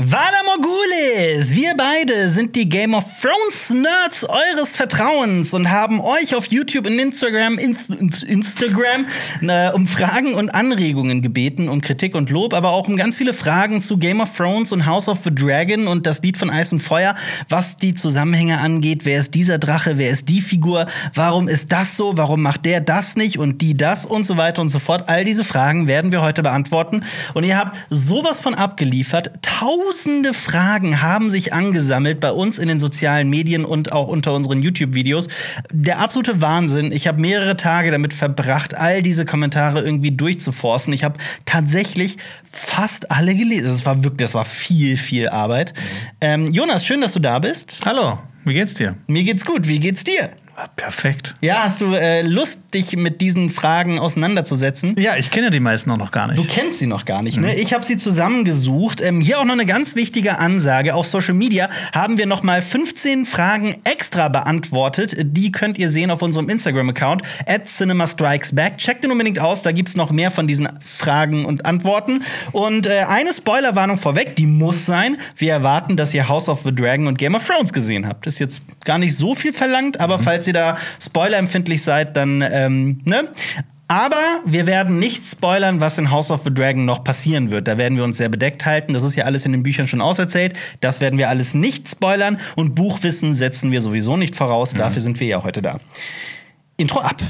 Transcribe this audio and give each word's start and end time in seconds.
Vala 0.00 0.44
Morgulis! 0.46 1.50
Wir 1.56 1.74
beide 1.76 2.28
sind 2.28 2.54
die 2.54 2.68
Game 2.68 2.94
of 2.94 3.04
Thrones 3.20 3.70
Nerds 3.70 4.24
eures 4.24 4.76
Vertrauens 4.76 5.54
und 5.54 5.70
haben 5.70 6.00
euch 6.00 6.36
auf 6.36 6.46
YouTube 6.46 6.86
und 6.86 6.96
Instagram, 7.00 7.58
in, 7.58 7.76
Instagram 8.28 9.06
äh, 9.42 9.72
um 9.72 9.88
Fragen 9.88 10.34
und 10.34 10.50
Anregungen 10.50 11.20
gebeten 11.20 11.68
und 11.68 11.80
Kritik 11.80 12.14
und 12.14 12.30
Lob, 12.30 12.54
aber 12.54 12.70
auch 12.70 12.86
um 12.86 12.96
ganz 12.96 13.16
viele 13.16 13.34
Fragen 13.34 13.82
zu 13.82 13.98
Game 13.98 14.20
of 14.20 14.36
Thrones 14.36 14.70
und 14.70 14.86
House 14.86 15.08
of 15.08 15.18
the 15.24 15.34
Dragon 15.34 15.88
und 15.88 16.06
das 16.06 16.22
Lied 16.22 16.36
von 16.36 16.48
Eis 16.48 16.70
und 16.70 16.78
Feuer, 16.78 17.16
was 17.48 17.76
die 17.76 17.92
Zusammenhänge 17.94 18.60
angeht. 18.60 19.04
Wer 19.04 19.18
ist 19.18 19.34
dieser 19.34 19.58
Drache? 19.58 19.98
Wer 19.98 20.10
ist 20.10 20.28
die 20.28 20.40
Figur? 20.40 20.86
Warum 21.12 21.48
ist 21.48 21.72
das 21.72 21.96
so? 21.96 22.16
Warum 22.16 22.40
macht 22.40 22.66
der 22.66 22.80
das 22.80 23.16
nicht 23.16 23.36
und 23.36 23.62
die 23.62 23.76
das 23.76 24.06
und 24.06 24.24
so 24.24 24.36
weiter 24.36 24.62
und 24.62 24.68
so 24.68 24.78
fort? 24.78 25.08
All 25.08 25.24
diese 25.24 25.42
Fragen 25.42 25.88
werden 25.88 26.12
wir 26.12 26.22
heute 26.22 26.44
beantworten 26.44 27.02
und 27.34 27.42
ihr 27.42 27.58
habt 27.58 27.76
sowas 27.90 28.38
von 28.38 28.54
abgeliefert. 28.54 29.32
Tausende 29.88 30.34
Fragen 30.34 31.00
haben 31.00 31.30
sich 31.30 31.54
angesammelt 31.54 32.20
bei 32.20 32.30
uns 32.30 32.58
in 32.58 32.68
den 32.68 32.78
sozialen 32.78 33.30
Medien 33.30 33.64
und 33.64 33.90
auch 33.92 34.08
unter 34.08 34.34
unseren 34.34 34.60
YouTube-Videos. 34.60 35.28
Der 35.72 35.98
absolute 35.98 36.42
Wahnsinn. 36.42 36.92
Ich 36.92 37.06
habe 37.06 37.22
mehrere 37.22 37.56
Tage 37.56 37.90
damit 37.90 38.12
verbracht, 38.12 38.76
all 38.76 39.00
diese 39.00 39.24
Kommentare 39.24 39.80
irgendwie 39.80 40.10
durchzuforsten. 40.10 40.92
Ich 40.92 41.04
habe 41.04 41.16
tatsächlich 41.46 42.18
fast 42.52 43.10
alle 43.10 43.34
gelesen. 43.34 43.64
Das 43.64 43.86
war 43.86 44.04
wirklich, 44.04 44.26
das 44.26 44.34
war 44.34 44.44
viel, 44.44 44.98
viel 44.98 45.30
Arbeit. 45.30 45.72
Mhm. 45.72 46.16
Ähm, 46.20 46.52
Jonas, 46.52 46.84
schön, 46.84 47.00
dass 47.00 47.14
du 47.14 47.20
da 47.20 47.38
bist. 47.38 47.80
Hallo, 47.86 48.18
wie 48.44 48.52
geht's 48.52 48.74
dir? 48.74 48.94
Mir 49.06 49.24
geht's 49.24 49.46
gut. 49.46 49.68
Wie 49.68 49.78
geht's 49.78 50.04
dir? 50.04 50.28
Ah, 50.60 50.66
perfekt. 50.74 51.36
Ja, 51.40 51.62
hast 51.62 51.80
du 51.80 51.94
äh, 51.94 52.22
Lust, 52.22 52.74
dich 52.74 52.96
mit 52.96 53.20
diesen 53.20 53.48
Fragen 53.48 54.00
auseinanderzusetzen? 54.00 54.96
Ja, 54.98 55.14
ich 55.14 55.30
kenne 55.30 55.52
die 55.52 55.60
meisten 55.60 55.88
auch 55.92 55.96
noch 55.96 56.10
gar 56.10 56.26
nicht. 56.26 56.38
Du 56.40 56.52
kennst 56.52 56.80
sie 56.80 56.88
noch 56.88 57.04
gar 57.04 57.22
nicht, 57.22 57.36
ne? 57.36 57.52
Mhm. 57.52 57.60
Ich 57.60 57.72
habe 57.72 57.84
sie 57.84 57.96
zusammengesucht. 57.96 59.00
Ähm, 59.00 59.20
hier 59.20 59.38
auch 59.38 59.44
noch 59.44 59.52
eine 59.52 59.66
ganz 59.66 59.94
wichtige 59.94 60.40
Ansage. 60.40 60.96
Auf 60.96 61.06
Social 61.06 61.34
Media 61.34 61.68
haben 61.94 62.18
wir 62.18 62.26
noch 62.26 62.42
mal 62.42 62.60
15 62.60 63.24
Fragen 63.24 63.76
extra 63.84 64.28
beantwortet. 64.30 65.14
Die 65.20 65.52
könnt 65.52 65.78
ihr 65.78 65.88
sehen 65.88 66.10
auf 66.10 66.22
unserem 66.22 66.48
Instagram-Account 66.48 67.22
at 67.46 67.70
CinemaStrikesBack. 67.70 68.78
Checkt 68.78 69.04
den 69.04 69.12
unbedingt 69.12 69.38
aus, 69.38 69.62
da 69.62 69.70
gibt's 69.70 69.94
noch 69.94 70.10
mehr 70.10 70.32
von 70.32 70.48
diesen 70.48 70.68
Fragen 70.80 71.44
und 71.44 71.66
Antworten. 71.66 72.24
Und 72.50 72.88
äh, 72.88 73.04
eine 73.06 73.32
Spoilerwarnung 73.32 73.96
vorweg, 73.96 74.34
die 74.34 74.46
muss 74.46 74.86
sein. 74.86 75.18
Wir 75.36 75.52
erwarten, 75.52 75.96
dass 75.96 76.12
ihr 76.14 76.28
House 76.28 76.48
of 76.48 76.62
the 76.64 76.74
Dragon 76.74 77.06
und 77.06 77.16
Game 77.16 77.36
of 77.36 77.46
Thrones 77.46 77.72
gesehen 77.72 78.08
habt. 78.08 78.26
Ist 78.26 78.40
jetzt 78.40 78.60
gar 78.84 78.98
nicht 78.98 79.14
so 79.14 79.36
viel 79.36 79.52
verlangt, 79.52 80.00
aber 80.00 80.18
mhm. 80.18 80.22
falls 80.24 80.47
ihr 80.48 80.52
da 80.54 80.76
spoilerempfindlich 81.00 81.82
seid, 81.82 82.16
dann, 82.16 82.42
ähm, 82.42 82.98
ne? 83.04 83.28
Aber 83.90 84.42
wir 84.44 84.66
werden 84.66 84.98
nicht 84.98 85.24
spoilern, 85.24 85.80
was 85.80 85.96
in 85.96 86.10
House 86.10 86.30
of 86.30 86.42
the 86.44 86.52
Dragon 86.52 86.84
noch 86.84 87.04
passieren 87.04 87.50
wird. 87.50 87.68
Da 87.68 87.78
werden 87.78 87.96
wir 87.96 88.04
uns 88.04 88.18
sehr 88.18 88.28
bedeckt 88.28 88.66
halten. 88.66 88.92
Das 88.92 89.02
ist 89.02 89.14
ja 89.14 89.24
alles 89.24 89.46
in 89.46 89.52
den 89.52 89.62
Büchern 89.62 89.86
schon 89.86 90.02
auserzählt. 90.02 90.52
Das 90.80 91.00
werden 91.00 91.18
wir 91.18 91.30
alles 91.30 91.54
nicht 91.54 91.88
spoilern. 91.88 92.38
Und 92.54 92.74
Buchwissen 92.74 93.32
setzen 93.32 93.72
wir 93.72 93.80
sowieso 93.80 94.18
nicht 94.18 94.36
voraus. 94.36 94.74
Mhm. 94.74 94.78
Dafür 94.78 95.00
sind 95.00 95.18
wir 95.20 95.26
ja 95.26 95.42
heute 95.42 95.62
da. 95.62 95.78
Intro 96.76 97.00
ab. 97.00 97.22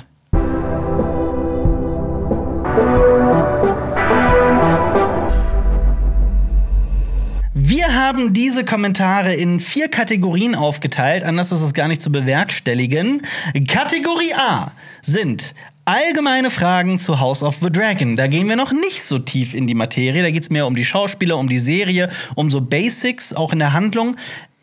Wir 7.61 7.93
haben 7.93 8.35
diese 8.35 8.65
Kommentare 8.65 9.35
in 9.35 9.59
vier 9.59 9.89
Kategorien 9.89 10.55
aufgeteilt, 10.55 11.25
anders 11.25 11.51
ist 11.51 11.61
es 11.61 11.75
gar 11.75 11.89
nicht 11.89 12.01
zu 12.01 12.13
bewerkstelligen. 12.13 13.23
Kategorie 13.67 14.33
A 14.37 14.71
sind 15.03 15.57
allgemeine 15.85 16.51
Fragen 16.51 17.01
zu 17.01 17.19
House 17.19 17.43
of 17.43 17.57
the 17.61 17.69
Dragon. 17.69 18.15
Da 18.15 18.29
gehen 18.29 18.49
wir 18.49 18.55
noch 18.55 18.71
nicht 18.71 19.03
so 19.03 19.19
tief 19.19 19.55
in 19.55 19.67
die 19.67 19.75
Materie. 19.75 20.23
Da 20.23 20.31
geht 20.31 20.45
es 20.45 20.51
mehr 20.51 20.69
um 20.69 20.77
die 20.77 20.85
Schauspieler, 20.85 21.37
um 21.37 21.49
die 21.49 21.59
Serie, 21.59 22.11
um 22.37 22.49
so 22.49 22.61
Basics, 22.61 23.33
auch 23.33 23.53
in 23.53 23.59
der 23.59 23.73
Handlung. 23.73 24.15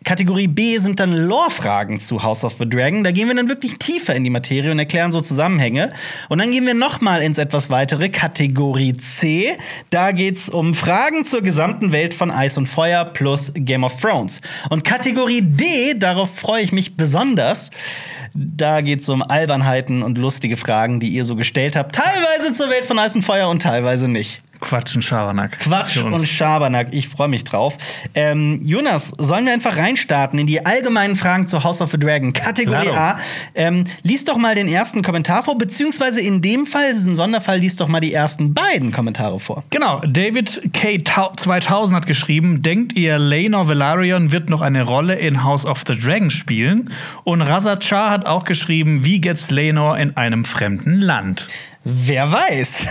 Kategorie 0.05 0.47
B 0.47 0.77
sind 0.77 0.99
dann 0.99 1.13
Lore-Fragen 1.13 1.99
zu 1.99 2.21
House 2.21 2.43
of 2.43 2.55
the 2.59 2.69
Dragon. 2.69 3.03
Da 3.03 3.11
gehen 3.11 3.27
wir 3.27 3.35
dann 3.35 3.49
wirklich 3.49 3.79
tiefer 3.79 4.15
in 4.15 4.23
die 4.23 4.29
Materie 4.29 4.71
und 4.71 4.77
erklären 4.77 5.11
so 5.11 5.19
Zusammenhänge. 5.19 5.91
Und 6.29 6.37
dann 6.37 6.51
gehen 6.51 6.65
wir 6.65 6.75
noch 6.75 7.01
mal 7.01 7.23
ins 7.23 7.39
etwas 7.39 7.71
weitere. 7.71 8.09
Kategorie 8.09 8.95
C. 8.95 9.57
Da 9.89 10.11
geht's 10.11 10.47
um 10.49 10.75
Fragen 10.75 11.25
zur 11.25 11.41
gesamten 11.41 11.91
Welt 11.91 12.13
von 12.13 12.29
Eis 12.29 12.55
und 12.57 12.67
Feuer 12.67 13.03
plus 13.03 13.51
Game 13.55 13.83
of 13.83 13.99
Thrones. 13.99 14.41
Und 14.69 14.83
Kategorie 14.83 15.41
D, 15.41 15.95
darauf 15.95 16.33
freue 16.35 16.61
ich 16.61 16.71
mich 16.71 16.95
besonders. 16.95 17.71
Da 18.35 18.81
geht 18.81 19.01
es 19.01 19.09
um 19.09 19.23
Albernheiten 19.23 20.03
und 20.03 20.17
lustige 20.17 20.57
Fragen, 20.57 20.99
die 20.99 21.07
ihr 21.09 21.23
so 21.23 21.35
gestellt 21.35 21.75
habt. 21.75 21.95
Teilweise 21.95 22.53
zur 22.53 22.69
Welt 22.69 22.85
von 22.85 22.99
Eis 22.99 23.15
und 23.15 23.23
Feuer 23.23 23.49
und 23.49 23.61
teilweise 23.61 24.07
nicht. 24.07 24.43
Quatsch 24.65 24.95
und 24.95 25.03
Schabernack. 25.03 25.59
Quatsch 25.59 25.97
und 25.97 26.27
Schabernack. 26.27 26.87
Ich 26.91 27.07
freue 27.07 27.27
mich 27.27 27.43
drauf. 27.43 27.77
Ähm, 28.13 28.59
Jonas, 28.63 29.13
sollen 29.17 29.45
wir 29.45 29.53
einfach 29.53 29.77
reinstarten 29.77 30.39
in 30.39 30.47
die 30.47 30.65
allgemeinen 30.65 31.15
Fragen 31.15 31.47
zu 31.47 31.63
House 31.63 31.81
of 31.81 31.91
the 31.91 31.99
Dragon? 31.99 32.33
Kategorie 32.33 32.87
Claro. 32.87 32.97
A. 32.97 33.17
Ähm, 33.53 33.85
lies 34.01 34.23
doch 34.25 34.37
mal 34.37 34.55
den 34.55 34.67
ersten 34.67 35.03
Kommentar 35.03 35.43
vor, 35.43 35.57
beziehungsweise 35.57 36.19
in 36.19 36.41
dem 36.41 36.65
Fall, 36.65 36.85
es 36.91 36.97
ist 36.97 37.05
ein 37.05 37.15
Sonderfall, 37.15 37.59
lies 37.59 37.75
doch 37.75 37.87
mal 37.87 37.99
die 37.99 38.13
ersten 38.13 38.53
beiden 38.53 38.91
Kommentare 38.91 39.39
vor. 39.39 39.63
Genau, 39.69 40.01
David 40.01 40.73
K. 40.73 40.97
2000 41.03 41.95
hat 41.95 42.07
geschrieben, 42.07 42.61
denkt 42.61 42.95
ihr, 42.95 43.19
Laenor 43.19 43.69
Velaryon 43.69 44.31
wird 44.31 44.49
noch 44.49 44.61
eine 44.61 44.83
Rolle 44.83 45.15
in 45.15 45.43
House 45.43 45.65
of 45.65 45.83
the 45.87 45.97
Dragon 45.97 46.31
spielen? 46.31 46.91
Und 47.23 47.41
Razachar 47.43 48.09
hat 48.09 48.25
auch 48.25 48.43
geschrieben, 48.43 49.05
wie 49.05 49.21
geht's 49.21 49.51
Laenor 49.51 49.97
in 49.97 50.17
einem 50.17 50.43
fremden 50.43 50.99
Land? 50.99 51.47
Wer 51.87 52.31
weiß? 52.31 52.87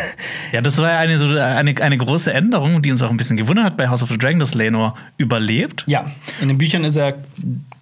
Ja, 0.52 0.60
das 0.60 0.78
war 0.78 0.92
ja 0.92 0.98
eine, 1.00 1.18
so 1.18 1.26
eine, 1.26 1.74
eine 1.80 1.98
große 1.98 2.32
Änderung, 2.32 2.80
die 2.80 2.92
uns 2.92 3.02
auch 3.02 3.10
ein 3.10 3.16
bisschen 3.16 3.36
gewundert 3.36 3.64
hat 3.64 3.76
bei 3.76 3.88
House 3.88 4.04
of 4.04 4.08
the 4.08 4.16
Dragon, 4.16 4.38
dass 4.38 4.54
Lenor 4.54 4.94
überlebt. 5.16 5.82
Ja, 5.88 6.06
in 6.40 6.46
den 6.46 6.58
Büchern 6.58 6.84
ist 6.84 6.94
er 6.94 7.14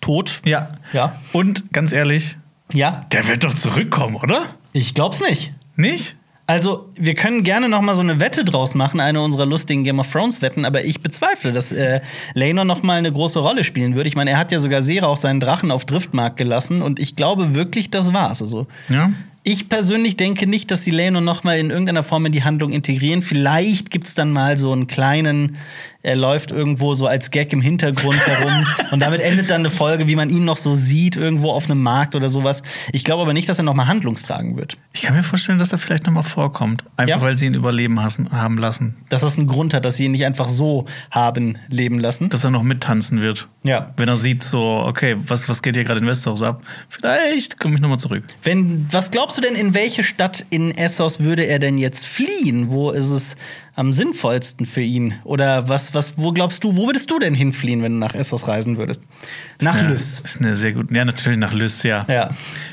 tot. 0.01 0.41
Ja. 0.47 0.69
Ja. 0.95 1.15
Und 1.33 1.71
ganz 1.73 1.93
ehrlich, 1.93 2.39
ja. 2.73 3.05
Der 3.13 3.29
wird 3.29 3.45
doch 3.45 3.53
zurückkommen, 3.53 4.17
oder? 4.17 4.47
Ich 4.73 4.95
glaub's 4.95 5.21
nicht. 5.21 5.53
Nicht? 5.77 6.17
Also, 6.47 6.89
wir 6.97 7.15
können 7.15 7.45
gerne 7.45 7.69
noch 7.69 7.83
mal 7.83 7.95
so 7.95 8.01
eine 8.01 8.19
Wette 8.19 8.45
draus 8.45 8.75
machen, 8.75 8.99
eine 8.99 9.21
unserer 9.21 9.47
lustigen 9.47 9.85
Game 9.85 10.01
of 10.01 10.11
Thrones 10.11 10.43
Wetten, 10.43 10.65
aber 10.65 10.85
ich 10.85 11.01
bezweifle, 11.01 11.53
dass 11.53 11.73
äh, 11.73 12.01
Laenor 12.35 12.65
noch 12.65 12.83
mal 12.83 12.99
eine 12.99 13.13
große 13.13 13.39
Rolle 13.39 13.65
spielen 13.65 13.95
würde. 13.95 14.09
Ich 14.09 14.17
meine, 14.17 14.31
er 14.33 14.39
hat 14.39 14.51
ja 14.51 14.59
sogar 14.59 14.83
Sera 14.83 15.07
auch 15.07 15.17
seinen 15.17 15.41
Drachen 15.41 15.71
auf 15.71 15.85
Driftmark 15.85 16.37
gelassen 16.37 16.83
und 16.83 16.99
ich 16.99 17.17
glaube 17.17 17.55
wirklich, 17.55 17.91
das 17.91 18.13
war's. 18.13 18.43
Also, 18.43 18.67
ja. 18.89 19.13
Ich 19.45 19.69
persönlich 19.69 20.17
denke 20.17 20.47
nicht, 20.47 20.71
dass 20.71 20.85
sie 20.85 20.93
Leno 20.93 21.21
noch 21.21 21.43
mal 21.43 21.59
in 21.59 21.71
irgendeiner 21.71 22.05
Form 22.05 22.27
in 22.27 22.33
die 22.33 22.45
Handlung 22.45 22.71
integrieren. 22.71 23.23
Vielleicht 23.23 23.91
gibt 23.91 24.07
es 24.07 24.15
dann 24.15 24.31
mal 24.31 24.57
so 24.57 24.71
einen 24.71 24.87
kleinen 24.87 25.57
er 26.03 26.17
läuft 26.17 26.51
irgendwo 26.51 26.95
so 26.95 27.07
als 27.07 27.31
Gag 27.31 27.53
im 27.53 27.61
Hintergrund 27.61 28.19
herum 28.27 28.67
und 28.91 29.01
damit 29.01 29.21
endet 29.21 29.51
dann 29.51 29.61
eine 29.61 29.71
Folge, 29.71 30.09
wie 30.09 30.17
man 30.17 30.31
ihn 30.31 30.45
noch 30.45 30.57
so 30.57 30.75
sieht, 30.75 31.17
irgendwo 31.17 31.51
auf 31.51 31.67
einem 31.67 31.81
Markt 31.83 32.15
oder 32.17 32.29
sowas. 32.29 32.63
Ich 32.93 33.05
glaube 33.05 33.23
aber 33.23 33.33
nicht, 33.33 33.49
dass 33.49 33.59
er 33.59 33.65
noch 33.65 33.75
mal 33.75 33.87
handlungstragen 33.87 34.57
wird. 34.57 34.79
Ich 34.93 35.03
kann 35.03 35.15
mir 35.15 35.23
vorstellen, 35.23 35.59
dass 35.59 35.73
er 35.73 35.79
vielleicht 35.79 36.07
noch 36.07 36.13
mal 36.13 36.23
vorkommt. 36.23 36.85
Einfach 36.97 37.17
ja? 37.17 37.23
weil 37.23 37.37
sie 37.37 37.47
ihn 37.47 37.55
überleben 37.55 38.03
hassen, 38.03 38.33
haben 38.33 38.59
lassen. 38.59 38.97
Dass 39.09 39.21
das 39.21 39.39
einen 39.39 39.47
Grund 39.47 39.75
hat, 39.75 39.85
dass 39.85 39.97
sie 39.97 40.05
ihn 40.05 40.13
nicht 40.13 40.27
einfach 40.27 40.49
so 40.49 40.87
haben 41.11 41.59
leben 41.69 42.01
lassen. 42.01 42.29
Dass 42.29 42.43
er 42.45 42.51
noch 42.51 42.65
mittanzen 42.65 43.23
wird. 43.23 43.49
Ja. 43.63 43.93
Wenn 43.97 44.09
er 44.09 44.17
sieht, 44.17 44.43
so, 44.43 44.85
okay, 44.87 45.17
was, 45.19 45.49
was 45.49 45.63
geht 45.63 45.77
hier 45.77 45.85
gerade 45.85 46.01
in 46.01 46.07
Westeros 46.07 46.43
ab? 46.43 46.63
Vielleicht 46.89 47.61
komme 47.61 47.77
ich 47.77 47.81
noch 47.81 47.89
mal 47.89 47.99
zurück. 47.99 48.25
Wenn, 48.43 48.89
was 48.91 49.13
glaubst 49.13 49.39
du 49.39 49.43
denn, 49.43 49.55
in 49.55 49.75
welche 49.75 50.03
Stadt 50.03 50.45
in 50.51 50.77
Essos 50.77 51.21
würde 51.21 51.45
er 51.45 51.61
denn 51.61 51.79
jetzt 51.79 52.05
fliehen? 52.05 52.71
Wo 52.71 52.91
ist 52.91 53.11
es 53.11 53.37
am 53.75 53.93
sinnvollsten 53.93 54.67
für 54.67 54.83
ihn? 54.83 55.15
Oder 55.25 55.69
was, 55.69 55.95
was, 55.95 56.19
wo 56.19 56.33
glaubst 56.33 56.65
du, 56.65 56.77
wo 56.77 56.87
würdest 56.87 57.11
du 57.11 57.19
denn 57.19 57.35
hinfliehen, 57.35 57.83
wenn 57.83 57.93
du 57.93 57.99
nach 57.99 58.15
Essos 58.15 58.47
reisen 58.49 58.77
würdest? 58.77 59.03
Nach 59.61 59.77
ist 59.77 59.89
Lys. 59.89 60.21
Ist 60.21 60.41
eine 60.41 60.55
sehr 60.55 60.73
gute, 60.73 60.95
ja, 60.95 61.05
natürlich 61.05 61.39
nach 61.39 61.53
Lys, 61.53 61.83
ja. 61.83 62.05
ja. 62.09 62.29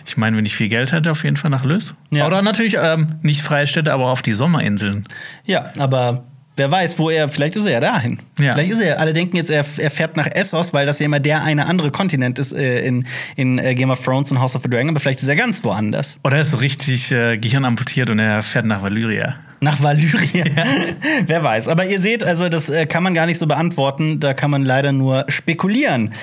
Ich 0.06 0.18
meine, 0.18 0.38
wenn 0.38 0.46
ich 0.46 0.56
viel 0.56 0.70
Geld 0.70 0.92
hätte, 0.92 1.12
auf 1.12 1.24
jeden 1.24 1.38
Fall 1.38 1.52
nach 1.52 1.64
Lys. 1.64 1.96
Ja. 2.12 2.28
Oder 2.28 2.42
natürlich 2.42 2.78
ähm, 2.80 3.20
nicht 3.22 3.42
freie 3.42 3.68
Städte, 3.68 3.94
aber 3.94 4.08
auf 4.08 4.22
die 4.22 4.34
Sommerinseln. 4.34 5.06
Ja, 5.46 5.72
aber 5.78 6.26
Wer 6.60 6.70
weiß, 6.70 7.00
wo 7.00 7.10
er, 7.10 7.30
vielleicht 7.30 7.56
ist 7.56 7.64
er 7.64 7.72
ja 7.72 7.80
dahin. 7.80 8.20
Ja. 8.38 8.54
Vielleicht 8.54 8.72
ist 8.72 8.82
er, 8.82 9.00
alle 9.00 9.14
denken 9.14 9.38
jetzt, 9.38 9.50
er, 9.50 9.64
er, 9.78 9.90
fährt 9.90 10.18
nach 10.18 10.28
Essos, 10.28 10.74
weil 10.74 10.86
das 10.86 11.00
ja 11.00 11.06
immer 11.06 11.20
der 11.20 11.42
eine 11.42 11.68
andere 11.68 11.90
Kontinent 11.90 12.38
ist 12.38 12.52
äh, 12.52 12.82
in, 12.82 13.08
in 13.38 13.60
äh, 13.60 13.76
Game 13.76 13.90
of 13.90 14.04
Thrones 14.04 14.30
und 14.34 14.42
House 14.42 14.58
of 14.58 14.64
the 14.64 14.70
Dragon, 14.70 14.90
aber 14.90 15.00
vielleicht 15.00 15.22
ist 15.22 15.30
er 15.30 15.38
ganz 15.38 15.64
woanders. 15.64 16.18
Oder 16.22 16.36
er 16.36 16.42
ist 16.42 16.52
so 16.52 16.58
richtig 16.58 17.14
äh, 17.14 17.38
Gehirn 17.38 17.64
amputiert 17.64 18.10
und 18.10 18.20
er 18.20 18.44
fährt 18.44 18.66
nach 18.66 18.84
Valyria. 18.84 19.38
Nach 19.62 19.82
Valyria. 19.82 20.44
Ja. 20.46 20.66
Wer 21.28 21.44
weiß. 21.46 21.70
Aber 21.70 21.86
ihr 21.86 22.02
seht, 22.02 22.26
also 22.26 22.50
das 22.50 22.70
äh, 22.70 22.86
kann 22.86 23.04
man 23.04 23.14
gar 23.14 23.26
nicht 23.26 23.38
so 23.38 23.48
beantworten. 23.48 24.20
Da 24.20 24.34
kann 24.34 24.52
man 24.52 24.64
leider 24.64 24.92
nur 24.92 25.24
spekulieren. 25.30 26.14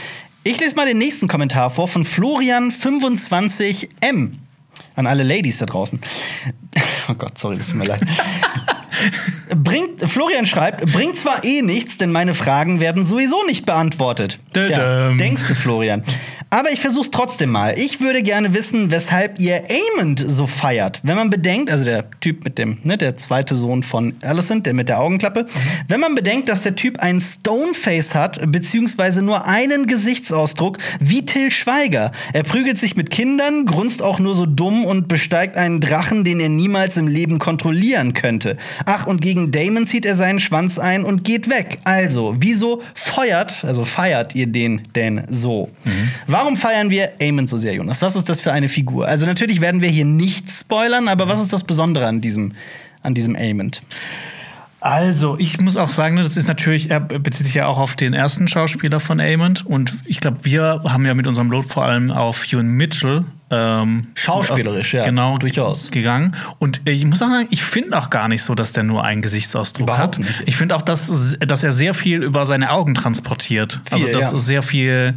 Ich 0.44 0.61
lese 0.61 0.75
mal 0.75 0.84
den 0.84 0.99
nächsten 0.99 1.28
Kommentar 1.28 1.70
vor 1.70 1.88
von 1.88 2.05
Florian25M. 2.05 4.32
An 4.96 5.06
alle 5.06 5.22
Ladies 5.22 5.56
da 5.58 5.66
draußen. 5.66 5.99
Oh 7.08 7.14
Gott, 7.14 7.38
sorry, 7.38 7.56
das 7.56 7.69
tut 7.69 7.76
mir 7.76 7.84
leid. 7.84 8.00
Bringt, 9.54 10.00
Florian 10.02 10.46
schreibt, 10.46 10.93
bringt 10.93 11.16
zwar 11.16 11.44
eh 11.44 11.62
nichts, 11.62 11.98
denn 11.98 12.12
meine 12.12 12.34
Fragen 12.34 12.81
werden 12.81 13.06
sowieso 13.06 13.37
nicht 13.46 13.66
beantwortet. 13.66 14.38
Tja, 14.52 15.12
denkst 15.12 15.46
du, 15.48 15.54
Florian. 15.54 16.02
Aber 16.48 16.70
ich 16.70 16.78
versuch's 16.78 17.10
trotzdem 17.10 17.50
mal. 17.50 17.76
Ich 17.76 18.00
würde 18.00 18.22
gerne 18.22 18.54
wissen, 18.54 18.93
weshalb 18.93 19.40
ihr 19.40 19.64
Amond 19.96 20.25
so 20.25 20.46
feiert. 20.46 21.00
Wenn 21.02 21.16
man 21.16 21.28
bedenkt, 21.28 21.72
also 21.72 21.84
der 21.84 22.08
Typ 22.20 22.44
mit 22.44 22.56
dem, 22.56 22.78
ne, 22.84 22.96
der 22.96 23.16
zweite 23.16 23.56
Sohn 23.56 23.82
von 23.82 24.14
Alicent, 24.22 24.64
der 24.64 24.72
mit 24.72 24.88
der 24.88 25.00
Augenklappe, 25.00 25.43
mhm. 25.43 25.48
wenn 25.88 25.98
man 25.98 26.14
bedenkt, 26.14 26.48
dass 26.48 26.62
der 26.62 26.76
Typ 26.76 27.00
ein 27.00 27.20
Stoneface 27.20 28.14
hat, 28.14 28.40
beziehungsweise 28.52 29.22
nur 29.22 29.44
einen 29.46 29.88
Gesichtsausdruck, 29.88 30.78
wie 31.00 31.25
Till 31.25 31.50
Schweiger. 31.50 32.12
Er 32.32 32.44
prügelt 32.44 32.78
sich 32.78 32.96
mit 32.96 33.10
Kindern, 33.10 33.66
grunzt 33.66 34.00
auch 34.00 34.20
nur 34.20 34.37
so 34.37 34.46
dumm 34.46 34.84
und 34.84 35.08
besteigt 35.08 35.56
einen 35.56 35.81
Drachen, 35.81 36.22
den 36.22 36.38
er 36.38 36.49
niemals 36.49 36.96
im 36.96 37.08
Leben 37.08 37.40
kontrollieren 37.40 38.14
könnte. 38.14 38.56
Ach, 38.84 39.08
und 39.08 39.20
gegen 39.20 39.50
Damon 39.50 39.88
zieht 39.88 40.06
er 40.06 40.14
seinen 40.14 40.38
Schwanz 40.38 40.78
ein 40.78 41.04
und 41.04 41.25
geht 41.25 41.50
weg. 41.50 41.78
Also, 41.82 42.37
wieso 42.38 42.82
feuert, 42.94 43.64
also 43.64 43.84
feiert 43.84 44.37
ihr 44.37 44.46
den 44.46 44.82
denn 44.94 45.25
so? 45.28 45.70
Mhm. 45.84 46.10
Warum 46.37 46.56
feiern 46.56 46.91
wir 46.91 47.12
Amon 47.21 47.47
so 47.47 47.56
sehr, 47.56 47.75
Jonas? 47.75 48.03
Was 48.03 48.15
ist 48.15 48.29
das 48.29 48.41
für 48.41 48.53
eine 48.53 48.69
Figur? 48.69 49.06
Also, 49.06 49.25
natürlich 49.25 49.61
werden 49.61 49.81
wir 49.81 49.88
hier 49.88 50.05
nicht 50.05 50.50
spoilern, 50.50 51.09
aber 51.09 51.29
was 51.29 51.41
ist 51.41 51.53
das 51.53 51.65
Besondere 51.65 52.06
an 52.06 52.21
diesem, 52.21 52.53
an 53.03 53.15
diesem 53.15 53.37
Amond? 53.37 53.83
Also, 54.81 55.37
ich 55.38 55.59
muss 55.59 55.77
auch 55.79 55.88
sagen, 55.88 56.17
ne, 56.17 56.23
das 56.23 56.37
ist 56.37 56.47
natürlich, 56.47 56.91
er 56.91 57.00
bezieht 57.00 57.47
sich 57.47 57.55
ja 57.55 57.67
auch 57.67 57.79
auf 57.79 57.94
den 57.94 58.12
ersten 58.12 58.49
Schauspieler 58.49 59.00
von 59.00 59.19
Amond. 59.19 59.65
Und 59.65 59.94
ich 60.05 60.21
glaube, 60.21 60.38
wir 60.43 60.83
haben 60.85 61.06
ja 61.06 61.15
mit 61.15 61.27
unserem 61.27 61.50
Load 61.50 61.69
vor 61.69 61.85
allem 61.87 62.11
auf 62.11 62.53
Ewan 62.53 62.69
Mitchell 62.69 63.25
ähm, 63.49 64.09
Schauspielerisch, 64.15 64.94
ja. 64.94 65.05
Genau, 65.05 65.38
durchaus. 65.38 65.91
Gegangen. 65.91 66.35
Und 66.59 66.83
ich 66.85 67.05
muss 67.05 67.23
auch 67.23 67.29
sagen, 67.29 67.47
ich 67.50 67.62
finde 67.62 67.97
auch 67.97 68.11
gar 68.11 68.29
nicht 68.29 68.43
so, 68.43 68.55
dass 68.55 68.73
der 68.73 68.83
nur 68.83 69.05
einen 69.05 69.23
Gesichtsausdruck 69.23 69.88
Überhaupt 69.88 70.19
hat. 70.19 70.25
Nicht. 70.25 70.43
Ich 70.47 70.56
finde 70.56 70.75
auch, 70.75 70.83
dass, 70.83 71.37
dass 71.38 71.62
er 71.62 71.73
sehr 71.73 71.94
viel 71.94 72.23
über 72.23 72.44
seine 72.44 72.71
Augen 72.71 72.94
transportiert. 72.94 73.81
Viel, 73.88 74.06
also, 74.06 74.19
dass 74.19 74.33
ja. 74.33 74.38
sehr 74.38 74.62
viel 74.62 75.15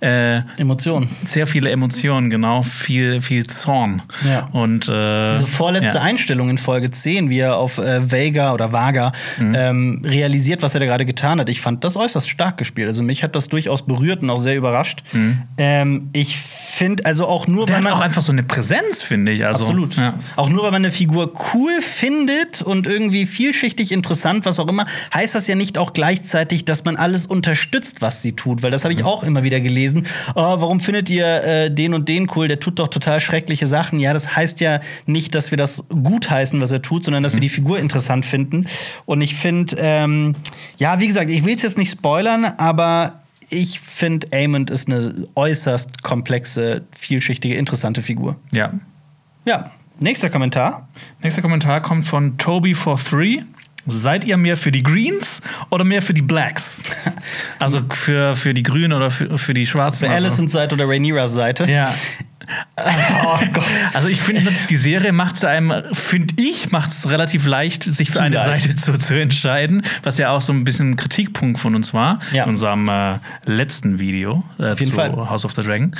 äh, 0.00 0.40
Emotionen. 0.58 1.08
Sehr 1.24 1.46
viele 1.46 1.70
Emotionen, 1.70 2.30
genau. 2.30 2.62
Viel, 2.62 3.20
viel 3.20 3.46
Zorn. 3.46 4.02
Ja. 4.24 4.48
Und, 4.52 4.88
äh, 4.88 5.30
Diese 5.32 5.46
vorletzte 5.46 5.98
ja. 5.98 6.04
Einstellung 6.04 6.50
in 6.50 6.58
Folge 6.58 6.90
10, 6.90 7.30
wie 7.30 7.38
er 7.38 7.56
auf 7.56 7.78
äh, 7.78 8.10
Vega 8.10 8.52
oder 8.52 8.72
Vaga 8.72 9.12
mhm. 9.38 9.54
ähm, 9.56 10.02
realisiert, 10.04 10.62
was 10.62 10.74
er 10.74 10.80
da 10.80 10.86
gerade 10.86 11.06
getan 11.06 11.40
hat. 11.40 11.48
Ich 11.48 11.60
fand 11.60 11.84
das 11.84 11.96
äußerst 11.96 12.28
stark 12.28 12.58
gespielt. 12.58 12.88
Also 12.88 13.02
mich 13.02 13.22
hat 13.22 13.34
das 13.34 13.48
durchaus 13.48 13.86
berührt 13.86 14.22
und 14.22 14.30
auch 14.30 14.38
sehr 14.38 14.56
überrascht. 14.56 15.02
Mhm. 15.12 15.42
Ähm, 15.58 16.10
ich 16.12 16.38
finde, 16.76 17.04
also 17.06 17.26
auch 17.26 17.46
nur, 17.46 17.66
Der 17.66 17.76
weil 17.76 17.82
man. 17.82 17.92
auch 17.94 18.00
einfach 18.00 18.22
so 18.22 18.30
eine 18.32 18.42
Präsenz, 18.42 19.02
finde 19.02 19.32
ich. 19.32 19.44
Also, 19.46 19.64
Absolut. 19.64 19.96
Ja. 19.96 20.14
Auch 20.36 20.48
nur, 20.48 20.62
weil 20.62 20.70
man 20.70 20.84
eine 20.84 20.92
Figur 20.92 21.32
cool 21.54 21.80
findet 21.80 22.62
und 22.62 22.86
irgendwie 22.86 23.26
vielschichtig 23.26 23.92
interessant, 23.92 24.44
was 24.44 24.58
auch 24.60 24.68
immer, 24.68 24.86
heißt 25.14 25.34
das 25.34 25.46
ja 25.46 25.54
nicht 25.54 25.78
auch 25.78 25.92
gleichzeitig, 25.92 26.64
dass 26.64 26.84
man 26.84 26.96
alles 26.96 27.26
unterstützt, 27.26 28.02
was 28.02 28.22
sie 28.22 28.32
tut. 28.32 28.62
Weil 28.62 28.70
das 28.70 28.84
habe 28.84 28.92
ich 28.94 29.00
Mhm. 29.00 29.06
auch 29.06 29.22
immer 29.24 29.42
wieder 29.42 29.60
gelesen. 29.60 30.06
Oh, 30.34 30.40
warum 30.60 30.80
findet 30.80 31.10
ihr 31.10 31.26
äh, 31.44 31.70
den 31.70 31.94
und 31.94 32.08
den 32.08 32.28
cool? 32.36 32.48
Der 32.48 32.60
tut 32.60 32.78
doch 32.78 32.88
total 32.88 33.20
schreckliche 33.20 33.66
Sachen. 33.66 33.98
Ja, 33.98 34.12
das 34.12 34.36
heißt 34.36 34.60
ja 34.60 34.80
nicht, 35.06 35.34
dass 35.34 35.50
wir 35.50 35.58
das 35.58 35.84
gut 35.88 36.30
heißen, 36.30 36.60
was 36.60 36.70
er 36.70 36.82
tut, 36.82 37.04
sondern 37.04 37.22
dass 37.22 37.32
wir 37.32 37.40
die 37.40 37.48
Figur 37.48 37.78
interessant 37.78 38.26
finden. 38.26 38.66
Und 39.06 39.20
ich 39.22 39.34
finde, 39.34 39.76
ähm, 39.78 40.36
ja, 40.76 41.00
wie 41.00 41.06
gesagt, 41.06 41.30
ich 41.30 41.44
will 41.44 41.54
es 41.54 41.62
jetzt 41.62 41.78
nicht 41.78 41.90
spoilern, 41.92 42.44
aber 42.58 43.20
ich 43.48 43.80
finde, 43.80 44.28
Amond 44.32 44.70
ist 44.70 44.88
eine 44.88 45.26
äußerst 45.34 46.02
komplexe, 46.02 46.82
vielschichtige, 46.92 47.54
interessante 47.54 48.02
Figur. 48.02 48.36
ja. 48.52 48.72
Ja, 49.48 49.70
nächster 50.00 50.28
Kommentar. 50.28 50.88
Nächster 51.22 51.40
Kommentar 51.40 51.80
kommt 51.80 52.04
von 52.04 52.36
Toby43. 52.36 53.44
Seid 53.86 54.24
ihr 54.24 54.36
mehr 54.36 54.56
für 54.56 54.72
die 54.72 54.82
Greens 54.82 55.40
oder 55.70 55.84
mehr 55.84 56.02
für 56.02 56.14
die 56.14 56.22
Blacks? 56.22 56.82
Also 57.58 57.80
für, 57.90 58.36
für 58.36 58.54
die 58.54 58.62
Grünen 58.62 58.92
oder 58.92 59.10
für, 59.10 59.38
für 59.38 59.54
die 59.54 59.66
Schwarzen? 59.66 60.08
Bei 60.08 60.14
also. 60.14 60.26
Alicents 60.26 60.52
Seite 60.52 60.74
oder 60.74 60.88
Rhaenyras 60.88 61.32
Seite. 61.32 61.70
Ja. 61.70 61.92
Oh 62.78 63.38
Gott. 63.52 63.64
Also 63.92 64.08
ich 64.08 64.20
finde, 64.20 64.50
die 64.70 64.76
Serie 64.76 65.12
macht 65.12 65.36
es 65.36 65.44
einem, 65.44 65.72
finde 65.92 66.34
ich, 66.42 66.70
macht 66.70 66.90
es 66.90 67.08
relativ 67.10 67.46
leicht, 67.46 67.82
sich 67.84 68.10
für 68.10 68.22
eine 68.22 68.36
leicht. 68.36 68.62
Seite 68.62 68.76
zu, 68.76 68.98
zu 68.98 69.14
entscheiden, 69.20 69.82
was 70.02 70.18
ja 70.18 70.30
auch 70.30 70.40
so 70.42 70.52
ein 70.52 70.64
bisschen 70.64 70.90
ein 70.90 70.96
Kritikpunkt 70.96 71.58
von 71.58 71.74
uns 71.74 71.92
war, 71.94 72.20
Ja. 72.32 72.44
in 72.44 72.50
unserem 72.50 72.88
äh, 72.88 73.18
letzten 73.46 73.98
Video 73.98 74.44
äh, 74.58 74.74
zu 74.76 74.92
Fall. 74.92 75.12
House 75.16 75.44
of 75.44 75.52
the 75.52 75.62
Dragon. 75.62 75.94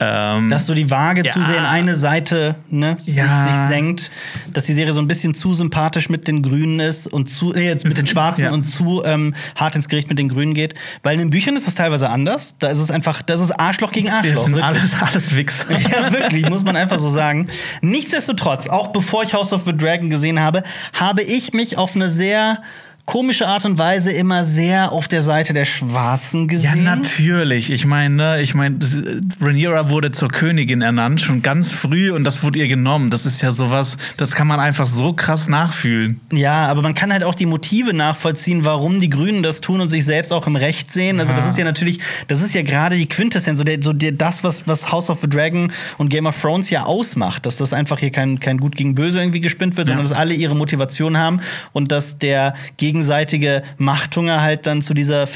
Ähm, 0.00 0.48
Dass 0.48 0.66
so 0.66 0.74
die 0.74 0.92
Waage 0.92 1.24
Ja. 1.26 1.32
zu 1.32 1.42
sehr 1.42 1.58
in 1.58 1.64
eine 1.64 1.96
Seite 1.96 2.54
ne, 2.70 2.96
Ja. 3.02 3.42
sich, 3.42 3.52
sich 3.52 3.56
senkt, 3.66 4.12
dass 4.52 4.62
die 4.64 4.72
Serie 4.72 4.92
so 4.92 5.00
ein 5.00 5.08
bisschen 5.08 5.34
zu 5.34 5.52
sympathisch 5.52 6.08
mit 6.08 6.28
den 6.28 6.42
Grünen 6.44 6.78
ist 6.78 7.08
und 7.08 7.26
zu, 7.28 7.52
nee, 7.52 7.66
jetzt 7.66 7.84
mit 7.84 7.98
den 7.98 8.06
Schwarzen 8.06 8.44
Ja. 8.44 8.50
und 8.52 8.62
zu 8.62 9.02
ähm, 9.04 9.34
hart 9.56 9.74
ins 9.74 9.88
Gericht 9.88 10.08
mit 10.08 10.20
den 10.20 10.28
Grünen 10.28 10.54
geht. 10.54 10.74
Weil 11.02 11.14
in 11.14 11.18
den 11.18 11.30
Büchern 11.30 11.56
ist 11.56 11.66
das 11.66 11.74
teilweise 11.74 12.10
anders. 12.10 12.54
Da 12.60 12.68
ist 12.68 12.78
es 12.78 12.92
einfach, 12.92 13.22
das 13.22 13.40
ist 13.40 13.50
Arschloch 13.50 13.90
gegen 13.90 14.08
Arschloch. 14.08 14.44
sind 14.44 14.54
wirklich. 14.54 14.78
alles, 14.80 14.94
alles 15.02 15.34
Wichser. 15.34 15.66
Ja, 15.80 16.12
wirklich, 16.12 16.48
muss 16.48 16.62
man 16.64 16.76
einfach 16.76 16.98
so 16.98 17.08
sagen. 17.08 17.48
Nichtsdestotrotz, 17.80 18.68
auch 18.68 18.88
bevor 18.88 19.24
ich 19.24 19.34
House 19.34 19.52
of 19.52 19.62
the 19.64 19.76
Dragon 19.76 20.10
gesehen 20.10 20.38
habe, 20.40 20.62
habe 20.92 21.22
ich 21.22 21.52
mich 21.54 21.76
auf 21.76 21.96
eine 21.96 22.08
sehr 22.08 22.62
komische 23.08 23.48
Art 23.48 23.64
und 23.64 23.78
Weise 23.78 24.12
immer 24.12 24.44
sehr 24.44 24.92
auf 24.92 25.08
der 25.08 25.22
Seite 25.22 25.54
der 25.54 25.64
Schwarzen 25.64 26.42
Ja, 26.42 26.46
gesehen. 26.46 26.84
natürlich. 26.84 27.70
Ich 27.70 27.86
meine, 27.86 28.14
ne, 28.14 28.42
ich 28.42 28.54
meine, 28.54 28.76
das- 28.76 28.98
Rhaenyra 29.40 29.88
wurde 29.88 30.12
zur 30.12 30.28
Königin 30.28 30.82
ernannt, 30.82 31.22
schon 31.22 31.40
ganz 31.40 31.72
früh 31.72 32.10
und 32.12 32.24
das 32.24 32.42
wurde 32.42 32.58
ihr 32.58 32.68
genommen. 32.68 33.08
Das 33.08 33.24
ist 33.24 33.40
ja 33.40 33.50
sowas, 33.50 33.96
das 34.18 34.34
kann 34.34 34.46
man 34.46 34.60
einfach 34.60 34.86
so 34.86 35.14
krass 35.14 35.48
nachfühlen. 35.48 36.20
Ja, 36.34 36.66
aber 36.66 36.82
man 36.82 36.94
kann 36.94 37.10
halt 37.10 37.24
auch 37.24 37.34
die 37.34 37.46
Motive 37.46 37.94
nachvollziehen, 37.94 38.66
warum 38.66 39.00
die 39.00 39.08
Grünen 39.08 39.42
das 39.42 39.62
tun 39.62 39.80
und 39.80 39.88
sich 39.88 40.04
selbst 40.04 40.30
auch 40.30 40.46
im 40.46 40.56
Recht 40.56 40.92
sehen. 40.92 41.18
Also 41.18 41.32
das 41.32 41.44
Ja. 41.44 41.50
ist 41.52 41.56
ja 41.58 41.64
natürlich, 41.64 42.00
das 42.26 42.42
ist 42.42 42.52
ja 42.52 42.60
gerade 42.60 42.96
die 42.96 43.08
Quintessenz, 43.08 43.56
so, 43.58 43.64
der, 43.64 43.78
so 43.82 43.94
der, 43.94 44.12
das, 44.12 44.44
was, 44.44 44.68
was 44.68 44.92
House 44.92 45.08
of 45.08 45.20
the 45.22 45.30
Dragon 45.30 45.72
und 45.96 46.10
Game 46.10 46.26
of 46.26 46.38
Thrones 46.38 46.68
ja 46.68 46.82
ausmacht, 46.82 47.46
dass 47.46 47.56
das 47.56 47.72
einfach 47.72 48.00
hier 48.00 48.10
kein, 48.10 48.38
kein 48.38 48.58
Gut 48.58 48.76
gegen 48.76 48.94
Böse 48.94 49.18
irgendwie 49.18 49.40
gespinnt 49.40 49.78
wird, 49.78 49.86
sondern 49.86 50.04
Ja. 50.04 50.10
dass 50.10 50.18
alle 50.18 50.34
ihre 50.34 50.54
Motivation 50.54 51.16
haben 51.16 51.40
und 51.72 51.90
dass 51.90 52.18
der 52.18 52.52
gegenseitige 52.98 53.62
Machthunger 53.76 54.40
halt 54.40 54.66
dann 54.66 54.82
zu 54.82 54.92
dieser 54.92 55.28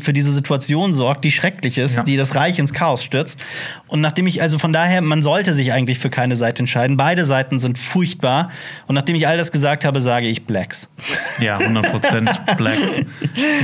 für 0.00 0.12
diese 0.12 0.32
Situation 0.32 0.92
sorgt, 0.92 1.24
die 1.24 1.30
schrecklich 1.30 1.78
ist, 1.78 1.96
Ja. 1.96 2.02
die 2.02 2.16
das 2.16 2.34
Reich 2.34 2.58
ins 2.58 2.72
Chaos 2.72 3.02
stürzt. 3.04 3.38
Und 3.88 4.00
nachdem 4.00 4.26
ich, 4.26 4.40
also 4.42 4.58
von 4.58 4.72
daher, 4.72 5.02
man 5.02 5.22
sollte 5.22 5.52
sich 5.52 5.72
eigentlich 5.72 5.98
für 5.98 6.10
keine 6.10 6.36
Seite 6.36 6.60
entscheiden. 6.60 6.96
Beide 6.96 7.24
Seiten 7.24 7.58
sind 7.58 7.78
furchtbar. 7.78 8.50
Und 8.86 8.94
nachdem 8.94 9.16
ich 9.16 9.26
all 9.28 9.36
das 9.36 9.52
gesagt 9.52 9.84
habe, 9.84 10.00
sage 10.00 10.26
ich 10.28 10.46
Blacks. 10.46 10.88
Ja, 11.40 11.58
100% 11.58 12.56
Blacks. 12.56 13.00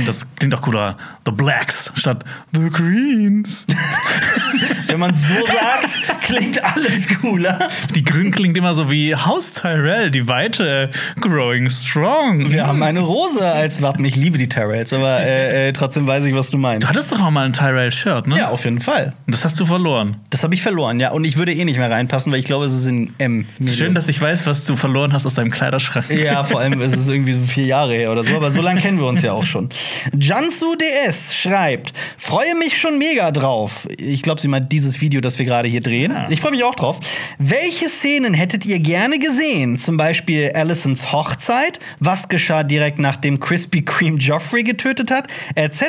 Das 0.05 0.27
klingt 0.35 0.53
auch 0.55 0.61
cooler. 0.61 0.97
The 1.25 1.31
Blacks 1.31 1.91
statt 1.95 2.23
The 2.51 2.69
Greens. 2.69 3.65
Wenn 4.87 4.99
man 4.99 5.15
so 5.15 5.33
sagt, 5.45 6.21
klingt 6.21 6.63
alles 6.63 7.07
cooler. 7.21 7.69
Die 7.95 8.03
Grün 8.03 8.31
klingt 8.31 8.57
immer 8.57 8.73
so 8.73 8.89
wie 8.89 9.15
Haus 9.15 9.53
Tyrell, 9.53 10.09
die 10.11 10.27
Weite, 10.27 10.89
growing 11.21 11.69
strong. 11.69 12.51
Wir 12.51 12.65
haben 12.67 12.81
eine 12.83 13.01
Rose 13.01 13.45
als 13.45 13.81
Wappen. 13.81 14.03
Ich 14.05 14.15
liebe 14.15 14.37
die 14.37 14.49
Tyrells, 14.49 14.91
aber 14.93 15.19
äh, 15.21 15.69
äh, 15.69 15.73
trotzdem 15.73 15.98
weiß 16.07 16.25
ich, 16.25 16.35
was 16.35 16.49
du 16.49 16.57
meinst. 16.57 16.83
Du 16.83 16.89
hattest 16.89 17.11
doch 17.11 17.21
auch 17.21 17.31
mal 17.31 17.45
ein 17.45 17.53
Tyrell-Shirt, 17.53 18.27
ne? 18.27 18.37
Ja, 18.37 18.49
auf 18.49 18.63
jeden 18.65 18.79
Fall. 18.79 19.13
Und 19.25 19.33
das 19.33 19.45
hast 19.45 19.59
du 19.59 19.65
verloren. 19.65 20.17
Das 20.29 20.43
habe 20.43 20.53
ich 20.53 20.61
verloren, 20.61 20.99
ja. 20.99 21.11
Und 21.11 21.25
ich 21.25 21.37
würde 21.37 21.53
eh 21.53 21.65
nicht 21.65 21.77
mehr 21.77 21.89
reinpassen, 21.89 22.31
weil 22.31 22.39
ich 22.39 22.45
glaube, 22.45 22.65
es 22.65 22.73
ist 22.73 22.85
in 22.85 23.13
M. 23.17 23.45
Ist 23.59 23.77
schön, 23.77 23.93
dass 23.93 24.07
ich 24.07 24.19
weiß, 24.19 24.45
was 24.45 24.63
du 24.63 24.75
verloren 24.75 25.13
hast 25.13 25.25
aus 25.25 25.35
deinem 25.35 25.51
Kleiderschrank. 25.51 26.09
Ja, 26.09 26.43
vor 26.43 26.59
allem 26.59 26.81
ist 26.81 26.95
es 26.95 27.07
irgendwie 27.07 27.33
so 27.33 27.41
vier 27.41 27.65
Jahre 27.65 27.93
her 27.93 28.11
oder 28.11 28.23
so, 28.23 28.35
aber 28.35 28.51
so 28.51 28.61
lange 28.61 28.81
kennen 28.81 28.99
wir 28.99 29.07
uns 29.07 29.21
ja 29.21 29.33
auch 29.33 29.45
schon. 29.45 29.69
Jansu 30.17 30.75
DS 30.75 31.35
schreibt: 31.35 31.93
Freue 32.17 32.55
mich 32.55 32.79
schon 32.79 32.97
mega 32.97 33.31
drauf. 33.31 33.87
Ich 33.97 34.21
glaube, 34.21 34.41
sie 34.41 34.47
meint 34.47 34.71
dieses 34.71 35.01
Video, 35.01 35.21
das 35.21 35.39
wir 35.39 35.45
gerade 35.45 35.67
hier 35.67 35.81
drehen. 35.81 36.13
Ich 36.29 36.41
freue 36.41 36.51
mich 36.51 36.63
auch 36.63 36.75
drauf. 36.75 36.99
Welche 37.37 37.89
Szenen 37.89 38.33
hättet 38.33 38.65
ihr 38.65 38.79
gerne 38.79 39.19
gesehen? 39.19 39.79
Zum 39.79 39.97
Beispiel 39.97 40.51
Alicents 40.53 41.11
Hochzeit, 41.11 41.79
was 41.99 42.29
geschah 42.29 42.63
direkt 42.63 42.99
nachdem 42.99 43.39
Krispy 43.39 43.81
Kreme 43.83 44.17
Joffrey 44.17 44.63
getötet 44.63 45.11
hat, 45.11 45.27
etc. 45.55 45.88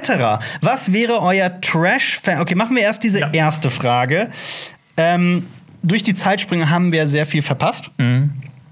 Was 0.61 0.92
wäre 0.92 1.21
euer 1.23 1.61
Trash? 1.61 2.21
Okay, 2.40 2.54
machen 2.54 2.76
wir 2.76 2.83
erst 2.83 3.02
diese 3.04 3.21
Ja. 3.21 3.30
erste 3.33 3.71
Frage. 3.71 4.30
Ähm, 4.97 5.47
durch 5.83 6.02
die 6.02 6.14
Zeitsprünge 6.14 6.69
haben 6.71 6.92
wir 6.92 7.07
sehr 7.07 7.25
viel 7.26 7.42
verpasst. 7.42 7.90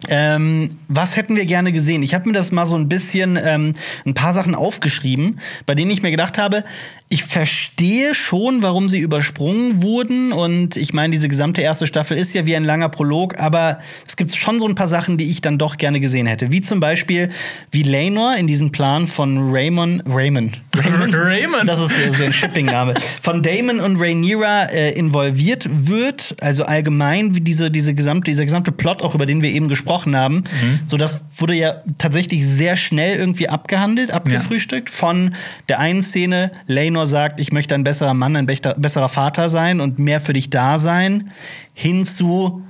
Ähm, 0.09 0.71
was 0.89 1.17
hätten 1.17 1.37
wir 1.37 1.47
gerne 1.47 1.73
gesehen? 1.73 2.03
Ich 2.03 2.15
habe 2.15 2.29
mir 2.29 2.35
das 2.35 2.53
mal 2.53 2.67
so 2.67 2.77
ein 2.77 2.89
bisschen, 2.89 3.39
ähm, 3.43 3.75
ein 4.07 4.15
paar 4.15 4.33
Sachen 4.33 4.55
aufgeschrieben, 4.55 5.41
bei 5.67 5.75
denen 5.75 5.91
ich 5.91 6.03
mir 6.03 6.11
gedacht 6.11 6.39
habe, 6.39 6.65
ich 7.11 7.25
verstehe 7.25 8.15
schon, 8.15 8.63
warum 8.63 8.91
sie 8.91 8.99
übersprungen 8.99 9.83
wurden. 9.83 10.33
Und 10.33 10.77
ich 10.77 10.93
meine, 10.93 11.13
diese 11.13 11.29
gesamte 11.29 11.63
erste 11.63 11.87
Staffel 11.87 12.19
ist 12.19 12.35
ja 12.35 12.45
wie 12.45 12.55
ein 12.55 12.65
langer 12.65 12.91
Prolog, 12.91 13.39
aber 13.39 13.79
es 14.07 14.17
gibt 14.17 14.35
schon 14.35 14.61
so 14.61 14.69
ein 14.69 14.75
paar 14.75 14.89
Sachen, 14.89 15.17
die 15.17 15.31
ich 15.31 15.41
dann 15.41 15.57
doch 15.57 15.79
gerne 15.79 16.01
gesehen 16.01 16.27
hätte. 16.27 16.51
Wie 16.51 16.61
zum 16.61 16.81
Beispiel, 16.81 17.31
wie 17.71 17.83
Lenor 17.83 18.37
in 18.37 18.47
diesem 18.47 18.73
Plan 18.73 19.07
von 19.07 19.51
Raymond, 19.51 20.03
Raymond, 20.07 20.61
Raymond. 20.77 21.67
das 21.67 21.81
ist 21.81 22.19
so 22.19 22.25
ein 22.25 22.33
Shipping-Name, 22.33 22.95
von 23.23 23.43
Damon 23.43 23.81
und 23.81 23.97
Rhaenyra 23.97 24.65
äh, 24.65 24.93
involviert 24.93 25.69
wird. 25.71 26.37
Also 26.41 26.65
allgemein, 26.65 27.35
wie 27.35 27.41
diese, 27.41 27.71
diese 27.71 27.95
gesamte, 27.95 28.31
dieser 28.31 28.45
gesamte 28.45 28.71
Plot, 28.71 29.03
auch 29.03 29.15
über 29.15 29.25
den 29.25 29.41
wir 29.41 29.51
eben 29.51 29.69
gesprochen 29.69 29.98
haben. 30.07 30.45
So, 30.87 30.97
das 30.97 31.23
wurde 31.37 31.55
ja 31.55 31.77
tatsächlich 31.99 32.47
sehr 32.47 32.77
schnell 32.77 33.19
irgendwie 33.19 33.49
abgehandelt, 33.49 34.11
abgefrühstückt. 34.11 34.91
Von 34.91 35.35
der 35.69 35.79
einen 35.79 36.03
Szene, 36.03 36.51
Lenor 36.67 37.07
sagt, 37.07 37.41
ich 37.41 37.53
möchte 37.53 37.75
ein 37.75 37.85
besserer 37.85 38.15
Mann, 38.15 38.37
ein 38.37 38.47
besserer 38.47 39.09
Vater 39.09 39.49
sein 39.49 39.81
und 39.81 39.99
mehr 39.99 40.21
für 40.21 40.33
dich 40.33 40.51
da 40.51 40.79
sein, 40.79 41.31
hin 41.75 42.05
zu 42.05 42.65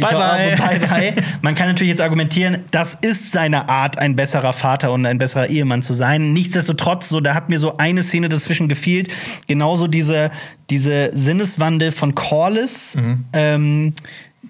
Bye, 0.00 0.10
bye. 0.12 0.56
bye, 0.56 0.88
bye. 0.88 1.14
Man 1.42 1.54
kann 1.54 1.68
natürlich 1.68 1.90
jetzt 1.90 2.00
argumentieren, 2.00 2.58
das 2.70 2.94
ist 2.94 3.30
seine 3.32 3.68
Art, 3.68 3.98
ein 3.98 4.16
besserer 4.16 4.52
Vater 4.52 4.92
und 4.92 5.06
ein 5.06 5.18
besserer 5.18 5.48
Ehemann 5.48 5.82
zu 5.82 5.92
sein. 5.92 6.32
Nichtsdestotrotz, 6.32 7.08
so, 7.08 7.20
da 7.20 7.34
hat 7.34 7.48
mir 7.48 7.58
so 7.58 7.76
eine 7.76 8.02
Szene 8.02 8.28
dazwischen 8.28 8.68
gefehlt. 8.68 9.12
Genauso 9.46 9.86
diese, 9.86 10.30
diese 10.70 11.10
Sinneswandel 11.12 11.92
von 11.92 12.14
Corliss. 12.14 12.96
Mhm. 12.96 13.24
Ähm, 13.32 13.94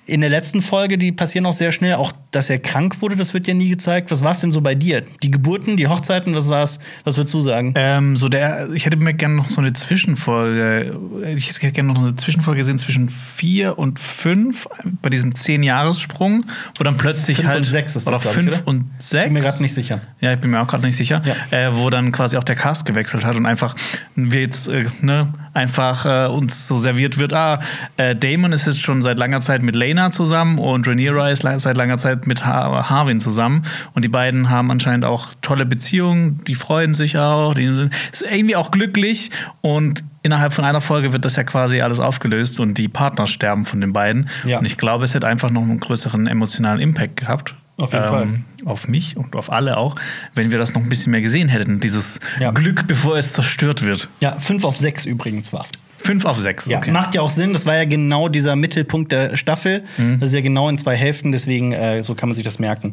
in 0.07 0.21
der 0.21 0.31
letzten 0.31 0.63
Folge, 0.63 0.99
die 0.99 1.13
passieren 1.13 1.47
auch 1.47 1.53
sehr 1.53 1.73
schnell. 1.73 1.95
Auch, 1.95 2.13
dass 2.31 2.51
er 2.51 2.59
krank 2.59 3.01
wurde, 3.01 3.17
das 3.17 3.33
wird 3.35 3.47
ja 3.47 3.55
nie 3.55 3.69
gezeigt. 3.69 4.11
Was 4.11 4.23
war 4.23 4.33
es 4.33 4.41
denn 4.41 4.53
so 4.53 4.61
bei 4.61 4.75
dir? 4.75 5.03
Die 5.23 5.31
Geburten, 5.31 5.77
die 5.77 5.87
Hochzeiten, 5.89 6.35
was 6.35 6.49
war's? 6.49 6.79
Was 7.05 7.17
würdest 7.17 7.33
du 7.35 7.41
sagen? 7.41 7.73
Ähm, 7.77 8.17
so 8.17 8.29
der, 8.29 8.69
ich 8.73 8.87
hätte 8.87 8.97
mir 8.97 9.15
gerne 9.15 9.35
noch 9.37 9.49
so 9.49 9.61
eine 9.61 9.73
Zwischenfolge, 9.73 10.95
ich 11.35 11.49
hätte 11.49 11.73
gerne 11.73 11.93
noch 11.93 11.99
eine 12.01 12.17
Zwischenfolge 12.17 12.59
gesehen 12.59 12.79
zwischen 12.79 13.09
vier 13.09 13.79
und 13.79 13.99
fünf 13.99 14.69
bei 15.03 15.11
diesem 15.11 15.35
zehn 15.35 15.63
Jahressprung, 15.63 16.45
wo 16.77 16.85
dann 16.85 16.97
plötzlich 16.97 17.39
Fünf 17.39 17.49
halt 17.49 17.59
und 17.59 17.65
sechs 17.65 17.97
ist 17.97 18.07
das, 18.07 18.15
oder 18.15 18.25
ich, 18.25 18.33
fünf 18.33 18.55
oder? 18.59 18.69
und 18.69 18.91
sechs. 18.99 19.25
Bin 19.25 19.33
mir 19.35 19.41
grad 19.41 19.61
nicht 19.61 19.75
sicher. 19.75 20.01
Ja, 20.21 20.33
ich 20.33 20.41
bin 20.41 20.51
mir 20.51 20.61
auch 20.61 20.67
gerade 20.67 20.85
nicht 20.85 20.97
sicher, 20.97 21.23
Ja. 21.51 21.69
äh, 21.69 21.77
wo 21.77 21.91
dann 21.91 22.13
quasi 22.13 22.37
auch 22.37 22.45
der 22.45 22.57
Cast 22.57 22.85
gewechselt 22.87 23.25
hat 23.25 23.37
und 23.37 23.47
einfach 23.47 23.75
wir 24.15 24.41
jetzt 24.41 24.69
äh, 24.69 24.85
ne 25.01 25.33
einfach 25.55 26.05
äh, 26.05 26.29
uns 26.29 26.69
so 26.69 26.77
serviert 26.77 27.19
wird. 27.19 27.33
Ah, 27.33 27.61
äh, 27.97 28.15
Damon 28.15 28.53
ist 28.53 28.67
jetzt 28.67 28.81
schon 28.81 29.03
seit 29.03 29.19
langer 29.19 29.41
Zeit 29.41 29.63
mit 29.63 29.77
Lena 29.77 30.11
zusammen 30.11 30.59
und 30.59 30.87
Rhaenyra 30.87 31.31
ist 31.31 31.43
seit 31.43 31.77
langer 31.77 31.97
Zeit 31.97 32.27
mit 32.27 32.45
ha 32.45 32.91
Harwin 32.91 33.21
zusammen 33.21 33.63
und 33.95 34.05
die 34.05 34.09
beiden 34.09 34.51
haben 34.51 34.71
anscheinend 34.71 35.05
auch 35.05 35.29
tolle 35.41 35.65
Beziehungen. 35.65 36.43
Die 36.45 36.55
freuen 36.55 36.93
sich 36.95 37.19
auch, 37.19 37.55
die 37.55 37.73
sind 37.75 37.95
irgendwie 38.31 38.57
auch 38.57 38.71
glücklich 38.71 39.31
und 39.61 40.03
innerhalb 40.23 40.53
von 40.53 40.65
einer 40.65 40.81
Folge 40.81 41.13
wird 41.13 41.25
das 41.25 41.37
ja 41.37 41.45
quasi 41.45 41.81
alles 41.81 42.01
aufgelöst 42.01 42.59
und 42.59 42.77
die 42.77 42.89
Partner 42.89 43.27
sterben 43.27 43.65
von 43.65 43.81
den 43.81 43.93
beiden. 43.93 44.29
Ja. 44.45 44.59
Und 44.59 44.65
ich 44.65 44.77
glaube, 44.77 45.05
es 45.05 45.15
hätte 45.15 45.27
einfach 45.27 45.51
noch 45.51 45.63
einen 45.63 45.79
größeren 45.79 46.27
emotionalen 46.27 46.81
Impact 46.81 47.17
gehabt. 47.17 47.55
Auf 47.77 47.93
jeden 47.93 48.05
Fall. 48.09 48.29
Auf 48.65 48.89
mich 48.89 49.17
und 49.17 49.35
auf 49.37 49.51
alle 49.51 49.77
auch, 49.77 49.97
wenn 50.35 50.51
wir 50.51 50.59
das 50.59 50.75
noch 50.75 50.83
ein 50.83 50.89
bisschen 50.89 51.11
mehr 51.11 51.21
gesehen 51.23 51.49
hätten. 51.49 51.81
Dieses 51.81 52.21
Ja. 52.41 52.51
Glück, 52.53 52.87
bevor 52.87 53.17
es 53.17 53.33
zerstört 53.33 53.83
wird. 53.83 54.09
Ja, 54.21 54.33
fünf 54.39 54.65
auf 54.65 54.77
sechs 54.77 55.05
übrigens 55.07 55.53
war's. 55.53 55.73
Fünf 56.05 56.27
auf 56.27 56.39
sechs. 56.39 56.67
Ja, 56.67 56.79
okay. 56.79 56.91
macht 56.91 57.15
ja 57.15 57.23
auch 57.23 57.31
Sinn. 57.31 57.55
Das 57.55 57.65
war 57.65 57.77
ja 57.77 57.85
genau 57.87 58.29
dieser 58.29 58.57
Mittelpunkt 58.57 59.11
der 59.11 59.37
Staffel. 59.39 59.85
Mhm. 59.97 60.21
Das 60.21 60.29
ist 60.31 60.35
ja 60.35 60.43
genau 60.43 60.69
in 60.69 60.77
zwei 60.77 60.95
Hälften, 60.95 61.33
deswegen 61.33 61.73
äh, 61.73 62.05
so 62.05 62.15
kann 62.15 62.29
man 62.29 62.37
sich 62.37 62.45
das 62.45 62.59
merken. 62.59 62.93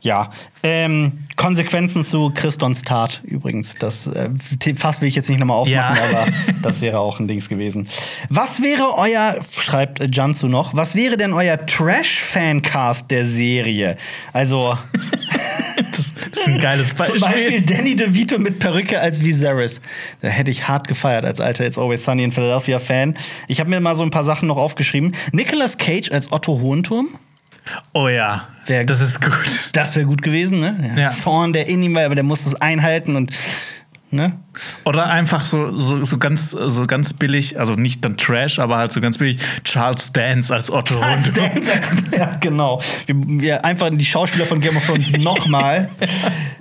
Ja, 0.00 0.30
ähm, 0.62 1.18
Konsequenzen 1.34 2.04
zu 2.04 2.30
Christons 2.32 2.82
Tat 2.82 3.20
übrigens. 3.24 3.74
Das 3.80 4.06
äh, 4.06 4.30
fast 4.76 5.00
will 5.00 5.08
ich 5.08 5.16
jetzt 5.16 5.28
nicht 5.28 5.40
nochmal 5.40 5.56
aufmachen, 5.56 5.96
Ja. 5.96 6.20
aber 6.20 6.26
das 6.62 6.80
wäre 6.80 7.00
auch 7.00 7.18
ein 7.18 7.26
Dings 7.26 7.48
gewesen. 7.48 7.88
Was 8.28 8.62
wäre 8.62 8.96
euer, 8.96 9.36
schreibt 9.50 10.14
Jansu 10.14 10.46
noch, 10.46 10.72
was 10.74 10.94
wäre 10.94 11.16
denn 11.16 11.32
euer 11.32 11.66
Trash-Fancast 11.66 13.10
der 13.10 13.24
Serie? 13.24 13.96
Also 14.32 14.78
Das 15.76 16.38
ist 16.38 16.46
ein 16.46 16.58
geiles 16.58 16.88
zum 16.88 16.96
Beispiel. 16.98 17.20
Beispiel 17.20 17.60
Danny 17.62 17.96
DeVito 17.96 18.38
mit 18.38 18.58
Perücke 18.58 19.00
als 19.00 19.22
Viserys. 19.22 19.80
Da 20.20 20.28
hätte 20.28 20.50
ich 20.50 20.68
hart 20.68 20.88
gefeiert 20.88 21.24
als 21.24 21.40
alter 21.40 21.66
It's 21.66 21.78
Always 21.78 22.04
Sunny 22.04 22.24
in 22.24 22.32
Philadelphia 22.32 22.78
Fan. 22.78 23.14
Ich 23.48 23.60
habe 23.60 23.70
mir 23.70 23.80
mal 23.80 23.94
so 23.94 24.02
ein 24.02 24.10
paar 24.10 24.24
Sachen 24.24 24.48
noch 24.48 24.56
aufgeschrieben. 24.56 25.12
Nicolas 25.32 25.78
Cage 25.78 26.10
als 26.12 26.32
Otto 26.32 26.60
Hohenturm. 26.60 27.08
Oh 27.92 28.08
ja, 28.08 28.48
Wer- 28.66 28.84
das 28.84 29.00
ist 29.00 29.20
gut. 29.22 29.70
Das 29.72 29.94
wäre 29.94 30.06
gut 30.06 30.22
gewesen, 30.22 30.58
ne? 30.60 30.94
Ja. 30.96 31.10
Zorn, 31.10 31.52
der 31.52 31.68
in 31.68 31.82
ihm 31.82 31.94
war, 31.94 32.04
aber 32.04 32.14
der 32.16 32.24
muss 32.24 32.44
das 32.44 32.54
einhalten 32.60 33.14
und 33.16 33.30
ne? 34.12 34.34
Oder 34.84 35.06
einfach 35.10 35.44
so, 35.44 35.76
so, 35.78 36.04
so, 36.04 36.18
ganz, 36.18 36.50
so 36.50 36.86
ganz 36.86 37.12
billig, 37.14 37.58
also 37.58 37.74
nicht 37.74 38.04
dann 38.04 38.16
Trash, 38.16 38.58
aber 38.58 38.76
halt 38.76 38.92
so 38.92 39.00
ganz 39.00 39.18
billig 39.18 39.38
Charles 39.64 40.12
Dance 40.12 40.54
als 40.54 40.70
Otto. 40.70 40.94
Und 40.96 41.36
Dance 41.36 41.72
als- 41.72 41.94
ja, 42.16 42.36
genau. 42.40 42.80
Wir, 43.06 43.16
wir 43.26 43.64
einfach 43.64 43.90
die 43.92 44.04
Schauspieler 44.04 44.46
von 44.46 44.60
Game 44.60 44.76
of 44.76 44.84
Thrones 44.86 45.12
nochmal. 45.18 45.88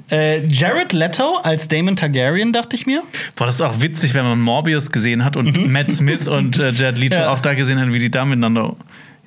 äh, 0.10 0.46
Jared 0.48 0.94
Leto 0.94 1.38
als 1.44 1.68
Damon 1.68 1.96
Targaryen, 1.96 2.54
dachte 2.54 2.76
ich 2.76 2.86
mir. 2.86 3.04
Boah, 3.36 3.46
das 3.46 3.56
ist 3.56 3.62
auch 3.62 3.80
witzig, 3.82 4.14
wenn 4.14 4.24
man 4.26 4.40
Morbius 4.40 4.92
gesehen 4.92 5.24
hat 5.26 5.36
und 5.38 5.70
Matt 5.72 5.92
Smith 5.92 6.28
und 6.28 6.58
äh, 6.60 6.72
Jared 6.72 6.98
Leto 6.98 7.18
Mhm. 7.18 7.24
Ja. 7.24 7.32
auch 7.34 7.40
da 7.40 7.54
gesehen 7.54 7.80
hat, 7.80 7.92
wie 7.92 8.00
die 8.00 8.10
da 8.12 8.24
miteinander. 8.26 8.76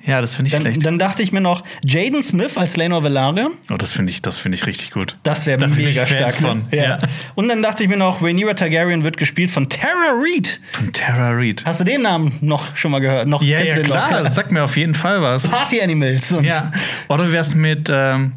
Ja, 0.05 0.21
das 0.21 0.35
finde 0.35 0.47
ich 0.47 0.53
Dann, 0.53 0.61
schlecht. 0.61 0.85
dann 0.85 0.99
dachte 0.99 1.23
ich 1.23 1.31
mir 1.31 1.41
noch 1.41 1.63
Jaden 1.83 2.23
Smith 2.23 2.57
als 2.57 2.77
Lenor 2.77 3.03
Velaryon. 3.03 3.51
oh, 3.71 3.75
das 3.75 3.91
finde 3.93 4.11
ich, 4.11 4.21
das 4.21 4.37
finde 4.37 4.57
ich 4.57 4.65
richtig 4.65 4.91
gut. 4.91 5.17
Das 5.23 5.45
wäre 5.45 5.57
Da 5.57 5.67
mega 5.67 6.05
stark. 6.05 6.33
von. 6.35 6.65
Ne? 6.71 6.77
Ja. 6.77 6.97
Und 7.35 7.47
dann 7.47 7.61
dachte 7.61 7.83
ich 7.83 7.89
mir 7.89 7.97
noch, 7.97 8.21
Rhaenyra 8.21 8.53
Targaryen 8.53 9.03
wird 9.03 9.17
gespielt 9.17 9.49
von 9.51 9.67
Tara 9.69 10.11
Reid. 10.13 10.59
Von 10.73 10.93
Tara 10.93 11.31
Reid. 11.31 11.63
Hast 11.65 11.79
du 11.79 11.83
den 11.83 12.03
Namen 12.03 12.33
noch 12.41 12.75
schon 12.75 12.91
mal 12.91 12.99
gehört? 12.99 13.27
Noch, 13.27 13.41
Ja, 13.41 13.59
ja, 13.61 13.77
klar, 13.81 14.23
Noch? 14.23 14.29
sag 14.29 14.51
mir 14.51 14.63
auf 14.63 14.77
jeden 14.77 14.93
Fall 14.93 15.21
was. 15.21 15.47
Party 15.49 15.81
Animals. 15.81 16.35
Ja. 16.43 16.71
Oder 17.07 17.31
wär's 17.31 17.55
mit 17.55 17.89
ähm, 17.91 18.33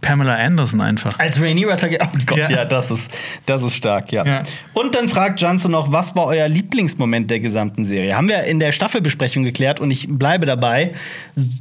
Pamela 0.00 0.36
Anderson 0.36 0.80
einfach. 0.80 1.18
Als 1.18 1.40
Rhaenyra 1.40 1.76
Targaryen. 1.76 2.08
Oh 2.14 2.18
Gott, 2.26 2.38
ja, 2.38 2.50
Ja. 2.50 2.64
das, 2.64 2.90
ist, 2.90 3.10
das 3.46 3.62
ist 3.62 3.74
stark, 3.74 4.12
ja. 4.12 4.24
Ja. 4.24 4.42
Und 4.72 4.94
dann 4.94 5.08
fragt 5.08 5.40
Johnson 5.40 5.72
noch, 5.72 5.90
was 5.92 6.14
war 6.14 6.26
euer 6.26 6.48
Lieblingsmoment 6.48 7.30
der 7.30 7.40
gesamten 7.40 7.84
Serie? 7.84 8.16
Haben 8.16 8.28
wir 8.28 8.44
in 8.44 8.60
der 8.60 8.72
Staffelbesprechung 8.72 9.42
geklärt 9.44 9.80
und 9.80 9.90
ich 9.90 10.06
bleibe 10.08 10.46
dabei. 10.46 10.92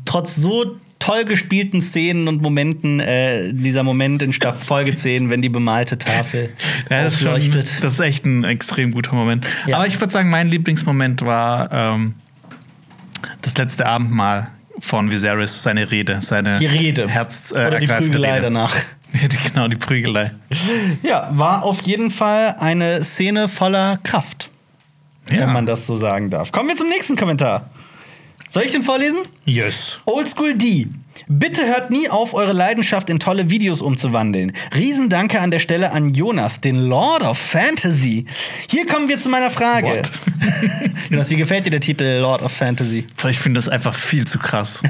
Trotz 0.05 0.35
so 0.35 0.75
toll 0.99 1.25
gespielten 1.25 1.81
Szenen 1.81 2.27
und 2.27 2.41
Momenten, 2.41 2.99
äh, 2.99 3.53
dieser 3.53 3.83
Moment 3.83 4.21
in 4.23 4.33
Staffel 4.33 4.61
Folge 4.65 4.95
10, 4.95 5.29
wenn 5.29 5.41
die 5.41 5.49
bemalte 5.49 5.97
Tafel 5.97 6.49
Ja, 6.89 7.03
das, 7.03 7.13
ist 7.15 7.19
schon, 7.21 7.29
aufleuchtet. 7.33 7.83
das 7.83 7.93
ist 7.93 7.99
echt 7.99 8.25
ein 8.25 8.43
extrem 8.43 8.91
guter 8.91 9.13
Moment. 9.13 9.45
Ja. 9.67 9.77
Aber 9.77 9.87
ich 9.87 9.99
würde 9.99 10.11
sagen, 10.11 10.29
mein 10.29 10.47
Lieblingsmoment 10.49 11.21
war 11.23 11.71
ähm, 11.71 12.15
das 13.41 13.57
letzte 13.57 13.85
Abendmahl 13.85 14.49
von 14.79 15.11
Viserys, 15.11 15.61
seine 15.63 15.89
Rede, 15.91 16.21
seine 16.21 16.59
Die 16.59 16.65
Rede. 16.65 17.07
Herz 17.07 17.51
äh, 17.55 17.67
Oder 17.67 17.79
die 17.79 17.87
Prügelei 17.87 18.31
Rede. 18.33 18.41
danach. 18.43 18.75
Genau, 19.53 19.67
die 19.69 19.77
Prügelei. 19.77 20.31
Ja, 21.01 21.29
war 21.31 21.63
auf 21.63 21.81
jeden 21.83 22.11
Fall 22.11 22.55
eine 22.59 23.03
Szene 23.03 23.47
voller 23.47 23.97
Kraft, 24.03 24.49
Ja. 25.31 25.39
wenn 25.39 25.53
man 25.53 25.65
das 25.65 25.87
so 25.87 25.95
sagen 25.95 26.29
darf. 26.29 26.51
Kommen 26.51 26.67
wir 26.69 26.75
zum 26.75 26.89
nächsten 26.89 27.15
Kommentar. 27.15 27.69
Soll 28.49 28.63
ich 28.63 28.71
den 28.73 28.83
vorlesen? 28.83 29.19
Yes. 29.45 29.99
Oldschool 30.05 30.53
D. 30.55 30.87
Bitte 31.27 31.65
hört 31.65 31.89
nie 31.89 32.09
auf, 32.09 32.33
eure 32.33 32.53
Leidenschaft 32.53 33.09
in 33.09 33.19
tolle 33.19 33.49
Videos 33.49 33.81
umzuwandeln. 33.81 34.53
Riesendanke 34.75 35.39
an 35.39 35.51
der 35.51 35.59
Stelle 35.59 35.91
an 35.91 36.13
Jonas, 36.13 36.61
den 36.61 36.75
Lord 36.75 37.23
of 37.23 37.37
Fantasy. 37.37 38.25
Hier 38.69 38.85
kommen 38.85 39.09
wir 39.09 39.19
zu 39.19 39.29
meiner 39.29 39.51
Frage. 39.51 40.03
Jonas, 41.09 41.29
wie 41.29 41.35
gefällt 41.35 41.65
dir 41.65 41.71
der 41.71 41.79
Titel 41.79 42.19
Lord 42.21 42.41
of 42.41 42.51
Fantasy? 42.51 43.07
Ich 43.29 43.39
finde 43.39 43.57
das 43.57 43.69
einfach 43.69 43.95
viel 43.95 44.25
zu 44.25 44.39
krass. 44.39 44.81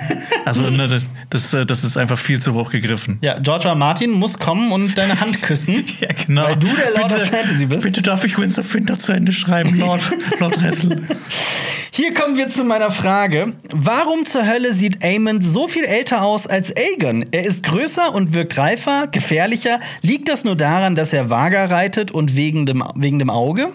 Also, 0.45 0.69
ne, 0.69 0.87
das, 0.87 1.05
das, 1.29 1.53
äh, 1.53 1.65
ist 1.69 1.97
einfach 1.97 2.17
viel 2.17 2.41
zu 2.41 2.53
hoch 2.53 2.71
gegriffen. 2.71 3.17
Ja, 3.21 3.39
George 3.39 3.65
R. 3.65 3.71
R. 3.71 3.75
Martin 3.75 4.11
muss 4.11 4.39
kommen 4.39 4.71
und 4.71 4.97
deine 4.97 5.19
Hand 5.19 5.41
küssen. 5.41 5.85
Ja, 5.99 6.09
genau. 6.25 6.43
Weil 6.43 6.57
du 6.57 6.67
der 6.67 6.91
Lord 6.91 7.09
bitte, 7.09 7.21
of 7.21 7.29
Fantasy 7.29 7.65
bist. 7.65 7.83
Bitte 7.83 8.01
darf 8.01 8.23
ich 8.23 8.37
Winds 8.37 8.59
of 8.59 8.71
Winter 8.73 8.99
zu 8.99 9.13
Ende 9.13 9.31
schreiben, 9.31 9.79
Lord, 9.79 10.01
Lord 10.39 10.61
Ressel. 10.61 11.01
Hier 11.91 12.13
kommen 12.13 12.37
wir 12.37 12.47
zu 12.49 12.63
meiner 12.63 12.91
Frage. 12.91 13.53
Warum 13.71 14.25
zur 14.27 14.45
Hölle 14.45 14.73
sieht 14.73 15.03
Aemond 15.03 15.43
so 15.43 15.67
viel 15.67 15.83
älter 15.83 16.16
aus 16.21 16.47
als 16.47 16.73
Aegon? 16.75 17.25
Er 17.31 17.45
ist 17.45 17.63
größer 17.63 18.13
und 18.13 18.33
wirkt 18.33 18.57
reifer, 18.57 19.07
gefährlicher. 19.07 19.79
Liegt 20.01 20.29
das 20.29 20.43
nur 20.43 20.55
daran, 20.55 20.95
dass 20.95 21.13
er 21.13 21.29
Vaga 21.29 21.65
reitet 21.65 22.11
und 22.11 22.35
wegen 22.35 22.65
dem, 22.65 22.83
wegen 22.95 23.19
dem 23.19 23.29
Auge? 23.29 23.69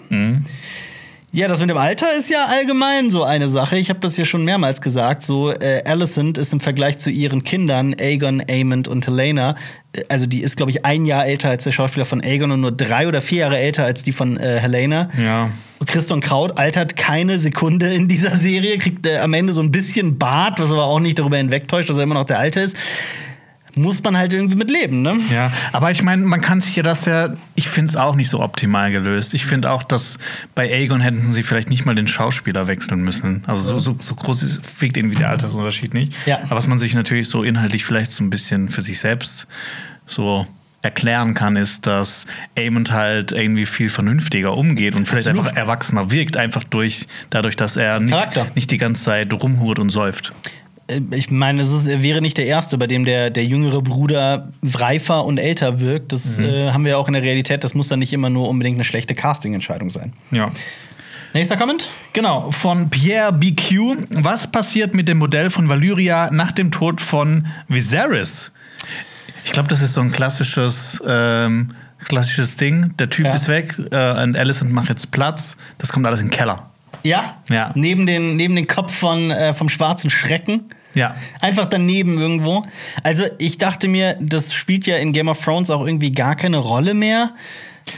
Ja, 1.35 1.47
das 1.47 1.59
mit 1.59 1.67
dem 1.67 1.77
Alter 1.77 2.15
ist 2.15 2.29
ja 2.29 2.45
allgemein 2.45 3.09
so 3.09 3.23
eine 3.23 3.49
Sache. 3.49 3.75
Ich 3.79 3.89
habe 3.89 3.99
das 3.99 4.17
ja 4.17 4.23
schon 4.23 4.45
mehrmals 4.45 4.83
gesagt. 4.83 5.23
So, 5.23 5.49
äh, 5.49 5.81
Alicent 5.83 6.37
ist 6.37 6.53
im 6.53 6.59
Vergleich 6.59 6.99
zu 6.99 7.09
ihren 7.09 7.43
Kindern, 7.43 7.95
Aegon, 7.99 8.43
Aemond 8.47 8.87
und 8.87 9.07
Helena, 9.07 9.55
äh, 9.93 10.03
also 10.09 10.27
die 10.27 10.43
ist, 10.43 10.57
glaube 10.57 10.69
ich, 10.69 10.85
ein 10.85 11.05
Jahr 11.05 11.25
älter 11.25 11.49
als 11.49 11.63
der 11.63 11.71
Schauspieler 11.71 12.05
von 12.05 12.23
Aegon 12.23 12.51
und 12.51 12.61
nur 12.61 12.71
drei 12.71 13.07
oder 13.07 13.19
vier 13.19 13.39
Jahre 13.39 13.57
älter 13.57 13.83
als 13.83 14.03
die 14.03 14.11
von 14.11 14.37
äh, 14.37 14.59
Helena. 14.59 15.09
Ja. 15.17 15.49
Christian 15.87 16.21
Kraut 16.21 16.59
altert 16.59 16.97
keine 16.97 17.39
Sekunde 17.39 17.91
in 17.91 18.07
dieser 18.07 18.35
Serie, 18.35 18.77
kriegt 18.77 19.07
äh, 19.07 19.17
am 19.17 19.33
Ende 19.33 19.53
so 19.53 19.61
ein 19.61 19.71
bisschen 19.71 20.19
Bart, 20.19 20.59
was 20.59 20.71
aber 20.71 20.83
auch 20.83 20.99
nicht 20.99 21.17
darüber 21.17 21.37
hinwegtäuscht, 21.37 21.89
dass 21.89 21.97
er 21.97 22.03
immer 22.03 22.13
noch 22.13 22.25
der 22.25 22.37
Alte 22.37 22.59
ist. 22.59 22.77
Muss 23.75 24.03
man 24.03 24.15
halt 24.15 24.33
irgendwie 24.33 24.55
mit 24.55 24.69
leben, 24.69 25.01
ne? 25.01 25.19
Ja, 25.31 25.51
aber 25.71 25.89
ich 25.89 26.03
meine, 26.03 26.23
man 26.23 26.41
kann 26.41 26.61
sich 26.61 26.75
ja 26.75 26.83
das 26.83 27.05
ja, 27.05 27.33
ich 27.55 27.67
finde 27.67 27.89
es 27.89 27.95
auch 27.95 28.15
nicht 28.15 28.29
so 28.29 28.41
optimal 28.41 28.91
gelöst. 28.91 29.33
Ich 29.33 29.45
finde 29.45 29.71
auch, 29.71 29.81
dass 29.83 30.19
bei 30.53 30.71
Aegon 30.71 31.01
hätten 31.01 31.31
sie 31.31 31.41
vielleicht 31.41 31.69
nicht 31.69 31.85
mal 31.85 31.95
den 31.95 32.07
Schauspieler 32.07 32.67
wechseln 32.67 33.01
müssen. 33.01 33.43
Also 33.47 33.63
so, 33.63 33.79
so, 33.79 33.95
so 33.99 34.15
groß 34.15 34.43
ist, 34.43 34.81
wiegt 34.81 34.97
irgendwie 34.97 35.15
der 35.15 35.29
Altersunterschied 35.29 35.93
nicht. 35.93 36.13
Ja. 36.25 36.39
Aber 36.43 36.57
was 36.57 36.67
man 36.67 36.77
sich 36.77 36.93
natürlich 36.93 37.29
so 37.29 37.43
inhaltlich 37.43 37.83
vielleicht 37.83 38.11
so 38.11 38.23
ein 38.23 38.29
bisschen 38.29 38.69
für 38.69 38.81
sich 38.81 38.99
selbst 38.99 39.47
so 40.05 40.47
erklären 40.83 41.33
kann, 41.33 41.55
ist, 41.55 41.87
dass 41.87 42.27
Aemond 42.57 42.91
halt 42.91 43.31
irgendwie 43.31 43.65
viel 43.65 43.89
vernünftiger 43.89 44.55
umgeht 44.55 44.95
und 44.95 45.07
vielleicht 45.07 45.29
Absolut. 45.29 45.47
einfach 45.47 45.57
erwachsener 45.57 46.11
wirkt, 46.11 46.37
einfach 46.37 46.63
durch, 46.63 47.07
dadurch, 47.29 47.55
dass 47.55 47.77
er 47.77 47.99
nicht, 48.01 48.13
Charakter. 48.13 48.47
nicht 48.53 48.69
die 48.69 48.77
ganze 48.77 49.05
Zeit 49.05 49.33
rumhurt 49.33 49.79
und 49.79 49.89
säuft. 49.89 50.33
Äh, 50.87 50.99
ich 51.11 51.29
meine, 51.31 51.61
es 51.61 51.71
ist, 51.71 51.87
wäre 52.01 52.21
nicht 52.21 52.37
der 52.37 52.45
Erste, 52.45 52.77
bei 52.77 52.87
dem 52.87 53.05
der, 53.05 53.29
der 53.29 53.45
jüngere 53.45 53.81
Bruder 53.81 54.51
reifer 54.63 55.25
und 55.25 55.37
älter 55.37 55.79
wirkt. 55.79 56.11
Das 56.11 56.37
Mhm. 56.37 56.45
äh, 56.45 56.71
haben 56.71 56.85
wir 56.85 56.97
auch 56.97 57.07
in 57.07 57.13
der 57.13 57.23
Realität. 57.23 57.63
Das 57.63 57.73
muss 57.73 57.87
dann 57.87 57.99
nicht 57.99 58.13
immer 58.13 58.29
nur 58.29 58.49
unbedingt 58.49 58.75
eine 58.77 58.83
schlechte 58.83 59.15
Casting-Entscheidung 59.15 59.89
sein. 59.89 60.13
Ja. 60.31 60.51
Nächster 61.33 61.57
Comment? 61.57 61.89
Genau, 62.13 62.51
von 62.51 62.89
Pierre 62.91 63.33
BQ. 63.33 63.97
Was 64.11 64.51
passiert 64.51 64.93
mit 64.93 65.07
dem 65.07 65.17
Modell 65.17 65.49
von 65.49 65.67
Valyria 65.67 66.29
nach 66.31 66.51
dem 66.51 66.69
Tod 66.69 67.01
von 67.01 67.47
Viserys? 67.67 68.51
Ich 69.43 69.51
glaube, 69.51 69.67
das 69.67 69.81
ist 69.81 69.93
so 69.95 70.01
ein 70.01 70.11
klassisches, 70.11 71.01
ähm, 71.07 71.71
klassisches 72.05 72.55
Ding. 72.57 72.95
Der 72.99 73.09
Typ 73.09 73.25
Ja. 73.25 73.33
ist 73.33 73.47
weg 73.47 73.75
äh, 73.91 74.21
und 74.23 74.37
Alicent 74.37 74.71
macht 74.71 74.89
jetzt 74.89 75.09
Platz. 75.11 75.57
Das 75.79 75.91
kommt 75.91 76.05
alles 76.05 76.21
in 76.21 76.27
den 76.27 76.37
Keller. 76.37 76.69
Ja. 77.03 77.37
Ja. 77.49 77.71
Neben 77.75 78.05
den, 78.05 78.35
neben 78.35 78.55
den 78.55 78.67
Kopf 78.67 78.93
von, 78.93 79.31
äh, 79.31 79.53
vom 79.53 79.69
schwarzen 79.69 80.09
Schrecken. 80.09 80.69
Ja. 80.95 81.15
Einfach 81.41 81.65
daneben 81.65 82.19
irgendwo. 82.19 82.63
Also, 83.03 83.23
ich 83.39 83.57
dachte 83.57 83.87
mir, 83.87 84.15
das 84.21 84.53
spielt 84.53 84.85
ja 84.85 84.97
in 84.97 85.11
Game 85.11 85.27
of 85.27 85.43
Thrones 85.43 85.69
auch 85.71 85.85
irgendwie 85.85 86.11
gar 86.11 86.35
keine 86.35 86.57
Rolle 86.57 86.93
mehr. 86.93 87.31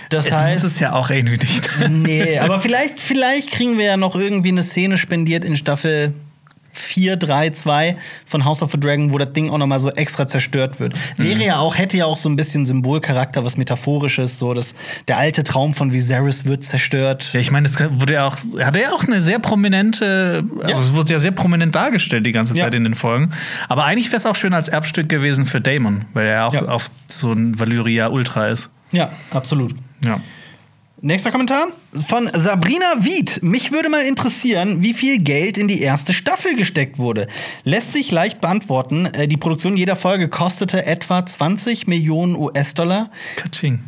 Das 0.09 0.27
Es 0.27 0.33
heißt. 0.33 0.63
muss 0.63 0.71
es 0.71 0.79
ja 0.79 0.93
auch 0.93 1.09
irgendwie 1.09 1.37
nicht. 1.37 1.69
Nee, 1.89 2.39
aber 2.39 2.59
vielleicht, 2.59 2.99
vielleicht 2.99 3.51
kriegen 3.51 3.77
wir 3.77 3.85
ja 3.85 3.97
noch 3.97 4.15
irgendwie 4.15 4.49
eine 4.49 4.63
Szene 4.63 4.97
spendiert 4.97 5.45
in 5.45 5.55
Staffel 5.55 6.13
4, 6.75 7.15
3, 7.15 7.49
2 7.51 7.97
von 8.25 8.45
House 8.45 8.61
of 8.61 8.71
the 8.71 8.79
Dragon, 8.79 9.13
wo 9.13 9.17
das 9.17 9.31
Ding 9.33 9.49
auch 9.49 9.57
noch 9.57 9.65
mal 9.67 9.79
so 9.79 9.89
extra 9.91 10.27
zerstört 10.27 10.79
wird. 10.79 10.93
Wäre 11.17 11.43
ja 11.43 11.57
auch, 11.59 11.77
hätte 11.77 11.97
ja 11.97 12.05
auch 12.05 12.17
so 12.17 12.27
ein 12.29 12.35
bisschen 12.35 12.65
Symbolcharakter, 12.65 13.43
was 13.45 13.57
Metaphorisches, 13.57 14.37
so 14.37 14.53
dass 14.53 14.75
der 15.07 15.17
alte 15.17 15.43
Traum 15.43 15.73
von 15.73 15.93
Viserys 15.93 16.45
wird 16.45 16.63
zerstört. 16.63 17.29
Ja, 17.33 17.39
ich 17.39 17.51
meine, 17.51 17.67
das 17.67 17.79
wurde 17.99 18.13
ja 18.13 18.27
auch, 18.27 18.37
hat 18.59 18.75
er 18.75 18.81
ja 18.81 18.91
auch 18.91 19.03
eine 19.05 19.21
sehr 19.21 19.39
prominente, 19.39 20.43
also 20.63 20.79
es 20.81 20.93
wurde 20.93 21.13
ja 21.13 21.19
sehr 21.19 21.31
prominent 21.31 21.73
dargestellt 21.75 22.25
die 22.25 22.31
ganze 22.31 22.55
Ja. 22.55 22.65
Zeit 22.65 22.73
in 22.73 22.83
den 22.83 22.93
Folgen. 22.95 23.31
Aber 23.69 23.85
eigentlich 23.85 24.07
wäre 24.07 24.17
es 24.17 24.25
auch 24.25 24.35
schön 24.35 24.53
als 24.53 24.67
Erbstück 24.67 25.07
gewesen 25.09 25.45
für 25.45 25.61
Damon, 25.61 26.05
weil 26.13 26.27
er 26.27 26.47
auch 26.47 26.53
Ja. 26.53 26.65
auf 26.65 26.89
so 27.07 27.31
ein 27.31 27.57
Valyria 27.59 28.07
Ultra 28.09 28.47
ist. 28.49 28.69
Ja, 28.91 29.11
absolut. 29.31 29.73
Ja. 30.03 30.19
Nächster 31.01 31.29
Kommentar 31.29 31.67
von 32.07 32.29
Sabrina 32.33 32.85
Wied. 32.99 33.43
Mich 33.43 33.73
würde 33.73 33.89
mal 33.89 34.05
interessieren, 34.05 34.81
wie 34.81 34.93
viel 34.93 35.19
Geld 35.19 35.57
in 35.57 35.67
die 35.67 35.81
erste 35.81 36.13
Staffel 36.13 36.55
gesteckt 36.55 36.97
wurde. 36.99 37.27
Lässt 37.65 37.91
sich 37.91 38.11
leicht 38.11 38.39
beantworten. 38.39 39.05
Äh, 39.07 39.27
Die 39.27 39.35
Produktion 39.35 39.75
jeder 39.75 39.97
Folge 39.97 40.29
kostete 40.29 40.85
etwa 40.85 41.25
20 41.25 41.87
Millionen 41.87 42.37
US-Dollar. 42.37 43.11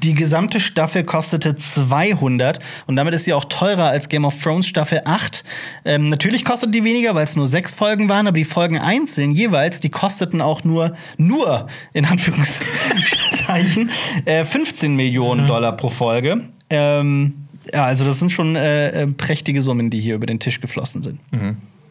Die 0.03 0.15
gesamte 0.15 0.59
Staffel 0.59 1.05
kostete 1.05 1.55
200 1.55 2.59
und 2.87 2.97
damit 2.97 3.13
ist 3.13 3.23
sie 3.23 3.33
auch 3.33 3.45
teurer 3.45 3.85
als 3.85 4.09
Game 4.09 4.25
of 4.25 4.39
Thrones 4.43 4.67
Staffel 4.67 5.01
8. 5.05 5.45
Ähm, 5.85 6.09
natürlich 6.09 6.43
kostet 6.43 6.75
die 6.75 6.83
weniger, 6.83 7.15
weil 7.15 7.23
es 7.23 7.37
nur 7.37 7.47
sechs 7.47 7.73
Folgen 7.73 8.09
waren, 8.09 8.27
aber 8.27 8.37
die 8.37 8.43
Folgen 8.43 8.79
einzeln 8.79 9.31
jeweils, 9.31 9.79
die 9.79 9.89
kosteten 9.89 10.41
auch 10.41 10.65
nur, 10.65 10.93
nur 11.17 11.67
in 11.93 12.03
Anführungszeichen, 12.03 13.91
äh, 14.25 14.43
15 14.43 14.93
Millionen 14.93 15.47
Dollar 15.47 15.71
pro 15.77 15.87
Folge. 15.87 16.41
Ähm, 16.69 17.33
ja, 17.73 17.85
also 17.85 18.05
das 18.05 18.19
sind 18.19 18.31
schon 18.31 18.55
äh, 18.55 19.03
äh, 19.03 19.07
prächtige 19.07 19.61
Summen, 19.61 19.89
die 19.89 19.99
hier 19.99 20.15
über 20.15 20.25
den 20.25 20.39
Tisch 20.39 20.61
geflossen 20.61 21.01
sind. 21.01 21.19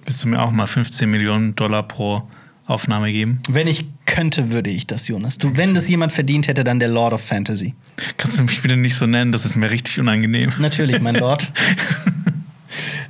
Willst 0.04 0.22
du 0.24 0.28
mir 0.28 0.40
auch 0.42 0.50
mal 0.52 0.66
15 0.66 1.10
Millionen 1.10 1.54
Dollar 1.56 1.82
pro 1.82 2.22
Aufnahme 2.66 3.12
geben? 3.12 3.40
Wenn 3.48 3.66
ich 3.66 3.84
könnte, 4.06 4.50
würde 4.52 4.70
ich 4.70 4.86
das, 4.86 5.08
Jonas. 5.08 5.38
Du, 5.38 5.56
wenn 5.56 5.74
das 5.74 5.88
jemand 5.88 6.12
verdient 6.12 6.48
hätte, 6.48 6.64
dann 6.64 6.78
der 6.78 6.88
Lord 6.88 7.12
of 7.12 7.20
Fantasy. 7.20 7.74
Kannst 8.16 8.38
du 8.38 8.42
mich 8.44 8.62
bitte 8.62 8.76
nicht 8.76 8.94
so 8.96 9.06
nennen? 9.06 9.32
Das 9.32 9.44
ist 9.44 9.56
mir 9.56 9.70
richtig 9.70 9.98
unangenehm. 10.00 10.50
Natürlich, 10.58 11.00
mein 11.00 11.16
Lord. 11.16 11.50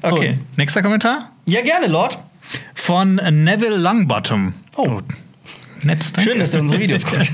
Okay, 0.02 0.38
nächster 0.56 0.82
Kommentar 0.82 1.32
Ja, 1.46 1.62
gerne, 1.62 1.87
Lord. 1.88 2.18
von 2.75 3.16
Neville 3.16 3.76
Longbottom. 3.76 4.54
Oh. 4.76 5.00
Nett, 5.83 6.11
danke. 6.14 6.30
Schön, 6.30 6.40
dass 6.40 6.52
du 6.52 6.59
unsere 6.59 6.80
Videos 6.80 7.04
guckst. 7.06 7.30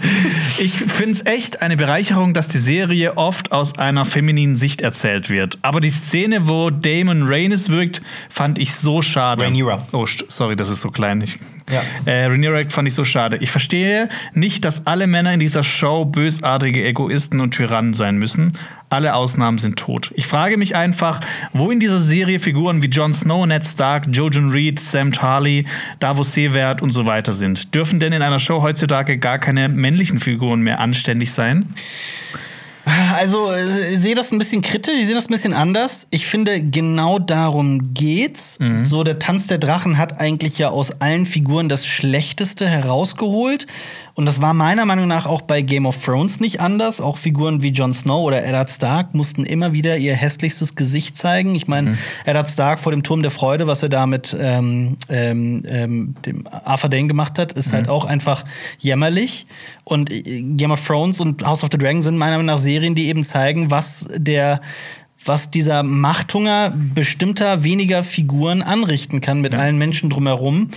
Ich 0.58 0.72
finde 0.75 1.12
es 1.12 1.26
echt 1.26 1.62
eine 1.62 1.76
Bereicherung, 1.76 2.34
dass 2.34 2.49
die 2.49 2.58
Serie 2.58 3.16
oft 3.16 3.52
aus 3.52 3.78
einer 3.78 4.04
femininen 4.04 4.56
Sicht 4.56 4.80
erzählt 4.80 5.30
wird. 5.30 5.58
Aber 5.62 5.80
die 5.80 5.90
Szene, 5.90 6.49
wo 6.49 6.70
Damon 6.70 7.22
Rhaenys 7.25 7.68
wirkt, 7.68 8.02
fand 8.28 8.58
ich 8.58 8.75
so 8.75 9.02
schade. 9.02 9.42
Rhaenyra. 9.42 9.87
Oh, 9.92 10.06
sorry, 10.28 10.56
das 10.56 10.68
ist 10.68 10.80
so 10.80 10.90
klein. 10.90 11.20
Ich, 11.20 11.38
Ja. 11.73 11.83
äh, 12.05 12.26
Rhaenyra 12.26 12.62
fand 12.69 12.87
ich 12.88 12.95
so 12.95 13.05
schade. 13.05 13.38
Ich 13.38 13.50
verstehe 13.50 14.09
nicht, 14.35 14.64
dass 14.64 14.87
alle 14.87 15.07
Männer 15.07 15.33
in 15.33 15.41
dieser 15.41 15.64
Show 15.64 16.05
bösartige 16.05 16.85
Egoisten 16.85 17.41
und 17.41 17.52
Tyrannen 17.52 17.95
sein 17.95 18.17
müssen. 18.19 18.52
Alle 18.91 19.14
Ausnahmen 19.14 19.57
sind 19.57 19.79
tot. 19.79 20.11
Ich 20.14 20.26
frage 20.26 20.59
mich 20.59 20.76
einfach, 20.76 21.21
wo 21.55 21.71
in 21.71 21.81
dieser 21.81 21.99
Serie 21.99 22.41
Figuren 22.41 22.83
wie 22.83 22.88
Jon 22.88 23.14
Snow, 23.14 23.47
Ned 23.47 23.67
Stark, 23.67 24.05
Jojen 24.12 24.50
Reed, 24.50 24.79
Sam 24.79 25.13
Tarly, 25.13 25.65
Davos 25.99 26.35
Seewert 26.35 26.82
und 26.82 26.91
so 26.91 27.06
weiter 27.06 27.32
sind. 27.32 27.75
Dürfen 27.75 28.00
denn 28.00 28.13
in 28.13 28.21
einer 28.21 28.39
Show 28.39 28.61
heutzutage 28.61 29.17
gar 29.17 29.39
keine 29.39 29.71
männlichen 29.71 30.19
Figuren 30.19 30.61
mehr 30.61 30.78
anständig 30.78 31.32
sein? 31.32 31.75
Also, 32.84 33.50
äh, 33.52 33.95
ich 33.95 34.00
sehe 34.00 34.14
das 34.14 34.32
ein 34.32 34.38
bisschen 34.38 34.62
kritisch, 34.62 34.95
ich 34.99 35.06
sehe 35.06 35.14
das 35.14 35.28
ein 35.28 35.32
bisschen 35.32 35.52
anders. 35.54 36.08
Ich 36.10 36.26
finde, 36.26 36.60
genau 36.60 37.18
darum 37.18 37.95
geht's. 37.95 38.58
So, 38.84 39.04
der 39.04 39.18
Tanz 39.18 39.47
der 39.47 39.58
Drachen 39.58 39.99
hat 39.99 40.18
eigentlich 40.21 40.58
ja 40.58 40.71
aus 40.71 41.00
allen 41.00 41.26
Figuren 41.26 41.68
das 41.68 41.86
Schlechteste 41.86 42.66
herausgeholt. 42.68 43.66
Und 44.14 44.26
das 44.26 44.40
war 44.40 44.52
meiner 44.52 44.84
Meinung 44.84 45.08
nach 45.08 45.26
auch 45.26 45.42
bei 45.42 45.62
Game 45.62 45.86
of 45.86 46.04
Thrones 46.04 46.40
nicht 46.40 46.60
anders. 46.60 47.00
Auch 47.00 47.16
Figuren 47.16 47.62
wie 47.62 47.68
Jon 47.68 47.94
Snow 47.94 48.25
oder 48.25 48.44
Eddard 48.44 48.70
Stark 48.70 49.14
mussten 49.14 49.44
immer 49.44 49.72
wieder 49.72 49.96
ihr 49.96 50.14
hässlichstes 50.14 50.75
Gesicht 50.75 51.16
zeigen. 51.16 51.54
Ich 51.54 51.66
meine, 51.66 51.96
Eddard 52.25 52.50
Stark 52.50 52.78
vor 52.78 52.92
dem 52.92 53.02
Turm 53.02 53.22
der 53.22 53.30
Freude, 53.30 53.66
was 53.66 53.82
er 53.82 53.88
da 53.88 54.06
mit 54.06 54.36
ähm, 54.38 54.96
ähm, 55.08 55.62
ähm, 55.66 56.14
dem 56.26 56.46
Arthur 56.46 56.90
Dane 56.90 57.08
gemacht 57.08 57.38
hat, 57.38 57.52
ist 57.54 57.72
halt 57.72 57.88
auch 57.88 58.04
einfach 58.04 58.44
jämmerlich. 58.78 59.46
Und 59.84 60.10
äh, 60.12 60.42
Game 60.42 60.72
of 60.72 60.86
Thrones 60.86 61.20
und 61.20 61.44
House 61.44 61.64
of 61.64 61.70
the 61.72 61.78
Dragon 61.78 62.02
sind 62.02 62.18
meiner 62.18 62.32
Meinung 62.32 62.46
nach 62.46 62.58
Serien, 62.58 62.94
die 62.94 63.06
eben 63.06 63.25
zeigen, 63.25 63.70
was 63.70 64.08
der 64.14 64.60
was 65.25 65.50
dieser 65.50 65.84
Machthunger 65.84 66.72
bestimmter 66.75 67.62
weniger 67.62 68.02
Figuren 68.02 68.60
anrichten 68.60 69.20
kann 69.20 69.40
mit 69.40 69.54
allen 69.54 69.78
Menschen 69.78 70.10
drumherum. 70.10 70.68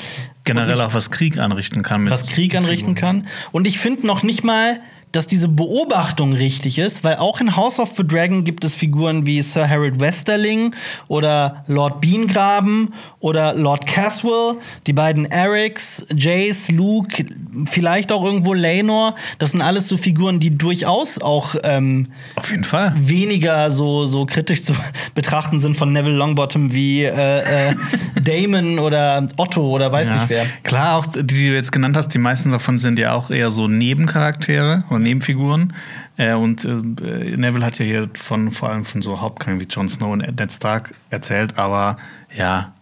Generell 0.46 0.80
Und 0.80 0.82
auch 0.82 0.94
was 0.94 1.12
Krieg 1.12 1.38
anrichten 1.38 1.82
kann. 1.84 2.04
Mit 2.04 2.14
was 2.14 2.28
Krieg 2.28 2.56
anrichten 2.56 2.96
kann. 2.96 3.28
Und 3.52 3.68
ich 3.68 3.80
finde 3.80 4.08
noch 4.08 4.24
nicht 4.24 4.44
mal, 4.44 4.80
dass 5.12 5.28
diese 5.28 5.48
Beobachtung 5.48 6.34
richtig 6.34 6.78
ist, 6.78 7.04
weil 7.06 7.16
auch 7.18 7.40
in 7.40 7.56
House 7.56 7.80
of 7.80 7.92
the 7.96 8.06
Dragon 8.06 8.44
gibt 8.44 8.66
es 8.66 8.76
Figuren 8.76 9.26
wie 9.26 9.42
Sir 9.42 9.70
Harold 9.70 10.00
Westerling 10.02 10.76
oder 11.08 11.64
Lord 11.68 12.02
Beangraben 12.02 12.94
oder 13.22 13.54
Lord 13.54 13.88
Caswell, 13.88 14.58
die 14.88 14.94
beiden 14.94 15.26
Erics, 15.26 16.06
Jace, 16.14 16.70
Luke, 16.72 17.26
vielleicht 17.66 18.12
auch 18.12 18.26
irgendwo 18.26 18.54
Laenor. 18.54 19.16
Das 19.40 19.52
sind 19.52 19.62
alles 19.62 19.88
so 19.88 19.96
Figuren, 19.96 20.42
die 20.42 20.58
durchaus 20.58 21.18
auch 21.22 21.56
ähm, 21.64 22.08
Auf 22.36 22.52
jeden 22.52 22.66
Fall. 22.66 22.94
weniger 22.98 23.72
so, 23.72 24.06
so 24.06 24.26
kritisch 24.26 24.64
zu 24.64 24.74
betrachten 25.16 25.60
sind 25.62 25.78
von 25.78 25.94
Neville 25.94 26.18
Longbottom 26.18 26.74
wie 26.74 27.04
äh, 27.04 27.70
äh, 27.70 27.76
Damon 28.22 28.80
oder 28.80 29.26
Otto 29.38 29.66
oder 29.68 29.92
weiß 29.92 30.10
Ja. 30.10 30.16
nicht 30.16 30.30
wer. 30.30 30.46
Klar, 30.64 30.98
auch 30.98 31.06
die, 31.06 31.24
die 31.26 31.48
du 31.48 31.54
jetzt 31.54 31.72
genannt 31.72 31.96
hast, 31.96 32.10
die 32.10 32.18
meisten 32.20 32.52
davon 32.52 32.78
sind 32.78 33.00
ja 33.00 33.14
auch 33.14 33.32
eher 33.32 33.50
so 33.50 33.68
Nebencharaktere 33.70 34.84
oder 34.90 35.00
Nebenfiguren. 35.06 35.74
Äh, 36.18 36.34
und 36.34 36.66
äh, 36.66 36.70
Neville 37.38 37.66
hat 37.66 37.80
ja 37.80 37.86
hier 37.86 38.10
von 38.14 38.52
vor 38.52 38.70
allem 38.70 38.86
von 38.86 39.02
so 39.02 39.22
Hauptcharakteren 39.22 39.60
wie 39.60 39.66
Jon 39.66 39.88
Snow 39.90 40.12
und 40.12 40.20
Ned 40.20 40.52
Stark 40.54 40.94
erzählt, 41.10 41.58
aber 41.58 41.98
ja, 42.36 42.74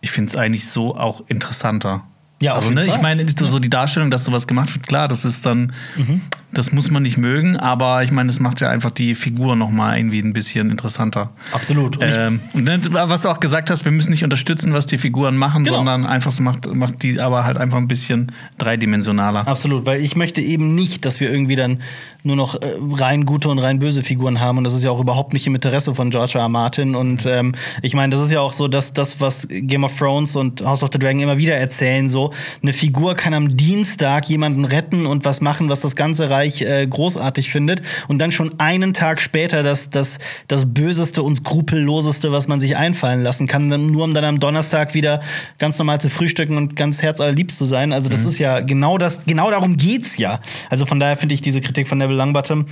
ich 0.00 0.10
finde 0.10 0.28
es 0.28 0.36
eigentlich 0.36 0.68
so 0.68 0.96
auch 0.96 1.22
interessanter. 1.28 2.04
Ja, 2.40 2.54
also, 2.54 2.70
ne, 2.70 2.84
ich 2.84 2.92
Fall. 2.92 3.02
meine, 3.02 3.26
so 3.28 3.46
so 3.46 3.58
die 3.58 3.70
Darstellung, 3.70 4.10
dass 4.12 4.24
sowas 4.24 4.46
gemacht 4.46 4.72
wird, 4.74 4.86
klar, 4.86 5.08
das 5.08 5.24
ist 5.24 5.44
dann, 5.44 5.72
Mhm. 5.96 6.20
Das 6.52 6.72
muss 6.72 6.90
man 6.90 7.02
nicht 7.02 7.18
mögen, 7.18 7.56
aber 7.56 8.02
ich 8.02 8.10
meine, 8.10 8.28
das 8.28 8.40
macht 8.40 8.60
ja 8.60 8.70
einfach 8.70 8.90
die 8.90 9.14
Figur 9.14 9.54
noch 9.54 9.70
mal 9.70 9.96
irgendwie 9.96 10.20
ein 10.20 10.32
bisschen 10.32 10.70
interessanter. 10.70 11.30
Absolut. 11.52 11.98
Und 11.98 12.02
Ähm, 12.06 12.40
und 12.54 12.64
ne, 12.64 12.80
was 12.90 13.22
du 13.22 13.28
auch 13.28 13.38
gesagt 13.40 13.70
hast, 13.70 13.84
wir 13.84 13.92
müssen 13.92 14.10
nicht 14.12 14.24
unterstützen, 14.24 14.72
was 14.72 14.86
die 14.86 14.98
Figuren 14.98 15.36
machen, 15.36 15.64
Genau. 15.64 15.76
sondern 15.78 16.06
einfach 16.06 16.30
so 16.30 16.42
macht, 16.42 16.66
macht 16.74 17.02
die 17.02 17.20
aber 17.20 17.44
halt 17.44 17.58
einfach 17.58 17.76
ein 17.78 17.86
bisschen 17.88 18.32
dreidimensionaler. 18.58 19.46
Absolut, 19.46 19.86
weil 19.86 20.00
ich 20.02 20.16
möchte 20.16 20.40
eben 20.40 20.74
nicht, 20.74 21.04
dass 21.04 21.20
wir 21.20 21.30
irgendwie 21.30 21.56
dann 21.56 21.80
nur 22.24 22.34
noch 22.36 22.56
äh, 22.56 22.66
rein 22.92 23.24
gute 23.26 23.48
und 23.48 23.58
rein 23.58 23.78
böse 23.78 24.02
Figuren 24.02 24.40
haben. 24.40 24.58
Und 24.58 24.64
das 24.64 24.74
ist 24.74 24.82
ja 24.82 24.90
auch 24.90 25.00
überhaupt 25.00 25.32
nicht 25.32 25.46
im 25.46 25.54
Interesse 25.54 25.94
von 25.94 26.10
George 26.10 26.32
R. 26.34 26.42
R. 26.42 26.48
Martin. 26.48 26.94
Und 26.96 27.24
ähm, 27.26 27.54
ich 27.82 27.94
meine, 27.94 28.10
das 28.10 28.20
ist 28.20 28.32
ja 28.32 28.40
auch 28.40 28.52
so, 28.52 28.68
dass 28.68 28.92
das, 28.92 29.20
was 29.20 29.46
Game 29.48 29.84
of 29.84 29.96
Thrones 29.96 30.34
und 30.36 30.64
House 30.64 30.82
of 30.82 30.90
the 30.92 30.98
Dragon 30.98 31.20
immer 31.20 31.38
wieder 31.38 31.54
erzählen, 31.56 32.08
so 32.08 32.32
eine 32.62 32.72
Figur 32.72 33.14
kann 33.14 33.34
am 33.34 33.56
Dienstag 33.56 34.28
jemanden 34.28 34.64
retten 34.64 35.06
und 35.06 35.24
was 35.24 35.40
machen, 35.40 35.68
was 35.68 35.80
das 35.80 35.94
ganze 35.96 36.28
Reich 36.38 36.62
äh, 36.62 36.86
großartig 36.86 37.50
findet. 37.50 37.82
Und 38.06 38.18
dann 38.18 38.32
schon 38.32 38.58
einen 38.58 38.92
Tag 38.92 39.20
später 39.20 39.62
das, 39.62 39.90
das, 39.90 40.18
das 40.46 40.72
Böseste 40.72 41.22
und 41.22 41.36
Skrupelloseste, 41.36 42.32
was 42.32 42.48
man 42.48 42.60
sich 42.60 42.76
einfallen 42.76 43.22
lassen 43.22 43.46
kann, 43.46 43.68
nur 43.68 44.04
um 44.04 44.14
dann 44.14 44.24
am 44.24 44.40
Donnerstag 44.40 44.94
wieder 44.94 45.20
ganz 45.58 45.78
normal 45.78 46.00
zu 46.00 46.10
frühstücken 46.10 46.56
und 46.56 46.76
ganz 46.76 47.02
herzallerliebst 47.02 47.58
zu 47.58 47.64
sein. 47.64 47.92
Also 47.92 48.08
das 48.08 48.24
ist 48.24 48.38
ja 48.38 48.60
genau 48.60 48.98
das, 48.98 49.26
genau 49.26 49.50
darum 49.50 49.76
geht's 49.76 50.16
ja. 50.16 50.40
Also 50.70 50.86
von 50.86 51.00
daher 51.00 51.16
finde 51.16 51.34
ich 51.34 51.40
diese 51.40 51.60
Kritik 51.60 51.88
von 51.88 51.98
Neville 51.98 52.18
Longbottom 52.18 52.66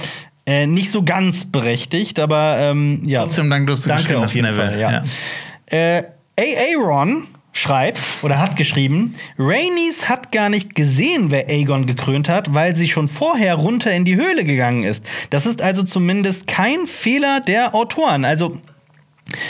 äh, 0.46 0.66
nicht 0.66 0.90
so 0.90 1.02
ganz 1.02 1.46
berechtigt, 1.46 2.20
aber 2.20 2.56
ähm, 2.60 3.02
ja. 3.04 3.22
Trotzdem 3.22 3.50
danke, 3.50 3.72
dass 3.72 3.82
du 3.82 3.88
Danke 3.88 4.18
auf 4.18 4.34
jeden 4.34 4.46
Neville. 4.46 4.70
Fall, 4.70 4.80
ja. 4.80 5.02
Äh, 5.66 6.04
Aaron 6.38 7.26
schreibt 7.58 7.98
oder 8.22 8.38
hat 8.38 8.56
geschrieben, 8.56 9.14
Rhaenys 9.38 10.08
hat 10.08 10.32
gar 10.32 10.48
nicht 10.48 10.74
gesehen, 10.74 11.30
wer 11.30 11.48
Aegon 11.48 11.86
gekrönt 11.86 12.28
hat, 12.28 12.54
weil 12.54 12.76
sie 12.76 12.88
schon 12.88 13.08
vorher 13.08 13.54
runter 13.54 13.92
in 13.92 14.04
die 14.04 14.16
Höhle 14.16 14.44
gegangen 14.44 14.84
ist. 14.84 15.06
Das 15.30 15.46
ist 15.46 15.62
also 15.62 15.82
zumindest 15.82 16.46
kein 16.46 16.86
Fehler 16.86 17.40
der 17.40 17.74
Autoren. 17.74 18.24
Also 18.24 18.58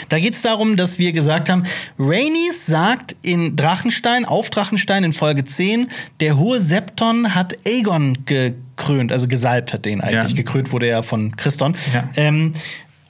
da 0.08 0.18
geht 0.18 0.34
es 0.34 0.42
darum, 0.42 0.76
dass 0.76 0.98
wir 0.98 1.12
gesagt 1.12 1.50
haben, 1.50 1.64
Rhaenys 1.98 2.64
sagt 2.66 3.16
in 3.22 3.56
Drachenstein, 3.56 4.24
auf 4.24 4.48
Drachenstein 4.48 5.04
in 5.04 5.12
Folge 5.12 5.44
10, 5.44 5.88
der 6.20 6.38
hohe 6.38 6.60
Septon 6.60 7.34
hat 7.34 7.54
Aegon 7.66 8.24
gekrönt, 8.24 9.12
also 9.12 9.28
gesalbt 9.28 9.74
hat 9.74 9.84
den 9.84 10.00
eigentlich. 10.00 10.32
Ja. 10.32 10.36
Gekrönt 10.36 10.72
wurde 10.72 10.86
er 10.86 11.02
von 11.02 11.36
Christon. 11.36 11.76
Ja. 11.92 12.08
Ähm, 12.16 12.54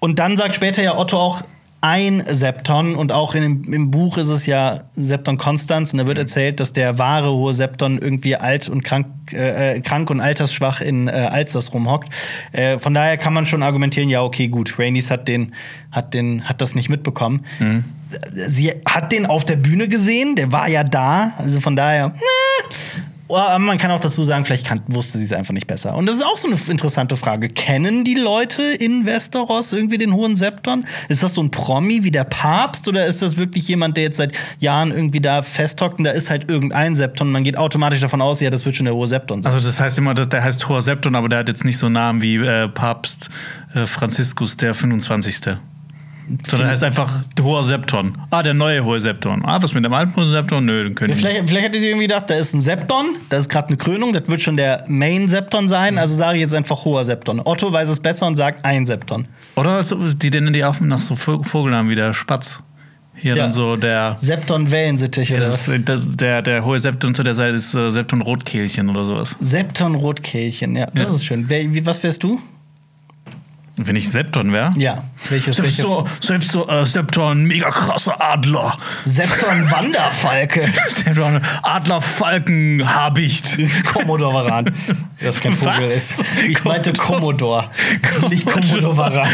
und 0.01 0.19
dann 0.19 0.37
sagt 0.37 0.55
später 0.55 0.83
ja 0.83 0.99
Otto 0.99 1.19
auch 1.19 1.43
ein 1.87 2.25
Septon 2.29 2.97
und 2.97 3.13
auch 3.13 3.37
in 3.37 3.73
im 3.73 3.91
Buch 3.93 4.19
ist 4.19 4.29
es 4.29 4.45
ja 4.45 4.81
Septon 4.97 5.39
Konstanz 5.39 5.93
und 5.93 5.99
da 5.99 6.07
wird 6.09 6.19
erzählt, 6.19 6.59
dass 6.59 6.73
der 6.73 6.99
wahre 6.99 7.31
hohe 7.33 7.53
Septon 7.53 7.99
irgendwie 7.99 8.35
alt 8.35 8.69
und 8.69 8.83
krank, 8.83 9.07
äh, 9.33 9.77
äh, 9.77 9.81
krank 9.81 10.11
und 10.11 10.21
altersschwach 10.21 10.81
in 10.81 11.07
äh, 11.07 11.13
Alsace 11.13 11.73
rumhockt. 11.73 12.09
Äh, 12.51 12.81
von 12.81 12.93
daher 12.93 13.17
kann 13.19 13.33
man 13.33 13.47
schon 13.47 13.63
argumentieren, 13.63 14.09
ja 14.09 14.23
okay 14.23 14.49
gut, 14.49 14.81
Rhaenys 14.81 15.13
hat 15.13 15.29
den, 15.29 15.55
hat 15.93 16.13
den, 16.13 16.49
hat 16.49 16.61
das 16.61 16.75
nicht 16.75 16.89
mitbekommen. 16.89 17.45
Sie 18.33 18.73
hat 18.85 19.13
den 19.13 19.27
auf 19.27 19.45
der 19.45 19.57
Bühne 19.57 19.89
gesehen, 19.89 20.35
der 20.35 20.51
war 20.51 20.69
ja 20.69 20.83
da, 20.83 21.35
also 21.39 21.61
von 21.61 21.77
daher. 21.77 22.15
Äh, 22.17 23.16
aber 23.29 23.59
man 23.59 23.79
kann 23.79 23.91
auch 23.91 24.01
dazu 24.01 24.23
sagen, 24.23 24.45
vielleicht 24.45 24.67
kann, 24.67 24.83
wusste 24.89 25.19
sie 25.19 25.25
es 25.25 25.33
einfach 25.33 25.55
nicht 25.55 25.67
besser. 25.67 25.95
Und 25.95 26.07
das 26.07 26.17
ist 26.17 26.25
auch 26.25 26.37
so 26.37 26.49
eine 26.49 26.59
interessante 26.69 27.17
Frage. 27.17 27.49
Kennen 27.49 28.05
die 28.05 28.15
Leute 28.15 28.63
in 28.63 29.07
Westeros 29.07 29.73
irgendwie 29.73 29.99
den 29.99 30.13
hohen 30.13 30.37
Septon? 30.37 30.87
Ist 31.09 31.23
das 31.23 31.35
so 31.35 31.43
ein 31.43 31.51
Promi 31.51 32.05
wie 32.05 32.11
der 32.11 32.25
Papst 32.25 32.89
oder 32.89 33.07
ist 33.07 33.23
das 33.23 33.37
wirklich 33.37 33.69
jemand, 33.69 33.97
der 33.97 34.05
jetzt 34.05 34.17
seit 34.17 34.33
Jahren 34.59 34.91
irgendwie 34.91 35.21
da 35.21 35.43
festhockt 35.43 35.99
und 35.99 36.05
da 36.05 36.11
ist 36.11 36.31
halt 36.31 36.51
irgendein 36.51 36.95
Septon 36.95 37.37
man 37.37 37.45
geht 37.45 37.59
automatisch 37.59 38.01
davon 38.01 38.23
aus, 38.23 38.41
ja, 38.41 38.51
das 38.51 38.65
wird 38.65 38.77
schon 38.77 38.87
der 38.87 38.95
hohe 38.95 39.07
Septon 39.07 39.43
sein. 39.43 39.53
Also 39.53 39.67
das 39.67 39.79
heißt 39.79 39.99
immer, 39.99 40.15
der 40.15 40.43
heißt 40.43 40.69
Hoher 40.69 40.81
Septon, 40.81 41.15
aber 41.15 41.29
der 41.29 41.41
hat 41.41 41.49
jetzt 41.49 41.65
nicht 41.65 41.79
so 41.79 41.87
einen 41.87 41.95
Namen 41.95 42.23
wie 42.23 42.37
äh, 42.37 42.69
Papst 42.69 43.31
äh, 43.75 43.87
Franziskus 43.87 44.57
der 44.57 44.75
25. 44.75 45.59
Sondern 46.49 46.69
er 46.69 46.73
heißt 46.73 46.85
einfach 46.85 47.23
Hoher 47.41 47.63
Septon. 47.63 48.17
Ah, 48.31 48.43
der 48.43 48.55
neue 48.55 48.85
Hohe 48.85 48.99
Septon. 49.01 49.45
Ah, 49.45 49.63
was 49.63 49.75
mit 49.75 49.85
dem 49.85 49.93
alten 49.93 50.15
Hohen 50.17 50.29
Septon? 50.29 50.65
Nö, 50.65 50.83
den 50.85 50.95
können 50.95 51.11
Ja, 51.11 51.17
vielleicht, 51.17 51.49
vielleicht 51.49 51.67
hätte 51.67 51.79
sie 51.79 51.87
irgendwie 51.89 52.07
gedacht, 52.09 52.25
da 52.29 52.35
ist 52.35 52.53
ein 52.55 52.61
Septon, 52.61 53.17
das 53.29 53.41
ist 53.43 53.49
gerade 53.49 53.69
eine 53.69 53.77
Krönung, 53.77 54.13
das 54.13 54.27
wird 54.29 54.43
schon 54.43 54.57
der 54.57 54.85
Main-Septon 54.89 55.69
sein, 55.69 55.99
also 55.99 56.15
sage 56.15 56.39
ich 56.39 56.43
jetzt 56.43 56.55
einfach 56.55 56.85
hoher 56.85 57.05
Septon. 57.05 57.41
Otto 57.45 57.73
weiß 57.73 57.89
es 57.89 58.01
besser 58.01 58.27
und 58.27 58.37
sagt 58.37 58.65
ein 58.65 58.87
Septon. 58.87 59.27
Oder 59.55 59.83
die 59.85 60.31
nennen 60.31 60.53
die 60.53 60.65
auch 60.65 60.81
nach 60.81 61.01
so 61.01 61.15
Vogelnamen 61.17 61.91
wie 61.91 61.95
der 61.97 62.13
Spatz. 62.13 62.61
Hier 63.19 63.35
Ja. 63.35 63.45
dann 63.45 63.53
so 63.53 63.77
der. 63.77 64.15
Septon 64.19 64.71
Wellensittich 64.71 65.33
oder 65.33 65.47
Das 65.47 65.71
das, 65.87 66.07
der, 66.17 66.43
der 66.43 66.65
hohe 66.67 66.79
Septon 66.79 67.15
zu 67.15 67.23
der 67.23 67.33
Seite 67.33 67.57
ist 67.57 67.75
äh, 67.75 67.91
Septon 67.91 68.21
Rotkehlchen 68.21 68.91
oder 68.91 69.05
sowas. 69.07 69.37
Septon 69.41 69.95
Rotkehlchen, 69.95 70.77
ja, 70.77 70.87
das 70.93 71.09
Ja. 71.09 71.15
ist 71.15 71.25
schön. 71.25 71.47
Wer, 71.49 71.73
wie, 71.73 71.87
was 71.87 72.03
wärst 72.03 72.23
du? 72.23 72.39
Wenn 73.79 73.95
ich 73.95 74.11
Septon 74.11 74.55
wäre? 74.55 74.73
Ja, 74.79 75.05
welches? 75.29 75.57
Selbst 75.57 75.79
welche? 75.79 75.83
so, 75.83 76.09
selbst 76.21 76.51
so 76.53 76.67
äh, 76.67 76.87
Septon, 76.87 77.45
mega 77.45 77.69
krasser 77.71 78.17
Adler. 78.19 78.79
Septon 79.05 79.71
Wanderfalke. 79.71 80.67
Septon, 80.89 81.43
Adlerfalkenhabicht. 81.63 83.59
Commodore 83.93 84.33
Varan. 84.33 84.75
Das 85.21 85.41
kein 85.41 85.55
Vogel 85.55 85.91
Was? 85.91 85.97
ist. 85.97 86.25
Ich 86.49 86.65
meinte 86.65 86.95
Commodore. 86.95 87.69
Nicht 88.31 88.47
Commodore 88.47 88.97
Varan. 88.97 89.29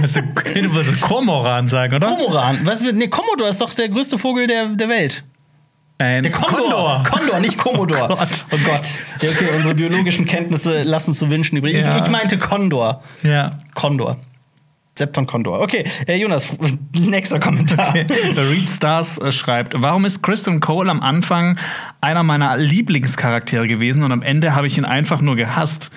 Musst 0.00 0.16
du, 0.16 0.22
du 0.22 0.96
Kormoran 1.00 1.68
sagen, 1.68 1.94
oder? 1.96 2.08
Komoran. 2.08 2.60
Was, 2.64 2.80
nee, 2.80 3.08
Commodore 3.08 3.50
ist 3.50 3.60
doch 3.60 3.74
der 3.74 3.90
größte 3.90 4.18
Vogel 4.18 4.46
der, 4.46 4.68
der 4.68 4.88
Welt. 4.88 5.24
Ein 5.98 6.24
Der 6.24 6.32
Kondor. 6.32 7.02
Kondor, 7.08 7.40
nicht 7.40 7.56
Commodore. 7.56 8.04
Oh 8.10 8.16
Gott. 8.16 8.28
Oh 8.50 8.56
Gott. 8.64 8.86
Okay, 9.16 9.48
unsere 9.54 9.74
biologischen 9.74 10.26
Kenntnisse 10.26 10.82
lassen 10.82 11.14
zu 11.14 11.30
wünschen 11.30 11.56
übrig. 11.56 11.76
Ja. 11.76 11.96
Ich, 11.96 12.04
ich 12.04 12.10
meinte 12.10 12.36
Kondor. 12.38 13.02
Ja. 13.22 13.60
Kondor. 13.74 14.18
Septon 14.96 15.26
Kondor. 15.26 15.60
Okay, 15.60 15.84
äh, 16.06 16.16
Jonas, 16.16 16.46
nächster 16.92 17.40
Kommentar. 17.40 17.94
Reed 17.94 18.68
Stars 18.68 19.18
äh, 19.18 19.32
schreibt, 19.32 19.74
warum 19.76 20.04
ist 20.04 20.22
Kristen 20.22 20.60
Cole 20.60 20.88
am 20.88 21.00
Anfang 21.00 21.58
einer 22.00 22.22
meiner 22.22 22.56
Lieblingscharaktere 22.56 23.66
gewesen 23.66 24.04
und 24.04 24.12
am 24.12 24.22
Ende 24.22 24.54
habe 24.54 24.68
ich 24.68 24.78
ihn 24.78 24.84
einfach 24.84 25.20
nur 25.20 25.34
gehasst? 25.36 25.90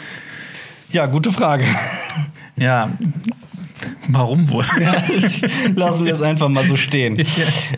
ja, 0.89 1.05
gute 1.05 1.31
Frage. 1.31 1.65
Ja, 2.55 2.89
warum 4.07 4.49
wohl? 4.49 4.65
Lassen 5.75 6.05
wir 6.05 6.13
es 6.13 6.21
einfach 6.21 6.49
mal 6.49 6.65
so 6.65 6.75
stehen. 6.75 7.23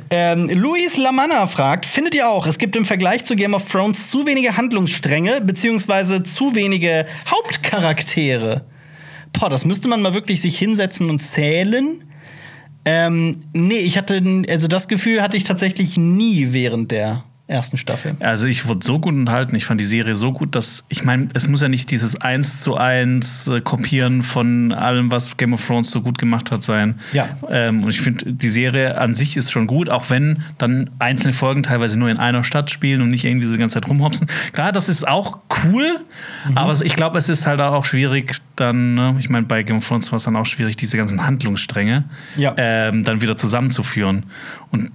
Ähm, 0.09 0.49
Luis 0.49 0.97
Lamanna 0.97 1.47
fragt: 1.47 1.85
Findet 1.85 2.15
ihr 2.15 2.29
auch, 2.29 2.47
es 2.47 2.57
gibt 2.57 2.75
im 2.75 2.85
Vergleich 2.85 3.23
zu 3.23 3.35
Game 3.35 3.53
of 3.53 3.69
Thrones 3.69 4.09
zu 4.09 4.25
wenige 4.25 4.57
Handlungsstränge, 4.57 5.41
beziehungsweise 5.41 6.23
zu 6.23 6.55
wenige 6.55 7.05
Hauptcharaktere? 7.29 8.65
Boah, 9.33 9.49
das 9.49 9.65
müsste 9.65 9.87
man 9.87 10.01
mal 10.01 10.13
wirklich 10.13 10.41
sich 10.41 10.57
hinsetzen 10.57 11.09
und 11.09 11.21
zählen. 11.21 12.03
Ähm, 12.85 13.41
nee, 13.53 13.77
ich 13.77 13.97
hatte, 13.97 14.21
also 14.49 14.67
das 14.67 14.87
Gefühl 14.87 15.21
hatte 15.21 15.37
ich 15.37 15.43
tatsächlich 15.43 15.97
nie 15.97 16.47
während 16.51 16.91
der 16.91 17.23
ersten 17.49 17.77
Staffel. 17.77 18.15
Also 18.19 18.45
ich 18.45 18.67
wurde 18.67 18.85
so 18.85 18.99
gut 18.99 19.13
unterhalten, 19.13 19.55
ich 19.55 19.65
fand 19.65 19.81
die 19.81 19.85
Serie 19.85 20.15
so 20.15 20.31
gut, 20.31 20.55
dass 20.55 20.83
ich 20.87 21.03
meine, 21.03 21.27
es 21.33 21.47
muss 21.47 21.61
ja 21.61 21.69
nicht 21.69 21.89
dieses 21.91 22.21
eins 22.21 22.61
zu 22.61 22.77
eins 22.77 23.47
äh, 23.47 23.59
Kopieren 23.61 24.23
von 24.23 24.71
allem, 24.71 25.11
was 25.11 25.35
Game 25.37 25.53
of 25.53 25.65
Thrones 25.65 25.89
so 25.91 26.01
gut 26.01 26.17
gemacht 26.19 26.51
hat, 26.51 26.63
sein. 26.63 26.99
Ja. 27.11 27.27
Ähm, 27.49 27.83
und 27.83 27.89
ich 27.89 28.01
finde, 28.01 28.31
die 28.33 28.47
Serie 28.49 28.97
an 28.99 29.15
sich 29.15 29.35
ist 29.35 29.51
schon 29.51 29.67
gut, 29.67 29.89
auch 29.89 30.09
wenn 30.09 30.43
dann 30.57 30.89
einzelne 30.99 31.33
Folgen 31.33 31.63
teilweise 31.63 31.97
nur 31.97 32.09
in 32.09 32.17
einer 32.17 32.43
Stadt 32.43 32.69
spielen 32.71 33.01
und 33.01 33.09
nicht 33.09 33.25
irgendwie 33.25 33.47
so 33.47 33.53
die 33.53 33.59
ganze 33.59 33.75
Zeit 33.81 33.89
rumhopsen. 33.89 34.27
Klar, 34.53 34.71
das 34.71 34.87
ist 34.87 35.07
auch 35.07 35.39
cool, 35.65 35.97
aber 36.55 36.71
es- 36.71 36.81
ich 36.81 36.95
glaube, 36.95 37.17
es 37.17 37.29
ist 37.29 37.47
halt 37.47 37.59
auch 37.61 37.85
schwierig, 37.85 38.35
dann, 38.55 38.93
ne, 38.95 39.15
ich 39.19 39.29
meine, 39.29 39.45
bei 39.45 39.63
Game 39.63 39.77
of 39.77 39.87
Thrones 39.87 40.11
war 40.11 40.17
es 40.17 40.23
dann 40.23 40.35
auch 40.35 40.45
schwierig, 40.45 40.77
diese 40.77 40.97
ganzen 40.97 41.25
Handlungsstränge 41.25 42.03
Ja. 42.35 42.53
ähm, 42.57 43.03
dann 43.03 43.21
wieder 43.21 43.35
zusammenzuführen. 43.37 44.23
Und 44.71 44.91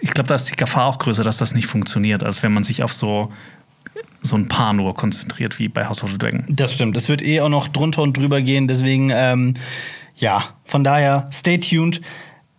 ich 0.00 0.12
glaube, 0.12 0.28
da 0.28 0.34
ist 0.34 0.50
die 0.50 0.56
Gefahr 0.56 0.86
auch 0.86 0.98
größer, 0.98 1.24
dass 1.24 1.38
das 1.38 1.54
nicht 1.54 1.66
funktioniert, 1.66 2.22
als 2.22 2.42
wenn 2.42 2.52
man 2.52 2.64
sich 2.64 2.82
auf 2.82 2.92
so, 2.92 3.32
so 4.22 4.36
ein 4.36 4.48
Paar 4.48 4.72
nur 4.72 4.94
konzentriert, 4.94 5.58
wie 5.58 5.68
bei 5.68 5.86
House 5.86 6.02
of 6.02 6.10
the 6.10 6.18
Dragon. 6.18 6.44
Das 6.48 6.72
stimmt. 6.72 6.96
Es 6.96 7.08
wird 7.08 7.22
eh 7.22 7.40
auch 7.40 7.48
noch 7.48 7.68
drunter 7.68 8.02
und 8.02 8.16
drüber 8.16 8.40
gehen. 8.40 8.68
Deswegen, 8.68 9.10
ähm, 9.12 9.54
ja, 10.16 10.44
von 10.64 10.84
daher, 10.84 11.28
stay 11.32 11.58
tuned. 11.58 12.00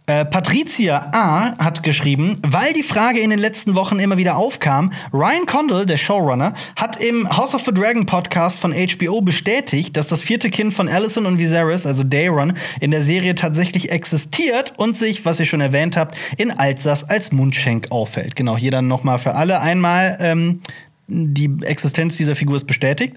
Äh, 0.07 0.23
Patricia 0.23 1.09
A. 1.13 1.57
hat 1.57 1.81
geschrieben, 1.81 2.37
weil 2.45 2.73
die 2.73 2.83
Frage 2.83 3.19
in 3.21 3.31
den 3.31 3.39
letzten 3.39 3.73
Wochen 3.73 3.97
immer 3.97 4.17
wieder 4.17 4.37
aufkam, 4.37 4.91
Ryan 5.11 5.47
Condal, 5.47 5.87
der 5.87 5.97
Showrunner, 5.97 6.53
hat 6.75 7.03
im 7.03 7.27
House 7.35 7.55
of 7.55 7.63
the 7.65 7.73
Dragon 7.73 8.05
Podcast 8.05 8.59
von 8.59 8.71
HBO 8.71 9.21
bestätigt, 9.21 9.97
dass 9.97 10.07
das 10.07 10.21
vierte 10.21 10.51
Kind 10.51 10.75
von 10.75 10.87
Alicent 10.87 11.25
und 11.25 11.39
Viserys, 11.39 11.87
also 11.87 12.03
Daeron, 12.03 12.53
in 12.81 12.91
der 12.91 13.01
Serie 13.01 13.33
tatsächlich 13.33 13.89
existiert 13.91 14.73
und 14.77 14.95
sich, 14.95 15.25
was 15.25 15.39
ihr 15.39 15.47
schon 15.47 15.61
erwähnt 15.61 15.97
habt, 15.97 16.15
in 16.37 16.51
Alsace 16.51 17.05
als 17.05 17.31
Mundschenk 17.31 17.87
auffällt. 17.89 18.35
Genau, 18.35 18.57
hier 18.57 18.69
dann 18.69 18.87
nochmal 18.87 19.17
für 19.17 19.33
alle 19.33 19.59
einmal 19.59 20.19
ähm, 20.21 20.61
die 21.07 21.51
Existenz 21.61 22.17
dieser 22.17 22.35
Figur 22.35 22.55
ist 22.55 22.65
bestätigt. 22.65 23.13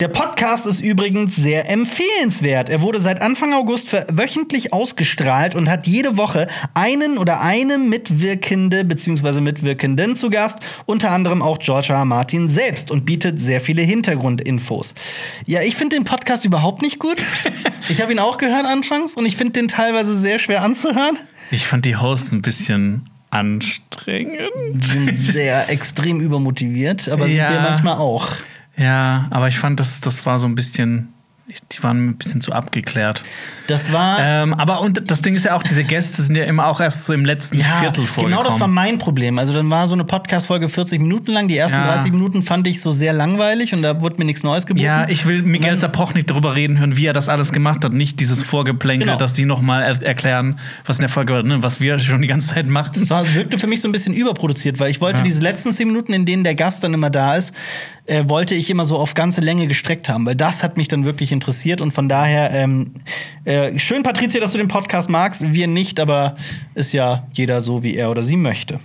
Der 0.00 0.08
Podcast 0.08 0.66
ist 0.66 0.80
übrigens 0.80 1.36
sehr 1.36 1.68
empfehlenswert. 1.68 2.70
Er 2.70 2.80
wurde 2.80 2.98
seit 2.98 3.20
Anfang 3.20 3.52
August 3.52 3.92
wöchentlich 3.92 4.72
ausgestrahlt 4.72 5.54
und 5.54 5.68
hat 5.68 5.86
jede 5.86 6.16
Woche 6.16 6.46
einen 6.72 7.18
oder 7.18 7.42
eine 7.42 7.76
Mitwirkende 7.76 8.84
bzw. 8.84 9.40
Mitwirkenden 9.40 10.16
zu 10.16 10.30
Gast, 10.30 10.60
unter 10.86 11.10
anderem 11.10 11.42
auch 11.42 11.58
George 11.58 11.88
R. 11.90 11.98
R. 11.98 12.04
Martin 12.06 12.48
selbst 12.48 12.90
und 12.90 13.04
bietet 13.04 13.38
sehr 13.38 13.60
viele 13.60 13.82
Hintergrundinfos. 13.82 14.94
Ja, 15.44 15.60
ich 15.60 15.76
finde 15.76 15.96
den 15.96 16.04
Podcast 16.04 16.44
überhaupt 16.44 16.82
nicht 16.82 16.98
gut. 16.98 17.18
Ich 17.88 18.02
habe 18.02 18.10
ihn 18.10 18.18
auch 18.18 18.36
gehört 18.36 18.66
anfangs 18.66 19.14
und 19.14 19.26
ich 19.26 19.36
finde 19.36 19.52
den 19.52 19.68
teilweise 19.68 20.18
sehr 20.18 20.40
schwer 20.40 20.62
anzuhören. 20.64 21.18
Ich 21.52 21.66
fand 21.66 21.84
die 21.84 21.94
Hosts 21.94 22.32
ein 22.32 22.42
bisschen 22.42 23.08
anstrengend. 23.30 24.40
Die 24.74 24.80
sind 24.80 25.16
sehr 25.18 25.68
extrem 25.70 26.20
übermotiviert, 26.20 27.08
aber 27.08 27.26
Ja. 27.26 27.48
sind 27.48 27.56
wir 27.56 27.70
manchmal 27.70 27.96
auch. 27.98 28.28
Ja, 28.76 29.26
aber 29.30 29.48
ich 29.48 29.58
fand, 29.58 29.80
das, 29.80 30.00
das 30.00 30.26
war 30.26 30.38
so 30.38 30.46
ein 30.46 30.54
bisschen, 30.54 31.08
die 31.48 31.82
waren 31.82 32.08
ein 32.08 32.16
bisschen 32.16 32.40
zu 32.40 32.52
abgeklärt. 32.52 33.22
Das 33.68 33.92
war. 33.92 34.18
Ähm, 34.20 34.52
aber 34.54 34.80
und 34.80 35.10
das 35.10 35.22
Ding 35.22 35.34
ist 35.36 35.44
ja 35.44 35.54
auch, 35.56 35.62
diese 35.62 35.84
Gäste 35.84 36.20
sind 36.22 36.36
ja 36.36 36.44
immer 36.44 36.66
auch 36.66 36.80
erst 36.80 37.04
so 37.04 37.12
im 37.12 37.24
letzten 37.24 37.58
Viertel 37.58 38.06
vorgekommen. 38.06 38.30
genau 38.30 38.42
das 38.42 38.58
war 38.60 38.66
mein 38.68 38.98
Problem. 38.98 39.38
Also 39.38 39.52
dann 39.52 39.70
war 39.70 39.86
so 39.86 39.94
eine 39.94 40.04
Podcast-Folge 40.04 40.68
40 40.68 41.00
Minuten 41.00 41.32
lang. 41.32 41.46
Die 41.48 41.56
ersten 41.56 41.78
Ja. 41.78 41.86
30 41.86 42.12
Minuten 42.12 42.42
fand 42.42 42.66
ich 42.66 42.80
so 42.80 42.90
sehr 42.90 43.12
langweilig 43.12 43.72
und 43.74 43.82
da 43.82 44.00
wurde 44.00 44.16
mir 44.18 44.24
nichts 44.24 44.42
Neues 44.42 44.66
geboten. 44.66 44.84
Ja, 44.84 45.08
ich 45.08 45.26
will 45.26 45.42
Miguel 45.42 45.78
Zapoch 45.78 46.14
nicht 46.14 46.28
darüber 46.30 46.54
reden 46.56 46.78
hören, 46.78 46.96
wie 46.96 47.06
er 47.06 47.12
das 47.12 47.28
alles 47.28 47.52
gemacht 47.52 47.84
hat. 47.84 47.92
Nicht 47.92 48.18
dieses 48.20 48.42
Vorgeplänkel, 48.42 49.06
Genau. 49.06 49.18
dass 49.18 49.32
die 49.32 49.44
nochmal 49.44 49.82
er 49.82 50.02
erklären, 50.02 50.58
was 50.84 50.98
in 50.98 51.02
der 51.02 51.08
Folge 51.10 51.32
war, 51.34 51.42
ne? 51.44 51.62
was 51.62 51.80
wir 51.80 51.98
schon 52.00 52.22
die 52.22 52.28
ganze 52.28 52.54
Zeit 52.54 52.66
machen. 52.66 52.90
Es 52.96 53.08
war, 53.10 53.34
wirkte 53.34 53.58
für 53.58 53.66
mich 53.68 53.80
so 53.80 53.88
ein 53.88 53.92
bisschen 53.92 54.14
überproduziert, 54.14 54.80
weil 54.80 54.90
ich 54.90 55.00
wollte 55.00 55.18
Ja. 55.18 55.24
diese 55.24 55.40
letzten 55.42 55.72
10 55.72 55.86
Minuten, 55.88 56.12
in 56.12 56.26
denen 56.26 56.42
der 56.44 56.54
Gast 56.56 56.82
dann 56.84 56.92
immer 56.94 57.10
da 57.10 57.36
ist, 57.36 57.52
äh, 58.06 58.28
wollte 58.28 58.54
ich 58.54 58.70
immer 58.70 58.84
so 58.84 58.96
auf 58.96 59.14
ganze 59.14 59.40
Länge 59.40 59.66
gestreckt 59.66 60.08
haben, 60.08 60.26
weil 60.26 60.34
das 60.34 60.62
hat 60.62 60.76
mich 60.76 60.88
dann 60.88 61.04
wirklich 61.04 61.32
interessiert 61.32 61.80
und 61.80 61.92
von 61.92 62.08
daher 62.08 62.50
ähm, 62.52 62.92
äh, 63.44 63.78
schön, 63.78 64.02
Patricia, 64.02 64.40
dass 64.40 64.52
du 64.52 64.58
den 64.58 64.68
Podcast 64.68 65.08
magst. 65.10 65.52
Wir 65.52 65.66
nicht, 65.66 66.00
aber 66.00 66.36
ist 66.74 66.92
ja 66.92 67.26
jeder 67.32 67.60
so, 67.60 67.82
wie 67.82 67.96
er 67.96 68.10
oder 68.10 68.22
sie 68.22 68.36
möchte. 68.36 68.80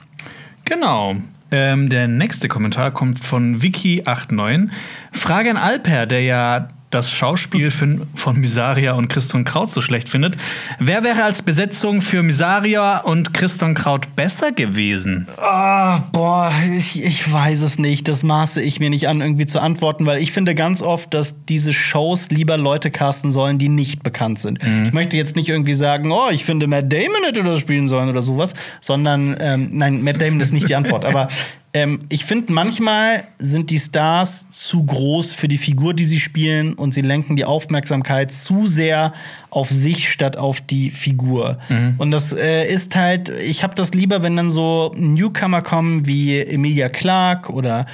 Genau. 0.65 1.15
Ähm, 1.51 1.89
der 1.89 2.07
nächste 2.07 2.47
Kommentar 2.47 2.91
kommt 2.91 3.19
von 3.19 3.59
Vicky89. 3.59 4.69
Frage 5.11 5.49
an 5.51 5.57
Alper, 5.57 6.05
der 6.05 6.21
ja 6.21 6.67
das 6.91 7.09
Schauspiel 7.09 7.71
von, 7.71 8.07
Misaria 8.35 8.93
und 8.93 9.07
Christian 9.07 9.45
Kraut 9.45 9.69
so 9.69 9.81
schlecht 9.81 10.09
findet. 10.09 10.37
Wer 10.77 11.03
wäre 11.03 11.23
als 11.23 11.41
Besetzung 11.41 12.01
für 12.01 12.21
Misaria 12.21 12.99
und 12.99 13.33
Christian 13.33 13.73
Kraut 13.73 14.15
besser 14.15 14.51
gewesen? 14.51 15.27
Ah, 15.37 15.99
boah, 16.11 16.53
ich, 16.75 17.03
ich 17.03 17.31
weiß 17.31 17.61
es 17.61 17.79
nicht. 17.79 18.07
Das 18.07 18.23
maße 18.23 18.61
ich 18.61 18.79
mir 18.79 18.89
nicht 18.89 19.07
an, 19.07 19.21
irgendwie 19.21 19.45
zu 19.45 19.59
antworten, 19.59 20.05
weil 20.05 20.21
ich 20.21 20.31
finde 20.31 20.53
ganz 20.53 20.81
oft, 20.81 21.13
dass 21.13 21.45
diese 21.45 21.73
Shows 21.73 22.29
lieber 22.29 22.57
Leute 22.57 22.91
casten 22.91 23.31
sollen, 23.31 23.57
die 23.57 23.69
nicht 23.69 24.03
bekannt 24.03 24.39
sind. 24.39 24.59
Ich 24.83 24.93
möchte 24.93 25.15
jetzt 25.15 25.35
nicht 25.35 25.49
irgendwie 25.49 25.73
sagen, 25.73 26.11
oh, 26.11 26.29
ich 26.31 26.43
finde, 26.43 26.67
Matt 26.67 26.91
Damon 26.91 27.23
hätte 27.25 27.43
das 27.43 27.59
spielen 27.59 27.87
sollen 27.87 28.09
oder 28.09 28.21
sowas, 28.21 28.53
sondern, 28.81 29.35
ähm, 29.39 29.69
nein, 29.71 30.01
Matt 30.03 30.21
Damon 30.21 30.41
ist 30.41 30.51
nicht 30.51 30.67
die 30.67 30.75
Antwort, 30.75 31.05
aber 31.05 31.27
ähm, 31.73 32.01
ich 32.09 32.25
finde, 32.25 32.51
manchmal 32.51 33.23
sind 33.39 33.69
die 33.69 33.79
Stars 33.79 34.49
zu 34.49 34.83
groß 34.83 35.31
für 35.31 35.47
die 35.47 35.57
Figur, 35.57 35.93
die 35.93 36.03
sie 36.03 36.19
spielen, 36.19 36.73
und 36.73 36.93
sie 36.93 37.01
lenken 37.01 37.35
die 37.35 37.45
Aufmerksamkeit 37.45 38.33
zu 38.33 38.67
sehr 38.67 39.13
auf 39.49 39.69
sich 39.69 40.09
statt 40.09 40.37
auf 40.37 40.61
die 40.61 40.91
Figur. 40.91 41.59
Und 41.97 42.11
das 42.11 42.33
äh, 42.33 42.65
ist 42.71 42.95
halt, 42.95 43.29
ich 43.29 43.63
habe 43.63 43.75
das 43.75 43.93
lieber, 43.93 44.21
wenn 44.23 44.35
dann 44.35 44.49
so 44.49 44.93
Newcomer 44.95 45.61
kommen 45.61 46.05
wie 46.05 46.39
Emilia 46.39 46.89
Clarke 46.89 47.51
oder 47.51 47.85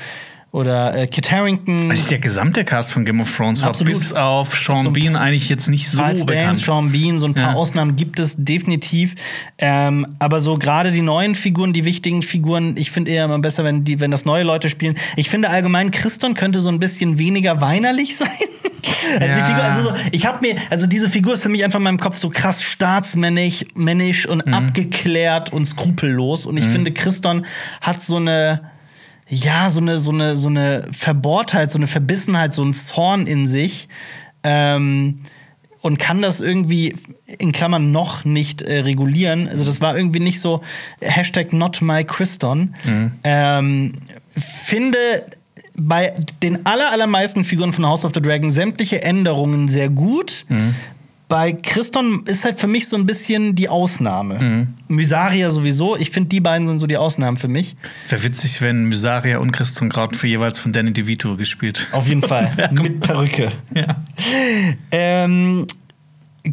oder 0.58 0.96
äh, 0.96 1.08
Kit 1.08 1.32
Harington. 1.32 1.90
Also 1.92 2.08
der 2.08 2.20
gesamte 2.20 2.66
Cast 2.66 2.92
von 2.92 3.06
Game 3.06 3.22
of 3.22 3.34
Thrones 3.36 3.62
war 3.62 3.70
Absolut. 3.70 3.94
bis 3.94 4.12
auf 4.14 4.58
Sean 4.58 4.84
So 4.84 4.92
Bean 4.92 5.16
eigentlich 5.16 5.48
jetzt 5.50 5.70
nicht 5.70 5.90
so 5.90 5.98
Charles 6.00 6.26
bekannt. 6.26 6.48
Dance, 6.48 6.62
Sean 6.66 6.92
Bean, 6.92 7.20
so 7.20 7.28
ein 7.28 7.34
paar 7.34 7.52
Ja. 7.52 7.56
Ausnahmen 7.56 7.96
gibt 7.96 8.20
es 8.20 8.36
definitiv. 8.38 9.16
Ähm, 9.58 10.06
aber 10.20 10.40
so 10.40 10.58
gerade 10.58 10.92
die 10.92 11.02
neuen 11.02 11.36
Figuren, 11.36 11.74
die 11.74 11.86
wichtigen 11.86 12.22
Figuren, 12.22 12.76
ich 12.78 12.92
finde 12.92 13.12
eher 13.12 13.26
immer 13.26 13.40
besser, 13.40 13.64
wenn, 13.64 13.84
die, 13.84 14.00
wenn 14.00 14.12
das 14.12 14.26
neue 14.26 14.44
Leute 14.44 14.70
spielen. 14.70 14.96
Ich 15.16 15.30
finde 15.30 15.50
allgemein, 15.50 15.92
Christon 15.92 16.34
könnte 16.34 16.60
so 16.60 16.70
ein 16.70 16.80
bisschen 16.80 17.18
weniger 17.18 17.62
weinerlich 17.62 18.18
sein. 18.18 18.30
Also, 19.20 19.36
die 19.36 19.40
Ja. 19.42 19.46
Figur, 19.46 19.64
also 19.64 19.82
so, 19.84 19.94
ich 20.12 20.26
habe 20.26 20.40
mir, 20.48 20.56
also 20.70 20.88
diese 20.88 21.10
Figur 21.10 21.34
ist 21.34 21.44
für 21.44 21.50
mich 21.50 21.64
einfach 21.64 21.80
in 21.80 21.84
meinem 21.84 22.00
Kopf 22.00 22.18
so 22.18 22.30
krass 22.30 22.64
staatsmännisch 22.64 23.66
männisch 23.76 24.26
und 24.28 24.46
Mhm. 24.46 24.54
abgeklärt 24.54 25.54
und 25.54 25.66
skrupellos. 25.66 26.46
Und 26.46 26.58
ich 26.58 26.66
finde, 26.66 26.92
Christon 26.92 27.46
hat 27.82 28.02
so 28.02 28.16
eine, 28.18 28.62
ja, 29.30 29.70
so 29.70 29.80
eine, 29.80 30.00
so 30.00 30.12
eine, 30.12 30.38
so 30.38 30.48
eine 30.48 30.88
Verbohrtheit, 30.92 31.72
so 31.72 31.80
eine 31.80 31.88
Verbissenheit, 31.88 32.54
so 32.54 32.64
ein 32.64 32.74
Zorn 32.74 33.28
in 33.28 33.48
sich. 33.48 33.88
Ähm, 34.44 35.18
und 35.82 36.00
kann 36.00 36.22
das 36.22 36.42
irgendwie 36.42 36.96
in 37.38 37.52
Klammern 37.52 37.92
noch 37.92 38.26
nicht 38.26 38.62
äh, 38.62 38.80
regulieren. 38.80 39.48
Also 39.48 39.64
das 39.64 39.80
war 39.80 39.96
irgendwie 39.96 40.20
nicht 40.20 40.40
so 40.40 40.62
Hashtag 41.02 41.54
not 41.54 41.82
my 41.82 42.04
Christon. 42.04 42.76
Ähm, 43.24 43.94
finde 44.36 44.98
bei 45.76 46.14
den 46.42 46.66
aller, 46.66 46.92
allermeisten 46.92 47.46
Figuren 47.46 47.72
von 47.72 47.86
House 47.86 48.04
of 48.04 48.12
the 48.14 48.22
Dragon 48.22 48.52
sämtliche 48.52 49.02
Änderungen 49.04 49.70
sehr 49.70 49.90
gut. 49.90 50.46
Bei 51.28 51.52
Christon 51.52 52.24
ist 52.26 52.46
halt 52.46 52.58
für 52.58 52.68
mich 52.68 52.88
so 52.88 52.96
ein 52.96 53.06
bisschen 53.06 53.54
die 53.54 53.68
Ausnahme. 53.68 54.68
Mysaria 54.88 55.50
sowieso. 55.52 55.98
Ich 55.98 56.12
finde, 56.12 56.30
die 56.30 56.40
beiden 56.40 56.68
sind 56.68 56.80
so 56.80 56.88
die 56.88 56.96
Ausnahmen 56.96 57.36
für 57.36 57.50
mich. 57.50 57.76
Wäre 58.08 58.24
witzig, 58.24 58.62
wenn 58.62 58.86
Mysaria 58.86 59.40
und 59.40 59.52
Christian 59.52 59.90
Kraut 59.90 60.16
für 60.16 60.28
jeweils 60.28 60.58
von 60.58 60.72
Danny 60.72 60.94
DeVito 60.94 61.36
gespielt. 61.36 61.88
Auf 61.92 62.08
jeden 62.08 62.24
Fall. 62.24 62.70
Mit 62.72 63.02
Perücke. 63.02 63.52
Ja. 63.74 63.98
Ähm, 64.92 65.68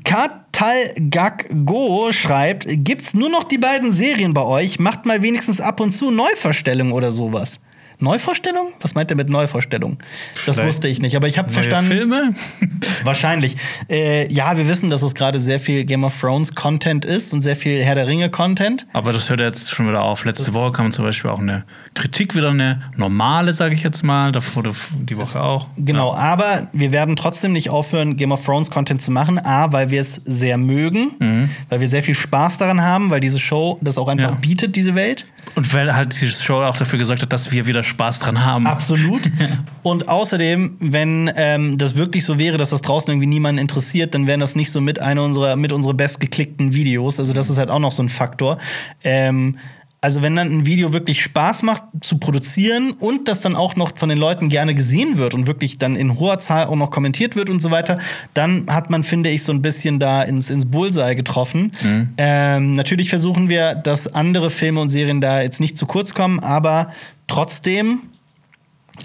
Katal 0.03 0.93
Gag 0.97 1.49
Go 1.65 2.11
schreibt: 2.13 2.67
Gibt's 2.69 3.15
nur 3.15 3.31
noch 3.31 3.45
die 3.45 3.59
beiden 3.59 3.93
Serien 3.93 4.35
bei 4.35 4.43
euch? 4.43 4.81
Macht 4.81 5.07
mal 5.07 5.23
wenigstens 5.23 5.61
ab 5.61 5.79
und 5.79 5.93
zu 5.93 6.11
Neuvorstellungen 6.11 6.93
oder 6.93 7.13
sowas. 7.13 7.61
Neuvorstellung? 8.01 8.69
Was 8.81 8.95
meint 8.95 9.11
er 9.11 9.17
mit 9.17 9.29
Neuvorstellung? 9.29 9.99
Das 10.47 10.57
Vielleicht 10.57 10.69
wusste 10.69 10.89
ich 10.89 11.01
nicht, 11.01 11.17
aber 11.17 11.29
ich 11.29 11.39
habe 11.39 11.51
verstanden. 11.53 11.87
Filme? 11.87 12.35
Wahrscheinlich. 13.05 13.57
Äh, 13.89 14.33
ja, 14.33 14.57
wir 14.57 14.69
wissen, 14.69 14.91
dass 14.91 15.03
es 15.03 15.15
gerade 15.15 15.39
sehr 15.39 15.59
viel 15.61 15.85
Game 15.85 16.05
of 16.05 16.19
Thrones 16.21 16.55
Content 16.55 17.05
ist 17.05 17.33
und 17.33 17.43
sehr 17.43 17.57
viel 17.57 17.83
Herr 17.83 17.95
der 17.95 18.07
Ringe 18.07 18.31
Content. 18.31 18.87
Aber 18.93 19.13
das 19.13 19.31
hört 19.31 19.41
jetzt 19.41 19.71
schon 19.71 19.89
wieder 19.89 20.03
auf. 20.03 20.25
Letzte 20.25 20.55
Woche 20.55 20.73
kam 20.73 20.93
zum 20.93 21.05
Beispiel 21.05 21.31
auch 21.31 21.39
eine 21.41 21.65
Kritik, 21.95 22.35
wieder 22.35 22.51
eine 22.51 22.83
normale, 22.97 23.53
sage 23.53 23.75
ich 23.75 23.83
jetzt 23.83 24.03
mal. 24.03 24.33
Davor 24.33 24.63
die 24.65 25.17
Woche 25.17 25.41
auch. 25.43 25.69
Genau, 25.77 26.15
aber 26.15 26.69
wir 26.73 26.93
werden 26.93 27.17
trotzdem 27.17 27.53
nicht 27.53 27.71
aufhören, 27.71 28.17
Game 28.17 28.33
of 28.33 28.45
Thrones 28.45 28.71
Content 28.71 29.01
zu 29.01 29.11
machen. 29.11 29.39
A, 29.39 29.73
weil 29.73 29.91
wir 29.91 30.01
es 30.01 30.15
sehr 30.25 30.57
mögen, 30.57 31.51
weil 31.69 31.81
wir 31.81 31.89
sehr 31.89 32.03
viel 32.03 32.15
Spaß 32.15 32.59
daran 32.59 32.83
haben, 32.83 33.11
weil 33.11 33.21
diese 33.21 33.39
Show 33.39 33.79
das 33.81 33.99
auch 33.99 34.09
einfach 34.09 34.31
Ja. 34.31 34.37
bietet, 34.41 34.77
diese 34.77 34.95
Welt. 34.95 35.27
Und 35.55 35.73
weil 35.73 35.95
halt 35.95 36.13
diese 36.21 36.43
Show 36.43 36.63
auch 36.63 36.77
dafür 36.77 36.99
gesorgt 36.99 37.23
hat, 37.23 37.33
dass 37.33 37.53
wir 37.53 37.67
wieder 37.67 37.83
Spaß 37.85 38.19
dran 38.19 38.45
haben. 38.45 38.67
Absolut. 38.67 39.23
Und 39.83 40.09
außerdem, 40.09 40.77
wenn 40.81 41.31
ähm, 41.37 41.79
das 41.79 41.95
wirklich 41.95 42.25
so 42.25 42.39
wäre, 42.39 42.57
dass 42.57 42.71
das 42.71 42.83
draußen 42.83 43.11
irgendwie 43.11 43.27
niemanden 43.27 43.61
interessiert, 43.61 44.15
dann 44.15 44.27
wären 44.27 44.41
das 44.41 44.57
nicht 44.57 44.71
so 44.71 44.81
mit 44.81 44.99
einer 45.01 45.23
unserer, 45.23 45.57
mit 45.57 45.73
unsere 45.73 45.95
bestgeklickten 45.95 46.73
Videos. 46.73 47.19
Also 47.19 47.33
das 47.33 47.51
ist 47.51 47.59
halt 47.59 47.71
auch 47.71 47.79
noch 47.79 47.93
so 47.93 48.03
ein 48.03 48.09
Faktor. 48.09 48.59
Ähm, 49.03 49.57
also 50.05 50.21
wenn 50.21 50.37
dann 50.37 50.53
ein 50.53 50.67
Video 50.67 50.93
wirklich 50.93 51.23
Spaß 51.23 51.63
macht 51.63 51.83
zu 52.03 52.19
produzieren 52.19 52.91
und 52.91 53.27
das 53.27 53.41
dann 53.41 53.55
auch 53.55 53.75
noch 53.75 53.97
von 53.97 54.11
den 54.11 54.19
Leuten 54.19 54.51
gerne 54.51 54.75
gesehen 54.75 55.17
wird 55.17 55.33
und 55.33 55.47
wirklich 55.47 55.79
dann 55.79 55.97
in 55.97 56.19
hoher 56.21 56.39
Zahl 56.39 56.67
auch 56.67 56.77
noch 56.77 56.91
kommentiert 56.91 57.37
wird 57.37 57.49
und 57.49 57.63
so 57.63 57.71
weiter, 57.71 57.97
dann 58.35 58.67
hat 58.67 58.91
man, 58.91 59.03
finde 59.03 59.31
ich, 59.31 59.45
so 59.45 59.53
ein 59.53 59.63
bisschen 59.63 59.99
da 60.01 60.21
ins, 60.23 60.51
ins 60.51 60.71
Bullseye 60.71 61.15
getroffen. 61.15 61.73
Ähm, 62.19 62.75
natürlich 62.75 63.09
versuchen 63.09 63.49
wir, 63.49 63.75
dass 63.75 64.07
andere 64.07 64.51
Filme 64.51 64.83
und 64.83 64.91
Serien 64.91 65.23
da 65.23 65.41
jetzt 65.41 65.59
nicht 65.59 65.79
zu 65.79 65.87
kurz 65.87 66.13
kommen, 66.13 66.39
aber 66.39 66.91
trotzdem 67.27 68.01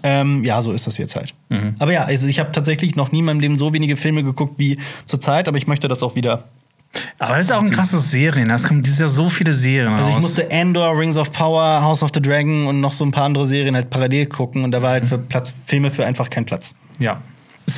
ähm, 0.04 0.44
ja, 0.44 0.62
so 0.62 0.72
ist 0.72 0.88
das 0.88 0.98
jetzt 0.98 1.16
halt. 1.16 1.34
Aber 1.80 1.92
ja, 1.92 2.04
also 2.04 2.28
ich 2.28 2.40
habe 2.40 2.52
tatsächlich 2.52 2.96
noch 2.96 3.12
nie 3.12 3.20
in 3.20 3.26
meinem 3.26 3.40
Leben 3.40 3.58
so 3.58 3.74
wenige 3.74 3.98
Filme 3.98 4.24
geguckt 4.24 4.54
wie 4.58 4.78
zurzeit, 5.06 5.48
aber 5.48 5.58
ich 5.58 5.66
möchte 5.68 5.88
das 5.88 6.04
auch 6.04 6.16
wieder. 6.16 6.46
Aber 7.18 7.38
das 7.38 7.48
ist 7.48 7.52
auch 7.52 7.62
ein 7.62 7.70
krasses 7.70 8.10
Serien. 8.10 8.50
Es 8.50 8.68
kommen 8.68 8.82
dieses 8.82 9.00
Jahr 9.00 9.10
so 9.10 9.30
viele 9.30 9.54
Serien 9.54 9.94
Also 9.94 10.10
ich 10.10 10.16
raus. 10.16 10.22
musste 10.22 10.50
Andor, 10.52 10.98
Rings 10.98 11.18
of 11.18 11.32
Power, 11.32 11.82
House 11.84 12.02
of 12.02 12.12
the 12.14 12.22
Dragon 12.22 12.68
und 12.68 12.82
noch 12.82 12.94
so 12.94 13.04
ein 13.04 13.12
paar 13.12 13.26
andere 13.26 13.46
Serien 13.46 13.76
halt 13.76 13.90
parallel 13.90 14.28
gucken 14.28 14.64
und 14.64 14.72
da 14.72 14.82
war 14.82 14.92
halt 14.92 15.06
für 15.06 15.18
Platz, 15.18 15.54
Filme 15.66 15.92
für 15.92 16.06
einfach 16.06 16.30
kein 16.30 16.46
Platz. 16.46 16.76
Ja. 17.00 17.22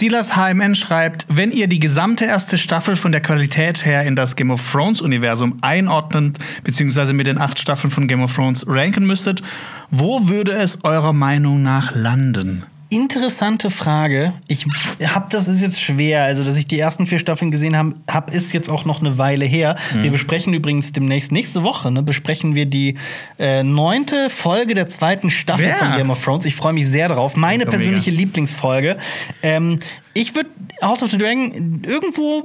Silas 0.02 0.36
HMN 0.36 0.74
schreibt, 0.74 1.28
wenn 1.30 1.52
ihr 1.52 1.68
die 1.68 1.78
gesamte 1.78 2.26
erste 2.26 2.58
Staffel 2.58 2.96
von 2.96 3.12
der 3.12 3.22
Qualität 3.22 3.86
her 3.86 4.02
in 4.02 4.16
das 4.16 4.36
Game 4.36 4.50
of 4.50 4.72
Thrones 4.72 5.00
Universum 5.00 5.58
einordnen, 5.62 6.34
beziehungsweise 6.64 7.14
mit 7.14 7.28
den 7.28 7.38
acht 7.38 7.60
Staffeln 7.60 7.92
von 7.92 8.08
Game 8.08 8.24
of 8.24 8.34
Thrones 8.34 8.66
ranken 8.68 9.06
müsstet, 9.06 9.44
wo 9.92 10.28
würde 10.28 10.54
es 10.54 10.84
eurer 10.84 11.14
Meinung 11.14 11.62
nach 11.62 11.94
landen? 11.94 12.64
Interessante 12.92 13.70
Frage. 13.70 14.34
Ich 14.50 14.66
habe 15.06 15.28
das 15.30 15.48
ist 15.48 15.62
jetzt 15.62 15.80
schwer. 15.80 16.24
Also, 16.24 16.44
dass 16.44 16.58
ich 16.58 16.68
die 16.68 16.78
ersten 16.78 17.08
vier 17.08 17.20
Staffeln 17.20 17.50
gesehen 17.50 17.78
habe, 17.78 17.96
hab, 18.06 18.34
ist 18.34 18.52
jetzt 18.52 18.70
auch 18.70 18.84
noch 18.84 19.00
eine 19.00 19.18
Weile 19.18 19.46
her. 19.46 19.78
Wir 20.02 20.12
besprechen 20.12 20.54
übrigens 20.54 20.92
demnächst 20.92 21.32
nächste 21.32 21.64
Woche 21.64 21.90
ne, 21.90 22.04
besprechen 22.04 22.54
wir 22.54 22.66
die 22.66 22.98
äh, 23.40 23.64
neunte 23.64 24.30
Folge 24.30 24.74
der 24.74 24.90
zweiten 24.90 25.30
Staffel 25.30 25.68
Ja. 25.70 25.76
von 25.76 25.94
Game 25.94 26.10
of 26.10 26.22
Thrones. 26.22 26.44
Ich 26.44 26.54
freue 26.56 26.74
mich 26.74 26.86
sehr 26.86 27.08
drauf. 27.08 27.38
Meine 27.38 27.66
persönliche 27.66 28.12
Lieblingsfolge. 28.12 28.98
Ähm, 29.42 29.80
ich 30.14 30.36
würde 30.36 30.50
House 30.84 31.02
of 31.02 31.12
the 31.12 31.18
Dragon 31.18 31.84
irgendwo 31.88 32.44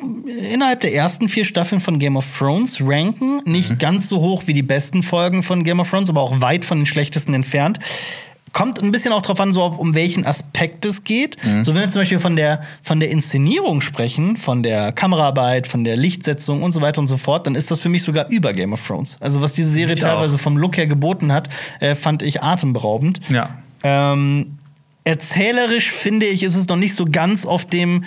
innerhalb 0.52 0.80
der 0.80 0.94
ersten 0.94 1.28
vier 1.28 1.44
Staffeln 1.44 1.80
von 1.80 1.98
Game 1.98 2.16
of 2.16 2.24
Thrones 2.38 2.78
ranken. 2.80 3.40
Nicht 3.46 3.80
ganz 3.80 4.08
so 4.08 4.20
hoch 4.20 4.44
wie 4.46 4.52
die 4.52 4.62
besten 4.62 5.02
Folgen 5.02 5.42
von 5.42 5.64
Game 5.64 5.80
of 5.80 5.90
Thrones, 5.90 6.08
aber 6.08 6.20
auch 6.20 6.40
weit 6.40 6.64
von 6.64 6.78
den 6.78 6.86
schlechtesten 6.86 7.34
entfernt. 7.34 7.80
Kommt 8.56 8.82
ein 8.82 8.90
bisschen 8.90 9.12
auch 9.12 9.20
drauf 9.20 9.38
an, 9.38 9.52
so 9.52 9.62
auf, 9.62 9.76
um 9.76 9.94
welchen 9.94 10.24
Aspekt 10.24 10.86
es 10.86 11.04
geht. 11.04 11.36
So, 11.60 11.74
wenn 11.74 11.82
wir 11.82 11.88
zum 11.90 12.00
Beispiel 12.00 12.20
von 12.20 12.36
der, 12.36 12.62
von 12.80 13.00
der 13.00 13.10
Inszenierung 13.10 13.82
sprechen, 13.82 14.38
von 14.38 14.62
der 14.62 14.92
Kameraarbeit, 14.92 15.66
von 15.66 15.84
der 15.84 15.94
Lichtsetzung 15.98 16.62
und 16.62 16.72
so 16.72 16.80
weiter 16.80 16.98
und 17.02 17.06
so 17.06 17.18
fort, 17.18 17.46
dann 17.46 17.54
ist 17.54 17.70
das 17.70 17.80
für 17.80 17.90
mich 17.90 18.02
sogar 18.02 18.30
über 18.30 18.54
Game 18.54 18.72
of 18.72 18.86
Thrones. 18.86 19.18
Also, 19.20 19.42
was 19.42 19.52
diese 19.52 19.68
Serie 19.68 19.94
Ich 19.94 20.02
auch. 20.02 20.08
teilweise 20.08 20.38
vom 20.38 20.56
Look 20.56 20.78
her 20.78 20.86
geboten 20.86 21.34
hat, 21.34 21.50
äh, 21.80 21.94
fand 21.94 22.22
ich 22.22 22.42
atemberaubend. 22.42 23.20
Ja. 23.28 23.50
Ähm, 23.82 24.56
erzählerisch 25.04 25.90
finde 25.90 26.24
ich, 26.24 26.42
ist 26.42 26.56
es 26.56 26.66
noch 26.66 26.76
nicht 26.78 26.94
so 26.94 27.04
ganz 27.04 27.44
auf 27.44 27.66
dem, 27.66 28.04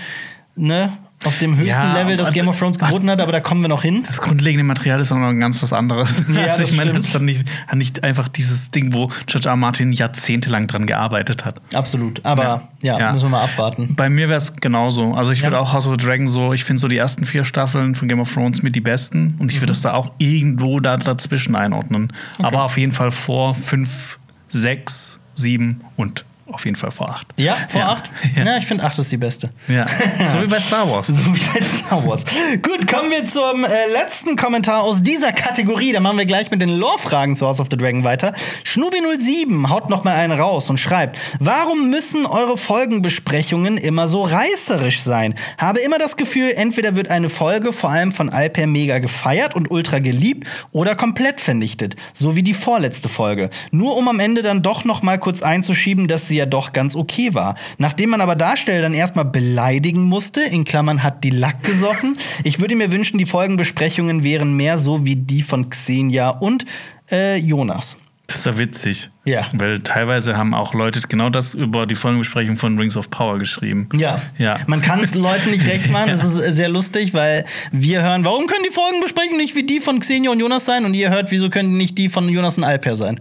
ne, 0.55 0.91
auf 1.25 1.37
dem 1.37 1.57
höchsten 1.57 1.67
Ja, 1.69 1.93
Level, 1.93 2.15
das 2.15 2.31
Game 2.31 2.47
of 2.47 2.57
Thrones 2.57 2.79
geboten 2.79 3.09
hat, 3.09 3.19
aber 3.19 3.31
da 3.33 3.39
kommen 3.41 3.61
wir 3.61 3.67
noch 3.67 3.81
hin. 3.83 4.03
Das 4.07 4.21
grundlegende 4.21 4.63
Material 4.63 4.99
ist 5.01 5.11
auch 5.11 5.17
noch 5.17 5.27
ein 5.29 5.39
ganz 5.39 5.61
was 5.61 5.73
anderes. 5.73 6.23
Ja, 6.33 6.43
also 6.51 6.63
ich 6.63 6.77
meine, 6.77 6.93
das 6.93 7.13
hat 7.13 7.21
nicht, 7.21 7.43
hat 7.67 7.75
nicht 7.77 8.03
einfach 8.03 8.29
dieses 8.29 8.71
Ding, 8.71 8.93
wo 8.93 9.07
George 9.25 9.47
R. 9.49 9.51
R. 9.51 9.55
Martin 9.57 9.91
jahrzehntelang 9.91 10.67
dran 10.67 10.85
gearbeitet 10.85 11.43
hat. 11.43 11.61
Absolut. 11.73 12.23
Aber 12.25 12.69
ja, 12.81 12.97
Ja. 12.99 13.11
müssen 13.11 13.25
wir 13.25 13.29
mal 13.31 13.43
abwarten. 13.43 13.95
Bei 13.95 14.09
mir 14.09 14.29
wäre 14.29 14.37
es 14.37 14.55
genauso. 14.55 15.13
Also 15.13 15.31
ich 15.31 15.39
Ja. 15.39 15.45
würde 15.45 15.59
auch 15.59 15.73
House 15.73 15.87
of 15.87 15.95
the 15.99 16.05
Dragon 16.05 16.27
so, 16.27 16.53
ich 16.53 16.63
finde 16.63 16.79
so 16.79 16.87
die 16.87 16.97
ersten 16.97 17.25
vier 17.25 17.43
Staffeln 17.43 17.95
von 17.95 18.07
Game 18.07 18.19
of 18.21 18.33
Thrones 18.33 18.61
mit 18.63 18.75
die 18.75 18.81
besten 18.81 19.35
und 19.39 19.51
ich 19.51 19.57
Mhm. 19.57 19.61
würde 19.63 19.73
das 19.73 19.81
da 19.81 19.93
auch 19.93 20.13
irgendwo 20.19 20.79
da 20.79 20.95
dazwischen 20.97 21.55
einordnen. 21.55 22.13
Aber 22.37 22.63
auf 22.63 22.77
jeden 22.77 22.91
Fall 22.93 23.11
vor 23.11 23.55
fünf, 23.55 24.19
sechs, 24.47 25.19
sieben 25.35 25.81
und 25.97 26.23
auf 26.53 26.65
jeden 26.65 26.75
Fall 26.77 26.91
vor 26.91 27.09
8. 27.09 27.27
Ja, 27.37 27.57
vor 27.69 27.79
Ja. 27.81 27.89
8? 27.93 28.11
Ja. 28.35 28.45
Ja, 28.45 28.57
ich 28.57 28.65
finde 28.65 28.83
8 28.83 28.99
ist 28.99 29.11
die 29.11 29.17
beste. 29.17 29.49
Ja. 29.67 29.85
so 30.25 30.41
wie 30.41 30.47
bei 30.47 30.59
Star 30.59 30.89
Wars. 30.89 31.07
So 31.19 31.25
wie 31.35 31.39
bei 31.53 31.61
Star 31.61 32.05
Wars. 32.07 32.25
Gut, 32.61 32.87
kommen 32.87 33.09
wir 33.11 33.25
zum 33.27 33.63
äh, 33.65 33.91
letzten 33.93 34.35
Kommentar 34.35 34.81
aus 34.83 35.01
dieser 35.03 35.31
Kategorie. 35.33 35.91
Da 35.91 35.99
machen 35.99 36.17
wir 36.17 36.25
gleich 36.25 36.49
mit 36.51 36.61
den 36.61 36.69
Lore-Fragen 36.69 37.35
zu 37.35 37.45
House 37.47 37.59
of 37.59 37.67
the 37.71 37.77
Dragon 37.77 38.03
weiter. 38.03 38.33
Schnubi07 38.65 39.69
haut 39.69 39.89
noch 39.89 40.03
mal 40.03 40.15
einen 40.15 40.39
raus 40.39 40.69
und 40.69 40.79
schreibt: 40.79 41.19
Warum 41.39 41.89
müssen 41.89 42.25
eure 42.25 42.57
Folgenbesprechungen 42.57 43.77
immer 43.77 44.07
so 44.07 44.23
reißerisch 44.23 45.01
sein? 45.01 45.35
Habe 45.57 45.79
immer 45.79 45.97
das 45.97 46.17
Gefühl, 46.17 46.51
entweder 46.55 46.95
wird 46.95 47.09
eine 47.09 47.29
Folge 47.29 47.73
vor 47.73 47.89
allem 47.89 48.11
von 48.11 48.29
Alper 48.29 48.67
mega 48.67 48.99
gefeiert 48.99 49.55
und 49.55 49.69
ultra 49.71 49.99
geliebt 49.99 50.47
oder 50.71 50.95
komplett 50.95 51.41
vernichtet, 51.41 51.95
so 52.13 52.35
wie 52.35 52.43
die 52.43 52.53
vorletzte 52.53 53.09
Folge. 53.09 53.49
Nur 53.71 53.97
um 53.97 54.07
am 54.07 54.19
Ende 54.19 54.41
dann 54.41 54.61
doch 54.61 54.85
noch 54.85 55.01
mal 55.01 55.17
kurz 55.17 55.41
einzuschieben, 55.41 56.07
dass 56.07 56.27
sie 56.27 56.38
ja 56.39 56.45
doch 56.45 56.73
ganz 56.73 56.95
okay 56.95 57.33
war. 57.33 57.55
Nachdem 57.77 58.09
man 58.09 58.21
aber 58.21 58.35
Darsteller 58.35 58.81
dann 58.81 58.93
erstmal 58.93 59.25
beleidigen 59.25 60.03
musste, 60.03 60.41
in 60.41 60.65
Klammern 60.65 61.03
hat 61.03 61.23
die 61.23 61.29
Lack 61.29 61.63
gesoffen. 61.63 62.17
Ich 62.43 62.59
würde 62.59 62.75
mir 62.75 62.91
wünschen, 62.91 63.17
die 63.17 63.25
Folgenbesprechungen 63.25 64.23
wären 64.23 64.53
mehr 64.53 64.77
so 64.77 65.05
wie 65.05 65.15
die 65.15 65.41
von 65.41 65.69
Xenia 65.69 66.29
und 66.29 66.65
äh, 67.11 67.37
Jonas. 67.37 67.97
Das 68.27 68.37
ist 68.37 68.45
ja 68.45 68.57
witzig. 68.57 69.09
Ja. 69.25 69.47
Weil 69.53 69.79
teilweise 69.79 70.37
haben 70.37 70.53
auch 70.53 70.73
Leute 70.73 71.01
genau 71.07 71.29
das 71.29 71.53
über 71.53 71.85
die 71.85 71.95
Folgenbesprechung 71.95 72.57
von 72.57 72.79
Rings 72.79 72.95
of 72.95 73.11
Power 73.11 73.37
geschrieben. 73.37 73.89
Ja. 73.93 74.21
Ja. 74.37 74.59
Man 74.65 74.81
kann 74.81 75.01
es 75.01 75.13
Leuten 75.19 75.51
nicht 75.51 75.67
recht 75.67 75.89
machen. 75.89 76.09
Es 76.09 76.23
ist 76.23 76.39
äh, 76.39 76.53
sehr 76.53 76.69
lustig, 76.69 77.13
weil 77.13 77.45
wir 77.71 78.01
hören, 78.01 78.23
warum 78.23 78.47
können 78.47 78.63
die 78.67 78.73
Folgenbesprechungen 78.73 79.37
nicht 79.37 79.55
wie 79.55 79.63
die 79.63 79.81
von 79.81 79.99
Xenia 79.99 80.31
und 80.31 80.39
Jonas 80.39 80.65
sein? 80.65 80.85
Und 80.85 80.93
ihr 80.93 81.09
hört, 81.09 81.31
wieso 81.31 81.49
können 81.49 81.77
nicht 81.77 81.97
die 81.97 82.09
von 82.09 82.29
Jonas 82.29 82.57
und 82.57 82.63
Alper 82.63 82.95
sein? 82.95 83.19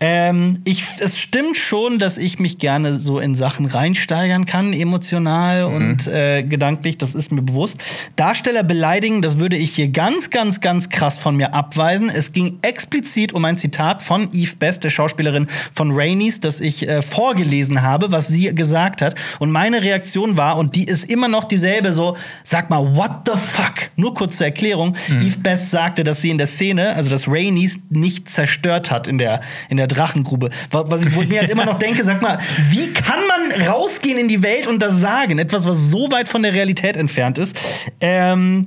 Ähm, 0.00 0.60
ich, 0.64 0.84
es 1.00 1.18
stimmt 1.18 1.56
schon, 1.56 1.98
dass 1.98 2.16
ich 2.16 2.38
mich 2.38 2.58
gerne 2.58 2.94
so 2.98 3.18
in 3.18 3.34
Sachen 3.34 3.66
reinsteigern 3.66 4.46
kann, 4.46 4.72
emotional 4.72 5.64
und 5.64 6.06
äh, 6.06 6.42
gedanklich. 6.42 6.98
Das 6.98 7.14
ist 7.14 7.32
mir 7.32 7.42
bewusst. 7.42 7.80
Darsteller 8.16 8.62
beleidigen, 8.62 9.20
das 9.20 9.38
würde 9.38 9.56
ich 9.56 9.74
hier 9.74 9.88
ganz, 9.88 10.30
ganz, 10.30 10.60
ganz 10.60 10.90
krass 10.90 11.18
von 11.18 11.36
mir 11.36 11.54
abweisen. 11.54 12.08
Es 12.08 12.32
ging 12.32 12.58
explizit 12.62 13.32
um 13.32 13.44
ein 13.44 13.58
Zitat 13.58 14.02
von 14.02 14.28
Eve 14.32 14.56
Best, 14.58 14.84
der 14.84 14.90
Schauspielerin 15.24 15.46
von 15.72 15.90
Rainies, 15.92 16.40
das 16.40 16.60
ich 16.60 16.86
äh, 16.88 17.02
vorgelesen 17.02 17.82
habe, 17.82 18.12
was 18.12 18.28
sie 18.28 18.54
gesagt 18.54 19.02
hat. 19.02 19.14
Und 19.38 19.50
meine 19.50 19.82
Reaktion 19.82 20.36
war, 20.36 20.56
und 20.58 20.74
die 20.74 20.84
ist 20.84 21.04
immer 21.10 21.28
noch 21.28 21.44
dieselbe, 21.44 21.92
so, 21.92 22.16
sag 22.42 22.70
mal, 22.70 22.94
what 22.94 23.10
the 23.26 23.32
fuck? 23.38 23.90
Nur 23.96 24.14
kurz 24.14 24.36
zur 24.36 24.46
Erklärung. 24.46 24.96
Eve 25.08 25.38
Best 25.38 25.70
sagte, 25.70 26.04
dass 26.04 26.20
sie 26.20 26.30
in 26.30 26.38
der 26.38 26.46
Szene, 26.46 26.94
also 26.94 27.08
dass 27.10 27.26
Rainies 27.28 27.80
nicht 27.90 28.28
zerstört 28.30 28.90
hat 28.90 29.08
in 29.08 29.18
der, 29.18 29.40
in 29.68 29.76
der 29.76 29.86
Drachengrube. 29.86 30.50
Wa- 30.70 30.84
Was 30.88 31.06
ich 31.06 31.14
wo 31.14 31.22
ich 31.22 31.28
mir 31.28 31.40
halt 31.40 31.50
immer 31.50 31.64
noch 31.64 31.78
denke, 31.78 32.04
sag 32.04 32.20
mal, 32.22 32.38
wie 32.70 32.92
kann 32.92 33.20
man 33.26 33.62
rausgehen 33.68 34.18
in 34.18 34.28
die 34.28 34.42
Welt 34.42 34.66
und 34.66 34.80
das 34.80 35.00
sagen? 35.00 35.38
Etwas, 35.38 35.66
was 35.66 35.90
so 35.90 36.10
weit 36.10 36.28
von 36.28 36.42
der 36.42 36.52
Realität 36.52 36.96
entfernt 36.96 37.38
ist. 37.38 37.56
Ähm, 38.00 38.66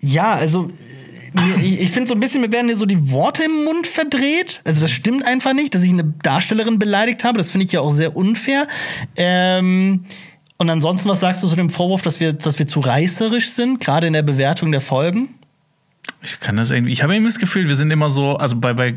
ja, 0.00 0.34
also 0.34 0.70
ich, 1.60 1.80
ich 1.80 1.90
finde 1.90 2.08
so 2.08 2.14
ein 2.14 2.20
bisschen, 2.20 2.40
mir 2.40 2.52
werden 2.52 2.66
mir 2.66 2.76
so 2.76 2.86
die 2.86 3.10
Worte 3.10 3.44
im 3.44 3.64
Mund 3.64 3.86
verdreht. 3.86 4.60
Also 4.64 4.82
das 4.82 4.90
stimmt 4.90 5.26
einfach 5.26 5.52
nicht, 5.52 5.74
dass 5.74 5.82
ich 5.82 5.92
eine 5.92 6.04
Darstellerin 6.22 6.78
beleidigt 6.78 7.24
habe. 7.24 7.38
Das 7.38 7.50
finde 7.50 7.66
ich 7.66 7.72
ja 7.72 7.80
auch 7.80 7.90
sehr 7.90 8.16
unfair. 8.16 8.66
Ähm, 9.16 10.04
und 10.56 10.70
ansonsten, 10.70 11.08
was 11.08 11.20
sagst 11.20 11.42
du 11.42 11.48
zu 11.48 11.56
dem 11.56 11.70
Vorwurf, 11.70 12.02
dass 12.02 12.20
wir, 12.20 12.32
dass 12.32 12.58
wir 12.58 12.66
zu 12.66 12.80
reißerisch 12.80 13.50
sind, 13.50 13.80
gerade 13.80 14.06
in 14.06 14.12
der 14.12 14.22
Bewertung 14.22 14.72
der 14.72 14.80
Folgen? 14.80 15.28
Ich 16.20 16.40
kann 16.40 16.56
das 16.56 16.72
irgendwie. 16.72 16.92
Ich 16.92 17.04
habe 17.04 17.14
irgendwie 17.14 17.30
das 17.30 17.38
Gefühl, 17.38 17.68
wir 17.68 17.76
sind 17.76 17.92
immer 17.92 18.10
so, 18.10 18.36
also 18.36 18.56
bei, 18.56 18.72
bei, 18.72 18.94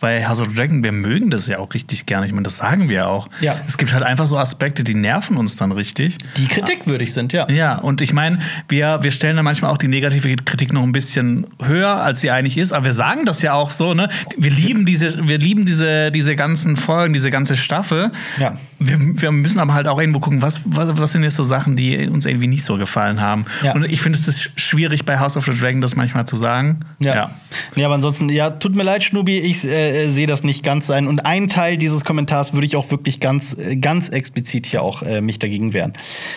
bei 0.00 0.26
House 0.26 0.38
of 0.40 0.48
the 0.48 0.54
Dragon, 0.54 0.84
wir 0.84 0.92
mögen 0.92 1.30
das 1.30 1.46
ja 1.48 1.58
auch 1.58 1.72
richtig 1.72 2.04
gerne. 2.04 2.26
Ich 2.26 2.32
meine, 2.32 2.42
das 2.42 2.58
sagen 2.58 2.90
wir 2.90 3.08
auch. 3.08 3.28
Ja. 3.40 3.58
Es 3.66 3.78
gibt 3.78 3.94
halt 3.94 4.02
einfach 4.02 4.26
so 4.26 4.36
Aspekte, 4.36 4.84
die 4.84 4.94
nerven 4.94 5.38
uns 5.38 5.56
dann 5.56 5.72
richtig. 5.72 6.18
Die 6.36 6.46
kritikwürdig 6.46 7.10
sind, 7.14 7.32
ja. 7.32 7.48
Ja, 7.48 7.76
und 7.76 8.02
ich 8.02 8.12
meine, 8.12 8.38
wir, 8.68 8.98
wir 9.02 9.10
stellen 9.12 9.36
dann 9.36 9.46
manchmal 9.46 9.70
auch 9.70 9.78
die 9.78 9.88
negative 9.88 10.36
Kritik 10.36 10.74
noch 10.74 10.82
ein 10.82 10.92
bisschen 10.92 11.46
höher, 11.62 12.02
als 12.02 12.20
sie 12.20 12.30
eigentlich 12.30 12.58
ist, 12.58 12.72
aber 12.74 12.84
wir 12.84 12.92
sagen 12.92 13.24
das 13.24 13.40
ja 13.40 13.54
auch 13.54 13.70
so, 13.70 13.94
ne? 13.94 14.08
Wir 14.36 14.50
lieben 14.50 14.84
diese, 14.84 15.26
wir 15.26 15.38
lieben 15.38 15.64
diese, 15.64 16.10
diese 16.10 16.36
ganzen 16.36 16.76
Folgen, 16.76 17.14
diese 17.14 17.30
ganze 17.30 17.56
Staffel. 17.56 18.12
Ja. 18.38 18.58
Wir, 18.78 18.98
wir 19.00 19.32
müssen 19.32 19.58
aber 19.58 19.72
halt 19.72 19.88
auch 19.88 19.98
irgendwo 19.98 20.20
gucken, 20.20 20.42
was, 20.42 20.60
was, 20.66 20.98
was 20.98 21.12
sind 21.12 21.22
jetzt 21.22 21.36
so 21.36 21.44
Sachen, 21.44 21.76
die 21.76 22.08
uns 22.08 22.26
irgendwie 22.26 22.48
nicht 22.48 22.64
so 22.64 22.76
gefallen 22.76 23.22
haben. 23.22 23.46
Ja. 23.62 23.72
Und 23.74 23.84
ich 23.84 24.02
finde 24.02 24.18
es 24.18 24.28
ist 24.28 24.50
schwierig 24.56 25.06
bei 25.06 25.18
House 25.18 25.38
of 25.38 25.46
the 25.46 25.58
Dragon, 25.58 25.80
das 25.80 25.96
manchmal 25.96 26.26
zu 26.26 26.41
sagen. 26.42 26.80
Ja. 26.98 27.30
ja. 27.76 27.86
aber 27.86 27.94
ansonsten, 27.94 28.28
ja, 28.28 28.50
tut 28.50 28.74
mir 28.74 28.82
leid, 28.82 29.02
Schnubi, 29.04 29.38
ich 29.38 29.64
äh, 29.64 30.08
sehe 30.08 30.26
das 30.26 30.42
nicht 30.42 30.62
ganz 30.62 30.86
sein. 30.86 31.08
Und 31.08 31.24
ein 31.24 31.48
Teil 31.48 31.78
dieses 31.78 32.04
Kommentars 32.04 32.52
würde 32.52 32.66
ich 32.66 32.76
auch 32.76 32.90
wirklich 32.90 33.20
ganz, 33.20 33.56
äh, 33.56 33.76
ganz 33.76 34.10
explizit 34.10 34.66
hier 34.66 34.82
auch 34.82 35.02
äh, 35.02 35.22
mich 35.22 35.38
dagegen 35.38 35.72
wehren. 35.72 35.94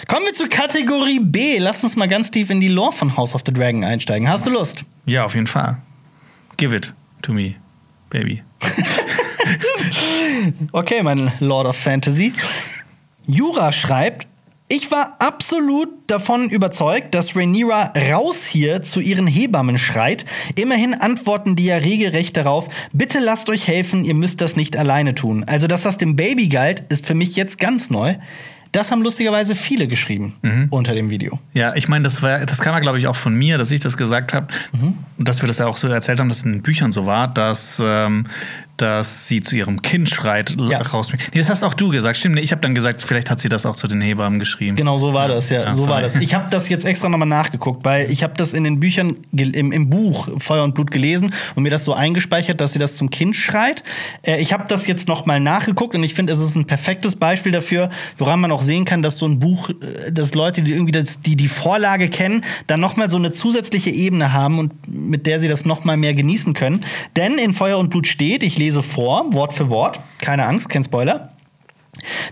Kommen 0.07 0.25
wir 0.25 0.33
zur 0.33 0.47
Kategorie 0.47 1.19
B. 1.19 1.57
Lass 1.57 1.83
uns 1.83 1.97
mal 1.97 2.07
ganz 2.07 2.31
tief 2.31 2.49
in 2.49 2.61
die 2.61 2.69
Lore 2.69 2.93
von 2.93 3.17
House 3.17 3.35
of 3.35 3.41
the 3.45 3.51
Dragon 3.51 3.83
einsteigen. 3.83 4.29
Hast 4.29 4.45
du 4.45 4.51
Lust? 4.51 4.85
Ja, 5.05 5.25
auf 5.25 5.35
jeden 5.35 5.47
Fall. 5.47 5.79
Give 6.55 6.73
it 6.73 6.93
to 7.21 7.33
me, 7.33 7.55
baby. 8.09 8.41
Okay, 10.71 11.01
mein 11.03 11.31
Lord 11.39 11.67
of 11.67 11.75
Fantasy. 11.75 12.33
Jura 13.25 13.71
schreibt, 13.71 14.27
ich 14.67 14.89
war 14.91 15.15
absolut 15.19 15.89
davon 16.07 16.49
überzeugt, 16.49 17.13
dass 17.13 17.35
Rhaenyra 17.35 17.93
raus 18.11 18.45
hier 18.45 18.81
zu 18.81 18.99
ihren 18.99 19.27
Hebammen 19.27 19.77
schreit. 19.77 20.25
Immerhin 20.55 20.93
antworten 20.95 21.55
die 21.55 21.65
ja 21.65 21.77
regelrecht 21.77 22.35
darauf, 22.37 22.67
bitte 22.91 23.19
lasst 23.19 23.49
euch 23.49 23.67
helfen, 23.67 24.05
ihr 24.05 24.15
müsst 24.15 24.41
das 24.41 24.55
nicht 24.55 24.75
alleine 24.77 25.13
tun. 25.13 25.43
Also, 25.45 25.67
dass 25.67 25.83
das 25.83 25.97
dem 25.97 26.15
Baby 26.15 26.47
galt, 26.47 26.83
ist 26.89 27.05
für 27.05 27.13
mich 27.15 27.35
jetzt 27.35 27.59
ganz 27.59 27.89
neu. 27.89 28.15
Das 28.71 28.91
haben 28.91 29.03
lustigerweise 29.03 29.55
viele 29.55 29.87
geschrieben 29.87 30.35
unter 30.69 30.93
dem 30.93 31.09
Video. 31.09 31.39
Ja, 31.53 31.73
ich 31.75 31.87
meine, 31.87 32.03
das, 32.03 32.21
war- 32.21 32.39
das 32.45 32.59
kam 32.59 32.73
ja, 32.73 32.81
glaube 32.81 32.97
ich, 32.97 33.07
auch 33.07 33.15
von 33.15 33.33
mir, 33.33 33.57
dass 33.57 33.71
ich 33.71 33.79
das 33.79 33.95
gesagt 33.95 34.33
habe. 34.33 34.47
Und 35.17 35.27
dass 35.29 35.41
wir 35.41 35.47
das 35.47 35.59
ja 35.59 35.67
auch 35.67 35.77
so 35.77 35.87
erzählt 35.87 36.19
haben, 36.19 36.27
dass 36.27 36.39
es 36.39 36.43
in 36.45 36.51
den 36.53 36.61
Büchern 36.61 36.91
so 36.91 37.05
war, 37.05 37.29
dass, 37.29 37.81
ähm, 37.81 38.25
dass 38.77 39.27
sie 39.27 39.41
zu 39.41 39.55
ihrem 39.55 39.81
Kind 39.81 40.09
schreit, 40.09 40.55
Ja. 40.59 40.81
raus. 40.81 41.11
Nee, 41.11 41.39
das 41.39 41.49
hast 41.49 41.63
auch 41.63 41.73
du 41.73 41.89
gesagt, 41.89 42.17
stimmt. 42.17 42.35
Nee, 42.35 42.41
ich 42.41 42.51
habe 42.51 42.61
dann 42.61 42.75
gesagt, 42.75 43.01
vielleicht 43.01 43.29
hat 43.29 43.39
sie 43.39 43.49
das 43.49 43.65
auch 43.65 43.75
zu 43.75 43.87
den 43.87 44.01
Hebammen 44.01 44.39
geschrieben. 44.39 44.75
Genau 44.75 44.97
so 44.97 45.13
war 45.13 45.27
das, 45.27 45.49
ja. 45.49 45.61
Ja, 45.63 45.71
so 45.71 45.83
war 45.83 46.01
sorry. 46.01 46.01
das. 46.03 46.15
Ich 46.17 46.33
habe 46.33 46.47
das 46.49 46.67
jetzt 46.69 46.85
extra 46.85 47.07
nochmal 47.09 47.27
nachgeguckt, 47.27 47.85
weil 47.85 48.11
ich 48.11 48.23
habe 48.23 48.33
das 48.35 48.53
in 48.53 48.63
den 48.63 48.79
Büchern, 48.79 49.15
im, 49.31 49.71
im 49.71 49.89
Buch 49.89 50.27
Feuer 50.39 50.63
und 50.63 50.75
Blut 50.75 50.91
gelesen 50.91 51.33
und 51.55 51.63
mir 51.63 51.69
das 51.69 51.83
so 51.85 51.93
eingespeichert, 51.93 52.59
dass 52.59 52.73
sie 52.73 52.79
das 52.79 52.97
zum 52.97 53.09
Kind 53.09 53.35
schreit. 53.35 53.83
Äh, 54.23 54.41
ich 54.41 54.51
habe 54.53 54.65
das 54.67 54.87
jetzt 54.87 55.07
nochmal 55.07 55.39
nachgeguckt 55.39 55.95
und 55.95 56.03
ich 56.03 56.13
finde, 56.13 56.33
es 56.33 56.39
ist 56.39 56.55
ein 56.55 56.65
perfektes 56.65 57.15
Beispiel 57.15 57.51
dafür, 57.53 57.89
woran 58.17 58.39
man 58.41 58.51
auch 58.51 58.61
sehen 58.61 58.83
kann, 58.85 59.01
dass 59.01 59.17
so 59.17 59.25
ein 59.27 59.39
Buch, 59.39 59.69
äh, 59.69 60.11
dass 60.11 60.35
Leute, 60.35 60.61
die 60.61 60.73
irgendwie 60.73 60.91
das, 60.91 61.21
die, 61.21 61.35
die 61.37 61.47
Vorlage 61.47 62.09
kennen, 62.09 62.41
dann 62.67 62.81
nochmal 62.81 63.09
so 63.09 63.17
eine 63.17 63.31
zusätzliche 63.31 63.89
Ebene 63.89 64.33
haben 64.33 64.59
und 64.59 64.73
mit 64.87 65.25
der 65.27 65.39
sie 65.39 65.47
das 65.47 65.63
nochmal 65.65 65.95
mehr 65.97 66.13
genießen 66.13 66.53
können. 66.53 66.83
Denn 67.15 67.37
in 67.37 67.53
Feuer 67.53 67.77
und 67.77 67.89
Blut 67.89 68.07
steht, 68.07 68.43
ich 68.43 68.57
lese 68.57 68.64
vor, 68.81 69.33
Wort 69.33 69.53
für 69.53 69.69
Wort, 69.69 69.99
keine 70.19 70.45
Angst, 70.45 70.69
kein 70.69 70.83
Spoiler. 70.83 71.34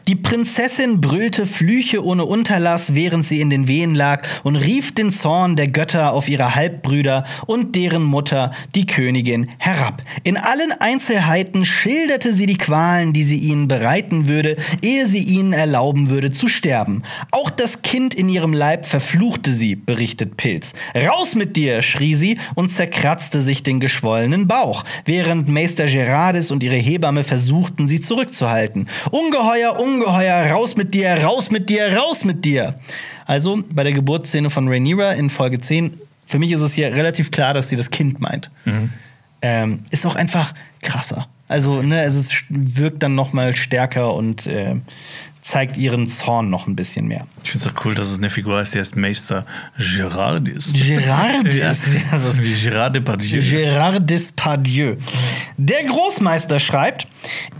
Die 0.07 0.15
Prinzessin 0.15 0.99
brüllte 0.99 1.47
Flüche 1.47 2.03
ohne 2.03 2.25
Unterlass, 2.25 2.93
während 2.93 3.25
sie 3.25 3.39
in 3.39 3.49
den 3.49 3.67
Wehen 3.67 3.95
lag, 3.95 4.27
und 4.43 4.57
rief 4.57 4.93
den 4.93 5.11
Zorn 5.11 5.55
der 5.55 5.69
Götter 5.69 6.11
auf 6.13 6.27
ihre 6.27 6.55
Halbbrüder 6.55 7.23
und 7.45 7.75
deren 7.75 8.03
Mutter, 8.03 8.51
die 8.75 8.85
Königin, 8.85 9.49
herab. 9.59 10.03
In 10.23 10.37
allen 10.37 10.73
Einzelheiten 10.79 11.63
schilderte 11.63 12.33
sie 12.33 12.45
die 12.45 12.57
Qualen, 12.57 13.13
die 13.13 13.23
sie 13.23 13.37
ihnen 13.37 13.67
bereiten 13.67 14.27
würde, 14.27 14.57
ehe 14.81 15.05
sie 15.05 15.23
ihnen 15.23 15.53
erlauben 15.53 16.09
würde 16.09 16.31
zu 16.31 16.47
sterben. 16.47 17.03
Auch 17.31 17.49
das 17.49 17.81
Kind 17.81 18.13
in 18.13 18.27
ihrem 18.27 18.53
Leib 18.53 18.85
verfluchte 18.85 19.51
sie, 19.51 19.75
berichtet 19.75 20.35
Pilz. 20.37 20.73
Raus 20.95 21.35
mit 21.35 21.55
dir, 21.55 21.81
schrie 21.81 22.15
sie 22.15 22.37
und 22.55 22.71
zerkratzte 22.71 23.39
sich 23.39 23.63
den 23.63 23.79
geschwollenen 23.79 24.47
Bauch, 24.47 24.83
während 25.05 25.47
Meister 25.47 25.85
Gerardis 25.85 26.51
und 26.51 26.61
ihre 26.63 26.75
Hebamme 26.75 27.23
versuchten, 27.23 27.87
sie 27.87 28.01
zurückzuhalten. 28.01 28.89
Ungeheuer, 29.11 29.52
ungeheuer, 29.79 30.51
raus 30.51 30.75
mit 30.75 30.93
dir, 30.93 31.23
raus 31.23 31.51
mit 31.51 31.69
dir, 31.69 31.95
raus 31.95 32.23
mit 32.23 32.45
dir. 32.45 32.75
Also 33.25 33.63
bei 33.69 33.83
der 33.83 33.93
Geburtsszene 33.93 34.49
von 34.49 34.67
Rhaenyra 34.67 35.13
in 35.13 35.29
Folge 35.29 35.59
10, 35.59 35.97
für 36.25 36.39
mich 36.39 36.51
ist 36.51 36.61
es 36.61 36.73
hier 36.73 36.91
relativ 36.93 37.31
klar, 37.31 37.53
dass 37.53 37.69
sie 37.69 37.75
das 37.75 37.89
Kind 37.89 38.19
meint. 38.19 38.49
Ähm, 39.41 39.83
ist 39.91 40.05
auch 40.05 40.15
einfach 40.15 40.53
krasser. 40.81 41.27
Also, 41.47 41.81
ne, 41.81 42.01
es 42.03 42.15
ist, 42.15 42.45
wirkt 42.49 43.03
dann 43.03 43.15
noch 43.15 43.33
mal 43.33 43.55
stärker 43.55 44.15
und 44.15 44.47
äh, 44.47 44.75
zeigt 45.41 45.77
ihren 45.77 46.07
Zorn 46.07 46.49
noch 46.49 46.67
ein 46.67 46.75
bisschen 46.75 47.07
mehr. 47.07 47.27
Ich 47.43 47.51
finde 47.51 47.67
es 47.67 47.73
auch 47.75 47.85
cool, 47.85 47.93
dass 47.95 48.07
es 48.09 48.17
eine 48.17 48.29
Figur 48.29 48.57
heißt, 48.57 48.73
die 48.73 48.79
heißt 48.79 48.95
Meister 48.95 49.45
Gerardis. 49.77 50.71
Gerardis. 50.73 51.93
Ja, 51.93 52.01
Also- 52.11 52.41
wie 52.41 52.53
Gerard 52.53 52.95
Depardieu. 52.95 53.39
Gérard 53.41 53.99
Depardieu. 54.09 54.95
Der 55.57 55.83
Großmeister 55.83 56.59
schreibt, 56.59 57.07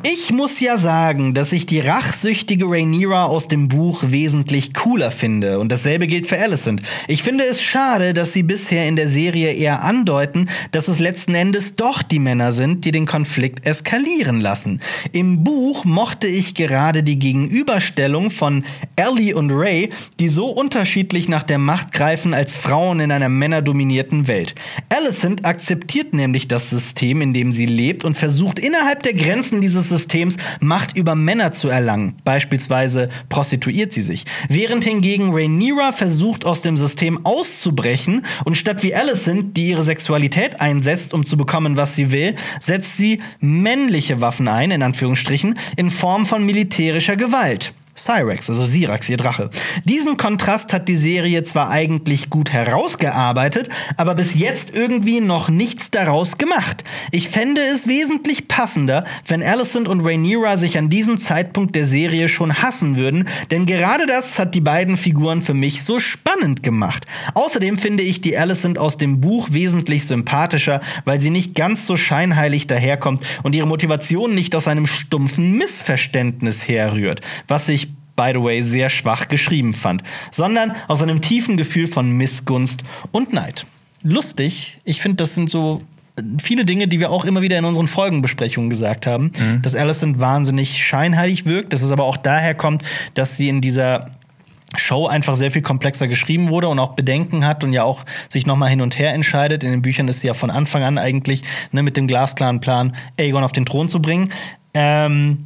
ich 0.04 0.32
muss 0.32 0.60
ja 0.60 0.78
sagen, 0.78 1.34
dass 1.34 1.54
ich 1.54 1.66
die 1.68 1.80
rachsüchtige 1.80 2.66
Rhaenyra 2.66 3.26
aus 3.26 3.48
dem 3.48 3.68
Buch 3.68 4.04
wesentlich 4.08 4.74
cooler 4.74 5.12
finde. 5.12 5.60
Und 5.60 5.72
dasselbe 5.72 6.08
gilt 6.08 6.26
für 6.28 6.38
Alicent. 6.40 6.82
Ich 7.08 7.22
finde 7.22 7.44
es 7.44 7.62
schade, 7.62 8.14
dass 8.14 8.34
sie 8.34 8.44
bisher 8.44 8.88
in 8.88 8.96
der 8.96 9.10
Serie 9.10 9.52
eher 9.54 9.84
andeuten, 9.84 10.50
dass 10.72 10.88
es 10.88 11.00
letzten 11.00 11.36
Endes 11.36 11.76
doch 11.76 12.02
die 12.02 12.20
Männer 12.20 12.52
sind, 12.52 12.84
die 12.86 12.92
den 12.92 13.06
Konflikt 13.06 13.66
eskalieren 13.66 14.42
lassen. 14.42 14.82
Im 15.12 15.44
Buch 15.44 15.86
mochte 15.86 16.28
ich 16.28 16.56
gerade 16.56 17.04
die 17.04 17.20
Gegenüberstellung 17.20 18.32
von 18.32 18.64
Ellie 18.96 19.36
und 19.36 19.52
Ray, 19.52 19.73
die 20.20 20.30
so 20.30 20.48
unterschiedlich 20.48 21.30
nach 21.30 21.44
der 21.44 21.58
Macht 21.58 21.92
greifen 21.92 22.34
als 22.34 22.56
Frauen 22.56 23.00
in 23.00 23.12
einer 23.12 23.30
männerdominierten 23.30 24.28
Welt. 24.28 24.56
Alicent 24.90 25.46
akzeptiert 25.46 26.14
nämlich 26.14 26.48
das 26.48 26.70
System, 26.70 27.22
in 27.22 27.34
dem 27.34 27.52
sie 27.52 27.66
lebt 27.66 28.04
und 28.04 28.16
versucht 28.16 28.60
innerhalb 28.60 29.04
der 29.04 29.14
Grenzen 29.14 29.62
dieses 29.62 29.90
Systems 29.90 30.38
Macht 30.60 30.96
über 30.96 31.16
Männer 31.16 31.52
zu 31.52 31.70
erlangen. 31.70 32.16
Beispielsweise 32.24 33.10
prostituiert 33.30 33.94
sie 33.94 34.02
sich. 34.02 34.26
Während 34.50 34.84
hingegen 34.84 35.34
Rhaenyra 35.34 35.92
versucht 35.92 36.46
aus 36.46 36.62
dem 36.62 36.78
System 36.78 37.26
auszubrechen 37.26 38.26
und 38.46 38.58
statt 38.58 38.84
wie 38.84 38.96
Alicent, 38.96 39.58
die 39.58 39.70
ihre 39.70 39.84
Sexualität 39.84 40.62
einsetzt, 40.62 41.14
um 41.14 41.26
zu 41.26 41.38
bekommen, 41.38 41.78
was 41.78 41.96
sie 41.96 42.12
will, 42.12 42.36
setzt 42.60 42.98
sie 42.98 43.22
männliche 43.40 44.22
Waffen 44.22 44.48
ein, 44.48 44.72
in 44.72 44.84
Anführungsstrichen, 44.84 45.56
in 45.78 45.92
Form 45.92 46.26
von 46.26 46.46
militärischer 46.46 47.16
Gewalt. 47.16 47.74
Cyrex, 47.96 48.50
also 48.50 48.66
Sirax, 48.66 49.08
ihr 49.10 49.18
Drache. 49.18 49.52
Diesen 49.84 50.18
Kontrast 50.18 50.74
hat 50.74 50.90
die 50.90 50.96
Serie 50.96 51.44
zwar 51.44 51.70
eigentlich 51.70 52.32
gut 52.32 52.52
herausgearbeitet, 52.52 53.70
aber 53.98 54.16
bis 54.16 54.34
jetzt 54.34 54.74
irgendwie 54.74 55.22
noch 55.22 55.48
nichts 55.50 55.92
daraus 55.92 56.40
gemacht. 56.40 56.84
Ich 57.12 57.30
fände 57.30 57.62
es 57.62 57.88
wesentlich 57.88 58.48
passender, 58.48 59.04
wenn 59.28 59.44
Alicent 59.44 59.88
und 59.88 60.02
Rhaenyra 60.02 60.58
sich 60.58 60.80
an 60.80 60.90
diesem 60.90 61.20
Zeitpunkt 61.20 61.76
der 61.76 61.86
Serie 61.86 62.30
schon 62.30 62.64
hassen 62.64 62.98
würden, 62.98 63.28
denn 63.52 63.68
gerade 63.68 64.08
das 64.08 64.40
hat 64.40 64.56
die 64.56 64.62
beiden 64.62 64.98
Figuren 64.98 65.44
für 65.44 65.54
mich 65.54 65.84
so 65.84 66.00
spannend 66.00 66.64
gemacht. 66.64 67.06
Außerdem 67.36 67.78
finde 67.78 68.02
ich 68.02 68.22
die 68.22 68.36
Alicent 68.36 68.80
aus 68.80 68.98
dem 68.98 69.22
Buch 69.22 69.50
wesentlich 69.52 70.08
sympathischer, 70.08 70.80
weil 71.06 71.22
sie 71.22 71.30
nicht 71.30 71.54
ganz 71.54 71.86
so 71.86 71.96
scheinheilig 71.96 72.66
daherkommt 72.66 73.22
und 73.44 73.54
ihre 73.54 73.68
Motivation 73.68 74.34
nicht 74.34 74.56
aus 74.56 74.68
einem 74.68 74.88
stumpfen 74.88 75.52
Missverständnis 75.52 76.68
herrührt, 76.68 77.22
was 77.48 77.68
sich 77.68 77.83
by 78.16 78.32
the 78.34 78.42
way, 78.42 78.62
sehr 78.62 78.90
schwach 78.90 79.28
geschrieben 79.28 79.74
fand, 79.74 80.04
sondern 80.32 80.74
aus 80.88 81.02
einem 81.02 81.22
tiefen 81.22 81.58
Gefühl 81.58 81.88
von 81.88 82.12
Missgunst 82.12 82.84
und 83.12 83.34
Neid. 83.34 83.66
Lustig, 84.04 84.80
ich 84.84 85.02
finde, 85.02 85.18
das 85.18 85.36
sind 85.36 85.50
so 85.50 85.82
viele 86.42 86.66
Dinge, 86.66 86.88
die 86.88 87.00
wir 87.00 87.10
auch 87.10 87.26
immer 87.26 87.42
wieder 87.42 87.58
in 87.58 87.66
unseren 87.66 87.88
Folgenbesprechungen 87.88 88.70
gesagt 88.70 89.08
haben, 89.08 89.32
mhm. 89.38 89.62
dass 89.62 89.76
Alicent 89.76 90.20
wahnsinnig 90.20 90.86
scheinheilig 90.86 91.46
wirkt, 91.46 91.74
dass 91.74 91.82
es 91.82 91.92
aber 91.92 92.04
auch 92.04 92.18
daher 92.18 92.54
kommt, 92.54 92.84
dass 93.16 93.38
sie 93.38 93.50
in 93.50 93.62
dieser 93.62 94.12
Show 94.76 95.08
einfach 95.08 95.36
sehr 95.36 95.52
viel 95.52 95.62
komplexer 95.62 96.08
geschrieben 96.08 96.50
wurde 96.50 96.68
und 96.68 96.80
auch 96.80 96.94
Bedenken 96.94 97.46
hat 97.46 97.64
und 97.64 97.74
ja 97.74 97.84
auch 97.84 98.06
sich 98.28 98.46
nochmal 98.46 98.70
hin 98.70 98.82
und 98.82 98.98
her 98.98 99.14
entscheidet. 99.14 99.64
In 99.64 99.72
den 99.72 99.82
Büchern 99.82 100.08
ist 100.08 100.22
sie 100.22 100.28
ja 100.28 100.34
von 100.34 100.50
Anfang 100.50 100.84
an 100.84 100.98
eigentlich 100.98 101.44
ne, 101.72 101.84
mit 101.84 101.96
dem 101.96 102.08
glasklaren 102.08 102.60
Plan, 102.60 102.96
Aegon 103.20 103.44
auf 103.44 103.52
den 103.52 103.66
Thron 103.66 103.90
zu 103.90 104.02
bringen. 104.02 104.32
Ähm, 104.74 105.46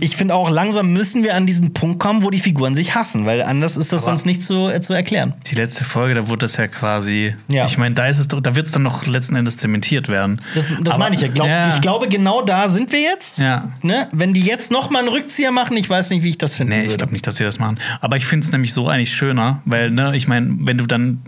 ich 0.00 0.16
finde 0.16 0.34
auch, 0.34 0.50
langsam 0.50 0.92
müssen 0.92 1.22
wir 1.22 1.34
an 1.34 1.46
diesen 1.46 1.72
Punkt 1.72 1.98
kommen, 1.98 2.22
wo 2.22 2.30
die 2.30 2.38
Figuren 2.38 2.74
sich 2.74 2.94
hassen, 2.94 3.26
weil 3.26 3.42
anders 3.42 3.76
ist 3.76 3.92
das 3.92 4.02
Aber 4.02 4.12
sonst 4.12 4.26
nicht 4.26 4.42
zu, 4.42 4.68
äh, 4.68 4.80
zu 4.80 4.92
erklären. 4.92 5.34
Die 5.46 5.54
letzte 5.54 5.84
Folge, 5.84 6.14
da 6.14 6.28
wurde 6.28 6.40
das 6.40 6.56
ja 6.56 6.66
quasi. 6.66 7.34
Ja. 7.48 7.66
Ich 7.66 7.78
meine, 7.78 7.94
da 7.94 8.06
ist 8.06 8.18
es 8.18 8.28
da 8.28 8.54
wird 8.54 8.66
es 8.66 8.72
dann 8.72 8.82
noch 8.82 9.06
letzten 9.06 9.36
Endes 9.36 9.56
zementiert 9.56 10.08
werden. 10.08 10.40
Das, 10.54 10.66
das 10.82 10.98
meine 10.98 11.14
ich 11.14 11.22
ja. 11.22 11.28
Glaub, 11.28 11.48
ja. 11.48 11.74
Ich 11.74 11.80
glaube, 11.80 12.08
genau 12.08 12.42
da 12.42 12.68
sind 12.68 12.92
wir 12.92 13.00
jetzt. 13.00 13.38
Ja. 13.38 13.72
Ne? 13.82 14.08
Wenn 14.12 14.34
die 14.34 14.42
jetzt 14.42 14.70
noch 14.70 14.90
mal 14.90 15.00
einen 15.00 15.08
Rückzieher 15.08 15.52
machen, 15.52 15.76
ich 15.76 15.88
weiß 15.88 16.10
nicht, 16.10 16.22
wie 16.22 16.28
ich 16.28 16.38
das 16.38 16.52
finde. 16.52 16.76
Nee, 16.76 16.86
ich 16.86 16.96
glaube 16.96 17.12
nicht, 17.12 17.26
dass 17.26 17.36
die 17.36 17.44
das 17.44 17.58
machen. 17.58 17.78
Aber 18.00 18.16
ich 18.16 18.26
finde 18.26 18.44
es 18.44 18.52
nämlich 18.52 18.72
so 18.72 18.88
eigentlich 18.88 19.14
schöner, 19.14 19.62
weil, 19.64 19.90
ne, 19.90 20.14
ich 20.14 20.28
meine, 20.28 20.56
wenn 20.60 20.78
du 20.78 20.86
dann 20.86 21.22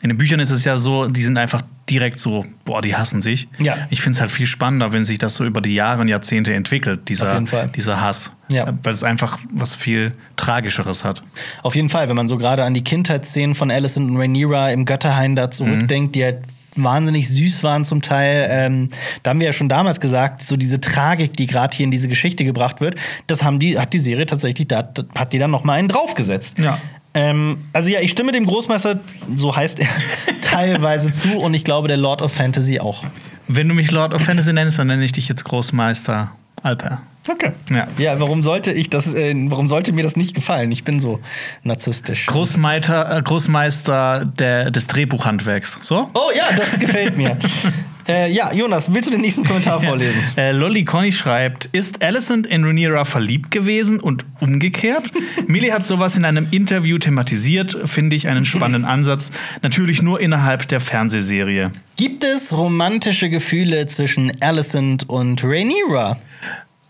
in 0.00 0.10
den 0.10 0.18
Büchern 0.18 0.38
ist 0.38 0.50
es 0.50 0.64
ja 0.64 0.76
so, 0.76 1.08
die 1.08 1.22
sind 1.22 1.36
einfach 1.38 1.62
direkt 1.90 2.20
so, 2.20 2.44
boah, 2.64 2.82
die 2.82 2.94
hassen 2.94 3.22
sich. 3.22 3.48
Ja. 3.58 3.76
Ich 3.90 4.00
finde 4.00 4.16
es 4.16 4.20
halt 4.20 4.30
viel 4.30 4.46
spannender, 4.46 4.92
wenn 4.92 5.04
sich 5.04 5.18
das 5.18 5.34
so 5.34 5.44
über 5.44 5.60
die 5.60 5.74
Jahre 5.74 6.02
und 6.02 6.08
Jahrzehnte 6.08 6.54
entwickelt, 6.54 7.08
dieser, 7.08 7.42
dieser 7.74 8.00
Hass. 8.00 8.30
Ja. 8.52 8.72
Weil 8.82 8.92
es 8.92 9.02
einfach 9.02 9.38
was 9.52 9.74
viel 9.74 10.12
Tragischeres 10.36 11.04
hat. 11.04 11.22
Auf 11.62 11.74
jeden 11.74 11.88
Fall, 11.88 12.08
wenn 12.08 12.16
man 12.16 12.28
so 12.28 12.36
gerade 12.38 12.64
an 12.64 12.74
die 12.74 12.84
Kindheitsszenen 12.84 13.54
von 13.54 13.70
Alicent 13.70 14.08
und 14.10 14.16
Rhaenyra 14.16 14.70
im 14.70 14.84
Götterhain 14.84 15.34
da 15.34 15.50
zurückdenkt, 15.50 16.10
mhm. 16.10 16.12
die 16.12 16.24
halt 16.24 16.38
wahnsinnig 16.76 17.28
süß 17.28 17.62
waren 17.64 17.84
zum 17.84 18.02
Teil. 18.02 18.46
Ähm, 18.50 18.90
da 19.22 19.30
haben 19.30 19.40
wir 19.40 19.46
ja 19.46 19.52
schon 19.52 19.68
damals 19.68 20.00
gesagt, 20.00 20.44
so 20.44 20.56
diese 20.56 20.80
Tragik, 20.80 21.36
die 21.36 21.46
gerade 21.46 21.76
hier 21.76 21.84
in 21.84 21.90
diese 21.90 22.08
Geschichte 22.08 22.44
gebracht 22.44 22.80
wird, 22.80 22.96
das 23.26 23.42
haben 23.42 23.58
die, 23.58 23.78
hat 23.78 23.92
die 23.92 23.98
Serie 23.98 24.26
tatsächlich, 24.26 24.68
da 24.68 24.88
hat 25.16 25.32
die 25.32 25.38
dann 25.38 25.50
noch 25.50 25.64
mal 25.64 25.74
einen 25.74 25.88
draufgesetzt. 25.88 26.58
Ja. 26.58 26.78
Ähm, 27.18 27.64
also 27.72 27.90
ja, 27.90 27.98
ich 28.00 28.12
stimme 28.12 28.30
dem 28.30 28.46
Großmeister, 28.46 29.00
so 29.34 29.56
heißt 29.56 29.80
er, 29.80 29.88
teilweise 30.40 31.10
zu 31.10 31.40
und 31.40 31.52
ich 31.52 31.64
glaube 31.64 31.88
der 31.88 31.96
Lord 31.96 32.22
of 32.22 32.32
Fantasy 32.32 32.78
auch. 32.78 33.04
Wenn 33.48 33.68
du 33.68 33.74
mich 33.74 33.90
Lord 33.90 34.14
of 34.14 34.22
Fantasy 34.22 34.52
nennst, 34.52 34.78
dann 34.78 34.86
nenne 34.86 35.04
ich 35.04 35.10
dich 35.10 35.28
jetzt 35.28 35.44
Großmeister 35.44 36.30
Alper. 36.62 37.00
Okay. 37.28 37.50
Ja. 37.70 37.88
ja, 37.98 38.20
warum 38.20 38.44
sollte 38.44 38.72
ich 38.72 38.88
das, 38.88 39.14
äh, 39.14 39.34
warum 39.48 39.66
sollte 39.66 39.92
mir 39.92 40.04
das 40.04 40.16
nicht 40.16 40.32
gefallen? 40.32 40.70
Ich 40.70 40.84
bin 40.84 41.00
so 41.00 41.18
narzisstisch. 41.64 42.26
Großmeister, 42.26 43.18
äh, 43.18 43.22
Großmeister 43.22 44.24
der, 44.24 44.70
des 44.70 44.86
Drehbuchhandwerks. 44.86 45.78
So? 45.80 46.08
Oh 46.14 46.30
ja, 46.36 46.56
das 46.56 46.78
gefällt 46.78 47.16
mir. 47.16 47.36
Äh, 48.08 48.32
ja, 48.32 48.52
Jonas, 48.52 48.92
willst 48.94 49.08
du 49.08 49.12
den 49.12 49.20
nächsten 49.20 49.44
Kommentar 49.44 49.80
vorlesen? 49.82 50.20
äh, 50.36 50.52
Lolly 50.52 50.84
Conny 50.84 51.12
schreibt: 51.12 51.66
Ist 51.66 52.02
Alicent 52.02 52.46
in 52.46 52.64
Rhaenyra 52.64 53.04
verliebt 53.04 53.50
gewesen 53.50 54.00
und 54.00 54.24
umgekehrt? 54.40 55.12
Millie 55.46 55.72
hat 55.72 55.86
sowas 55.86 56.16
in 56.16 56.24
einem 56.24 56.48
Interview 56.50 56.98
thematisiert, 56.98 57.76
finde 57.84 58.16
ich 58.16 58.28
einen 58.28 58.44
spannenden 58.44 58.84
Ansatz. 58.84 59.30
Natürlich 59.62 60.02
nur 60.02 60.20
innerhalb 60.20 60.66
der 60.68 60.80
Fernsehserie. 60.80 61.70
Gibt 61.96 62.24
es 62.24 62.56
romantische 62.56 63.28
Gefühle 63.28 63.86
zwischen 63.86 64.40
Alicent 64.40 65.08
und 65.08 65.42
Rhaenyra? 65.44 66.18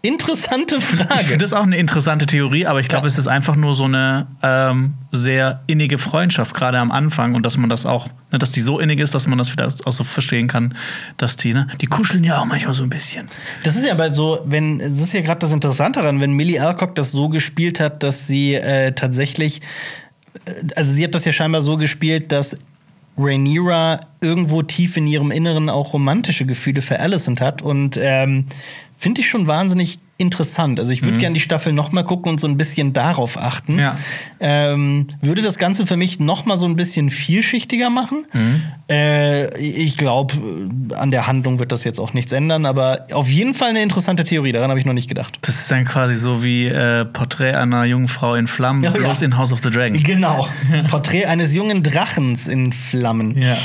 Interessante 0.00 0.80
Frage. 0.80 1.20
Ich 1.22 1.26
finde 1.26 1.38
das 1.38 1.52
auch 1.52 1.64
eine 1.64 1.76
interessante 1.76 2.24
Theorie, 2.24 2.66
aber 2.66 2.78
ich 2.78 2.86
glaube, 2.86 3.06
ja. 3.06 3.08
es 3.08 3.18
ist 3.18 3.26
einfach 3.26 3.56
nur 3.56 3.74
so 3.74 3.84
eine 3.84 4.28
ähm, 4.44 4.94
sehr 5.10 5.60
innige 5.66 5.98
Freundschaft, 5.98 6.54
gerade 6.54 6.78
am 6.78 6.92
Anfang. 6.92 7.34
Und 7.34 7.44
dass 7.44 7.56
man 7.56 7.68
das 7.68 7.84
auch, 7.84 8.08
ne, 8.30 8.38
dass 8.38 8.52
die 8.52 8.60
so 8.60 8.78
innig 8.78 9.00
ist, 9.00 9.14
dass 9.14 9.26
man 9.26 9.38
das 9.38 9.50
wieder 9.50 9.72
auch 9.84 9.92
so 9.92 10.04
verstehen 10.04 10.46
kann, 10.46 10.76
dass 11.16 11.36
die, 11.36 11.52
ne, 11.52 11.66
die 11.80 11.86
kuscheln 11.86 12.22
ja 12.22 12.38
auch 12.38 12.44
manchmal 12.44 12.74
so 12.74 12.84
ein 12.84 12.90
bisschen. 12.90 13.28
Das 13.64 13.74
ist 13.74 13.84
ja 13.84 13.92
aber 13.92 14.14
so, 14.14 14.40
wenn, 14.44 14.80
es 14.80 15.00
ist 15.00 15.14
ja 15.14 15.20
gerade 15.20 15.40
das 15.40 15.52
Interessante 15.52 15.98
daran, 15.98 16.20
wenn 16.20 16.30
Millie 16.30 16.64
Alcock 16.64 16.94
das 16.94 17.10
so 17.10 17.28
gespielt 17.28 17.80
hat, 17.80 18.04
dass 18.04 18.28
sie 18.28 18.54
äh, 18.54 18.92
tatsächlich, 18.92 19.62
äh, 20.44 20.52
also 20.76 20.92
sie 20.92 21.02
hat 21.02 21.16
das 21.16 21.24
ja 21.24 21.32
scheinbar 21.32 21.60
so 21.60 21.76
gespielt, 21.76 22.30
dass 22.30 22.56
Rhaenyra 23.18 24.00
irgendwo 24.20 24.62
tief 24.62 24.96
in 24.96 25.08
ihrem 25.08 25.32
Inneren 25.32 25.68
auch 25.68 25.92
romantische 25.92 26.46
Gefühle 26.46 26.82
für 26.82 27.00
Alicent 27.00 27.40
hat 27.40 27.62
und 27.62 27.98
ähm, 28.00 28.46
finde 28.98 29.20
ich 29.20 29.28
schon 29.28 29.46
wahnsinnig 29.46 29.98
interessant. 30.18 30.80
Also 30.80 30.90
ich 30.90 31.02
würde 31.02 31.14
mhm. 31.14 31.20
gerne 31.20 31.34
die 31.34 31.40
Staffel 31.40 31.72
noch 31.72 31.92
mal 31.92 32.02
gucken 32.02 32.32
und 32.32 32.40
so 32.40 32.48
ein 32.48 32.56
bisschen 32.56 32.92
darauf 32.92 33.38
achten. 33.38 33.78
Ja. 33.78 33.96
Ähm, 34.40 35.06
würde 35.20 35.42
das 35.42 35.58
Ganze 35.58 35.86
für 35.86 35.96
mich 35.96 36.18
noch 36.18 36.44
mal 36.44 36.56
so 36.56 36.66
ein 36.66 36.74
bisschen 36.74 37.08
vielschichtiger 37.08 37.88
machen. 37.88 38.26
Mhm. 38.32 38.62
Äh, 38.90 39.56
ich 39.58 39.96
glaube, 39.96 40.34
an 40.96 41.12
der 41.12 41.28
Handlung 41.28 41.60
wird 41.60 41.70
das 41.70 41.84
jetzt 41.84 42.00
auch 42.00 42.14
nichts 42.14 42.32
ändern, 42.32 42.66
aber 42.66 43.06
auf 43.12 43.28
jeden 43.28 43.54
Fall 43.54 43.70
eine 43.70 43.82
interessante 43.82 44.24
Theorie. 44.24 44.50
Daran 44.50 44.70
habe 44.70 44.80
ich 44.80 44.86
noch 44.86 44.92
nicht 44.92 45.08
gedacht. 45.08 45.38
Das 45.42 45.54
ist 45.54 45.70
dann 45.70 45.84
quasi 45.84 46.14
so 46.14 46.42
wie 46.42 46.66
äh, 46.66 47.04
Porträt 47.04 47.54
einer 47.54 47.84
jungen 47.84 48.08
Frau 48.08 48.34
in 48.34 48.48
Flammen, 48.48 48.82
ja, 48.82 48.90
bloß 48.90 49.20
ja. 49.20 49.26
in 49.26 49.38
House 49.38 49.52
of 49.52 49.60
the 49.62 49.70
Dragon. 49.70 50.02
Genau. 50.02 50.48
Porträt 50.90 51.26
eines 51.26 51.54
jungen 51.54 51.84
Drachens 51.84 52.48
in 52.48 52.72
Flammen. 52.72 53.40
Ja. 53.40 53.56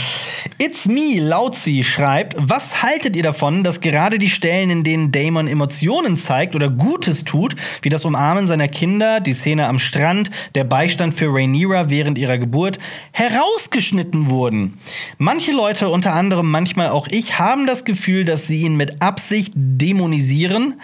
It's 0.59 0.87
me, 0.87 1.19
Lautzi 1.19 1.83
schreibt, 1.83 2.35
was 2.37 2.83
haltet 2.83 3.15
ihr 3.15 3.23
davon, 3.23 3.63
dass 3.63 3.81
gerade 3.81 4.19
die 4.19 4.29
Stellen, 4.29 4.69
in 4.69 4.83
denen 4.83 5.11
Damon 5.11 5.47
Emotionen 5.47 6.17
zeigt 6.17 6.42
oder 6.53 6.69
Gutes 6.69 7.23
tut, 7.23 7.55
wie 7.81 7.89
das 7.89 8.05
Umarmen 8.05 8.47
seiner 8.47 8.67
Kinder, 8.67 9.19
die 9.19 9.33
Szene 9.33 9.67
am 9.67 9.79
Strand, 9.79 10.29
der 10.55 10.65
Beistand 10.65 11.15
für 11.15 11.33
Rhaenyra 11.33 11.89
während 11.89 12.17
ihrer 12.17 12.37
Geburt, 12.37 12.79
herausgeschnitten 13.13 14.29
wurden? 14.29 14.77
Manche 15.17 15.53
Leute, 15.53 15.89
unter 15.89 16.13
anderem 16.13 16.51
manchmal 16.51 16.89
auch 16.89 17.07
ich, 17.07 17.39
haben 17.39 17.65
das 17.67 17.85
Gefühl, 17.85 18.25
dass 18.25 18.47
sie 18.47 18.61
ihn 18.61 18.75
mit 18.75 19.01
Absicht 19.01 19.53
dämonisieren, 19.55 20.81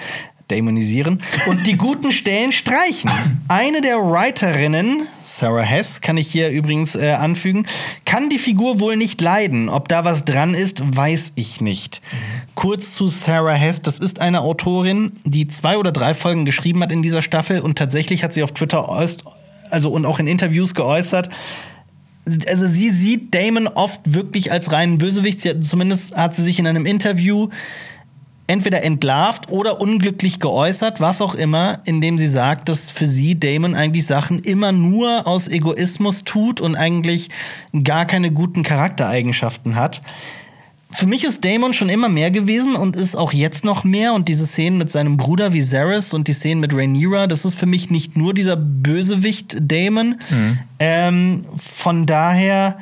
dämonisieren 0.49 1.21
und 1.47 1.67
die 1.67 1.77
guten 1.77 2.11
Stellen 2.11 2.51
streichen. 2.51 3.09
Eine 3.47 3.81
der 3.81 3.97
Writerinnen, 3.97 5.03
Sarah 5.23 5.61
Hess, 5.61 6.01
kann 6.01 6.17
ich 6.17 6.27
hier 6.27 6.49
übrigens 6.49 6.95
äh, 6.95 7.11
anfügen, 7.11 7.65
kann 8.05 8.29
die 8.29 8.39
Figur 8.39 8.79
wohl 8.79 8.95
nicht 8.95 9.21
leiden. 9.21 9.69
Ob 9.69 9.87
da 9.87 10.05
was 10.05 10.25
dran 10.25 10.53
ist, 10.53 10.81
weiß 10.95 11.33
ich 11.35 11.61
nicht. 11.61 12.01
Mhm. 12.11 12.17
Kurz 12.55 12.93
zu 12.93 13.07
Sarah 13.07 13.53
Hess, 13.53 13.81
das 13.81 13.99
ist 13.99 14.19
eine 14.19 14.41
Autorin, 14.41 15.13
die 15.23 15.47
zwei 15.47 15.77
oder 15.77 15.91
drei 15.91 16.13
Folgen 16.13 16.45
geschrieben 16.45 16.81
hat 16.81 16.91
in 16.91 17.03
dieser 17.03 17.21
Staffel 17.21 17.61
und 17.61 17.77
tatsächlich 17.77 18.23
hat 18.23 18.33
sie 18.33 18.43
auf 18.43 18.51
Twitter 18.51 18.89
also 19.69 19.89
und 19.91 20.05
auch 20.05 20.19
in 20.19 20.27
Interviews 20.27 20.73
geäußert, 20.73 21.29
also 22.47 22.65
sie 22.65 22.89
sieht 22.89 23.33
Damon 23.33 23.67
oft 23.67 24.01
wirklich 24.05 24.51
als 24.51 24.71
reinen 24.71 24.97
Bösewicht. 24.97 25.43
Hat, 25.45 25.63
zumindest 25.63 26.15
hat 26.15 26.35
sie 26.35 26.43
sich 26.43 26.59
in 26.59 26.67
einem 26.67 26.85
Interview 26.85 27.49
entweder 28.49 28.83
entlarvt 28.83 29.51
oder 29.51 29.79
unglücklich 29.79 30.39
geäußert, 30.39 30.99
was 30.99 31.21
auch 31.21 31.35
immer, 31.35 31.81
indem 31.85 32.17
sie 32.17 32.27
sagt, 32.27 32.67
dass 32.67 32.89
für 32.89 33.05
sie 33.05 33.39
Damon 33.39 33.75
eigentlich 33.75 34.07
Sachen 34.07 34.39
immer 34.39 34.71
nur 34.71 35.27
aus 35.27 35.47
Egoismus 35.47 36.23
tut 36.23 36.59
und 36.59 36.75
eigentlich 36.75 37.29
gar 37.83 38.05
keine 38.05 38.31
guten 38.31 38.63
Charaktereigenschaften 38.63 39.75
hat. 39.75 40.01
Für 40.89 41.05
mich 41.05 41.23
ist 41.25 41.45
Damon 41.45 41.75
schon 41.75 41.89
immer 41.89 42.09
mehr 42.09 42.31
gewesen 42.31 42.75
und 42.75 42.95
ist 42.95 43.15
auch 43.15 43.33
jetzt 43.33 43.63
noch 43.63 43.83
mehr. 43.83 44.13
Und 44.13 44.27
diese 44.27 44.47
Szenen 44.47 44.79
mit 44.79 44.89
seinem 44.89 45.17
Bruder 45.17 45.53
Viserys 45.53 46.15
und 46.15 46.27
die 46.27 46.33
Szenen 46.33 46.59
mit 46.59 46.73
Rhaenyra, 46.73 47.27
das 47.27 47.45
ist 47.45 47.53
für 47.53 47.67
mich 47.67 47.91
nicht 47.91 48.17
nur 48.17 48.33
dieser 48.33 48.55
Bösewicht 48.55 49.57
Damon. 49.61 50.15
Mhm. 50.31 50.59
Ähm, 50.79 51.45
von 51.55 52.07
daher 52.07 52.79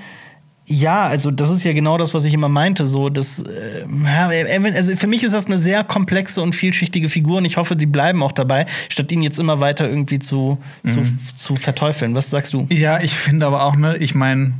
ja, 0.70 1.05
also 1.05 1.32
das 1.32 1.49
ist 1.49 1.63
ja 1.63 1.72
genau 1.72 1.97
das, 1.97 2.13
was 2.13 2.26
ich 2.26 2.34
immer 2.34 2.49
meinte. 2.49 2.86
So, 2.88 3.07
das, 3.07 3.41
äh, 3.41 3.86
also 4.76 4.95
für 4.97 5.07
mich 5.07 5.24
ist 5.24 5.34
das 5.34 5.45
eine 5.45 5.57
sehr 5.57 5.86
komplexe 5.86 6.41
und 6.41 6.55
vielschichtige 6.55 7.07
Figur 7.07 7.38
und 7.38 7.45
ich 7.45 7.55
hoffe, 7.55 7.78
sie 7.80 7.86
bleiben 7.86 8.22
auch 8.22 8.34
dabei, 8.34 8.65
statt 8.89 9.09
ihn 9.13 9.22
jetzt 9.22 9.39
immer 9.39 9.61
weiter 9.61 9.88
irgendwie 9.88 10.20
zu, 10.20 10.57
mhm. 10.84 10.89
zu, 10.89 11.01
zu 11.34 11.55
verteufeln. 11.55 12.15
Was 12.15 12.30
sagst 12.30 12.51
du? 12.51 12.68
Ja, 12.70 12.99
ich 12.99 13.15
finde 13.15 13.45
aber 13.45 13.63
auch, 13.63 13.78
ne, 13.78 13.95
ich 13.95 14.13
meine, 14.13 14.55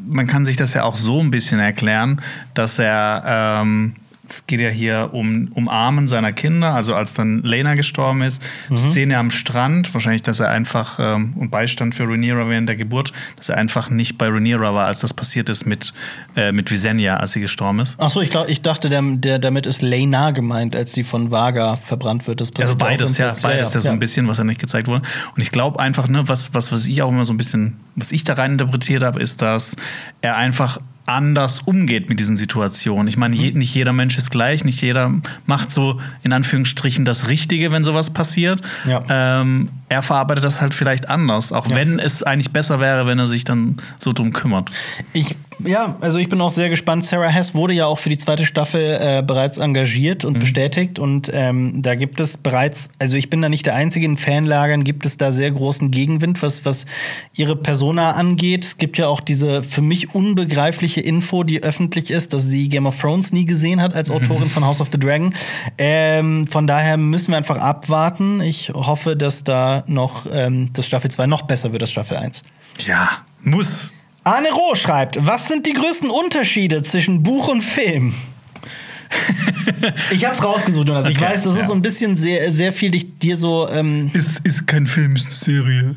man 0.00 0.26
kann 0.26 0.46
sich 0.46 0.56
das 0.56 0.72
ja 0.72 0.84
auch 0.84 0.96
so 0.96 1.20
ein 1.20 1.30
bisschen 1.30 1.60
erklären, 1.60 2.22
dass 2.54 2.78
er 2.78 3.60
ähm, 3.62 3.96
es 4.30 4.46
geht 4.46 4.60
ja 4.60 4.68
hier 4.68 5.10
um 5.12 5.48
Umarmen 5.54 6.06
seiner 6.06 6.32
Kinder, 6.32 6.74
also 6.74 6.94
als 6.94 7.14
dann 7.14 7.42
Lena 7.42 7.74
gestorben 7.74 8.22
ist. 8.22 8.42
Mhm. 8.68 8.76
Szene 8.76 9.18
am 9.18 9.30
Strand, 9.30 9.92
wahrscheinlich, 9.92 10.22
dass 10.22 10.40
er 10.40 10.50
einfach, 10.50 10.98
ähm, 11.00 11.34
und 11.36 11.50
Beistand 11.50 11.94
für 11.94 12.04
Rhaenyra 12.04 12.48
während 12.48 12.68
der 12.68 12.76
Geburt, 12.76 13.12
dass 13.36 13.48
er 13.48 13.56
einfach 13.56 13.90
nicht 13.90 14.18
bei 14.18 14.28
Rhaenyra 14.28 14.74
war, 14.74 14.86
als 14.86 15.00
das 15.00 15.12
passiert 15.12 15.48
ist 15.48 15.66
mit, 15.66 15.92
äh, 16.36 16.52
mit 16.52 16.70
Visenya, 16.70 17.16
als 17.16 17.32
sie 17.32 17.40
gestorben 17.40 17.80
ist. 17.80 17.98
Achso, 18.00 18.20
ich, 18.20 18.30
glaub, 18.30 18.48
ich 18.48 18.62
dachte, 18.62 18.88
der, 18.88 19.02
der, 19.02 19.38
damit 19.38 19.66
ist 19.66 19.82
Lena 19.82 20.30
gemeint, 20.30 20.76
als 20.76 20.92
sie 20.92 21.04
von 21.04 21.30
Vaga 21.30 21.76
verbrannt 21.76 22.26
wird. 22.26 22.40
Das 22.40 22.54
also 22.56 22.76
beides, 22.76 23.18
ja, 23.18 23.26
beides 23.26 23.42
ja, 23.42 23.50
ja, 23.58 23.64
ja 23.64 23.80
so 23.80 23.90
ein 23.90 23.98
bisschen, 23.98 24.28
was 24.28 24.38
ja 24.38 24.44
nicht 24.44 24.60
gezeigt 24.60 24.86
wurde. 24.86 25.02
Und 25.34 25.42
ich 25.42 25.50
glaube 25.50 25.80
einfach, 25.80 26.08
ne, 26.08 26.28
was, 26.28 26.54
was, 26.54 26.70
was 26.70 26.86
ich 26.86 27.02
auch 27.02 27.10
immer 27.10 27.24
so 27.24 27.32
ein 27.32 27.36
bisschen, 27.36 27.78
was 27.96 28.12
ich 28.12 28.24
da 28.24 28.34
rein 28.34 28.52
interpretiert 28.52 29.02
habe, 29.02 29.20
ist, 29.20 29.42
dass 29.42 29.76
er 30.20 30.36
einfach 30.36 30.78
anders 31.06 31.60
umgeht 31.60 32.08
mit 32.08 32.20
diesen 32.20 32.36
Situationen. 32.36 33.08
Ich 33.08 33.16
meine, 33.16 33.34
je, 33.34 33.52
nicht 33.52 33.74
jeder 33.74 33.92
Mensch 33.92 34.16
ist 34.18 34.30
gleich, 34.30 34.64
nicht 34.64 34.80
jeder 34.80 35.12
macht 35.46 35.70
so 35.70 36.00
in 36.22 36.32
Anführungsstrichen 36.32 37.04
das 37.04 37.28
Richtige, 37.28 37.72
wenn 37.72 37.84
sowas 37.84 38.10
passiert. 38.10 38.60
Ja. 38.86 39.02
Ähm, 39.08 39.68
er 39.88 40.02
verarbeitet 40.02 40.44
das 40.44 40.60
halt 40.60 40.74
vielleicht 40.74 41.08
anders, 41.08 41.52
auch 41.52 41.68
ja. 41.68 41.76
wenn 41.76 41.98
es 41.98 42.22
eigentlich 42.22 42.52
besser 42.52 42.80
wäre, 42.80 43.06
wenn 43.06 43.18
er 43.18 43.26
sich 43.26 43.44
dann 43.44 43.78
so 43.98 44.12
drum 44.12 44.32
kümmert. 44.32 44.70
Ich 45.12 45.36
ja, 45.64 45.96
also 46.00 46.18
ich 46.18 46.28
bin 46.28 46.40
auch 46.40 46.50
sehr 46.50 46.68
gespannt. 46.68 47.04
Sarah 47.04 47.28
Hess 47.28 47.54
wurde 47.54 47.74
ja 47.74 47.86
auch 47.86 47.98
für 47.98 48.08
die 48.08 48.18
zweite 48.18 48.46
Staffel 48.46 48.98
äh, 49.00 49.22
bereits 49.22 49.58
engagiert 49.58 50.24
und 50.24 50.34
mhm. 50.34 50.40
bestätigt. 50.40 50.98
Und 50.98 51.30
ähm, 51.32 51.82
da 51.82 51.94
gibt 51.94 52.20
es 52.20 52.36
bereits, 52.36 52.90
also 52.98 53.16
ich 53.16 53.30
bin 53.30 53.42
da 53.42 53.48
nicht 53.48 53.66
der 53.66 53.74
Einzige, 53.74 54.06
in 54.06 54.16
Fanlagern 54.16 54.84
gibt 54.84 55.06
es 55.06 55.16
da 55.16 55.32
sehr 55.32 55.50
großen 55.50 55.90
Gegenwind, 55.90 56.42
was, 56.42 56.64
was 56.64 56.86
ihre 57.34 57.56
Persona 57.56 58.12
angeht. 58.12 58.64
Es 58.64 58.78
gibt 58.78 58.98
ja 58.98 59.08
auch 59.08 59.20
diese 59.20 59.62
für 59.62 59.82
mich 59.82 60.14
unbegreifliche 60.14 61.00
Info, 61.00 61.44
die 61.44 61.62
öffentlich 61.62 62.10
ist, 62.10 62.32
dass 62.32 62.46
sie 62.46 62.68
Game 62.68 62.86
of 62.86 63.00
Thrones 63.00 63.32
nie 63.32 63.44
gesehen 63.44 63.80
hat 63.80 63.94
als 63.94 64.08
mhm. 64.08 64.16
Autorin 64.16 64.50
von 64.50 64.64
House 64.64 64.80
of 64.80 64.88
the 64.92 64.98
Dragon. 64.98 65.34
Ähm, 65.78 66.46
von 66.46 66.66
daher 66.66 66.96
müssen 66.96 67.32
wir 67.32 67.36
einfach 67.36 67.58
abwarten. 67.58 68.40
Ich 68.40 68.70
hoffe, 68.74 69.16
dass 69.16 69.44
da 69.44 69.84
noch 69.86 70.26
ähm, 70.32 70.70
das 70.72 70.86
Staffel 70.86 71.10
2 71.10 71.26
noch 71.26 71.42
besser 71.42 71.72
wird 71.72 71.82
als 71.82 71.92
Staffel 71.92 72.16
1. 72.16 72.42
Ja, 72.86 73.24
muss. 73.42 73.92
Arne 74.24 74.50
Roh 74.52 74.74
schreibt, 74.74 75.24
was 75.24 75.48
sind 75.48 75.66
die 75.66 75.72
größten 75.72 76.10
Unterschiede 76.10 76.82
zwischen 76.82 77.22
Buch 77.22 77.48
und 77.48 77.62
Film? 77.62 78.14
ich 80.10 80.24
hab's 80.24 80.44
rausgesucht, 80.44 80.86
Jonas. 80.86 81.08
Ich 81.08 81.16
okay, 81.16 81.26
weiß, 81.26 81.44
das 81.44 81.54
ja. 81.54 81.60
ist 81.62 81.66
so 81.68 81.72
ein 81.72 81.82
bisschen 81.82 82.16
sehr, 82.16 82.52
sehr 82.52 82.72
viel 82.72 82.90
dir 82.90 83.36
so. 83.36 83.68
Ähm 83.68 84.10
ist, 84.12 84.40
ist 84.46 84.66
kein 84.66 84.86
Film, 84.86 85.16
ist 85.16 85.26
eine 85.26 85.34
Serie. 85.34 85.96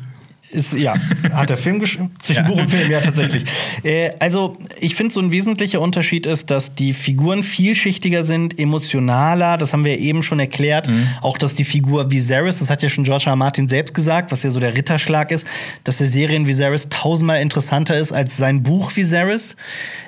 Ist, 0.54 0.72
ja, 0.74 0.94
hat 1.32 1.50
der 1.50 1.56
Film 1.56 1.80
geschrieben? 1.80 2.12
Zwischen 2.20 2.44
ja. 2.44 2.48
Buch 2.48 2.60
und 2.60 2.70
Film, 2.70 2.90
ja, 2.90 3.00
tatsächlich. 3.00 3.44
Äh, 3.82 4.12
also, 4.18 4.56
ich 4.80 4.94
finde, 4.94 5.12
so 5.12 5.20
ein 5.20 5.30
wesentlicher 5.30 5.80
Unterschied 5.80 6.26
ist, 6.26 6.50
dass 6.50 6.74
die 6.74 6.94
Figuren 6.94 7.42
vielschichtiger 7.42 8.24
sind, 8.24 8.58
emotionaler. 8.58 9.58
Das 9.58 9.72
haben 9.72 9.84
wir 9.84 9.98
eben 9.98 10.22
schon 10.22 10.38
erklärt. 10.38 10.88
Mhm. 10.88 11.06
Auch, 11.20 11.36
dass 11.36 11.54
die 11.54 11.64
Figur 11.64 12.10
Viserys, 12.10 12.60
das 12.60 12.70
hat 12.70 12.82
ja 12.82 12.88
schon 12.88 13.04
George 13.04 13.24
R. 13.26 13.36
Martin 13.36 13.68
selbst 13.68 13.94
gesagt, 13.94 14.32
was 14.32 14.42
ja 14.42 14.50
so 14.50 14.60
der 14.60 14.74
Ritterschlag 14.74 15.32
ist, 15.32 15.46
dass 15.82 15.98
der 15.98 16.06
Serien 16.06 16.46
Viserys 16.46 16.88
tausendmal 16.88 17.42
interessanter 17.42 17.98
ist 17.98 18.12
als 18.12 18.36
sein 18.36 18.62
Buch 18.62 18.94
Viserys. 18.94 19.56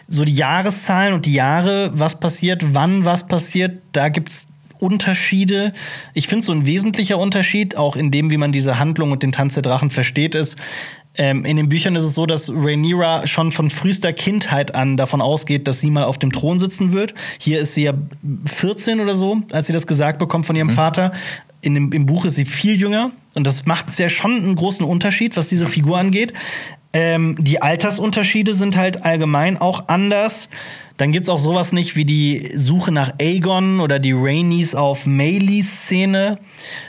So 0.09 0.25
die 0.25 0.35
Jahreszahlen 0.35 1.13
und 1.13 1.27
die 1.27 1.35
Jahre, 1.35 1.91
was 1.93 2.19
passiert, 2.21 2.65
wann 2.73 3.05
was 3.05 3.27
passiert, 3.27 3.83
da 3.93 4.09
gibt's 4.09 4.49
Unterschiede. 4.87 5.73
Ich 6.15 6.29
finde 6.29 6.47
so 6.47 6.53
ein 6.53 6.67
wesentlicher 6.67 7.19
Unterschied, 7.19 7.77
auch 7.77 7.97
in 7.97 8.11
dem, 8.11 8.31
wie 8.31 8.37
man 8.37 8.53
diese 8.53 8.79
Handlung 8.79 9.11
und 9.11 9.23
den 9.23 9.33
Tanz 9.33 9.55
der 9.55 9.63
Drachen 9.63 9.91
versteht, 9.91 10.35
ist, 10.35 10.57
ähm, 11.19 11.45
in 11.45 11.57
den 11.57 11.69
Büchern 11.69 11.97
ist 11.97 12.03
es 12.03 12.15
so, 12.15 12.27
dass 12.27 12.51
Rhaenyra 12.51 13.27
schon 13.27 13.51
von 13.53 13.71
frühester 13.71 14.13
Kindheit 14.13 14.75
an 14.75 14.97
davon 14.97 15.23
ausgeht, 15.23 15.67
dass 15.67 15.81
sie 15.81 15.91
mal 15.91 16.05
auf 16.05 16.19
dem 16.19 16.31
Thron 16.31 16.59
sitzen 16.59 16.93
wird. 16.93 17.15
Hier 17.39 17.59
ist 17.59 17.75
sie 17.75 17.85
ja 17.85 17.95
14 18.45 19.01
oder 19.01 19.15
so, 19.15 19.43
als 19.53 19.67
sie 19.67 19.73
das 19.73 19.87
gesagt 19.87 20.19
bekommt 20.19 20.47
von 20.47 20.57
ihrem 20.57 20.69
mhm. 20.69 20.73
Vater. 20.73 21.13
In 21.63 21.75
dem, 21.75 21.93
Im 21.93 22.07
Buch 22.07 22.27
ist 22.27 22.35
sie 22.35 22.45
viel 22.45 22.79
jünger 22.79 23.11
und 23.35 23.47
das 23.47 23.65
macht 23.65 23.99
ja 23.99 24.09
schon 24.09 24.37
einen 24.37 24.55
großen 24.55 24.85
Unterschied, 24.85 25.37
was 25.37 25.49
diese 25.49 25.67
Figur 25.67 25.99
angeht. 25.99 26.33
Ähm, 26.93 27.37
die 27.39 27.61
Altersunterschiede 27.61 28.55
sind 28.55 28.77
halt 28.77 29.05
allgemein 29.05 29.57
auch 29.59 29.89
anders. 29.89 30.49
Dann 30.97 31.13
gibt 31.13 31.25
es 31.25 31.29
auch 31.29 31.39
sowas 31.39 31.73
nicht 31.73 31.95
wie 31.97 32.05
die 32.05 32.51
Suche 32.55 32.91
nach 32.91 33.13
Aegon 33.21 33.81
oder 33.81 33.99
die 33.99 34.13
Rainies 34.13 34.75
auf 34.75 35.05
Mayleys 35.05 35.83
Szene. 35.83 36.39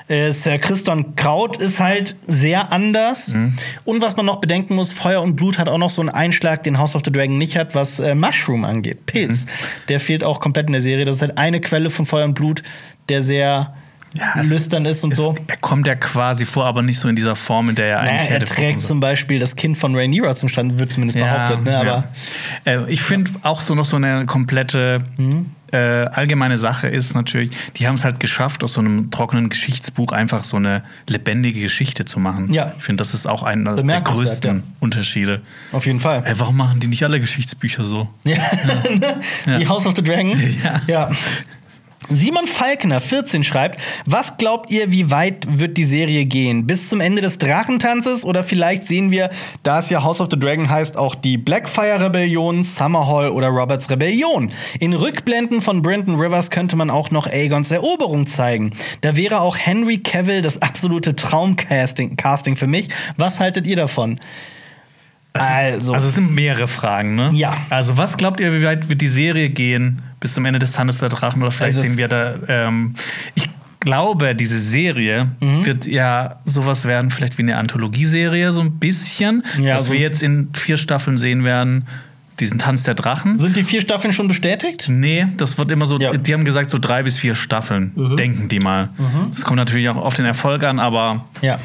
Äh, 0.07 0.31
Sir 0.31 0.59
Christon 0.59 1.15
Kraut 1.15 1.57
ist 1.57 1.79
halt 1.79 2.15
sehr 2.25 2.71
anders. 2.71 3.33
Mhm. 3.33 3.53
Und 3.83 4.01
was 4.01 4.15
man 4.15 4.25
noch 4.25 4.37
bedenken 4.37 4.75
muss, 4.75 4.91
Feuer 4.91 5.21
und 5.21 5.35
Blut 5.35 5.59
hat 5.59 5.67
auch 5.67 5.77
noch 5.77 5.89
so 5.89 6.01
einen 6.01 6.09
Einschlag, 6.09 6.63
den 6.63 6.77
House 6.77 6.95
of 6.95 7.01
the 7.03 7.11
Dragon 7.11 7.37
nicht 7.37 7.57
hat, 7.57 7.75
was 7.75 7.99
äh, 7.99 8.15
Mushroom 8.15 8.63
angeht. 8.63 9.05
Pilz. 9.05 9.45
Mhm. 9.45 9.49
Der 9.89 9.99
fehlt 9.99 10.23
auch 10.23 10.39
komplett 10.39 10.67
in 10.67 10.73
der 10.73 10.81
Serie. 10.81 11.03
Das 11.03 11.17
ist 11.17 11.21
halt 11.21 11.37
eine 11.37 11.59
Quelle 11.59 11.89
von 11.89 12.05
Feuer 12.05 12.25
und 12.25 12.33
Blut, 12.33 12.63
der 13.09 13.21
sehr 13.21 13.75
ja, 14.17 14.41
lüstern 14.41 14.85
ist 14.85 15.03
und 15.03 15.15
so. 15.15 15.35
Er 15.47 15.57
kommt 15.57 15.87
ja 15.87 15.95
quasi 15.95 16.45
vor, 16.45 16.65
aber 16.65 16.81
nicht 16.81 16.99
so 16.99 17.07
in 17.07 17.15
dieser 17.15 17.35
Form, 17.35 17.69
in 17.69 17.75
der 17.75 17.87
er 17.87 17.99
eigentlich 17.99 18.29
naja, 18.29 18.41
hätte. 18.41 18.45
Er 18.45 18.55
trägt 18.55 18.83
zum 18.83 18.99
Beispiel 18.99 19.39
das 19.39 19.55
Kind 19.55 19.77
von 19.77 19.95
Rhaenyra 19.95 20.33
zum 20.33 20.49
Stand, 20.49 20.79
wird 20.79 20.91
zumindest 20.91 21.17
ja, 21.17 21.47
behauptet. 21.47 21.65
Ne? 21.65 21.77
Aber 21.77 22.03
ja. 22.65 22.71
äh, 22.71 22.91
ich 22.91 23.01
finde 23.01 23.31
auch 23.43 23.61
so 23.61 23.75
noch 23.75 23.85
so 23.85 23.95
eine 23.95 24.25
komplette 24.25 24.99
mhm. 25.17 25.51
äh, 25.71 25.77
allgemeine 25.77 26.57
Sache 26.57 26.87
ist 26.87 27.13
natürlich, 27.13 27.51
die 27.77 27.87
haben 27.87 27.95
es 27.95 28.03
halt 28.03 28.19
geschafft, 28.19 28.63
aus 28.63 28.73
so 28.73 28.81
einem 28.81 29.11
trockenen 29.11 29.49
Geschichtsbuch 29.49 30.11
einfach 30.11 30.43
so 30.43 30.57
eine 30.57 30.83
lebendige 31.07 31.61
Geschichte 31.61 32.05
zu 32.05 32.19
machen. 32.19 32.51
Ja. 32.51 32.73
Ich 32.77 32.83
finde, 32.83 33.01
das 33.01 33.13
ist 33.13 33.27
auch 33.27 33.43
einer 33.43 33.81
der 33.81 34.01
größten 34.01 34.63
Unterschiede. 34.79 35.41
Auf 35.71 35.85
jeden 35.85 35.99
Fall. 35.99 36.23
Äh, 36.25 36.33
warum 36.37 36.57
machen 36.57 36.79
die 36.79 36.87
nicht 36.87 37.03
alle 37.03 37.19
Geschichtsbücher 37.19 37.85
so? 37.85 38.09
Ja. 38.23 38.37
Wie 39.57 39.67
House 39.67 39.85
of 39.85 39.95
the 39.95 40.03
Dragon? 40.03 40.37
Ja. 40.87 41.11
Simon 42.09 42.47
Falkner, 42.47 43.01
14, 43.01 43.43
schreibt, 43.43 43.81
was 44.05 44.37
glaubt 44.37 44.71
ihr, 44.71 44.91
wie 44.91 45.11
weit 45.11 45.45
wird 45.59 45.77
die 45.77 45.83
Serie 45.83 46.25
gehen? 46.25 46.65
Bis 46.65 46.87
zum 46.87 47.01
Ende 47.01 47.21
des 47.21 47.37
Drachentanzes 47.37 48.23
oder 48.23 48.45
vielleicht 48.45 48.85
sehen 48.85 49.11
wir, 49.11 49.29
da 49.63 49.79
es 49.79 49.89
ja 49.89 50.03
House 50.03 50.21
of 50.21 50.29
the 50.31 50.39
Dragon 50.39 50.69
heißt, 50.69 50.95
auch 50.95 51.15
die 51.15 51.37
Blackfire-Rebellion, 51.37 52.63
Summerhall 52.63 53.31
oder 53.31 53.47
Roberts 53.47 53.89
Rebellion. 53.89 54.51
In 54.79 54.93
Rückblenden 54.93 55.61
von 55.61 55.81
Brenton 55.81 56.15
Rivers 56.15 56.49
könnte 56.49 56.77
man 56.77 56.89
auch 56.89 57.11
noch 57.11 57.27
Aegons 57.27 57.71
Eroberung 57.71 58.25
zeigen. 58.25 58.71
Da 59.01 59.17
wäre 59.17 59.41
auch 59.41 59.57
Henry 59.57 59.97
Cavill 59.97 60.41
das 60.41 60.61
absolute 60.61 61.15
Traumcasting 61.15 62.15
Casting 62.15 62.55
für 62.55 62.67
mich. 62.67 62.87
Was 63.17 63.41
haltet 63.41 63.67
ihr 63.67 63.75
davon? 63.75 64.19
Also, 65.41 65.93
also 65.93 66.07
es 66.07 66.15
sind 66.15 66.33
mehrere 66.33 66.67
Fragen, 66.67 67.15
ne? 67.15 67.31
Ja. 67.33 67.55
Also 67.69 67.97
was 67.97 68.17
glaubt 68.17 68.39
ihr, 68.39 68.53
wie 68.53 68.65
weit 68.65 68.89
wird 68.89 69.01
die 69.01 69.07
Serie 69.07 69.49
gehen 69.49 70.01
bis 70.19 70.33
zum 70.33 70.45
Ende 70.45 70.59
des 70.59 70.71
Tandes 70.71 70.99
der 70.99 71.09
Drachen 71.09 71.41
oder 71.41 71.51
vielleicht 71.51 71.77
also 71.77 71.81
sehen 71.87 71.97
wir 71.97 72.07
da. 72.07 72.35
Ähm, 72.47 72.95
ich 73.35 73.49
glaube, 73.79 74.35
diese 74.35 74.57
Serie 74.57 75.29
mhm. 75.39 75.65
wird 75.65 75.85
ja 75.85 76.37
sowas 76.43 76.85
werden, 76.85 77.11
vielleicht 77.11 77.37
wie 77.37 77.43
eine 77.43 77.57
Anthologieserie 77.57 78.51
so 78.51 78.61
ein 78.61 78.79
bisschen, 78.79 79.43
ja, 79.59 79.75
dass 79.75 79.85
so 79.85 79.93
wir 79.93 79.99
jetzt 79.99 80.23
in 80.23 80.49
vier 80.53 80.77
Staffeln 80.77 81.17
sehen 81.17 81.43
werden. 81.43 81.87
Diesen 82.39 82.59
Tanz 82.59 82.83
der 82.83 82.93
Drachen. 82.93 83.39
Sind 83.39 83.57
die 83.57 83.63
vier 83.63 83.81
Staffeln 83.81 84.13
schon 84.13 84.27
bestätigt? 84.27 84.85
Nee, 84.89 85.25
das 85.37 85.57
wird 85.57 85.71
immer 85.71 85.87
so, 85.87 85.97
ja. 85.97 86.15
die 86.15 86.33
haben 86.35 86.45
gesagt, 86.45 86.69
so 86.69 86.77
drei 86.77 87.01
bis 87.01 87.17
vier 87.17 87.33
Staffeln, 87.33 87.93
mhm. 87.95 88.15
denken 88.15 88.47
die 88.47 88.59
mal. 88.59 88.89
Mhm. 88.99 89.31
Das 89.31 89.43
kommt 89.43 89.57
natürlich 89.57 89.89
auch 89.89 89.95
auf 89.95 90.13
den 90.13 90.25
Erfolg 90.25 90.63
an, 90.63 90.77
aber 90.77 91.25
ja 91.41 91.57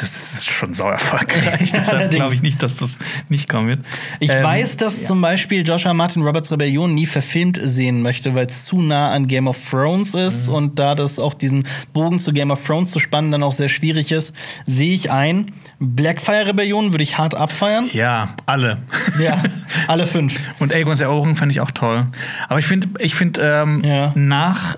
Das 0.00 0.32
ist 0.34 0.46
schon 0.46 0.72
sau 0.74 0.88
erfolgreich. 0.90 1.72
Deshalb 1.76 2.10
glaube 2.10 2.32
ich 2.34 2.42
nicht, 2.42 2.62
dass 2.62 2.76
das 2.76 2.98
nicht 3.28 3.48
kommen 3.48 3.68
wird. 3.68 3.80
Ich 4.18 4.30
Ähm, 4.30 4.42
weiß, 4.42 4.76
dass 4.78 5.04
zum 5.06 5.20
Beispiel 5.20 5.66
Joshua 5.66 5.92
Martin 5.94 6.22
Roberts 6.22 6.50
Rebellion 6.50 6.94
nie 6.94 7.06
verfilmt 7.06 7.60
sehen 7.62 8.00
möchte, 8.02 8.34
weil 8.34 8.46
es 8.46 8.64
zu 8.64 8.80
nah 8.80 9.12
an 9.12 9.26
Game 9.26 9.46
of 9.46 9.58
Thrones 9.70 10.14
ist 10.14 10.48
Mhm. 10.48 10.54
und 10.54 10.78
da 10.78 10.94
das 10.94 11.18
auch 11.18 11.34
diesen 11.34 11.64
Bogen 11.92 12.18
zu 12.18 12.32
Game 12.32 12.50
of 12.50 12.64
Thrones 12.64 12.90
zu 12.90 12.98
spannen 12.98 13.30
dann 13.30 13.42
auch 13.42 13.52
sehr 13.52 13.68
schwierig 13.68 14.10
ist, 14.12 14.32
sehe 14.66 14.94
ich 14.94 15.10
ein. 15.10 15.46
Blackfire 15.78 16.46
Rebellion 16.46 16.92
würde 16.92 17.02
ich 17.02 17.18
hart 17.18 17.34
abfeiern. 17.34 17.88
Ja, 17.92 18.28
alle. 18.46 18.78
Ja, 19.20 19.42
alle 19.86 20.06
fünf. 20.06 20.38
Und 20.60 20.72
Aegons 20.72 21.00
Eroberung 21.00 21.36
fand 21.36 21.50
ich 21.52 21.60
auch 21.60 21.70
toll. 21.70 22.06
Aber 22.48 22.58
ich 22.58 22.66
finde, 22.66 22.88
ich 22.98 23.14
find, 23.14 23.38
ähm, 23.42 23.82
Ja. 23.84 24.12
nach 24.14 24.76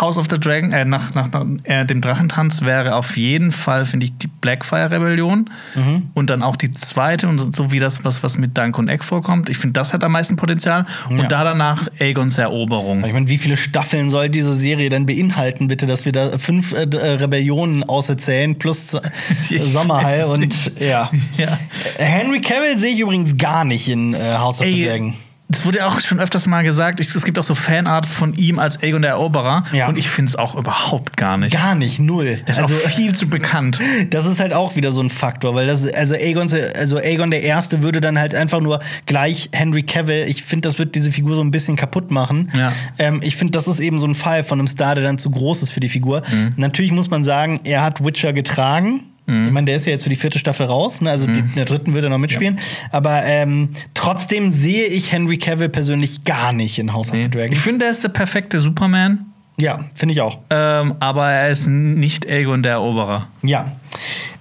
House 0.00 0.16
of 0.16 0.26
the 0.30 0.38
Dragon, 0.38 0.72
äh, 0.72 0.84
nach, 0.84 1.14
nach, 1.14 1.30
nach 1.30 1.44
äh, 1.64 1.84
dem 1.84 2.00
Drachentanz 2.00 2.62
wäre 2.62 2.96
auf 2.96 3.16
jeden 3.16 3.52
Fall, 3.52 3.84
finde 3.84 4.06
ich, 4.06 4.16
die 4.16 4.26
Blackfire-Rebellion. 4.26 5.50
Mhm. 5.74 6.10
Und 6.14 6.30
dann 6.30 6.42
auch 6.42 6.56
die 6.56 6.70
zweite 6.70 7.28
und 7.28 7.38
so, 7.38 7.50
so 7.52 7.72
wie 7.72 7.78
das, 7.78 8.04
was, 8.04 8.22
was 8.22 8.38
mit 8.38 8.56
Dunk 8.56 8.78
und 8.78 8.88
Egg 8.88 9.04
vorkommt. 9.04 9.50
Ich 9.50 9.58
finde, 9.58 9.74
das 9.74 9.92
hat 9.92 10.04
am 10.04 10.12
meisten 10.12 10.36
Potenzial. 10.36 10.86
Ja. 11.10 11.16
Und 11.16 11.32
da 11.32 11.44
danach 11.44 11.88
Aegons 11.98 12.38
Eroberung. 12.38 13.04
Ich 13.04 13.12
meine, 13.12 13.28
wie 13.28 13.38
viele 13.38 13.56
Staffeln 13.56 14.08
soll 14.08 14.28
diese 14.28 14.54
Serie 14.54 14.90
denn 14.90 15.06
beinhalten, 15.06 15.68
bitte, 15.68 15.86
dass 15.86 16.04
wir 16.04 16.12
da 16.12 16.38
fünf 16.38 16.72
äh, 16.72 16.84
äh, 16.84 17.12
Rebellionen 17.12 17.84
auserzählen 17.84 18.58
plus 18.58 18.94
äh, 19.50 19.58
Sommerhai 19.58 20.26
und 20.26 20.72
ja. 20.80 21.10
Ja. 21.36 21.58
Henry 21.98 22.40
Cavill 22.40 22.78
sehe 22.78 22.92
ich 22.92 23.00
übrigens 23.00 23.36
gar 23.36 23.64
nicht 23.64 23.88
in 23.88 24.14
äh, 24.14 24.18
House 24.38 24.60
of 24.60 24.66
the 24.66 24.82
Ey, 24.82 24.88
Dragon. 24.88 25.14
Es 25.52 25.64
wurde 25.64 25.78
ja 25.78 25.86
auch 25.86 26.00
schon 26.00 26.20
öfters 26.20 26.46
mal 26.46 26.62
gesagt, 26.62 27.00
es 27.00 27.24
gibt 27.24 27.38
auch 27.38 27.44
so 27.44 27.54
Fanart 27.54 28.06
von 28.06 28.34
ihm 28.34 28.58
als 28.58 28.82
Aegon 28.82 29.02
der 29.02 29.12
Eroberer. 29.12 29.64
Ja. 29.72 29.88
Und 29.88 29.98
ich 29.98 30.08
finde 30.08 30.30
es 30.30 30.36
auch 30.36 30.54
überhaupt 30.54 31.16
gar 31.16 31.36
nicht. 31.36 31.52
Gar 31.52 31.74
nicht, 31.74 32.00
null. 32.00 32.40
Das 32.46 32.56
ist 32.58 32.62
also, 32.62 32.74
auch 32.74 32.90
viel 32.90 33.14
zu 33.14 33.28
bekannt. 33.28 33.78
das 34.10 34.26
ist 34.26 34.40
halt 34.40 34.52
auch 34.52 34.76
wieder 34.76 34.92
so 34.92 35.02
ein 35.02 35.10
Faktor, 35.10 35.54
weil 35.54 35.66
das, 35.66 35.86
also 35.86 36.14
Aegon, 36.14 36.48
also 36.74 36.98
Aegon 36.98 37.30
der 37.30 37.42
Erste 37.42 37.82
würde 37.82 38.00
dann 38.00 38.18
halt 38.18 38.34
einfach 38.34 38.60
nur 38.60 38.80
gleich 39.06 39.50
Henry 39.52 39.82
Cavill. 39.82 40.24
Ich 40.28 40.42
finde, 40.42 40.68
das 40.68 40.78
wird 40.78 40.94
diese 40.94 41.12
Figur 41.12 41.34
so 41.34 41.42
ein 41.42 41.50
bisschen 41.50 41.76
kaputt 41.76 42.10
machen. 42.10 42.50
Ja. 42.56 42.72
Ähm, 42.98 43.20
ich 43.22 43.36
finde, 43.36 43.52
das 43.52 43.68
ist 43.68 43.80
eben 43.80 44.00
so 44.00 44.06
ein 44.06 44.14
Fall 44.14 44.44
von 44.44 44.58
einem 44.58 44.66
Star, 44.66 44.94
der 44.94 45.04
dann 45.04 45.18
zu 45.18 45.30
groß 45.30 45.62
ist 45.62 45.70
für 45.70 45.80
die 45.80 45.88
Figur. 45.88 46.22
Mhm. 46.30 46.54
Natürlich 46.56 46.92
muss 46.92 47.10
man 47.10 47.24
sagen, 47.24 47.60
er 47.64 47.82
hat 47.82 48.04
Witcher 48.04 48.32
getragen. 48.32 49.11
Mhm. 49.26 49.46
Ich 49.46 49.52
meine, 49.52 49.64
der 49.66 49.76
ist 49.76 49.86
ja 49.86 49.92
jetzt 49.92 50.02
für 50.02 50.08
die 50.08 50.16
vierte 50.16 50.38
Staffel 50.38 50.66
raus, 50.66 51.00
ne? 51.00 51.10
also 51.10 51.26
die, 51.26 51.38
in 51.38 51.52
der 51.54 51.64
dritten 51.64 51.94
wird 51.94 52.04
er 52.04 52.10
noch 52.10 52.18
mitspielen. 52.18 52.58
Aber 52.90 53.24
ähm, 53.24 53.70
trotzdem 53.94 54.50
sehe 54.50 54.86
ich 54.86 55.12
Henry 55.12 55.38
Cavill 55.38 55.68
persönlich 55.68 56.24
gar 56.24 56.52
nicht 56.52 56.78
in 56.78 56.92
House 56.92 57.10
of 57.10 57.16
the 57.16 57.30
Dragon. 57.30 57.52
Ich 57.52 57.60
finde, 57.60 57.84
er 57.84 57.90
ist 57.90 58.02
der 58.02 58.08
perfekte 58.08 58.58
Superman. 58.58 59.26
Ja, 59.60 59.84
finde 59.94 60.14
ich 60.14 60.20
auch. 60.20 60.38
Ähm, 60.50 60.94
aber 60.98 61.30
er 61.30 61.50
ist 61.50 61.68
nicht 61.68 62.26
Aegon 62.26 62.62
der 62.62 62.72
Eroberer. 62.72 63.28
Ja. 63.42 63.72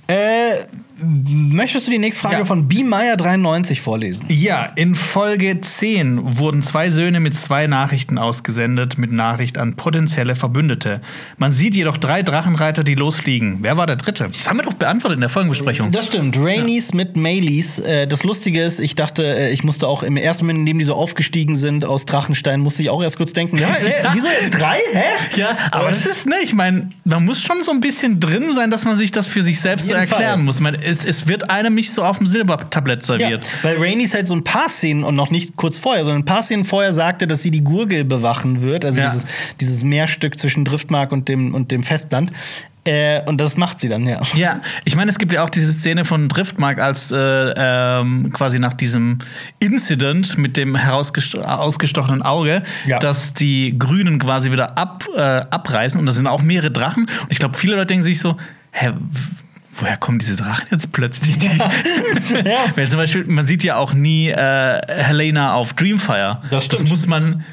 Äh, 0.08 0.66
möchtest 1.04 1.88
du 1.88 1.92
die 1.92 1.98
nächste 1.98 2.22
Frage 2.22 2.38
Ja. 2.40 2.46
von 2.46 2.68
B. 2.68 2.84
Meyer 2.84 3.18
93 3.18 3.82
vorlesen? 3.82 4.26
Ja, 4.30 4.64
in 4.76 4.96
Folge 4.96 5.60
10 5.62 6.38
wurden 6.38 6.62
zwei 6.62 6.90
Söhne 6.90 7.20
mit 7.20 7.36
zwei 7.36 7.68
Nachrichten 7.68 8.18
ausgesendet, 8.18 8.98
mit 8.98 9.12
Nachricht 9.12 9.58
an 9.58 9.76
potenzielle 9.76 10.36
Verbündete. 10.36 11.02
Man 11.38 11.52
sieht 11.52 11.76
jedoch 11.76 11.98
drei 11.98 12.24
Drachenreiter, 12.24 12.84
die 12.84 12.96
losfliegen. 12.96 13.60
Wer 13.62 13.78
war 13.78 13.88
der 13.88 13.96
dritte? 13.96 14.30
Das 14.36 14.50
haben 14.50 14.58
wir 14.58 14.64
doch 14.64 14.74
beantwortet 14.74 15.18
in 15.18 15.22
der 15.22 15.30
Folgenbesprechung. 15.30 15.92
Das 15.92 16.08
stimmt. 16.08 16.38
Rainies 16.38 16.94
mit 16.94 17.16
Maylies. 17.16 17.80
Äh, 17.80 18.08
das 18.08 18.24
Lustige 18.24 18.64
ist, 18.64 18.80
ich 18.80 18.96
dachte, 18.96 19.24
äh, 19.24 19.52
ich 19.52 19.64
musste 19.64 19.88
auch 19.88 20.04
im 20.04 20.18
ersten 20.18 20.46
Moment, 20.46 20.60
in 20.60 20.66
dem 20.66 20.78
die 20.80 20.84
so 20.86 20.94
aufgestiegen 20.96 21.56
sind 21.56 21.86
aus 21.86 22.06
Drachenstein, 22.06 22.60
musste 22.60 22.84
ich 22.84 22.90
auch 22.90 23.02
erst 23.02 23.18
kurz 23.18 23.34
denken, 23.34 23.58
ja, 23.58 23.70
wieso 24.14 24.28
jetzt 24.28 24.52
drei? 24.60 24.78
Hä? 24.94 25.02
Ja, 25.40 25.58
aber 25.72 25.90
das 25.90 26.06
ist, 26.06 26.28
ne, 26.28 26.36
ich 26.44 26.54
meine, 26.54 26.90
man 27.04 27.26
muss 27.26 27.42
schon 27.42 27.64
so 27.64 27.72
ein 27.72 27.80
bisschen 27.82 28.20
drin 28.20 28.52
sein, 28.54 28.72
dass 28.72 28.86
man 28.86 28.96
sich 28.96 29.12
das 29.12 29.28
für 29.28 29.42
sich 29.44 29.60
selbst 29.60 29.88
so 29.88 29.94
erklären 29.94 30.22
Fall. 30.24 30.38
muss. 30.38 30.60
Man, 30.60 30.76
es, 30.92 31.06
es 31.06 31.28
wird 31.28 31.50
einem 31.50 31.74
nicht 31.74 31.92
so 31.92 32.04
auf 32.04 32.18
dem 32.20 32.28
Silbertablett 32.28 33.02
Ja, 33.02 33.06
serviert. 33.06 33.44
weil 33.64 33.78
Rainies 33.78 34.14
halt 34.14 34.28
so 34.28 34.36
ein 34.36 34.44
paar 34.44 34.70
Szenen 34.70 35.04
und 35.04 35.16
noch 35.16 35.32
nicht 35.32 35.56
kurz 35.56 35.80
vorher, 35.80 36.04
sondern 36.06 36.22
ein 36.22 36.26
paar 36.26 36.44
Szenen 36.44 36.66
vorher 36.66 36.94
sagte, 36.94 37.26
dass 37.28 37.42
sie 37.42 37.52
die 37.52 37.64
Gurgel 37.64 38.04
bewachen 38.06 38.62
wird, 38.62 38.86
also 38.86 39.00
Ja. 39.00 39.08
dieses, 39.10 39.26
dieses 39.60 39.84
Meerstück 39.84 40.38
zwischen 40.38 40.66
Driftmark 40.66 41.12
und 41.12 41.28
dem, 41.30 41.56
und 41.56 41.72
dem 41.72 41.82
Festland. 41.84 42.32
Äh, 42.84 43.22
und 43.26 43.40
das 43.40 43.58
macht 43.58 43.80
sie 43.80 43.90
dann, 43.90 44.08
ja. 44.08 44.20
Ja, 44.34 44.60
ich 44.86 44.96
meine, 44.96 45.12
es 45.12 45.20
gibt 45.20 45.32
ja 45.34 45.44
auch 45.44 45.52
diese 45.52 45.72
Szene 45.72 46.04
von 46.04 46.28
Driftmark, 46.28 46.80
als 46.80 47.12
äh, 47.12 47.16
ähm, 47.56 48.32
quasi 48.34 48.58
nach 48.58 48.74
diesem 48.74 49.20
Incident 49.60 50.40
mit 50.40 50.58
dem 50.58 50.76
ausgestochenen 50.76 52.22
Auge, 52.24 52.64
Ja. 52.88 52.98
dass 53.00 53.34
die 53.36 53.78
Grünen 53.78 54.18
quasi 54.20 54.52
wieder 54.52 54.78
ab, 54.80 55.06
äh, 55.16 55.20
abreißen 55.22 56.00
und 56.00 56.06
da 56.08 56.12
sind 56.12 56.26
auch 56.28 56.42
mehrere 56.42 56.72
Drachen. 56.72 57.04
Und 57.04 57.32
ich 57.32 57.38
glaube, 57.40 57.56
viele 57.58 57.76
Leute 57.76 57.88
denken 57.88 58.04
sich 58.04 58.20
so, 58.20 58.36
hä, 58.72 58.92
woher 59.76 59.98
kommen 59.98 60.20
diese 60.20 60.36
Drachen 60.36 60.68
jetzt 60.72 60.92
plötzlich? 60.92 61.38
Die 61.38 61.48
Ja. 62.46 62.66
Weil 62.76 62.90
zum 62.90 62.98
Beispiel, 62.98 63.26
man 63.26 63.46
sieht 63.46 63.64
ja 63.64 63.76
auch 63.76 63.94
nie 63.94 64.30
äh, 64.30 64.82
Helena 64.88 65.54
auf 65.54 65.74
Dreamfire. 65.74 66.42
Das 66.50 66.66
stimmt. 66.66 66.90
muss 66.90 67.08
man 67.08 67.44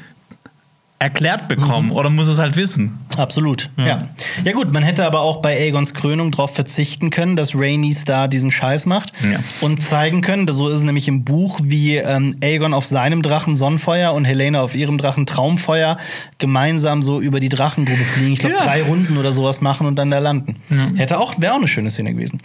erklärt 1.01 1.47
bekommen 1.47 1.91
oder 1.91 2.09
muss 2.09 2.27
es 2.27 2.39
halt 2.39 2.57
wissen. 2.57 2.99
Absolut, 3.15 3.69
ja. 3.77 4.01
ja. 4.43 4.51
gut, 4.51 4.73
man 4.73 4.83
hätte 4.83 5.05
aber 5.05 5.21
auch 5.21 5.41
bei 5.41 5.57
Aegons 5.57 5.93
Krönung 5.93 6.31
darauf 6.31 6.53
verzichten 6.53 7.09
können, 7.09 7.37
dass 7.37 7.55
Rhaenys 7.55 8.03
da 8.03 8.27
diesen 8.27 8.51
Scheiß 8.51 8.85
macht 8.85 9.13
Ja. 9.23 9.39
und 9.61 9.81
zeigen 9.81 10.19
können, 10.21 10.45
so 10.49 10.67
ist 10.67 10.79
es 10.79 10.83
nämlich 10.83 11.07
im 11.07 11.23
Buch, 11.23 11.59
wie 11.63 11.95
ähm, 11.95 12.35
Aegon 12.43 12.73
auf 12.73 12.85
seinem 12.85 13.21
Drachen 13.21 13.55
Sonnenfeuer 13.55 14.11
und 14.13 14.25
Helena 14.25 14.61
auf 14.61 14.75
ihrem 14.75 14.97
Drachen 14.97 15.25
Traumfeuer 15.25 15.95
gemeinsam 16.37 17.01
so 17.01 17.21
über 17.21 17.39
die 17.39 17.49
Drachengrube 17.49 18.03
fliegen. 18.03 18.33
Ich 18.33 18.39
glaube, 18.39 18.55
Ja. 18.57 18.65
drei 18.65 18.83
Runden 18.83 19.17
oder 19.17 19.31
sowas 19.31 19.61
machen 19.61 19.87
und 19.87 19.95
dann 19.95 20.11
da 20.11 20.19
landen. 20.19 20.57
Hätte 20.95 21.19
auch, 21.19 21.39
wäre 21.39 21.53
auch 21.53 21.57
eine 21.59 21.67
schöne 21.69 21.89
Szene 21.89 22.13
gewesen. 22.13 22.41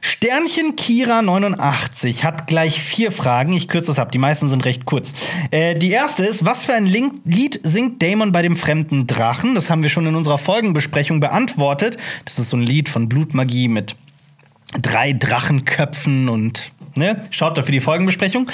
Sternchen 0.00 0.76
Kira 0.76 1.22
89 1.22 2.24
hat 2.24 2.46
gleich 2.46 2.80
vier 2.80 3.12
Fragen. 3.12 3.52
Ich 3.52 3.68
kürze 3.68 3.88
das 3.88 3.98
ab. 3.98 4.12
Die 4.12 4.18
meisten 4.18 4.48
sind 4.48 4.64
recht 4.64 4.84
kurz. 4.84 5.14
Äh, 5.50 5.74
die 5.74 5.90
erste 5.90 6.24
ist: 6.24 6.44
Was 6.44 6.64
für 6.64 6.74
ein 6.74 6.86
Link 6.86 7.14
Lied 7.24 7.60
singt 7.62 8.02
Damon 8.02 8.32
bei 8.32 8.42
dem 8.42 8.56
fremden 8.56 9.06
Drachen? 9.06 9.54
Das 9.54 9.70
haben 9.70 9.82
wir 9.82 9.88
schon 9.88 10.06
in 10.06 10.14
unserer 10.14 10.38
Folgenbesprechung 10.38 11.20
beantwortet. 11.20 11.96
Das 12.24 12.38
ist 12.38 12.50
so 12.50 12.56
ein 12.56 12.62
Lied 12.62 12.88
von 12.88 13.08
Blutmagie 13.08 13.68
mit 13.68 13.96
drei 14.82 15.12
Drachenköpfen 15.12 16.28
und 16.28 16.72
ne, 16.96 17.24
schaut 17.30 17.56
dafür 17.58 17.72
die 17.72 17.80
Folgenbesprechung. 17.80 18.50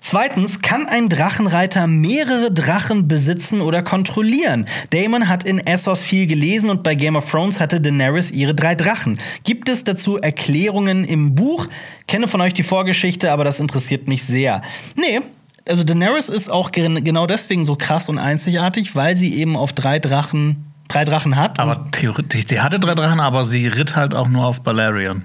Zweitens, 0.00 0.62
kann 0.62 0.86
ein 0.86 1.08
Drachenreiter 1.08 1.86
mehrere 1.86 2.52
Drachen 2.52 3.08
besitzen 3.08 3.60
oder 3.60 3.82
kontrollieren? 3.82 4.66
Damon 4.90 5.28
hat 5.28 5.44
in 5.44 5.58
Essos 5.58 6.02
viel 6.02 6.26
gelesen 6.26 6.70
und 6.70 6.82
bei 6.82 6.94
Game 6.94 7.16
of 7.16 7.30
Thrones 7.30 7.58
hatte 7.60 7.80
Daenerys 7.80 8.30
ihre 8.30 8.54
drei 8.54 8.74
Drachen. 8.74 9.18
Gibt 9.44 9.68
es 9.68 9.84
dazu 9.84 10.18
Erklärungen 10.18 11.04
im 11.04 11.34
Buch? 11.34 11.66
Kenne 12.06 12.28
von 12.28 12.40
euch 12.40 12.54
die 12.54 12.62
Vorgeschichte, 12.62 13.32
aber 13.32 13.44
das 13.44 13.58
interessiert 13.60 14.06
mich 14.08 14.24
sehr. 14.24 14.62
Nee, 14.94 15.20
also 15.68 15.82
Daenerys 15.82 16.28
ist 16.28 16.48
auch 16.48 16.70
gen- 16.70 17.02
genau 17.02 17.26
deswegen 17.26 17.64
so 17.64 17.74
krass 17.76 18.08
und 18.08 18.18
einzigartig, 18.18 18.94
weil 18.94 19.16
sie 19.16 19.34
eben 19.34 19.56
auf 19.56 19.72
drei 19.72 19.98
Drachen 19.98 20.64
drei 20.88 21.04
Drachen 21.04 21.34
hat. 21.34 21.58
Aber 21.58 21.88
theoretisch, 21.90 22.44
sie 22.46 22.60
hatte 22.60 22.78
drei 22.78 22.94
Drachen, 22.94 23.18
aber 23.18 23.42
sie 23.42 23.66
ritt 23.66 23.96
halt 23.96 24.14
auch 24.14 24.28
nur 24.28 24.46
auf 24.46 24.62
Balerion. 24.62 25.24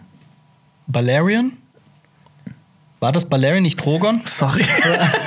Balerion? 0.87 1.53
War 3.03 3.11
das 3.11 3.25
Balerion, 3.25 3.63
nicht 3.63 3.83
Drogon? 3.83 4.21
Sorry. 4.25 4.63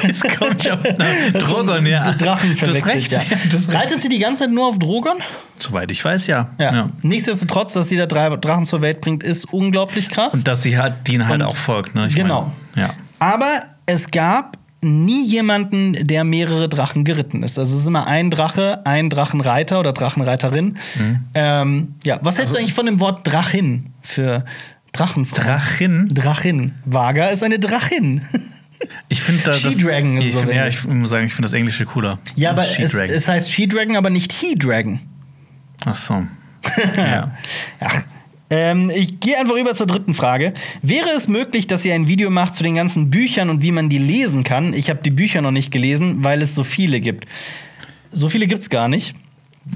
Jetzt 0.02 0.38
kommt 0.38 0.62
schon. 0.62 0.78
Drogon, 1.32 1.84
ja. 1.86 2.12
Drachen 2.12 2.54
verwechselt, 2.54 2.94
recht. 2.94 3.10
ja. 3.12 3.20
ja. 3.20 3.76
Reitet 3.76 4.00
sie 4.00 4.08
die 4.08 4.20
ganze 4.20 4.44
Zeit 4.44 4.52
nur 4.52 4.68
auf 4.68 4.78
Drogon? 4.78 5.16
Soweit 5.58 5.90
ich 5.90 6.04
weiß, 6.04 6.28
ja. 6.28 6.50
Ja. 6.58 6.88
Nichtsdestotrotz, 7.02 7.72
dass 7.72 7.88
sie 7.88 7.96
da 7.96 8.06
drei 8.06 8.28
Drachen 8.36 8.64
zur 8.64 8.80
Welt 8.80 9.00
bringt, 9.00 9.24
ist 9.24 9.52
unglaublich 9.52 10.08
krass. 10.08 10.34
Und 10.34 10.46
dass 10.46 10.62
sie 10.62 10.78
halt, 10.78 11.08
denen 11.08 11.26
halt 11.26 11.40
Und- 11.40 11.48
auch 11.48 11.56
folgt. 11.56 11.96
Ne? 11.96 12.06
Ich 12.06 12.14
genau. 12.14 12.52
Meine, 12.76 12.86
ja. 12.86 12.94
Aber 13.18 13.62
es 13.86 14.08
gab 14.12 14.56
nie 14.80 15.26
jemanden, 15.26 15.94
der 16.06 16.22
mehrere 16.22 16.68
Drachen 16.68 17.02
geritten 17.04 17.42
ist. 17.42 17.58
Also 17.58 17.74
es 17.74 17.80
ist 17.80 17.86
immer 17.88 18.06
ein 18.06 18.30
Drache, 18.30 18.82
ein 18.86 19.10
Drachenreiter 19.10 19.80
oder 19.80 19.92
Drachenreiterin. 19.92 20.78
Mhm. 20.94 21.20
Ähm, 21.34 21.94
ja, 22.04 22.18
was 22.20 22.34
Also 22.34 22.38
hältst 22.38 22.54
du 22.54 22.58
eigentlich 22.58 22.74
von 22.74 22.86
dem 22.86 23.00
Wort 23.00 23.26
Drachin 23.26 23.86
für 24.02 24.44
Drachenfrau? 24.94 25.42
Drachin. 25.42 26.08
Drachin. 26.12 26.72
Vaga 26.84 27.26
ist 27.28 27.42
eine 27.42 27.58
Drachin. 27.58 28.22
Ich 29.08 29.22
finde 29.22 29.42
da 29.44 29.52
das. 29.52 29.60
She-Dragon 29.60 30.18
ist 30.18 30.26
ich 30.26 30.32
so 30.32 30.40
find, 30.40 30.52
Ja, 30.52 30.66
ich 30.66 30.84
muss 30.84 31.08
sagen, 31.08 31.26
ich 31.26 31.32
finde 31.32 31.46
das 31.46 31.54
Englische 31.54 31.86
cooler. 31.86 32.18
ja, 32.36 32.50
aber 32.50 32.62
es, 32.62 32.92
es 32.92 33.28
heißt 33.28 33.50
She-Dragon, 33.50 33.96
aber 33.96 34.10
nicht 34.10 34.32
He-Dragon. 34.32 35.00
Ach 35.86 35.96
so. 35.96 36.26
ja. 36.96 37.34
Ach, 37.80 38.02
ähm, 38.50 38.90
ich 38.94 39.20
gehe 39.20 39.38
einfach 39.38 39.56
über 39.56 39.74
zur 39.74 39.86
dritten 39.86 40.12
Frage. 40.14 40.52
Wäre 40.82 41.08
es 41.16 41.28
möglich, 41.28 41.66
dass 41.66 41.84
ihr 41.84 41.94
ein 41.94 42.08
Video 42.08 42.28
macht 42.30 42.54
zu 42.54 42.62
den 42.62 42.74
ganzen 42.74 43.08
Büchern 43.08 43.48
und 43.48 43.62
wie 43.62 43.72
man 43.72 43.88
die 43.88 43.98
lesen 43.98 44.44
kann? 44.44 44.74
Ich 44.74 44.90
habe 44.90 45.00
die 45.02 45.10
Bücher 45.10 45.40
noch 45.40 45.50
nicht 45.50 45.70
gelesen, 45.70 46.22
weil 46.22 46.42
es 46.42 46.54
so 46.54 46.62
viele 46.62 47.00
gibt. 47.00 47.26
So 48.10 48.28
viele 48.28 48.46
gibt 48.46 48.62
es 48.62 48.70
gar 48.70 48.88
nicht. 48.88 49.16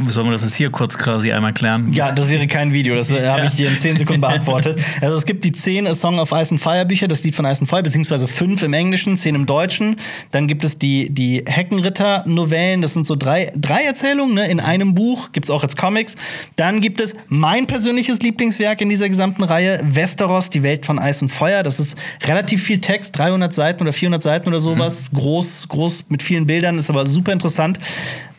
Sollen 0.09 0.27
wir 0.27 0.33
das 0.33 0.43
jetzt 0.43 0.55
hier 0.55 0.71
kurz 0.71 0.99
quasi 0.99 1.33
einmal 1.33 1.55
klären? 1.55 1.95
Ja, 1.95 2.13
das 2.13 2.29
wäre 2.29 2.47
kein 2.47 2.75
Video, 2.75 2.95
das 2.95 3.11
äh, 3.11 3.27
habe 3.27 3.47
ich 3.47 3.55
dir 3.55 3.69
in 3.69 3.79
10 3.79 3.97
Sekunden 3.97 4.21
beantwortet. 4.21 4.79
Also 5.01 5.17
es 5.17 5.25
gibt 5.25 5.45
die 5.47 5.53
10 5.53 5.87
A 5.87 5.95
Song 5.95 6.19
of 6.19 6.31
Ice 6.33 6.53
and 6.53 6.61
Fire 6.61 6.85
Bücher, 6.85 7.09
das 7.09 7.25
Lied 7.25 7.35
von 7.35 7.47
Ice 7.47 7.63
and 7.63 7.71
Fire, 7.71 7.83
beziehungsweise 7.83 8.29
5 8.29 8.63
im 8.65 8.75
Englischen, 8.75 9.17
10 9.17 9.35
im 9.35 9.47
Deutschen. 9.47 9.97
Dann 10.31 10.47
gibt 10.47 10.63
es 10.63 10.79
die, 10.79 11.09
die 11.09 11.43
Heckenritter-Novellen, 11.47 12.83
das 12.83 12.93
sind 12.93 13.07
so 13.07 13.17
drei, 13.17 13.51
drei 13.57 13.83
Erzählungen 13.85 14.35
ne, 14.35 14.47
in 14.49 14.61
einem 14.61 14.95
Buch, 14.95 15.33
gibt 15.33 15.47
es 15.47 15.51
auch 15.51 15.63
als 15.63 15.75
Comics. 15.75 16.17
Dann 16.57 16.83
gibt 16.83 17.01
es 17.01 17.15
mein 17.29 17.67
persönliches 17.67 18.21
Lieblingswerk 18.21 18.83
in 18.83 18.91
dieser 18.91 19.09
gesamten 19.09 19.43
Reihe, 19.43 19.81
Westeros, 19.83 20.51
die 20.51 20.63
Welt 20.63 20.85
von 20.85 20.99
Eis 20.99 21.23
und 21.23 21.31
Feuer. 21.31 21.63
Das 21.63 21.81
ist 21.81 21.97
relativ 22.25 22.63
viel 22.63 22.83
Text, 22.83 23.19
300 23.19 23.55
Seiten 23.55 23.83
oder 23.83 23.95
400 23.95 24.23
Seiten 24.23 24.49
oder 24.49 24.61
sowas, 24.61 25.11
mhm. 25.11 25.17
groß, 25.17 25.69
groß 25.69 26.05
mit 26.11 26.23
vielen 26.23 26.47
Bildern, 26.47 26.77
ist 26.77 26.91
aber 26.91 27.07
super 27.07 27.33
interessant. 27.33 27.79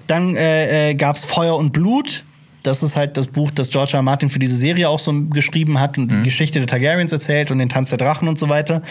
Dann 0.09 0.35
äh, 0.35 0.89
äh, 0.89 0.95
gab 0.95 1.15
es 1.15 1.23
Feuer 1.23 1.55
und 1.55 1.71
Blut. 1.71 2.23
Das 2.63 2.83
ist 2.83 2.95
halt 2.95 3.17
das 3.17 3.27
Buch, 3.27 3.51
das 3.51 3.69
George 3.69 3.91
R. 3.93 4.01
Martin 4.01 4.29
für 4.29 4.39
diese 4.39 4.55
Serie 4.55 4.89
auch 4.89 4.99
so 4.99 5.13
geschrieben 5.25 5.79
hat 5.79 5.97
und 5.97 6.11
mhm. 6.11 6.17
die 6.17 6.23
Geschichte 6.23 6.59
der 6.59 6.67
Targaryens 6.67 7.11
erzählt 7.11 7.51
und 7.51 7.59
den 7.59 7.69
Tanz 7.69 7.89
der 7.89 7.97
Drachen 7.97 8.27
und 8.27 8.37
so 8.37 8.49
weiter. 8.49 8.81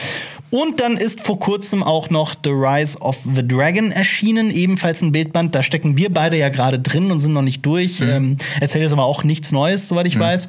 Und 0.50 0.80
dann 0.80 0.96
ist 0.96 1.20
vor 1.20 1.38
kurzem 1.38 1.82
auch 1.82 2.08
noch 2.08 2.34
The 2.42 2.50
Rise 2.50 2.98
of 3.00 3.18
the 3.34 3.46
Dragon 3.46 3.92
erschienen, 3.92 4.50
ebenfalls 4.50 5.02
ein 5.02 5.12
Bildband. 5.12 5.54
Da 5.54 5.62
stecken 5.62 5.96
wir 5.96 6.12
beide 6.12 6.38
ja 6.38 6.48
gerade 6.48 6.78
drin 6.78 7.10
und 7.10 7.20
sind 7.20 7.34
noch 7.34 7.42
nicht 7.42 7.64
durch. 7.66 8.00
Mhm. 8.00 8.08
Ähm, 8.08 8.36
erzählt 8.60 8.82
jetzt 8.82 8.92
aber 8.92 9.04
auch 9.04 9.24
nichts 9.24 9.52
Neues, 9.52 9.88
soweit 9.88 10.06
ich 10.06 10.16
mhm. 10.16 10.20
weiß. 10.20 10.48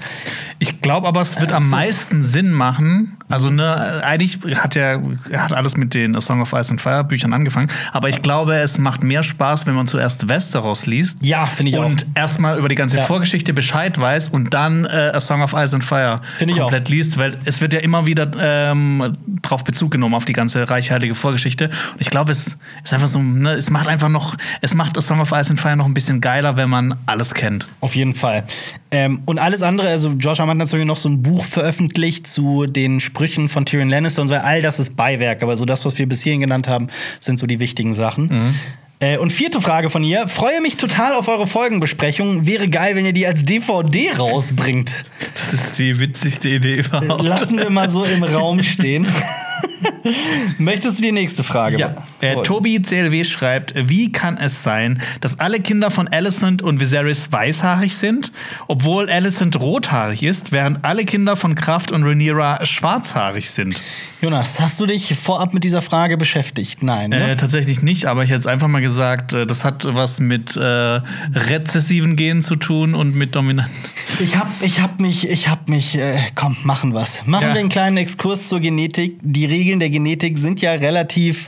Ich 0.60 0.82
glaube 0.82 1.08
aber, 1.08 1.22
es 1.22 1.36
wird 1.40 1.52
also, 1.52 1.66
am 1.66 1.70
meisten 1.70 2.24
Sinn 2.24 2.52
machen. 2.52 3.18
Also, 3.28 3.50
ne, 3.50 4.02
eigentlich 4.04 4.40
hat 4.56 4.76
er 4.76 5.04
hat 5.34 5.54
alles 5.54 5.78
mit 5.78 5.94
den 5.94 6.16
A 6.16 6.22
Song 6.22 6.42
of 6.42 6.54
Ice 6.54 6.72
and 6.72 6.82
Fire 6.82 7.04
Büchern 7.04 7.34
angefangen. 7.34 7.70
Aber 7.92 8.10
ich 8.10 8.22
glaube, 8.22 8.56
es 8.56 8.78
macht 8.78 9.04
mehr 9.04 9.22
Spaß, 9.22 9.66
wenn 9.68 9.76
man 9.76 9.86
zuerst 9.86 10.30
Westeros 10.30 10.86
liest. 10.86 11.20
Ja, 11.22 11.46
finde 11.46 11.72
ich 11.72 11.78
und 11.78 11.84
auch. 11.84 11.90
Und 11.90 12.06
erstmal 12.16 12.58
über 12.58 12.70
die 12.70 12.76
ganze 12.76 12.98
ja. 12.98 13.04
Vorgeschichte 13.10 13.56
Bescheid 13.56 14.00
weiß 14.00 14.30
und 14.30 14.54
dann 14.54 14.86
äh, 14.86 15.10
A 15.16 15.20
Song 15.20 15.42
of 15.42 15.54
Ice 15.54 15.74
and 15.76 15.84
Fire 15.84 16.22
komplett 16.38 16.86
auch. 16.86 16.90
liest. 16.92 17.18
Weil 17.18 17.38
es 17.44 17.60
wird 17.60 17.74
ja 17.74 17.80
immer 17.80 18.06
wieder 18.06 18.30
ähm, 18.40 19.14
drauf 19.42 19.64
Bezug 19.64 19.90
genommen 19.90 20.14
auf 20.14 20.26
die 20.26 20.34
ganze 20.34 20.70
reichhaltige 20.70 21.16
Vorgeschichte. 21.16 21.70
Und 21.94 22.02
ich 22.02 22.12
glaube, 22.12 22.32
es 22.32 22.60
ist 22.84 22.94
einfach 22.94 23.08
so, 23.08 23.20
ne, 23.20 23.54
es 23.54 23.72
macht 23.72 23.88
einfach 23.88 24.10
noch, 24.10 24.36
es 24.62 24.76
macht 24.76 24.96
A 24.96 25.02
Song 25.02 25.22
of 25.22 25.32
Ice 25.32 25.50
and 25.50 25.60
Fire 25.60 25.76
noch 25.76 25.88
ein 25.88 25.96
bisschen 25.96 26.22
geiler, 26.22 26.56
wenn 26.56 26.70
man 26.70 27.00
alles 27.08 27.34
kennt. 27.34 27.68
Auf 27.82 27.96
jeden 27.96 28.14
Fall. 28.14 28.44
Ähm, 28.92 29.22
und 29.26 29.40
alles 29.40 29.64
andere, 29.64 29.88
also 29.88 30.16
George 30.16 30.44
R. 30.44 30.48
hat 30.48 30.58
natürlich 30.58 30.86
noch 30.86 30.98
so 30.98 31.10
ein 31.10 31.24
Buch 31.24 31.44
veröffentlicht 31.46 32.28
zu 32.28 32.68
den 32.68 33.00
Sprüchen 33.00 33.50
von 33.50 33.66
Tyrion 33.66 33.90
Lannister 33.90 34.22
und 34.22 34.28
so. 34.28 34.36
All 34.36 34.62
das 34.62 34.80
ist 34.80 34.96
Beiwerk, 34.96 35.42
aber 35.42 35.58
so 35.58 35.66
das, 35.66 35.84
was 35.84 35.98
wir 35.98 36.08
bis 36.08 36.22
hierhin 36.22 36.42
genannt 36.42 36.68
haben, 36.68 36.90
sind 37.20 37.40
so 37.40 37.48
die 37.48 37.60
wichtigen 37.60 37.94
Sachen. 37.94 38.28
Mhm. 38.28 38.56
Äh, 39.02 39.18
und 39.18 39.32
vierte 39.32 39.62
Frage 39.62 39.90
von 39.90 40.04
ihr. 40.04 40.28
Freue 40.28 40.60
mich 40.62 40.76
total 40.76 41.14
auf 41.14 41.30
eure 41.30 41.48
Folgenbesprechung. 41.48 42.46
Wäre 42.46 42.68
geil, 42.68 42.96
wenn 42.96 43.06
ihr 43.06 43.14
die 43.14 43.26
als 43.26 43.46
DVD 43.46 44.12
rausbringt. 44.18 45.06
Das 45.36 45.54
ist 45.54 45.80
die 45.80 46.00
witzigste 46.00 46.50
Idee 46.50 46.80
überhaupt. 46.80 47.22
Lassen 47.22 47.58
wir 47.58 47.70
mal 47.70 47.88
so 47.88 48.04
im 48.04 48.24
Raum 48.24 48.62
stehen. 48.62 49.08
Möchtest 50.58 50.98
du 50.98 51.04
die 51.04 51.12
nächste 51.12 51.44
Frage? 51.44 51.78
Ja. 51.78 51.96
Äh, 52.22 52.42
Tobi 52.44 52.82
CLW 52.82 53.24
schreibt: 53.24 53.74
Wie 53.76 54.12
kann 54.12 54.38
es 54.38 54.64
sein, 54.64 55.02
dass 55.22 55.40
alle 55.40 55.60
Kinder 55.60 55.92
von 55.92 56.08
Alicent 56.08 56.62
und 56.62 56.80
Viserys 56.80 57.32
weißhaarig 57.32 57.96
sind, 57.96 58.32
obwohl 58.68 59.10
Alicent 59.10 59.60
rothaarig 59.60 60.24
ist, 60.24 60.52
während 60.52 60.84
alle 60.86 61.06
Kinder 61.06 61.36
von 61.36 61.56
Kraft 61.56 61.92
und 61.92 62.04
Rhaenyra 62.04 62.66
schwarzhaarig 62.66 63.50
sind? 63.50 63.82
Jonas, 64.22 64.60
hast 64.60 64.78
du 64.82 64.86
dich 64.86 65.16
vorab 65.16 65.54
mit 65.54 65.64
dieser 65.64 65.82
Frage 65.82 66.18
beschäftigt? 66.18 66.84
Nein. 66.84 67.12
Ne? 67.12 67.32
Äh, 67.32 67.36
tatsächlich 67.38 67.82
nicht, 67.82 68.06
aber 68.06 68.26
ich 68.26 68.30
hätte 68.30 68.40
es 68.40 68.48
einfach 68.48 68.68
mal 68.68 68.82
gesagt, 68.82 69.32
äh, 69.32 69.48
das 69.48 69.64
hat 69.64 69.86
was 69.86 70.20
mit 70.20 70.58
äh, 70.58 70.60
rezessiven 70.62 72.18
Genen 72.18 72.42
zu 72.42 72.58
tun 72.58 72.96
und 72.96 73.16
mit 73.16 73.36
dominanten. 73.36 73.74
Ich 74.22 74.36
hab, 74.36 74.50
ich 74.62 74.82
hab 74.82 75.00
mich, 75.00 75.30
ich 75.30 75.48
hab 75.48 75.70
mich, 75.70 75.96
äh, 75.96 76.20
komm, 76.36 76.58
machen 76.64 76.94
was. 76.94 77.26
Machen 77.26 77.44
ja. 77.44 77.54
wir 77.54 77.60
einen 77.62 77.70
kleinen 77.70 77.96
Exkurs 77.96 78.50
zur 78.50 78.60
Genetik. 78.60 79.18
Die 79.22 79.46
Regeln 79.70 79.80
der 79.80 79.92
Genetik 79.92 80.40
sind 80.40 80.64
ja 80.64 80.74
relativ 80.74 81.48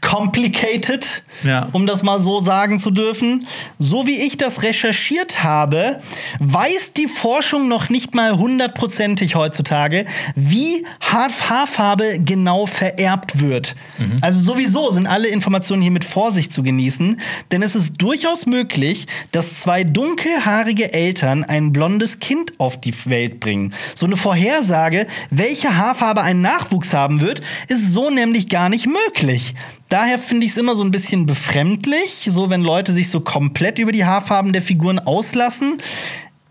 complicated, 0.00 1.22
ja. 1.44 1.68
um 1.72 1.86
das 1.86 2.02
mal 2.02 2.20
so 2.20 2.40
sagen 2.40 2.80
zu 2.80 2.90
dürfen. 2.90 3.46
So 3.78 4.06
wie 4.06 4.16
ich 4.26 4.36
das 4.36 4.62
recherchiert 4.62 5.42
habe, 5.42 6.00
weiß 6.38 6.92
die 6.94 7.08
Forschung 7.08 7.68
noch 7.68 7.88
nicht 7.88 8.14
mal 8.14 8.38
hundertprozentig 8.38 9.34
heutzutage, 9.34 10.04
wie 10.34 10.86
Haarfarbe 11.00 12.20
genau 12.20 12.66
vererbt 12.66 13.40
wird. 13.40 13.76
Mhm. 13.98 14.18
Also 14.20 14.40
sowieso 14.40 14.90
sind 14.90 15.06
alle 15.06 15.28
Informationen 15.28 15.82
hier 15.82 15.90
mit 15.90 16.04
Vorsicht 16.04 16.52
zu 16.52 16.62
genießen, 16.62 17.20
denn 17.50 17.62
es 17.62 17.74
ist 17.74 17.96
durchaus 17.98 18.46
möglich, 18.46 19.06
dass 19.32 19.60
zwei 19.60 19.84
dunkelhaarige 19.84 20.92
Eltern 20.92 21.44
ein 21.44 21.72
blondes 21.72 22.20
Kind 22.20 22.52
auf 22.58 22.80
die 22.80 22.94
Welt 23.06 23.40
bringen. 23.40 23.74
So 23.94 24.06
eine 24.06 24.16
Vorhersage, 24.16 25.06
welche 25.30 25.76
Haarfarbe 25.76 26.22
ein 26.22 26.40
Nachwuchs 26.40 26.94
haben 26.94 27.20
wird, 27.20 27.42
ist 27.68 27.92
so 27.92 28.10
nämlich 28.10 28.48
gar 28.48 28.68
nicht 28.68 28.86
möglich. 28.86 29.54
Daher 29.88 30.18
finde 30.18 30.44
ich 30.44 30.52
es 30.52 30.58
immer 30.58 30.74
so 30.74 30.84
ein 30.84 30.90
bisschen 30.90 31.26
befremdlich, 31.26 32.28
so 32.30 32.50
wenn 32.50 32.60
Leute 32.60 32.92
sich 32.92 33.08
so 33.08 33.20
komplett 33.20 33.78
über 33.78 33.92
die 33.92 34.04
Haarfarben 34.04 34.52
der 34.52 34.62
Figuren 34.62 34.98
auslassen. 34.98 35.78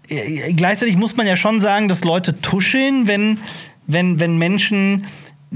Äh, 0.10 0.54
gleichzeitig 0.54 0.98
muss 0.98 1.16
man 1.16 1.28
ja 1.28 1.36
schon 1.36 1.60
sagen, 1.60 1.88
dass 1.88 2.04
Leute 2.04 2.42
tuscheln, 2.42 3.08
wenn, 3.08 3.40
wenn, 3.86 4.20
wenn 4.20 4.38
Menschen 4.38 5.06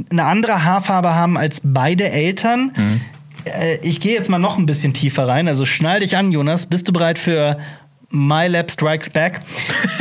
eine 0.10 0.26
andere 0.26 0.64
Haarfarbe 0.64 1.16
haben 1.16 1.38
als 1.38 1.62
beide 1.64 2.10
Eltern. 2.10 2.72
Mhm. 2.76 3.02
Äh, 3.46 3.78
ich 3.82 4.00
gehe 4.00 4.14
jetzt 4.14 4.30
mal 4.30 4.40
noch 4.40 4.58
ein 4.58 4.66
bisschen 4.66 4.94
tiefer 4.94 5.28
rein. 5.28 5.48
Also 5.48 5.66
schnall 5.66 6.02
dich 6.02 6.18
an, 6.18 6.32
Jonas. 6.32 6.68
Bist 6.68 6.88
du 6.88 6.94
bereit 6.94 7.18
für 7.18 7.58
My 8.12 8.48
Lab 8.48 8.70
Strikes 8.70 9.10
Back. 9.10 9.42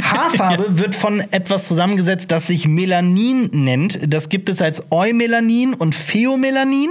Haarfarbe 0.03 0.65
ja. 0.69 0.79
wird 0.79 0.95
von 0.95 1.21
etwas 1.31 1.69
zusammengesetzt, 1.69 2.31
das 2.31 2.47
sich 2.47 2.67
Melanin 2.67 3.51
nennt. 3.53 3.99
Das 4.13 4.29
gibt 4.29 4.49
es 4.49 4.61
als 4.61 4.91
Eumelanin 4.91 5.75
und 5.75 5.95
Pheomelanin. 5.95 6.91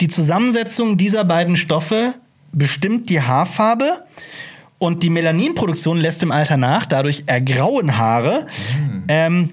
Die 0.00 0.08
Zusammensetzung 0.08 0.96
dieser 0.96 1.24
beiden 1.24 1.56
Stoffe 1.56 2.14
bestimmt 2.52 3.10
die 3.10 3.20
Haarfarbe. 3.20 4.02
Und 4.78 5.02
die 5.02 5.10
Melaninproduktion 5.10 5.98
lässt 5.98 6.22
im 6.22 6.30
Alter 6.30 6.58
nach, 6.58 6.84
dadurch 6.84 7.24
ergrauen 7.26 7.96
Haare. 7.96 8.46
Mhm. 8.78 9.04
Ähm, 9.08 9.50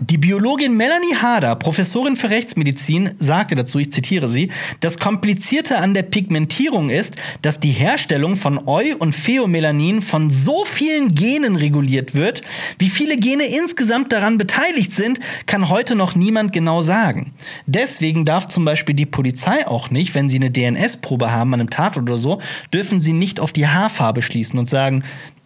die 0.00 0.18
Biologin 0.18 0.76
Melanie 0.76 1.14
Harder, 1.14 1.56
Professorin 1.56 2.16
für 2.16 2.28
Rechtsmedizin, 2.28 3.12
sagte 3.18 3.54
dazu, 3.54 3.78
ich 3.78 3.92
zitiere 3.92 4.28
sie, 4.28 4.50
das 4.80 4.98
Komplizierte 4.98 5.78
an 5.78 5.94
der 5.94 6.02
Pigmentierung 6.02 6.90
ist, 6.90 7.16
dass 7.40 7.60
die 7.60 7.70
Herstellung 7.70 8.36
von 8.36 8.58
Eu- 8.66 8.96
und 8.98 9.14
Pheomelanin 9.14 10.02
von 10.02 10.30
so 10.30 10.64
vielen 10.66 11.14
Genen 11.14 11.56
reguliert 11.56 12.14
wird. 12.14 12.42
Wie 12.78 12.90
viele 12.90 13.16
Gene 13.16 13.44
insgesamt 13.44 14.12
daran 14.12 14.36
beteiligt 14.36 14.94
sind, 14.94 15.18
kann 15.46 15.70
heute 15.70 15.94
noch 15.94 16.14
niemand 16.14 16.52
genau 16.52 16.82
sagen. 16.82 17.32
Deswegen 17.66 18.24
darf 18.24 18.48
zum 18.48 18.64
Beispiel 18.64 18.94
die 18.94 19.06
Polizei 19.06 19.66
auch 19.66 19.90
nicht, 19.90 20.14
wenn 20.14 20.28
sie 20.28 20.36
eine 20.36 20.50
DNS-Probe 20.50 21.32
haben 21.32 21.54
an 21.54 21.60
einem 21.60 21.70
Tatort 21.70 22.08
oder 22.08 22.18
so, 22.18 22.40
dürfen 22.72 23.00
sie 23.00 23.14
nicht 23.14 23.40
auf 23.40 23.52
die 23.52 23.66
Haarfarbe 23.66 24.20
schließen 24.20 24.58
und 24.58 24.68
sagen, 24.68 25.04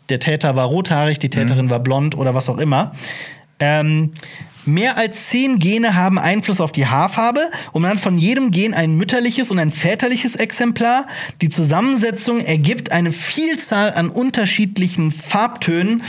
der 0.08 0.18
Täter 0.18 0.56
war 0.56 0.66
rothaarig, 0.66 1.20
die 1.20 1.30
Täterin 1.30 1.66
mhm. 1.66 1.70
war 1.70 1.78
blond 1.78 2.16
oder 2.16 2.34
was 2.34 2.48
auch 2.48 2.58
immer. 2.58 2.92
Ähm, 3.60 4.12
Mehr 4.66 4.98
als 4.98 5.28
zehn 5.28 5.58
Gene 5.58 5.94
haben 5.94 6.18
Einfluss 6.18 6.60
auf 6.60 6.70
die 6.70 6.86
Haarfarbe 6.86 7.50
und 7.72 7.82
man 7.82 7.92
hat 7.92 8.00
von 8.00 8.18
jedem 8.18 8.50
Gen 8.50 8.74
ein 8.74 8.94
mütterliches 8.94 9.50
und 9.50 9.58
ein 9.58 9.70
väterliches 9.70 10.36
Exemplar. 10.36 11.06
Die 11.40 11.48
Zusammensetzung 11.48 12.40
ergibt 12.44 12.92
eine 12.92 13.10
Vielzahl 13.10 13.94
an 13.94 14.10
unterschiedlichen 14.10 15.12
Farbtönen. 15.12 16.02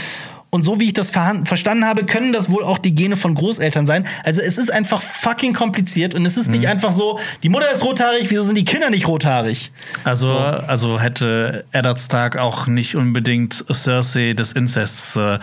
Und 0.54 0.64
so 0.64 0.78
wie 0.78 0.84
ich 0.84 0.92
das 0.92 1.08
verstanden 1.08 1.86
habe, 1.86 2.04
können 2.04 2.34
das 2.34 2.50
wohl 2.50 2.62
auch 2.62 2.76
die 2.76 2.94
Gene 2.94 3.16
von 3.16 3.34
Großeltern 3.34 3.86
sein. 3.86 4.06
Also 4.22 4.42
es 4.42 4.58
ist 4.58 4.70
einfach 4.70 5.00
fucking 5.00 5.54
kompliziert 5.54 6.14
und 6.14 6.26
es 6.26 6.36
ist 6.36 6.48
mhm. 6.48 6.56
nicht 6.56 6.68
einfach 6.68 6.92
so, 6.92 7.18
die 7.42 7.48
Mutter 7.48 7.72
ist 7.72 7.82
rothaarig, 7.82 8.26
wieso 8.28 8.42
sind 8.42 8.58
die 8.58 8.66
Kinder 8.66 8.90
nicht 8.90 9.08
rothaarig? 9.08 9.72
Also, 10.04 10.26
so. 10.26 10.34
also 10.34 11.00
hätte 11.00 11.64
Eddard 11.72 11.98
Stark 11.98 12.36
auch 12.36 12.66
nicht 12.66 12.96
unbedingt 12.96 13.64
Cersei 13.72 14.34
des 14.34 14.52
Incests 14.52 15.16
äh, 15.16 15.38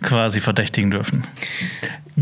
quasi 0.00 0.40
verdächtigen 0.40 0.92
dürfen. 0.92 1.24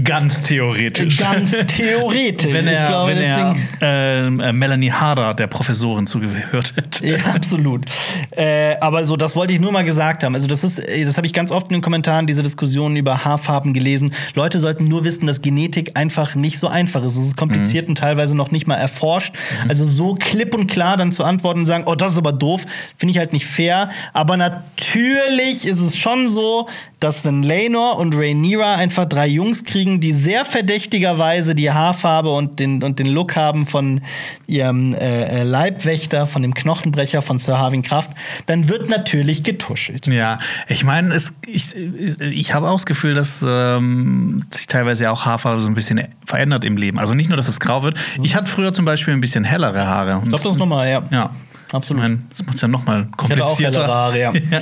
Ganz 0.04 0.42
theoretisch. 0.42 1.16
Ganz 1.16 1.50
theoretisch. 1.66 2.52
wenn 2.52 2.68
er, 2.68 2.84
glaube, 2.84 3.10
wenn 3.10 3.18
er 3.18 3.56
ähm, 3.80 4.38
äh, 4.38 4.52
Melanie 4.52 4.92
Harder, 4.92 5.34
der 5.34 5.48
Professorin, 5.48 6.06
zugehört 6.06 6.74
hätte. 6.76 7.06
Ja, 7.06 7.18
absolut. 7.34 7.86
Äh, 8.30 8.76
aber 8.80 9.04
so, 9.04 9.16
das 9.16 9.34
wollte 9.34 9.52
ich 9.52 9.58
nur 9.58 9.72
mal 9.72 9.84
gesagt 9.84 10.22
haben. 10.22 10.34
Also, 10.34 10.46
das 10.46 10.62
ist, 10.62 10.78
das 10.78 11.16
habe 11.16 11.26
ich 11.26 11.32
ganz 11.32 11.50
oft 11.50 11.68
in 11.68 11.74
den 11.74 11.82
Kommentaren, 11.82 12.28
diese 12.28 12.44
Diskussionen 12.44 12.96
über 12.96 13.24
Haarfarben 13.24 13.74
gelesen. 13.74 14.14
Leute 14.34 14.60
sollten 14.60 14.84
nur 14.84 15.04
wissen, 15.04 15.26
dass 15.26 15.42
Genetik 15.42 15.96
einfach 15.96 16.36
nicht 16.36 16.60
so 16.60 16.68
einfach 16.68 17.02
ist. 17.02 17.16
Es 17.16 17.26
ist 17.26 17.36
kompliziert 17.36 17.86
mhm. 17.86 17.92
und 17.92 17.98
teilweise 17.98 18.36
noch 18.36 18.52
nicht 18.52 18.68
mal 18.68 18.76
erforscht. 18.76 19.34
Mhm. 19.34 19.70
Also, 19.70 19.84
so 19.84 20.14
klipp 20.14 20.54
und 20.54 20.68
klar 20.68 20.96
dann 20.98 21.10
zu 21.10 21.24
antworten 21.24 21.60
und 21.60 21.66
sagen, 21.66 21.84
oh, 21.86 21.96
das 21.96 22.12
ist 22.12 22.18
aber 22.18 22.32
doof, 22.32 22.64
finde 22.96 23.10
ich 23.10 23.18
halt 23.18 23.32
nicht 23.32 23.46
fair. 23.46 23.88
Aber 24.12 24.36
natürlich 24.36 25.66
ist 25.66 25.80
es 25.80 25.96
schon 25.96 26.28
so, 26.28 26.68
dass 27.00 27.24
wenn 27.24 27.42
Laenor 27.42 27.98
und 27.98 28.14
Rhaenyra 28.14 28.74
einfach 28.74 29.06
drei 29.06 29.26
Jungs 29.26 29.64
kriegen, 29.64 30.00
die 30.00 30.12
sehr 30.12 30.44
verdächtigerweise 30.44 31.54
die 31.54 31.70
Haarfarbe 31.70 32.30
und 32.30 32.60
den, 32.60 32.82
und 32.82 32.98
den 32.98 33.06
Look 33.06 33.36
haben 33.36 33.66
von 33.66 34.02
ihrem 34.46 34.94
äh, 34.94 35.40
äh 35.40 35.42
Leibwächter, 35.42 36.26
von 36.26 36.42
dem 36.42 36.52
Knochenbrecher 36.52 37.22
von 37.22 37.38
Sir 37.38 37.58
Harvin 37.58 37.82
Kraft, 37.82 38.10
dann 38.46 38.68
wird 38.68 38.90
natürlich 38.90 39.42
getuschelt. 39.42 40.06
Ja, 40.06 40.38
ich 40.68 40.84
meine, 40.84 41.18
ich, 41.46 41.74
ich 42.20 42.54
habe 42.54 42.68
auch 42.68 42.76
das 42.76 42.86
Gefühl, 42.86 43.14
dass 43.14 43.44
ähm, 43.46 44.44
sich 44.50 44.66
teilweise 44.66 45.10
auch 45.10 45.24
Haarfarbe 45.24 45.60
so 45.60 45.68
ein 45.68 45.74
bisschen 45.74 46.02
verändert 46.26 46.64
im 46.64 46.76
Leben. 46.76 46.98
Also 46.98 47.14
nicht 47.14 47.30
nur, 47.30 47.36
dass 47.38 47.48
es 47.48 47.60
grau 47.60 47.82
wird. 47.82 47.98
Ich 48.22 48.36
hatte 48.36 48.50
früher 48.50 48.74
zum 48.74 48.84
Beispiel 48.84 49.14
ein 49.14 49.22
bisschen 49.22 49.44
hellere 49.44 49.86
Haare. 49.86 50.20
Ich 50.22 50.28
glaube, 50.28 50.44
das 50.44 50.56
nochmal, 50.56 50.90
ja. 50.90 51.02
Ja. 51.10 51.30
Absolut. 51.72 52.02
Ich 52.02 52.08
mein, 52.08 52.26
das 52.30 52.44
macht 52.44 52.54
es 52.56 52.60
ja 52.60 52.68
nochmal 52.68 53.06
komplizierter. 53.16 53.82
Ich 53.82 53.88
Haare, 53.88 54.20
ja. 54.20 54.32
ja. 54.50 54.60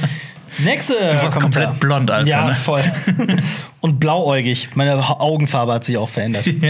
Nächste. 0.58 0.94
Du 0.94 1.22
warst 1.22 1.36
Kommentar. 1.36 1.64
komplett 1.64 1.80
blond, 1.80 2.10
Alter. 2.10 2.28
Ja, 2.28 2.46
ne? 2.48 2.54
voll. 2.54 2.82
Und 3.80 4.00
blauäugig. 4.00 4.70
Meine 4.74 4.96
Augenfarbe 5.20 5.72
hat 5.74 5.84
sich 5.84 5.96
auch 5.96 6.08
verändert. 6.08 6.44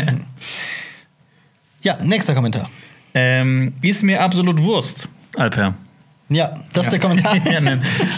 Ja, 1.81 1.97
ja 1.97 2.05
nächster 2.05 2.35
Kommentar. 2.35 2.69
Ähm, 3.15 3.75
ist 3.81 4.03
mir 4.03 4.23
absolut 4.23 4.63
Wurst, 4.63 5.09
Alper. 5.37 5.75
Ja, 6.31 6.55
das 6.75 6.87
ist 6.87 6.93
der 6.93 7.01
Kommentar. 7.01 7.37
ja. 7.51 7.61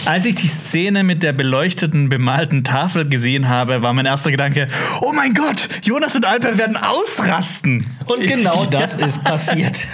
Als 0.05 0.25
ich 0.25 0.35
die 0.35 0.47
Szene 0.47 1.03
mit 1.03 1.23
der 1.23 1.31
beleuchteten, 1.31 2.09
bemalten 2.09 2.65
Tafel 2.65 3.07
gesehen 3.07 3.47
habe, 3.47 3.81
war 3.81 3.93
mein 3.93 4.05
erster 4.05 4.31
Gedanke: 4.31 4.67
Oh 5.01 5.13
mein 5.13 5.33
Gott, 5.33 5.69
Jonas 5.83 6.15
und 6.15 6.25
Alper 6.25 6.57
werden 6.57 6.75
ausrasten. 6.75 7.85
Und 8.05 8.21
genau 8.21 8.65
das 8.65 8.97
ist 8.97 9.23
passiert. 9.23 9.87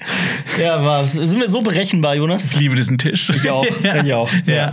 Ja, 0.58 0.82
war, 0.82 1.06
sind 1.06 1.38
wir 1.38 1.50
so 1.50 1.60
berechenbar, 1.60 2.14
Jonas? 2.14 2.52
Ich 2.52 2.56
liebe 2.56 2.74
diesen 2.76 2.96
Tisch. 2.96 3.28
Ich 3.30 3.50
auch. 3.50 3.66
ja. 3.82 4.02
Ich 4.02 4.12
auch. 4.14 4.30
Ja. 4.46 4.72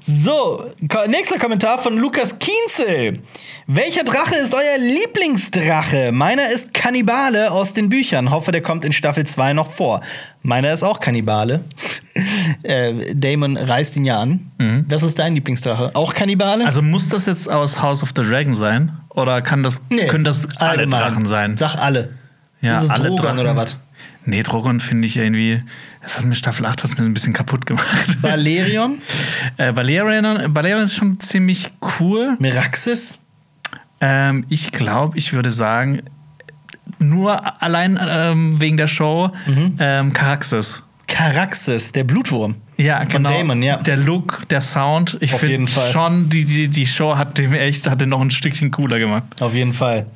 So, 0.00 0.62
nächster 1.08 1.38
Kommentar 1.38 1.78
von 1.78 1.96
Lukas 1.96 2.38
Kienzel. 2.38 3.22
Welcher 3.66 4.04
Drache 4.04 4.34
ist 4.34 4.52
euer 4.52 4.78
Lieblingsdrache? 4.78 6.12
Meiner 6.12 6.50
ist 6.50 6.74
Kannibale 6.74 7.50
aus 7.50 7.72
den 7.72 7.88
Büchern. 7.88 8.30
Hoffe, 8.30 8.52
der 8.52 8.60
kommt 8.60 8.84
in 8.84 8.92
Staffel 8.92 9.24
2 9.24 9.54
noch 9.54 9.72
vor. 9.72 10.02
Meiner 10.42 10.74
ist 10.74 10.82
auch 10.82 11.00
Kannibale. 11.00 11.64
äh, 12.62 13.14
Damon 13.14 13.56
reißt 13.56 13.96
ihn 13.96 14.04
ja 14.04 14.20
an. 14.20 14.50
Mhm. 14.58 14.84
Was 14.88 15.02
ist 15.02 15.18
dein 15.18 15.34
Lieblingsdrache? 15.34 15.92
Auch 15.94 16.12
Kannibale? 16.12 16.66
Also 16.66 16.82
muss 16.82 17.08
das 17.08 17.24
jetzt 17.24 17.48
aus 17.48 17.80
House 17.80 18.02
of 18.02 18.10
the 18.14 18.22
Dragon 18.22 18.52
sein? 18.52 18.92
Oder 19.08 19.40
kann 19.40 19.62
das, 19.62 19.80
nee, 19.88 20.06
können 20.08 20.24
das 20.24 20.54
alle 20.58 20.80
allgemein. 20.80 21.00
Drachen 21.00 21.24
sein? 21.24 21.56
Sag 21.56 21.76
alle. 21.76 22.10
Ja, 22.60 22.78
ist 22.78 22.84
es 22.84 22.90
alle 22.90 23.08
Drogon 23.08 23.16
Drachen 23.24 23.38
oder 23.40 23.56
was? 23.56 23.76
Nee, 24.26 24.42
Drogon 24.42 24.80
finde 24.80 25.06
ich 25.06 25.16
irgendwie. 25.16 25.62
Das 26.02 26.18
hat 26.18 26.24
mir 26.24 26.34
Staffel 26.34 26.66
8 26.66 26.82
hat's 26.82 26.96
mir 26.96 27.04
ein 27.04 27.14
bisschen 27.14 27.32
kaputt 27.32 27.66
gemacht. 27.66 28.22
Valerion? 28.22 28.98
äh, 29.56 29.74
Valerion, 29.74 30.54
Valerion 30.54 30.82
ist 30.82 30.94
schon 30.94 31.20
ziemlich 31.20 31.72
cool. 31.98 32.36
Meraxis? 32.38 33.18
Ähm, 34.00 34.44
ich 34.48 34.72
glaube, 34.72 35.18
ich 35.18 35.32
würde 35.32 35.50
sagen, 35.50 36.02
nur 36.98 37.62
allein 37.62 37.98
ähm, 38.00 38.60
wegen 38.60 38.76
der 38.76 38.86
Show 38.86 39.30
mhm. 39.46 39.76
ähm, 39.78 40.12
Caraxes. 40.12 40.82
Caraxes, 41.14 41.92
der 41.92 42.02
Blutwurm. 42.02 42.56
Ja, 42.76 42.98
Von 43.02 43.08
genau. 43.08 43.28
Damon, 43.28 43.62
ja. 43.62 43.76
Der 43.76 43.96
Look, 43.96 44.48
der 44.50 44.60
Sound. 44.60 45.16
Ich 45.20 45.30
finde 45.30 45.70
schon, 45.70 46.28
die, 46.28 46.44
die, 46.44 46.66
die 46.66 46.86
Show 46.86 47.16
hat 47.16 47.38
dem 47.38 47.54
echt 47.54 47.88
hat 47.88 48.00
den 48.00 48.08
noch 48.08 48.20
ein 48.20 48.32
Stückchen 48.32 48.72
cooler 48.72 48.98
gemacht. 48.98 49.22
Auf 49.38 49.54
jeden 49.54 49.72
Fall. 49.72 50.06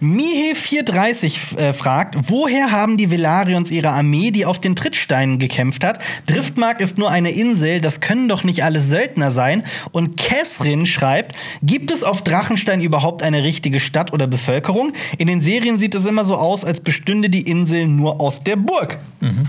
Mihe430 0.00 1.58
äh, 1.58 1.72
fragt, 1.74 2.16
woher 2.30 2.72
haben 2.72 2.96
die 2.96 3.10
Velarions 3.10 3.70
ihre 3.70 3.90
Armee, 3.90 4.30
die 4.30 4.46
auf 4.46 4.58
den 4.58 4.76
Trittsteinen 4.76 5.38
gekämpft 5.38 5.84
hat? 5.84 5.98
Driftmark 6.24 6.80
ist 6.80 6.96
nur 6.96 7.10
eine 7.10 7.32
Insel, 7.32 7.82
das 7.82 8.00
können 8.00 8.26
doch 8.26 8.42
nicht 8.42 8.64
alle 8.64 8.80
Söldner 8.80 9.30
sein. 9.30 9.62
Und 9.92 10.16
Catherine 10.16 10.86
schreibt, 10.86 11.36
gibt 11.62 11.90
es 11.90 12.02
auf 12.02 12.24
Drachenstein 12.24 12.80
überhaupt 12.80 13.22
eine 13.22 13.42
richtige 13.42 13.78
Stadt 13.78 14.14
oder 14.14 14.26
Bevölkerung? 14.26 14.94
In 15.18 15.26
den 15.26 15.42
Serien 15.42 15.78
sieht 15.78 15.94
es 15.94 16.06
immer 16.06 16.24
so 16.24 16.36
aus, 16.36 16.64
als 16.64 16.80
bestünde 16.80 17.28
die 17.28 17.42
Insel 17.42 17.86
nur 17.86 18.22
aus 18.22 18.42
der 18.42 18.56
Burg. 18.56 18.96
Mhm. 19.20 19.46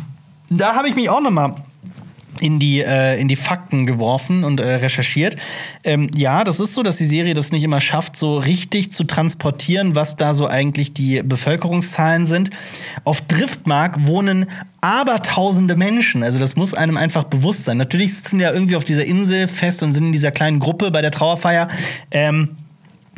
Da 0.54 0.76
habe 0.76 0.89
ich 0.89 0.95
mich 0.95 1.10
auch 1.10 1.22
noch 1.22 1.32
mal 1.32 1.56
in 2.41 2.60
die, 2.60 2.82
äh, 2.82 3.20
in 3.22 3.30
die 3.30 3.38
Fakten 3.38 3.86
geworfen 3.86 4.43
und 4.43 4.60
äh, 4.60 4.76
recherchiert. 4.76 5.38
Ähm, 5.86 6.10
ja, 6.14 6.43
das 6.43 6.60
ist 6.60 6.74
so, 6.74 6.84
dass 6.84 6.97
die 6.97 7.06
Serie 7.06 7.34
das 7.34 7.54
nicht 7.54 7.64
immer 7.64 7.80
schafft, 7.80 8.18
so 8.18 8.38
richtig 8.38 8.91
zu 8.91 9.06
transportieren, 9.06 9.95
was 9.95 10.18
da 10.18 10.34
so 10.34 10.47
eigentlich 10.47 10.93
die 10.93 11.22
Bevölkerungszahlen 11.24 12.26
sind. 12.26 12.49
Auf 13.06 13.22
Driftmark 13.22 14.08
wohnen 14.08 14.47
abertausende 14.82 15.78
Menschen. 15.78 16.22
Also 16.22 16.38
das 16.38 16.58
muss 16.58 16.74
einem 16.74 16.97
einfach 16.97 17.24
bewusst 17.24 17.64
sein. 17.64 17.78
Natürlich 17.78 18.16
sitzen 18.16 18.39
ja 18.39 18.52
irgendwie 18.52 18.76
auf 18.76 18.84
dieser 18.84 19.06
Insel 19.06 19.47
fest 19.47 19.84
und 19.84 19.93
sind 19.93 20.08
in 20.08 20.12
dieser 20.12 20.32
kleinen 20.32 20.60
Gruppe 20.60 20.91
bei 20.91 21.02
der 21.02 21.12
Trauerfeier. 21.12 21.70
Ähm, 22.10 22.58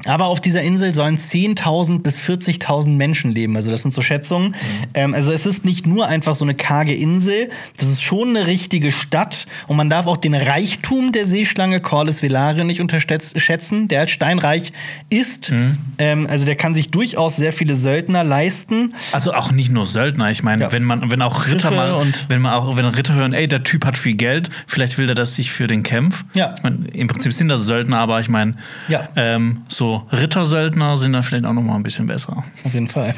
aber 0.06 0.26
auf 0.26 0.42
dieser 0.42 0.62
Insel 0.62 0.94
sollen 0.94 1.18
10.000 1.18 2.02
bis 2.02 2.20
40.000 2.20 2.90
Menschen 2.90 3.32
leben. 3.32 3.56
Also 3.56 3.72
das 3.72 3.84
sind 3.84 3.94
so 3.94 4.02
Schätzungen. 4.02 4.50
Mhm. 4.50 4.56
Ähm, 4.96 5.14
also 5.14 5.32
es 5.32 5.46
ist 5.46 5.66
nicht 5.66 5.88
nur 5.88 6.08
einfach 6.08 6.36
so 6.36 6.44
eine 6.44 6.56
karge 6.56 6.94
Insel. 6.94 7.50
Das 7.78 7.88
ist 7.88 8.02
schon 8.02 8.30
eine 8.30 8.48
richtige 8.48 8.92
Stadt. 8.92 9.46
Und 9.68 9.78
man 9.78 9.90
darf 9.90 10.08
auch 10.08 10.18
den 10.18 10.34
Reichtum 10.34 11.12
der 11.12 11.26
Seeschlange 11.26 11.80
Corlys 11.80 12.22
Velaryon 12.22 12.68
nicht 12.68 12.82
unterschätzen, 12.82 13.88
der 13.88 14.02
als 14.02 14.12
steinreich 14.12 14.74
ist. 15.10 15.52
Mhm. 15.52 15.78
Ähm, 16.00 16.28
also 16.28 16.46
der 16.46 16.56
kann 16.56 16.76
sich 16.76 16.90
durchaus 16.90 17.36
sehr 17.36 17.54
viele 17.54 17.76
Söldner 17.76 18.24
leisten. 18.24 18.96
Also 19.12 19.34
auch 19.34 19.52
nicht 19.52 19.72
nur 19.72 19.86
Söldner. 19.86 20.32
Ich 20.32 20.44
meine, 20.44 20.66
ja. 20.66 20.72
wenn 20.72 20.84
man, 20.84 21.12
wenn 21.12 21.22
auch 21.22 21.46
Ritter 21.46 21.70
Schiffe 21.70 21.76
mal, 21.76 21.92
und 21.94 22.26
wenn 22.30 22.42
man 22.42 22.54
auch, 22.54 22.76
wenn 22.76 22.86
Ritter 22.86 23.14
hören, 23.14 23.34
ey, 23.34 23.48
der 23.48 23.64
Typ 23.64 23.86
hat 23.86 23.98
viel 23.98 24.16
Geld, 24.16 24.50
vielleicht 24.68 24.98
will 24.98 25.06
der 25.06 25.16
das 25.16 25.36
sich 25.36 25.52
für 25.52 25.68
den 25.68 25.84
Kampf. 25.84 26.26
Ja. 26.34 26.56
Ich 26.58 26.64
mein, 26.64 26.86
im 26.86 27.08
Prinzip 27.08 27.32
sind 27.32 27.48
das 27.48 27.62
Söldner, 27.62 28.00
aber 28.00 28.20
ich 28.20 28.28
meine, 28.28 28.56
ja. 28.90 29.08
ähm, 29.16 29.62
so 29.70 29.83
Rittersöldner 30.12 30.98
sind 30.98 31.14
dann 31.14 31.24
vielleicht 31.24 31.46
auch 31.46 31.54
noch 31.54 31.62
mal 31.62 31.76
ein 31.76 31.84
bisschen 31.84 32.08
besser. 32.08 32.44
Auf 32.64 32.74
jeden 32.74 32.88
Fall. 32.88 33.14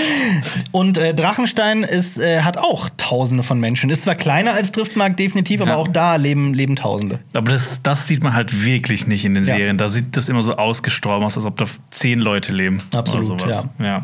und 0.72 0.98
äh, 0.98 1.14
Drachenstein 1.14 1.82
ist, 1.82 2.18
äh, 2.18 2.42
hat 2.42 2.58
auch 2.58 2.90
Tausende 2.96 3.42
von 3.42 3.58
Menschen. 3.60 3.90
Ist 3.90 4.02
zwar 4.02 4.14
kleiner 4.14 4.52
als 4.54 4.72
Driftmark 4.72 5.16
definitiv, 5.16 5.60
ja. 5.60 5.66
aber 5.66 5.76
auch 5.76 5.88
da 5.88 6.16
leben, 6.16 6.54
leben 6.54 6.76
Tausende. 6.76 7.20
Aber 7.32 7.50
das, 7.50 7.82
das 7.82 8.06
sieht 8.06 8.22
man 8.22 8.34
halt 8.34 8.64
wirklich 8.64 9.06
nicht 9.06 9.24
in 9.24 9.34
den 9.34 9.44
ja. 9.44 9.56
Serien. 9.56 9.78
Da 9.78 9.88
sieht 9.88 10.16
das 10.16 10.28
immer 10.28 10.42
so 10.42 10.56
ausgestorben 10.56 11.24
aus, 11.24 11.36
als 11.36 11.46
ob 11.46 11.56
da 11.56 11.66
zehn 11.90 12.20
Leute 12.20 12.52
leben. 12.52 12.82
Absolut, 12.94 13.40
ja. 13.50 13.64
ja. 13.78 14.02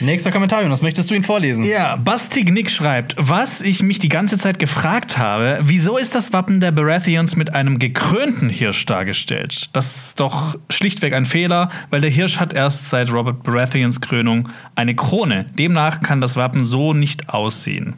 Nächster 0.00 0.32
Kommentar, 0.32 0.62
Jonas, 0.62 0.82
möchtest 0.82 1.10
du 1.10 1.14
ihn 1.14 1.22
vorlesen? 1.22 1.64
Ja, 1.64 1.96
Bastig 1.96 2.50
Nick 2.50 2.70
schreibt, 2.70 3.14
was 3.18 3.60
ich 3.60 3.82
mich 3.82 3.98
die 3.98 4.08
ganze 4.08 4.38
Zeit 4.38 4.58
gefragt 4.58 5.18
habe, 5.18 5.60
wieso 5.62 5.96
ist 5.96 6.14
das 6.14 6.32
Wappen 6.32 6.60
der 6.60 6.72
Baratheons 6.72 7.36
mit 7.36 7.54
einem 7.54 7.78
gekrönten 7.78 8.48
Hirsch 8.48 8.86
dargestellt? 8.86 9.70
Das 9.72 9.96
ist 9.96 10.20
doch 10.20 10.56
schlichtweg 10.68 11.14
ein 11.14 11.26
Fehler, 11.26 11.70
weil 11.90 12.00
der 12.00 12.10
Hirsch 12.10 12.40
hat 12.40 12.52
erst 12.52 12.90
seit 12.90 13.12
Robert 13.12 13.42
Baratheons 13.42 14.00
Krönung 14.00 14.48
eine 14.74 14.94
Krone. 14.94 15.46
Demnach 15.58 16.00
kann 16.00 16.20
das 16.20 16.36
Wappen 16.36 16.64
so 16.64 16.92
nicht 16.92 17.28
aussehen. 17.28 17.94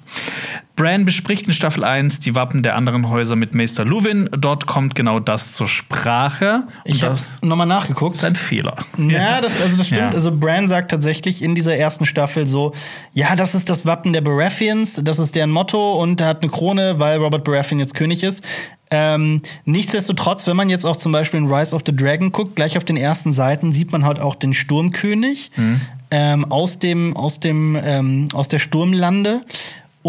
Bran 0.76 1.06
bespricht 1.06 1.46
in 1.46 1.54
Staffel 1.54 1.82
1 1.84 2.20
die 2.20 2.34
Wappen 2.34 2.62
der 2.62 2.76
anderen 2.76 3.08
Häuser 3.08 3.34
mit 3.34 3.54
Meister 3.54 3.86
Luwin. 3.86 4.28
Dort 4.30 4.66
kommt 4.66 4.94
genau 4.94 5.20
das 5.20 5.54
zur 5.54 5.68
Sprache. 5.68 6.64
ich 6.84 7.02
habe 7.02 7.18
nochmal 7.40 7.66
nachgeguckt. 7.66 8.14
Das 8.14 8.22
ist 8.22 8.28
ein 8.28 8.36
Fehler. 8.36 8.76
Ja, 8.98 9.40
das, 9.40 9.60
also 9.60 9.78
das 9.78 9.86
stimmt. 9.86 10.02
Ja. 10.02 10.10
Also 10.10 10.36
Bran 10.36 10.68
sagt 10.68 10.90
tatsächlich 10.90 11.42
in 11.42 11.54
dieser 11.54 11.76
ersten 11.76 12.04
Staffel 12.04 12.46
so, 12.46 12.74
ja, 13.14 13.34
das 13.36 13.54
ist 13.54 13.70
das 13.70 13.86
Wappen 13.86 14.12
der 14.12 14.20
Baratheons, 14.20 15.00
das 15.02 15.18
ist 15.18 15.34
deren 15.34 15.50
Motto 15.50 15.94
und 15.94 16.20
er 16.20 16.28
hat 16.28 16.42
eine 16.42 16.52
Krone, 16.52 16.98
weil 16.98 17.18
Robert 17.18 17.44
Baratheon 17.44 17.80
jetzt 17.80 17.94
König 17.94 18.22
ist. 18.22 18.44
Ähm, 18.90 19.42
nichtsdestotrotz, 19.64 20.46
wenn 20.46 20.56
man 20.56 20.68
jetzt 20.68 20.84
auch 20.84 20.96
zum 20.96 21.10
Beispiel 21.10 21.40
in 21.40 21.52
Rise 21.52 21.74
of 21.74 21.82
the 21.86 21.96
Dragon 21.96 22.30
guckt, 22.30 22.54
gleich 22.54 22.76
auf 22.76 22.84
den 22.84 22.96
ersten 22.96 23.32
Seiten 23.32 23.72
sieht 23.72 23.90
man 23.90 24.04
halt 24.04 24.20
auch 24.20 24.34
den 24.36 24.54
Sturmkönig 24.54 25.50
mhm. 25.56 25.80
ähm, 26.10 26.44
aus 26.52 26.78
dem 26.78 27.16
aus 27.16 27.40
dem 27.40 27.76
ähm, 27.82 28.28
aus 28.32 28.46
der 28.46 28.60
Sturmlande 28.60 29.40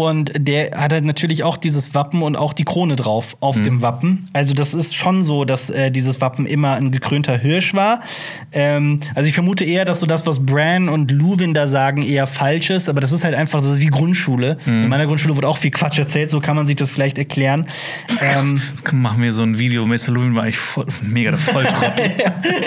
und 0.06 0.32
der 0.38 0.70
hat 0.76 0.92
halt 0.92 1.04
natürlich 1.04 1.44
auch 1.44 1.56
dieses 1.56 1.94
Wappen 1.94 2.22
und 2.22 2.36
auch 2.36 2.52
die 2.52 2.64
Krone 2.64 2.96
drauf 2.96 3.36
auf 3.40 3.56
mhm. 3.56 3.62
dem 3.64 3.82
Wappen. 3.82 4.28
Also 4.32 4.54
das 4.54 4.74
ist 4.74 4.94
schon 4.94 5.22
so, 5.22 5.44
dass 5.44 5.70
äh, 5.70 5.90
dieses 5.90 6.20
Wappen 6.20 6.46
immer 6.46 6.74
ein 6.74 6.90
gekrönter 6.90 7.36
Hirsch 7.36 7.74
war. 7.74 8.00
Ähm, 8.52 9.00
also 9.14 9.28
ich 9.28 9.34
vermute 9.34 9.64
eher, 9.64 9.84
dass 9.84 10.00
so 10.00 10.06
das, 10.06 10.26
was 10.26 10.44
Bran 10.44 10.88
und 10.88 11.10
Luwin 11.10 11.54
da 11.54 11.66
sagen, 11.66 12.02
eher 12.02 12.26
falsch 12.26 12.70
ist. 12.70 12.88
Aber 12.88 13.00
das 13.00 13.12
ist 13.12 13.24
halt 13.24 13.34
einfach, 13.34 13.60
das 13.60 13.72
ist 13.72 13.80
wie 13.80 13.86
Grundschule. 13.86 14.58
Mhm. 14.64 14.84
In 14.84 14.88
meiner 14.88 15.06
Grundschule 15.06 15.36
wurde 15.36 15.48
auch 15.48 15.58
viel 15.58 15.70
Quatsch 15.70 15.98
erzählt, 15.98 16.30
so 16.30 16.40
kann 16.40 16.56
man 16.56 16.66
sich 16.66 16.76
das 16.76 16.90
vielleicht 16.90 17.18
erklären. 17.18 17.66
Ähm, 18.20 18.60
das 18.82 18.92
machen 18.92 19.22
wir 19.22 19.32
so 19.32 19.42
ein 19.42 19.58
Video. 19.58 19.86
Mr. 19.86 20.08
Luwin 20.08 20.34
war 20.34 20.44
eigentlich 20.44 20.58
voll, 20.58 20.86
mega 21.02 21.30
der 21.30 21.40
Volltrottel. 21.40 22.12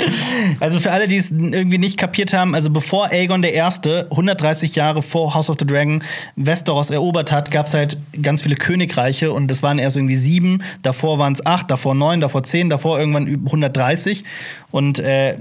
also 0.59 0.79
für 0.79 0.91
alle, 0.91 1.07
die 1.07 1.17
es 1.17 1.31
irgendwie 1.31 1.77
nicht 1.77 1.97
kapiert 1.97 2.33
haben, 2.33 2.55
also 2.55 2.69
bevor 2.69 3.11
Aegon 3.11 3.43
I. 3.43 3.61
130 3.61 4.75
Jahre 4.75 5.01
vor 5.01 5.33
House 5.33 5.49
of 5.49 5.57
the 5.59 5.65
Dragon 5.65 6.03
Westeros 6.35 6.89
erobert 6.89 7.20
erobert 7.21 7.31
hat, 7.31 7.51
gab 7.51 7.67
es 7.67 7.73
halt 7.73 7.97
ganz 8.21 8.41
viele 8.41 8.55
Königreiche 8.55 9.31
und 9.31 9.47
das 9.47 9.63
waren 9.63 9.79
erst 9.79 9.97
irgendwie 9.97 10.15
sieben, 10.15 10.63
davor 10.81 11.19
waren 11.19 11.33
es 11.33 11.45
acht, 11.45 11.69
davor 11.69 11.95
neun, 11.95 12.21
davor 12.21 12.43
zehn, 12.43 12.69
davor 12.69 12.99
irgendwann 12.99 13.27
130. 13.27 14.23
Und 14.71 14.99
äh, 14.99 15.37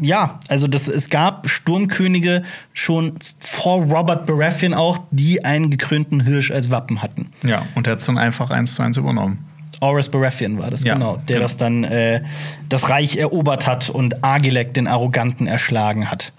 ja, 0.00 0.40
also 0.48 0.68
das, 0.68 0.88
es 0.88 1.10
gab 1.10 1.48
Sturmkönige 1.48 2.42
schon 2.72 3.14
vor 3.40 3.82
Robert 3.82 4.26
Baratheon 4.26 4.74
auch, 4.74 5.00
die 5.10 5.44
einen 5.44 5.70
gekrönten 5.70 6.20
Hirsch 6.20 6.50
als 6.50 6.70
Wappen 6.70 7.02
hatten. 7.02 7.30
Ja, 7.42 7.66
und 7.74 7.86
er 7.86 7.92
hat 7.92 8.00
es 8.00 8.06
dann 8.06 8.18
einfach 8.18 8.50
eins 8.50 8.74
zu 8.74 8.82
eins 8.82 8.96
übernommen. 8.96 9.46
Aurus 9.80 10.08
Baratheon 10.08 10.58
war 10.58 10.70
das, 10.70 10.84
Ja, 10.84 10.94
genau. 10.94 11.16
Der 11.16 11.36
genau. 11.36 11.40
das 11.40 11.56
dann 11.56 11.82
äh, 11.84 12.22
das 12.68 12.88
Reich 12.88 13.16
erobert 13.16 13.66
hat 13.66 13.90
und 13.90 14.22
Agilek 14.22 14.74
den 14.74 14.86
Arroganten 14.86 15.48
erschlagen 15.48 16.08
hat. 16.08 16.32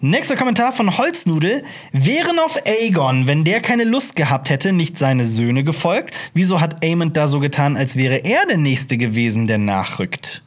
Nächster 0.00 0.36
Kommentar 0.36 0.70
von 0.70 0.96
Holznudel. 0.96 1.64
Wären 1.90 2.38
auf 2.38 2.56
Aegon, 2.64 3.26
wenn 3.26 3.42
der 3.42 3.60
keine 3.60 3.82
Lust 3.82 4.14
gehabt 4.14 4.48
hätte, 4.48 4.72
nicht 4.72 4.96
seine 4.96 5.24
Söhne 5.24 5.64
gefolgt? 5.64 6.14
Wieso 6.34 6.60
hat 6.60 6.84
Aemond 6.84 7.16
da 7.16 7.26
so 7.26 7.40
getan, 7.40 7.76
als 7.76 7.96
wäre 7.96 8.18
er 8.24 8.46
der 8.46 8.58
Nächste 8.58 8.96
gewesen, 8.96 9.48
der 9.48 9.58
nachrückt? 9.58 10.44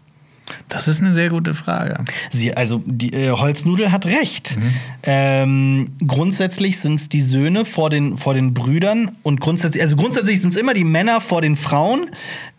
Das 0.69 0.87
ist 0.87 1.01
eine 1.01 1.13
sehr 1.13 1.29
gute 1.29 1.53
Frage. 1.53 2.03
Sie, 2.29 2.55
also 2.55 2.81
die 2.85 3.13
äh, 3.13 3.31
Holznudel 3.31 3.91
hat 3.91 4.05
recht. 4.05 4.57
Ähm, 5.03 5.91
grundsätzlich 6.05 6.79
sind 6.79 6.95
es 6.95 7.09
die 7.09 7.21
Söhne 7.21 7.65
vor 7.65 7.89
den, 7.89 8.17
vor 8.17 8.33
den 8.33 8.53
Brüdern 8.53 9.11
und 9.23 9.41
grundsätzlich, 9.41 9.81
also 9.81 9.95
grundsätzlich 9.95 10.41
sind 10.41 10.51
es 10.51 10.57
immer 10.57 10.73
die 10.73 10.83
Männer 10.83 11.21
vor 11.21 11.41
den 11.41 11.55
Frauen. 11.55 12.09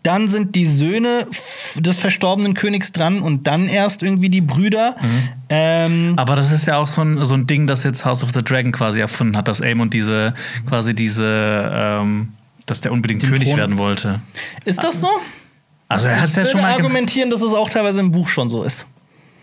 Dann 0.03 0.27
sind 0.27 0.55
die 0.55 0.65
Söhne 0.65 1.27
des 1.77 1.97
verstorbenen 1.97 2.53
Königs 2.55 2.91
dran 2.91 3.19
und 3.19 3.47
dann 3.47 3.69
erst 3.69 4.03
irgendwie 4.03 4.29
die 4.29 4.41
Brüder. 4.41 4.95
Ähm, 5.47 6.13
Aber 6.17 6.35
das 6.35 6.51
ist 6.51 6.65
ja 6.65 6.77
auch 6.77 6.87
so 6.87 7.01
ein, 7.01 7.23
so 7.23 7.35
ein 7.35 7.47
Ding, 7.47 7.67
das 7.67 7.83
jetzt 7.83 8.03
House 8.03 8.21
of 8.21 8.31
the 8.33 8.43
Dragon 8.43 8.73
quasi 8.73 8.99
erfunden 8.99 9.37
hat, 9.37 9.47
dass 9.47 9.61
Aemon 9.61 9.89
diese, 9.89 10.33
quasi 10.67 10.93
diese, 10.93 11.71
ähm, 11.73 12.33
dass 12.65 12.81
der 12.81 12.91
unbedingt 12.91 13.23
König 13.23 13.47
Thron. 13.47 13.57
werden 13.57 13.77
wollte. 13.77 14.19
ist 14.65 14.83
das 14.83 14.99
so? 14.99 15.07
Also 15.93 16.07
er 16.07 16.21
hat 16.21 16.29
es 16.29 16.35
ja 16.35 16.43
ich 16.43 16.49
schon 16.49 16.61
mal. 16.61 16.73
argumentieren, 16.73 17.29
dass 17.29 17.41
es 17.41 17.53
auch 17.53 17.69
teilweise 17.69 17.99
im 17.99 18.11
Buch 18.11 18.27
schon 18.27 18.49
so 18.49 18.63
ist. 18.63 18.87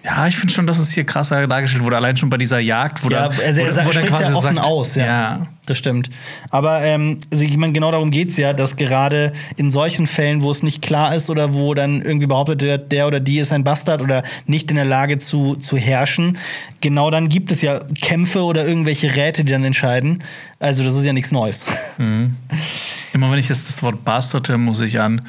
Ja, 0.02 0.26
ich 0.26 0.34
finde 0.34 0.54
schon, 0.54 0.66
dass 0.66 0.78
es 0.78 0.90
hier 0.92 1.04
krasser 1.04 1.46
dargestellt 1.46 1.84
wurde, 1.84 1.96
allein 1.96 2.16
schon 2.16 2.30
bei 2.30 2.38
dieser 2.38 2.58
Jagd, 2.58 3.04
wo 3.04 3.10
Ja, 3.10 3.28
der, 3.28 3.46
also 3.46 3.60
wo, 3.60 3.64
er, 3.66 3.76
er 3.76 3.86
wo 3.86 3.90
der 3.90 3.92
spricht 3.92 4.10
ja 4.10 4.16
quasi 4.16 4.34
offen 4.34 4.56
sagt, 4.56 4.66
aus, 4.66 4.94
ja. 4.94 5.04
ja. 5.04 5.46
Das 5.66 5.76
stimmt. 5.76 6.08
Aber 6.48 6.80
ähm, 6.80 7.20
also 7.30 7.44
ich 7.44 7.54
meine, 7.58 7.74
genau 7.74 7.90
darum 7.90 8.10
geht 8.10 8.30
es 8.30 8.38
ja, 8.38 8.54
dass 8.54 8.76
gerade 8.76 9.34
in 9.56 9.70
solchen 9.70 10.06
Fällen, 10.06 10.42
wo 10.42 10.50
es 10.50 10.62
nicht 10.62 10.80
klar 10.80 11.14
ist 11.14 11.28
oder 11.28 11.52
wo 11.52 11.74
dann 11.74 12.00
irgendwie 12.00 12.26
behauptet 12.26 12.62
wird, 12.62 12.92
der 12.92 13.06
oder 13.06 13.20
die 13.20 13.40
ist 13.40 13.52
ein 13.52 13.62
Bastard 13.62 14.00
oder 14.00 14.22
nicht 14.46 14.70
in 14.70 14.76
der 14.76 14.86
Lage 14.86 15.18
zu, 15.18 15.56
zu 15.56 15.76
herrschen, 15.76 16.38
genau 16.80 17.10
dann 17.10 17.28
gibt 17.28 17.52
es 17.52 17.60
ja 17.60 17.80
Kämpfe 18.00 18.42
oder 18.42 18.66
irgendwelche 18.66 19.14
Räte, 19.14 19.44
die 19.44 19.52
dann 19.52 19.64
entscheiden. 19.64 20.22
Also 20.58 20.82
das 20.82 20.94
ist 20.94 21.04
ja 21.04 21.12
nichts 21.12 21.30
Neues. 21.30 21.66
Immer 21.98 23.30
wenn 23.30 23.38
ich 23.38 23.50
jetzt 23.50 23.68
das 23.68 23.82
Wort 23.82 24.02
Bastard 24.02 24.48
höre, 24.48 24.58
muss 24.58 24.80
ich 24.80 24.98
an 24.98 25.20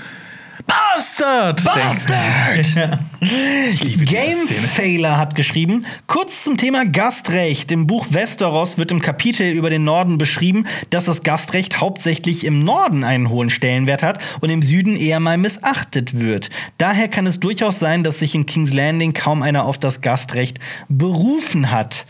Bastard! 0.72 1.64
Bastard! 1.66 3.00
liebe 3.84 4.06
diese 4.06 4.06
Game. 4.06 4.38
Failer 4.74 5.18
hat 5.18 5.36
geschrieben, 5.36 5.86
kurz 6.08 6.46
zum 6.46 6.56
Thema 6.56 6.86
Gastrecht. 6.86 7.74
Im 7.74 7.88
Buch 7.88 8.08
Westeros 8.12 8.78
wird 8.78 8.92
im 8.92 9.02
Kapitel 9.02 9.52
über 9.52 9.70
den 9.70 9.84
Norden 9.84 10.18
beschrieben, 10.18 10.66
dass 10.90 11.06
das 11.06 11.24
Gastrecht 11.24 11.82
hauptsächlich 11.82 12.46
im 12.46 12.64
Norden 12.64 13.04
einen 13.04 13.30
hohen 13.30 13.50
Stellenwert 13.50 14.02
hat 14.02 14.20
und 14.40 14.50
im 14.50 14.62
Süden 14.62 14.96
eher 14.96 15.20
mal 15.20 15.38
missachtet 15.38 16.18
wird. 16.22 16.50
Daher 16.78 17.10
kann 17.10 17.26
es 17.26 17.42
durchaus 17.42 17.80
sein, 17.80 18.04
dass 18.06 18.20
sich 18.20 18.34
in 18.34 18.46
King's 18.46 18.72
Landing 18.72 19.12
kaum 19.14 19.42
einer 19.44 19.66
auf 19.66 19.78
das 19.78 20.00
Gastrecht 20.00 20.60
berufen 20.88 21.72
hat. 21.72 22.06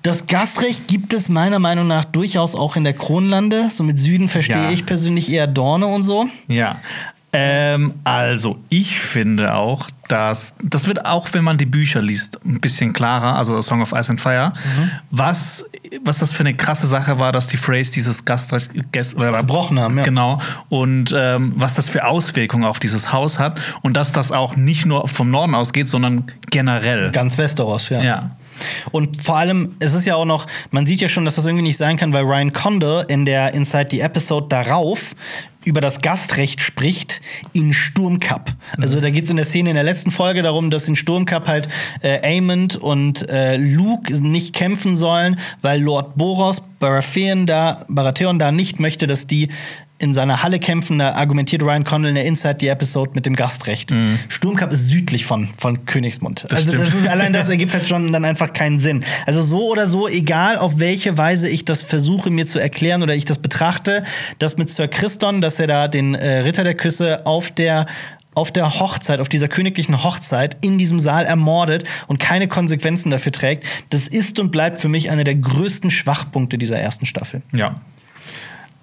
Das 0.00 0.26
Gastrecht 0.26 0.86
gibt 0.86 1.12
es 1.14 1.28
meiner 1.30 1.58
Meinung 1.58 1.86
nach 1.86 2.04
durchaus 2.04 2.54
auch 2.54 2.76
in 2.76 2.84
der 2.84 2.92
Kronlande. 2.92 3.68
So 3.70 3.84
mit 3.84 3.98
Süden 3.98 4.28
verstehe 4.28 4.64
Ja. 4.64 4.70
ich 4.70 4.84
persönlich 4.84 5.30
eher 5.30 5.46
Dorne 5.46 5.86
und 5.86 6.04
so. 6.04 6.26
Ja. 6.46 6.80
Ähm, 7.36 7.94
also, 8.04 8.58
ich 8.68 8.98
finde 9.00 9.54
auch, 9.54 9.88
dass 10.08 10.54
das 10.62 10.86
wird 10.86 11.04
auch, 11.06 11.28
wenn 11.32 11.42
man 11.44 11.58
die 11.58 11.66
Bücher 11.66 12.00
liest, 12.00 12.38
ein 12.44 12.60
bisschen 12.60 12.92
klarer, 12.92 13.36
also 13.36 13.60
Song 13.62 13.82
of 13.82 13.92
Ice 13.92 14.10
and 14.10 14.20
Fire, 14.20 14.52
Mhm. 14.54 14.90
was, 15.10 15.64
was 16.04 16.18
das 16.18 16.32
für 16.32 16.40
eine 16.40 16.54
krasse 16.54 16.86
Sache 16.86 17.18
war, 17.18 17.32
dass 17.32 17.46
die 17.46 17.56
Phrase 17.56 17.90
dieses 17.92 18.24
Gastrecht 18.24 18.70
Gast, 18.92 19.16
Gebrochen 19.16 19.80
haben, 19.80 19.98
ja. 19.98 20.04
Genau. 20.04 20.38
Und 20.68 21.14
ähm, 21.16 21.52
was 21.56 21.74
das 21.74 21.88
für 21.88 22.04
Auswirkungen 22.06 22.64
auf 22.64 22.78
dieses 22.78 23.12
Haus 23.12 23.38
hat 23.38 23.58
und 23.82 23.96
dass 23.96 24.12
das 24.12 24.30
auch 24.30 24.56
nicht 24.56 24.86
nur 24.86 25.08
vom 25.08 25.30
Norden 25.30 25.54
ausgeht, 25.54 25.88
sondern 25.88 26.24
generell. 26.50 27.10
Ganz 27.12 27.36
Westeros, 27.38 27.88
ja. 27.88 28.02
Ja. 28.02 28.30
Und 28.92 29.20
vor 29.20 29.36
allem, 29.38 29.74
es 29.80 29.94
ist 29.94 30.04
ja 30.04 30.14
auch 30.14 30.24
noch, 30.26 30.46
man 30.70 30.86
sieht 30.86 31.00
ja 31.00 31.08
schon, 31.08 31.24
dass 31.24 31.34
das 31.34 31.44
irgendwie 31.44 31.64
nicht 31.64 31.76
sein 31.76 31.96
kann, 31.96 32.12
weil 32.12 32.22
Ryan 32.24 32.52
Condal 32.52 33.04
in 33.08 33.24
der 33.24 33.52
Inside 33.52 33.88
the 33.90 34.00
Episode 34.00 34.46
darauf 34.48 35.16
über 35.64 35.80
das 35.80 36.00
Gastrecht 36.00 36.60
spricht 36.60 37.20
in 37.52 37.72
Sturmcup. 37.72 38.54
Also 38.78 39.00
da 39.00 39.10
geht 39.10 39.24
es 39.24 39.30
in 39.30 39.36
der 39.36 39.44
Szene 39.44 39.70
in 39.70 39.76
der 39.76 39.84
letzten 39.84 40.10
Folge 40.10 40.42
darum, 40.42 40.70
dass 40.70 40.88
in 40.88 40.96
Sturmcup 40.96 41.46
halt 41.46 41.68
äh, 42.02 42.20
Aemond 42.22 42.76
und 42.76 43.28
äh, 43.28 43.56
Luke 43.56 44.12
nicht 44.22 44.54
kämpfen 44.54 44.96
sollen, 44.96 45.38
weil 45.62 45.80
Lord 45.80 46.16
Boros 46.16 46.62
Baratheon 46.78 47.46
da, 47.46 47.84
Baratheon 47.88 48.38
da 48.38 48.52
nicht 48.52 48.78
möchte, 48.78 49.06
dass 49.06 49.26
die 49.26 49.48
in 49.98 50.12
seiner 50.12 50.42
Halle 50.42 50.58
kämpfen, 50.58 50.98
da 50.98 51.12
argumentiert 51.12 51.62
Ryan 51.62 51.84
Condal 51.84 52.08
in 52.08 52.14
der 52.16 52.24
Inside 52.24 52.56
the 52.60 52.68
Episode 52.68 53.12
mit 53.14 53.26
dem 53.26 53.36
Gastrecht. 53.36 53.92
Sturmcup 54.28 54.72
ist 54.72 54.88
südlich 54.88 55.24
von, 55.24 55.48
von 55.56 55.86
Königsmund. 55.86 56.46
Das 56.48 56.60
also 56.60 56.72
das 56.76 56.94
ist 56.94 57.06
allein 57.06 57.32
das 57.32 57.48
ergibt 57.50 57.74
halt 57.74 57.86
schon 57.88 58.12
dann 58.12 58.24
einfach 58.24 58.52
keinen 58.52 58.80
Sinn. 58.80 59.04
Also 59.24 59.40
so 59.40 59.70
oder 59.70 59.86
so, 59.86 60.08
egal 60.08 60.58
auf 60.58 60.78
welche 60.78 61.16
Weise 61.16 61.48
ich 61.48 61.64
das 61.64 61.80
versuche 61.80 62.30
mir 62.30 62.46
zu 62.46 62.58
erklären 62.58 63.02
oder 63.02 63.14
ich 63.14 63.24
das 63.24 63.38
betrachte, 63.38 64.02
das 64.40 64.56
mit 64.56 64.68
Sir 64.68 64.88
Christon, 64.88 65.40
dass 65.40 65.60
er 65.60 65.68
da 65.68 65.86
den 65.86 66.14
äh, 66.14 66.40
Ritter 66.40 66.64
der 66.64 66.74
Küsse 66.74 67.24
auf 67.24 67.50
der 67.50 67.86
auf 68.34 68.50
der 68.50 68.80
Hochzeit, 68.80 69.20
auf 69.20 69.28
dieser 69.28 69.46
königlichen 69.46 70.02
Hochzeit 70.02 70.56
in 70.60 70.76
diesem 70.76 70.98
Saal 70.98 71.24
ermordet 71.24 71.84
und 72.08 72.18
keine 72.18 72.48
Konsequenzen 72.48 73.10
dafür 73.10 73.30
trägt, 73.30 73.64
das 73.90 74.08
ist 74.08 74.40
und 74.40 74.50
bleibt 74.50 74.78
für 74.78 74.88
mich 74.88 75.08
einer 75.10 75.22
der 75.22 75.36
größten 75.36 75.92
Schwachpunkte 75.92 76.58
dieser 76.58 76.76
ersten 76.76 77.06
Staffel. 77.06 77.42
Ja. 77.52 77.76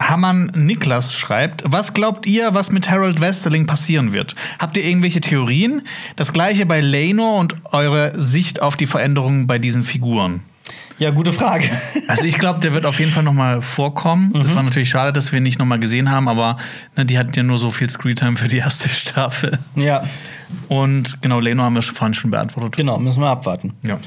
Hammann 0.09 0.51
Niklas 0.55 1.13
schreibt, 1.13 1.63
was 1.65 1.93
glaubt 1.93 2.25
ihr, 2.25 2.53
was 2.53 2.71
mit 2.71 2.89
Harold 2.89 3.21
Westerling 3.21 3.67
passieren 3.67 4.13
wird? 4.13 4.35
Habt 4.59 4.75
ihr 4.77 4.83
irgendwelche 4.83 5.21
Theorien? 5.21 5.83
Das 6.15 6.33
gleiche 6.33 6.65
bei 6.65 6.81
Lenor 6.81 7.39
und 7.39 7.55
eure 7.71 8.11
Sicht 8.21 8.61
auf 8.61 8.75
die 8.75 8.87
Veränderungen 8.87 9.47
bei 9.47 9.59
diesen 9.59 9.83
Figuren. 9.83 10.41
Ja, 10.97 11.09
gute 11.09 11.33
Frage. 11.33 11.67
Also 12.07 12.25
ich 12.25 12.37
glaube, 12.37 12.59
der 12.59 12.75
wird 12.75 12.85
auf 12.85 12.99
jeden 12.99 13.11
Fall 13.11 13.23
noch 13.23 13.33
mal 13.33 13.61
vorkommen. 13.63 14.35
Es 14.35 14.53
war 14.53 14.61
natürlich 14.61 14.89
schade, 14.89 15.11
dass 15.11 15.31
wir 15.31 15.37
ihn 15.37 15.43
nicht 15.43 15.57
noch 15.57 15.65
mal 15.65 15.79
gesehen 15.79 16.11
haben, 16.11 16.27
aber 16.27 16.57
ne, 16.95 17.05
die 17.05 17.17
hat 17.17 17.35
ja 17.35 17.41
nur 17.41 17.57
so 17.57 17.71
viel 17.71 17.89
Screentime 17.89 18.37
für 18.37 18.47
die 18.47 18.57
erste 18.59 18.87
Staffel. 18.89 19.57
ja, 19.75 20.03
Und 20.67 21.21
genau, 21.23 21.39
Lenor 21.39 21.65
haben 21.65 21.73
wir 21.75 21.81
schon- 21.81 21.95
vorhin 21.95 22.13
schon 22.13 22.29
beantwortet. 22.29 22.75
genau, 22.77 22.99
müssen 22.99 23.19
wir 23.21 23.29
abwarten. 23.29 23.73
Ja. 23.83 23.99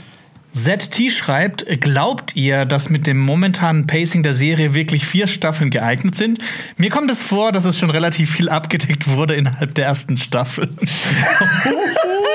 ZT 0.54 1.10
schreibt, 1.10 1.66
glaubt 1.80 2.36
ihr, 2.36 2.64
dass 2.64 2.88
mit 2.88 3.08
dem 3.08 3.18
momentanen 3.18 3.86
Pacing 3.86 4.22
der 4.22 4.34
Serie 4.34 4.72
wirklich 4.72 5.04
vier 5.04 5.26
Staffeln 5.26 5.70
geeignet 5.70 6.14
sind? 6.14 6.38
Mir 6.76 6.90
kommt 6.90 7.10
es 7.10 7.22
vor, 7.22 7.50
dass 7.50 7.64
es 7.64 7.76
schon 7.78 7.90
relativ 7.90 8.30
viel 8.30 8.48
abgedeckt 8.48 9.08
wurde 9.08 9.34
innerhalb 9.34 9.74
der 9.74 9.86
ersten 9.86 10.16
Staffel. 10.16 10.70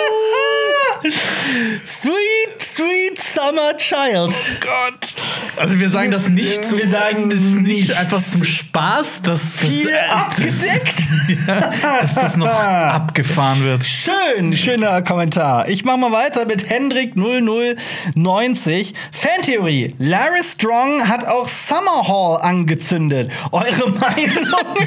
Sweet, 1.86 2.62
sweet 2.62 3.20
summer 3.20 3.76
child. 3.78 4.36
Gott. 4.62 5.16
Also 5.56 5.80
wir 5.80 5.90
sagen 5.90 6.12
das 6.12 6.30
nicht 6.30 6.66
zum, 6.66 6.78
Wir 6.80 6.90
sagen 6.90 7.30
das 7.30 7.40
nicht 7.40 7.92
einfach 7.94 8.22
zum 8.22 8.44
Spaß, 8.44 9.22
dass 9.22 9.58
das, 9.58 9.70
Viel 9.70 9.90
äh, 9.90 9.98
abgedeckt. 10.10 10.96
ja, 11.48 12.02
dass 12.02 12.16
das 12.16 12.38
noch 12.38 12.48
abgefahren 12.48 13.64
wird. 13.64 13.84
Schön, 13.84 14.56
schöner 14.56 15.02
Kommentar. 15.02 15.68
Ich 15.68 15.84
mach 15.84 15.98
mal 15.98 16.12
weiter 16.12 16.46
mit 16.46 16.70
Hendrik 16.70 17.16
0090. 17.16 18.94
Fantheorie. 19.12 19.96
Larry 19.98 20.44
Strong 20.44 21.08
hat 21.08 21.26
auch 21.26 21.48
Summer 21.48 22.08
Hall 22.08 22.42
angezündet. 22.42 23.32
Eure 23.52 23.90
Meinung? 24.00 24.78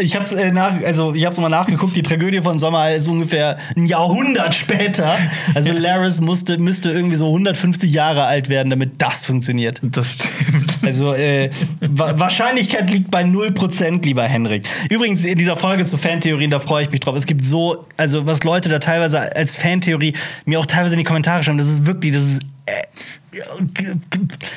ich 0.00 0.16
hab's 0.16 0.32
äh, 0.32 0.50
nach, 0.52 0.72
also 0.84 1.14
ich 1.14 1.24
hab's 1.24 1.38
mal 1.38 1.48
nachgeguckt. 1.48 1.96
Die 1.96 2.02
Tragödie 2.02 2.42
von 2.42 2.58
Summer 2.58 2.80
Hall 2.80 2.96
ist 2.96 3.08
ungefähr 3.08 3.58
ein 3.76 3.81
Jahrhundert 3.86 4.54
später. 4.54 5.16
Also 5.54 5.72
Laris 5.72 6.20
musste, 6.20 6.58
müsste 6.58 6.90
irgendwie 6.90 7.16
so 7.16 7.26
150 7.26 7.90
Jahre 7.90 8.24
alt 8.24 8.48
werden, 8.48 8.70
damit 8.70 9.00
das 9.00 9.24
funktioniert. 9.24 9.80
Das 9.82 10.14
stimmt. 10.14 10.78
Also 10.82 11.14
äh, 11.14 11.50
Wa 11.80 12.18
Wahrscheinlichkeit 12.18 12.90
liegt 12.90 13.10
bei 13.10 13.22
0%, 13.22 14.04
lieber 14.04 14.24
Henrik. 14.24 14.66
Übrigens, 14.90 15.24
in 15.24 15.38
dieser 15.38 15.56
Folge 15.56 15.84
zu 15.84 15.96
Fantheorien, 15.96 16.50
da 16.50 16.60
freue 16.60 16.84
ich 16.84 16.90
mich 16.90 17.00
drauf. 17.00 17.16
Es 17.16 17.26
gibt 17.26 17.44
so, 17.44 17.86
also 17.96 18.26
was 18.26 18.44
Leute 18.44 18.68
da 18.68 18.78
teilweise 18.78 19.34
als 19.34 19.56
Fantheorie 19.56 20.14
mir 20.44 20.60
auch 20.60 20.66
teilweise 20.66 20.94
in 20.94 20.98
die 20.98 21.04
Kommentare 21.04 21.42
schreiben, 21.42 21.58
das 21.58 21.68
ist 21.68 21.86
wirklich, 21.86 22.12
das 22.12 22.22
ist. 22.22 22.42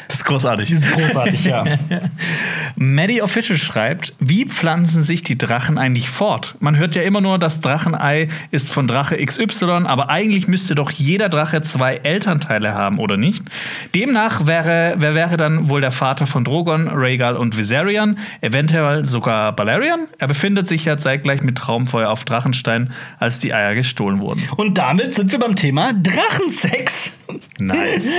Das 0.07 0.17
ist 0.17 0.26
großartig. 0.26 0.69
das 0.69 0.80
ist 0.80 0.91
großartig, 0.93 1.45
ja. 1.45 1.63
Maddie 2.76 3.21
Official 3.21 3.57
schreibt, 3.57 4.13
wie 4.19 4.45
pflanzen 4.45 5.01
sich 5.01 5.23
die 5.23 5.38
Drachen 5.38 5.78
eigentlich 5.78 6.09
fort? 6.09 6.55
Man 6.59 6.76
hört 6.76 6.95
ja 6.95 7.03
immer 7.03 7.21
nur, 7.21 7.39
das 7.39 7.61
Drachenei 7.61 8.28
ist 8.51 8.69
von 8.69 8.88
Drache 8.88 9.15
XY, 9.23 9.86
aber 9.86 10.09
eigentlich 10.09 10.49
müsste 10.49 10.76
doch 10.76 10.91
jeder 10.91 11.30
Drache 11.30 11.61
zwei 11.61 11.95
Elternteile 11.95 12.73
haben, 12.73 12.99
oder 12.99 13.15
nicht? 13.15 13.45
Demnach 13.93 14.45
wäre, 14.45 14.95
wer 14.97 15.15
wäre 15.15 15.38
dann 15.38 15.69
wohl 15.69 15.80
der 15.80 15.91
Vater 15.91 16.28
von 16.28 16.43
Drogon, 16.43 16.89
Rhaegal 16.89 17.38
und 17.38 17.57
Viserion, 17.57 18.17
eventuell 18.41 19.05
sogar 19.05 19.55
Balerion? 19.55 20.07
Er 20.19 20.28
befindet 20.28 20.67
sich 20.67 20.84
ja 20.84 20.97
zeitgleich 20.97 21.43
mit 21.43 21.57
Traumfeuer 21.57 22.09
auf 22.09 22.26
Drachenstein, 22.26 22.91
als 23.19 23.39
die 23.39 23.53
Eier 23.53 23.73
gestohlen 23.73 24.19
wurden. 24.19 24.43
Und 24.57 24.78
damit 24.78 25.15
sind 25.15 25.32
wir 25.32 25.39
beim 25.39 25.55
Thema 25.55 25.93
Drachensex. 25.93 27.19
Nice. 27.57 28.09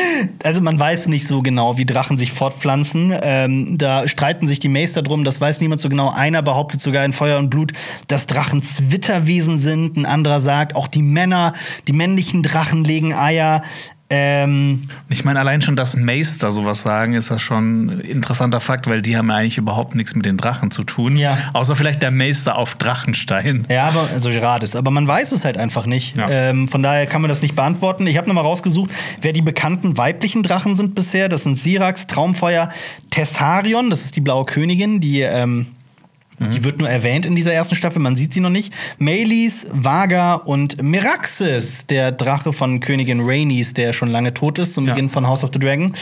Also 0.42 0.61
man 0.61 0.78
weiß 0.78 1.09
nicht 1.09 1.26
so 1.26 1.42
genau, 1.42 1.78
wie 1.78 1.84
Drachen 1.84 2.18
sich 2.18 2.32
fortpflanzen. 2.32 3.14
Ähm, 3.22 3.78
da 3.78 4.09
streiten 4.09 4.46
sich 4.46 4.59
die 4.59 4.68
Meister 4.68 5.02
drum, 5.02 5.24
das 5.24 5.40
weiß 5.40 5.61
niemand 5.61 5.80
so 5.80 5.88
genau. 5.88 6.11
Einer 6.11 6.42
behauptet 6.42 6.80
sogar 6.80 7.04
in 7.04 7.12
Feuer 7.12 7.38
und 7.38 7.50
Blut, 7.50 7.72
dass 8.09 8.26
Drachen 8.26 8.62
Zwitterwesen 8.62 9.59
sind. 9.59 9.96
Ein 9.96 10.07
anderer 10.07 10.40
sagt, 10.40 10.74
auch 10.74 10.88
die 10.88 11.02
Männer, 11.02 11.52
die 11.86 11.92
männlichen 11.92 12.42
Drachen 12.42 12.84
legen 12.84 13.14
Eier. 13.14 13.62
Ähm, 14.09 14.82
Ich 15.09 15.24
meine, 15.24 15.40
allein 15.40 15.62
schon, 15.62 15.74
dass 15.74 15.96
Meister 15.96 16.52
sowas 16.52 16.82
sagen, 16.82 17.14
ist 17.14 17.30
das 17.30 17.42
schon 17.42 17.86
ein 17.86 18.00
interessanter 18.00 18.61
Fakt, 18.61 18.86
weil 18.86 19.02
die 19.02 19.16
haben 19.16 19.28
ja 19.28 19.36
eigentlich 19.36 19.59
überhaupt 19.59 19.94
nichts 19.96 20.14
mit 20.14 20.24
den 20.26 20.36
Drachen 20.36 20.70
zu 20.70 20.84
tun. 20.84 21.16
Ja. 21.16 21.36
Außer 21.52 21.74
vielleicht 21.74 22.02
der 22.02 22.12
Meister 22.12 22.57
auf 22.57 22.76
Drachenstein. 22.76 23.66
Ja, 23.68 23.88
aber 23.88 24.09
also 24.12 24.30
Gerardis, 24.30 24.76
aber 24.76 24.90
man 24.90 25.09
weiß 25.09 25.32
es 25.32 25.44
halt 25.44 25.59
einfach 25.59 25.86
nicht. 25.86 26.16
Ja. 26.16 26.28
Ähm, 26.30 26.68
von 26.68 26.82
daher 26.82 27.07
kann 27.07 27.20
man 27.20 27.28
das 27.28 27.42
nicht 27.42 27.57
beantworten. 27.57 28.07
Ich 28.07 28.16
habe 28.16 28.28
nochmal 28.28 28.44
rausgesucht, 28.44 28.90
wer 29.22 29.32
die 29.32 29.42
bekannten 29.42 29.96
weiblichen 29.96 30.42
Drachen 30.42 30.74
sind 30.74 30.94
bisher. 30.94 31.28
Das 31.28 31.42
sind 31.42 31.59
Sirax, 31.59 32.07
Traumfeuer, 32.07 32.68
Tessarion, 33.11 33.90
das 33.90 34.04
ist 34.04 34.16
die 34.16 34.20
blaue 34.20 34.44
Königin, 34.44 35.00
die 35.00 35.22
ähm, 35.22 35.66
Die 36.39 36.64
wird 36.64 36.78
nur 36.78 36.89
erwähnt 36.89 37.24
in 37.24 37.34
dieser 37.34 37.53
ersten 37.53 37.76
Staffel, 37.76 37.99
man 38.01 38.14
sieht 38.16 38.34
sie 38.34 38.41
noch 38.41 38.51
nicht. 38.51 38.72
Melis, 38.99 39.66
Vaga 39.72 40.34
und 40.34 40.82
Meraxes, 40.82 41.87
der 41.87 42.12
Drache 42.12 42.53
von 42.53 42.80
Königin 42.80 43.20
Rhaenys, 43.20 43.72
der 43.72 43.93
schon 43.95 44.11
lange 44.11 44.34
tot 44.34 44.59
ist, 44.59 44.74
zum 44.74 44.87
Ja. 44.87 44.95
Beginn 44.95 45.09
von 45.09 45.26
House 45.26 45.45
of 45.45 45.51
the 45.53 45.59
Dragon. 45.59 45.93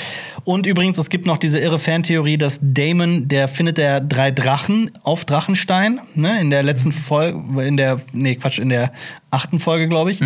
Und 0.42 0.66
übrigens, 0.66 0.98
es 0.98 1.08
gibt 1.08 1.24
noch 1.26 1.38
diese 1.38 1.58
irre 1.60 1.78
Fantheorie, 1.78 2.36
dass 2.36 2.58
Damon, 2.62 3.28
der 3.28 3.46
findet 3.48 3.78
der 3.78 4.00
drei 4.00 4.30
Drachen 4.32 4.90
auf 5.04 5.24
Drachenstein, 5.24 6.00
ne, 6.14 6.40
in 6.40 6.50
der 6.50 6.62
letzten 6.62 6.90
Folge, 6.92 7.62
in 7.62 7.76
der, 7.76 8.00
nee, 8.12 8.34
Quatsch, 8.34 8.58
in 8.58 8.68
der 8.70 8.92
achten 9.30 9.58
Folge, 9.60 9.88
glaube 9.88 10.10
ich. 10.12 10.20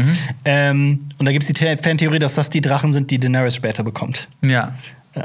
Ähm, 0.44 1.06
und 1.18 1.26
da 1.26 1.32
gibt 1.32 1.44
es 1.44 1.52
die 1.52 1.58
The- 1.58 1.76
Fantheorie, 1.82 2.18
dass 2.18 2.34
das 2.34 2.50
die 2.50 2.60
Drachen 2.60 2.92
sind, 2.92 3.10
die 3.10 3.18
Daenerys 3.18 3.54
später 3.54 3.82
bekommt. 3.82 4.28
Ja. 4.42 4.74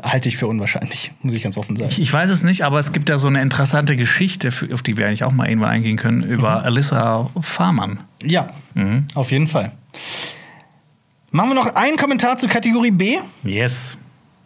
Halte 0.04 0.30
ich 0.30 0.38
für 0.38 0.48
unwahrscheinlich, 0.48 1.12
muss 1.22 1.34
ich 1.34 1.44
ganz 1.44 1.58
offen 1.58 1.76
sagen. 1.76 1.94
Ich, 1.98 2.12
weiß 2.12 2.30
es 2.30 2.44
nicht, 2.44 2.64
aber 2.64 2.80
es 2.80 2.91
gibt 2.91 3.10
ja 3.10 3.18
so 3.18 3.28
eine 3.28 3.41
interessante 3.41 3.96
Geschichte, 3.96 4.50
auf 4.74 4.82
die 4.82 4.98
wir 4.98 5.08
eigentlich 5.08 5.24
auch 5.24 5.32
mal 5.32 5.48
irgendwann 5.48 5.70
eingehen 5.72 5.98
können, 5.98 6.24
über 6.24 6.60
Mhm. 6.60 6.66
Alyssa 6.66 7.30
Farman. 7.41 8.00
Ja, 8.24 8.50
auf 9.16 9.32
jeden 9.32 9.48
Fall. 9.48 9.72
Machen 11.32 11.50
wir 11.50 11.56
noch 11.56 11.76
einen 11.76 11.98
Kommentar 11.98 12.38
zu 12.38 12.48
Kategorie 12.48 12.91
B. 12.91 13.18
Yes. 13.44 13.98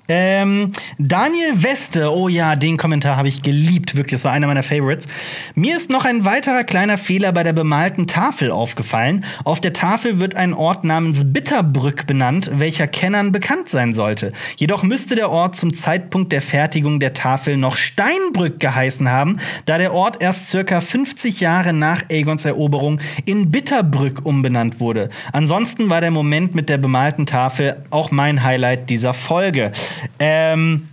Ähm, 0.09 0.71
Daniel 0.97 1.63
Weste, 1.63 2.15
oh 2.15 2.29
ja, 2.29 2.55
den 2.55 2.77
Kommentar 2.77 3.17
habe 3.17 3.27
ich 3.27 3.41
geliebt, 3.41 3.95
wirklich, 3.95 4.13
das 4.13 4.23
war 4.23 4.31
einer 4.31 4.47
meiner 4.47 4.63
Favorites. 4.63 5.07
Mir 5.53 5.75
ist 5.75 5.89
noch 5.89 6.05
ein 6.05 6.23
weiterer 6.23 6.63
kleiner 6.63 6.97
Fehler 6.97 7.33
bei 7.33 7.43
der 7.43 7.53
bemalten 7.53 8.07
Tafel 8.07 8.51
aufgefallen. 8.51 9.25
Auf 9.43 9.59
der 9.59 9.73
Tafel 9.73 10.19
wird 10.19 10.35
ein 10.35 10.53
Ort 10.53 10.85
namens 10.85 11.33
Bitterbrück 11.33 12.07
benannt, 12.07 12.49
welcher 12.53 12.87
Kennern 12.87 13.33
bekannt 13.33 13.69
sein 13.69 13.93
sollte. 13.93 14.31
Jedoch 14.55 14.83
müsste 14.83 15.15
der 15.15 15.29
Ort 15.29 15.57
zum 15.57 15.73
Zeitpunkt 15.73 16.31
der 16.31 16.41
Fertigung 16.41 17.01
der 17.01 17.13
Tafel 17.13 17.57
noch 17.57 17.75
Steinbrück 17.75 18.61
geheißen 18.61 19.09
haben, 19.09 19.37
da 19.65 19.77
der 19.77 19.93
Ort 19.93 20.21
erst 20.21 20.47
circa 20.47 20.79
50 20.79 21.41
Jahre 21.41 21.73
nach 21.73 22.03
Aegons 22.09 22.45
Eroberung 22.45 23.01
in 23.25 23.51
Bitterbrück 23.51 24.25
umbenannt 24.25 24.79
wurde. 24.79 25.09
Ansonsten 25.33 25.89
war 25.89 25.99
der 25.99 26.11
Moment 26.11 26.55
mit 26.55 26.69
der 26.69 26.77
bemalten 26.77 27.25
Tafel 27.25 27.83
auch 27.89 28.11
mein 28.11 28.43
Highlight 28.43 28.89
dieser 28.89 29.13
Folge. 29.13 29.73
Ähm, 30.19 30.89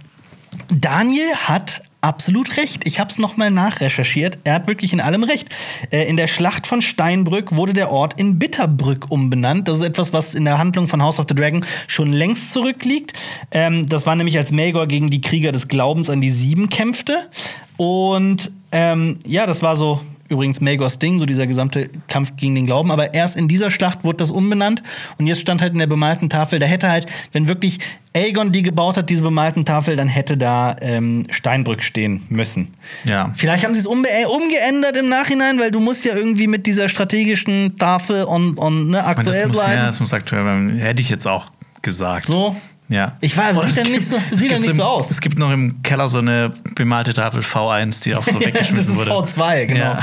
Daniel 0.69 1.35
hat 1.37 1.83
absolut 2.05 2.59
recht. 2.59 2.87
Ich 2.87 3.01
habe 3.01 3.11
es 3.11 3.19
nochmal 3.19 3.51
nachrecherchiert. 3.51 4.39
Er 4.45 4.55
hat 4.55 4.67
wirklich 4.67 4.93
in 4.93 5.01
allem 5.01 5.25
recht. 5.25 5.49
Äh, 5.91 6.07
in 6.09 6.17
der 6.17 6.29
Schlacht 6.29 6.67
von 6.67 6.83
Steinbrück 6.83 7.57
wurde 7.57 7.73
der 7.73 7.91
Ort 7.91 8.21
in 8.21 8.39
Bitterbrück 8.39 9.11
umbenannt. 9.11 9.69
Das 9.69 9.79
ist 9.79 9.83
etwas, 9.83 10.13
was 10.13 10.35
in 10.35 10.45
der 10.45 10.59
Handlung 10.59 10.87
von 10.87 11.03
House 11.03 11.19
of 11.19 11.27
the 11.29 11.35
Dragon 11.35 11.65
schon 11.87 12.13
längst 12.13 12.53
zurückliegt. 12.53 13.15
Ähm, 13.51 13.89
das 13.89 14.07
war 14.07 14.17
nämlich 14.17 14.37
als 14.37 14.53
Maegor 14.53 14.87
gegen 14.87 15.09
die 15.09 15.23
Krieger 15.23 15.51
des 15.51 15.69
Glaubens 15.69 16.11
an 16.11 16.21
die 16.21 16.31
Sieben 16.31 16.69
kämpfte. 16.69 17.31
Und 17.79 18.53
ähm, 18.71 19.19
ja, 19.27 19.47
das 19.47 19.63
war 19.63 19.77
so 19.77 20.01
übrigens 20.35 20.61
Maegors 20.61 20.99
Ding, 20.99 21.19
so 21.19 21.27
dieser 21.27 21.47
gesamte 21.47 21.89
Kampf 22.09 22.37
gegen 22.37 22.55
den 22.55 22.67
Glauben. 22.67 22.91
Aber 22.91 23.15
erst 23.15 23.37
in 23.37 23.49
dieser 23.49 23.71
Schlacht 23.71 24.05
wurde 24.05 24.19
das 24.19 24.31
umbenannt. 24.31 24.83
Und 25.19 25.27
jetzt 25.27 25.41
stand 25.41 25.63
halt 25.63 25.73
in 25.73 25.79
der 25.79 25.87
bemalten 25.87 26.29
Tafel, 26.29 26.59
da 26.59 26.67
hätte 26.67 26.91
halt, 26.91 27.07
wenn 27.33 27.49
wirklich 27.49 27.79
Aegon 28.17 28.53
die 28.53 28.63
gebaut 28.63 28.97
hat, 28.97 29.11
diese 29.11 29.23
bemalten 29.23 29.65
Tafel, 29.65 29.97
dann 29.97 30.09
hätte 30.09 30.37
da 30.37 30.77
ähm, 30.81 31.27
Steinbrück 31.31 31.83
stehen 31.83 32.23
müssen. 32.29 32.75
Ja. 33.05 33.33
Vielleicht 33.35 33.65
haben 33.65 33.75
sie 33.75 33.81
es 33.81 33.87
umbe 33.87 34.09
äh, 34.09 34.27
umgeändert 34.27 34.97
im 34.97 35.09
Nachhinein, 35.09 35.59
weil 35.59 35.71
du 35.71 35.81
musst 35.81 36.05
ja 36.05 36.15
irgendwie 36.15 36.47
mit 36.47 36.67
dieser 36.67 36.89
strategischen 36.89 37.77
Tafel 37.79 38.25
und, 38.25 38.57
und 38.59 38.91
ne, 38.91 38.99
Ich 38.99 39.03
meine, 39.03 39.07
aktuell 39.07 39.39
das 39.41 39.49
muss, 39.49 39.57
bleiben. 39.57 39.79
ja, 39.79 39.87
das 39.87 40.01
muss 40.01 40.13
aktuell 40.13 40.43
bleiben. 40.43 40.77
Hätte 40.79 41.01
ich 41.01 41.09
jetzt 41.09 41.27
auch 41.27 41.51
gesagt. 41.83 42.27
So. 42.27 42.55
Ja. 42.89 43.17
Ich 43.21 43.37
weiß, 43.37 43.61
sieht 43.63 43.71
es 43.71 43.77
ja 43.77 43.85
nicht 43.85 44.07
so- 44.07 44.17
sieht 44.31 44.51
ja 44.51 44.57
gibt 44.59 44.67
nicht 44.69 44.77
so 44.77 44.83
im- 44.83 44.89
aus. 44.89 45.11
Es 45.11 45.21
gibt 45.21 45.39
noch 45.39 45.51
im 45.51 45.83
Keller 45.83 46.07
so 46.09 46.19
eine 46.19 46.51
bemalte 46.75 47.15
Tafel 47.15 47.41
V1, 47.43 48.03
die 48.03 48.15
auch 48.15 48.25
so 48.25 48.33
das 48.39 48.47
weggeschmissen 48.47 48.93
ist 48.93 48.97
wurde. 48.99 49.11
V2, 49.13 49.67
genau. 49.67 49.79
Ja. 49.81 49.99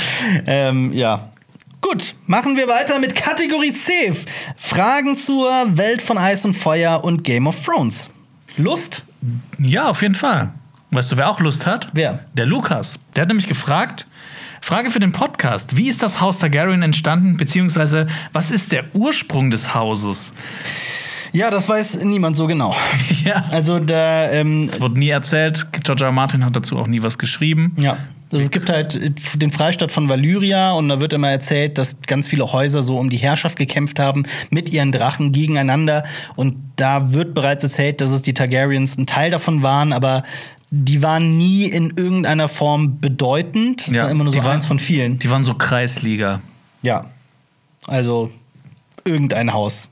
Ähm, 0.48 0.92
ja. 0.94 1.30
Gut, 1.82 2.16
machen 2.28 2.56
wir 2.58 2.68
weiter 2.68 3.00
mit 3.00 3.16
Kategorie 3.16 3.72
C. 3.74 4.14
Fragen 4.58 5.18
zur 5.18 5.50
Welt 5.78 6.02
von 6.02 6.18
Eis 6.18 6.46
und 6.46 6.54
Feuer 6.54 7.04
und 7.04 7.24
Game 7.24 7.48
of 7.48 7.64
Thrones. 7.66 8.10
Lust? 8.58 9.04
Ja, 9.60 9.90
auf 9.90 10.02
jeden 10.02 10.16
Fall. 10.16 10.52
Weißt 10.92 11.12
du, 11.12 11.18
wer 11.18 11.30
auch 11.30 11.40
Lust 11.40 11.66
hat? 11.66 11.88
Wer? 11.94 12.20
Der 12.34 12.46
Lukas. 12.46 13.00
Der 13.16 13.22
hat 13.24 13.30
nämlich 13.30 13.48
gefragt, 13.48 14.08
Frage 14.60 14.92
für 14.92 15.00
den 15.00 15.12
Podcast, 15.12 15.78
wie 15.78 15.88
ist 15.88 16.04
das 16.04 16.20
Haus 16.22 16.40
Targaryen 16.40 16.84
entstanden, 16.84 17.38
beziehungsweise 17.38 18.08
was 18.34 18.52
ist 18.52 18.72
der 18.72 18.84
Ursprung 18.94 19.50
des 19.50 19.74
Hauses? 19.74 20.34
Ja, 21.34 21.50
das 21.50 21.68
weiß 21.70 22.04
niemand 22.04 22.36
so 22.38 22.48
genau. 22.48 22.76
Ja. 23.24 23.46
Also 23.52 23.78
da, 23.80 24.30
ähm, 24.32 24.68
Es 24.70 24.82
wurde 24.82 24.98
nie 25.00 25.10
erzählt, 25.10 25.68
George 25.84 26.04
R. 26.06 26.12
Martin 26.12 26.44
hat 26.44 26.56
dazu 26.56 26.78
auch 26.80 26.88
nie 26.88 27.02
was 27.04 27.18
geschrieben. 27.18 27.76
ja. 27.78 27.98
Also 28.34 28.46
es 28.46 28.52
gibt 28.52 28.70
halt 28.70 28.98
den 29.42 29.52
Freistaat 29.52 29.92
von 29.92 30.08
Valyria 30.08 30.72
und 30.72 30.88
da 30.88 31.02
wird 31.02 31.12
immer 31.12 31.30
erzählt, 31.30 31.78
dass 31.78 32.00
ganz 32.04 32.30
viele 32.30 32.50
Häuser 32.54 32.82
so 32.82 32.98
um 32.98 33.10
die 33.10 33.18
Herrschaft 33.18 33.58
gekämpft 33.58 34.00
haben 34.00 34.24
mit 34.50 34.70
ihren 34.72 34.94
Drachen 34.94 35.34
gegeneinander. 35.34 36.04
Und 36.38 36.56
da 36.78 37.12
wird 37.12 37.34
bereits 37.34 37.66
erzählt, 37.66 38.00
dass 38.00 38.10
es 38.12 38.22
die 38.22 38.34
Targaryens 38.34 38.98
ein 38.98 39.06
Teil 39.06 39.32
davon 39.32 39.64
waren, 39.64 39.92
aber 39.92 40.24
die 40.70 41.02
waren 41.04 41.38
nie 41.38 41.66
in 41.66 41.92
irgendeiner 41.98 42.48
Form 42.48 43.02
bedeutend. 43.02 43.86
Das 43.88 43.96
Ja, 43.96 44.04
war 44.04 44.12
immer 44.12 44.24
nur 44.24 44.32
so 44.32 44.40
waren- 44.46 44.52
eins 44.54 44.66
von 44.66 44.80
vielen. 44.80 45.20
Die 45.20 45.30
waren 45.30 45.44
so 45.44 45.54
Kreisliga. 45.54 46.40
Ja. 46.84 47.08
Also 47.88 48.32
irgendein 49.04 49.52
Haus. 49.52 49.90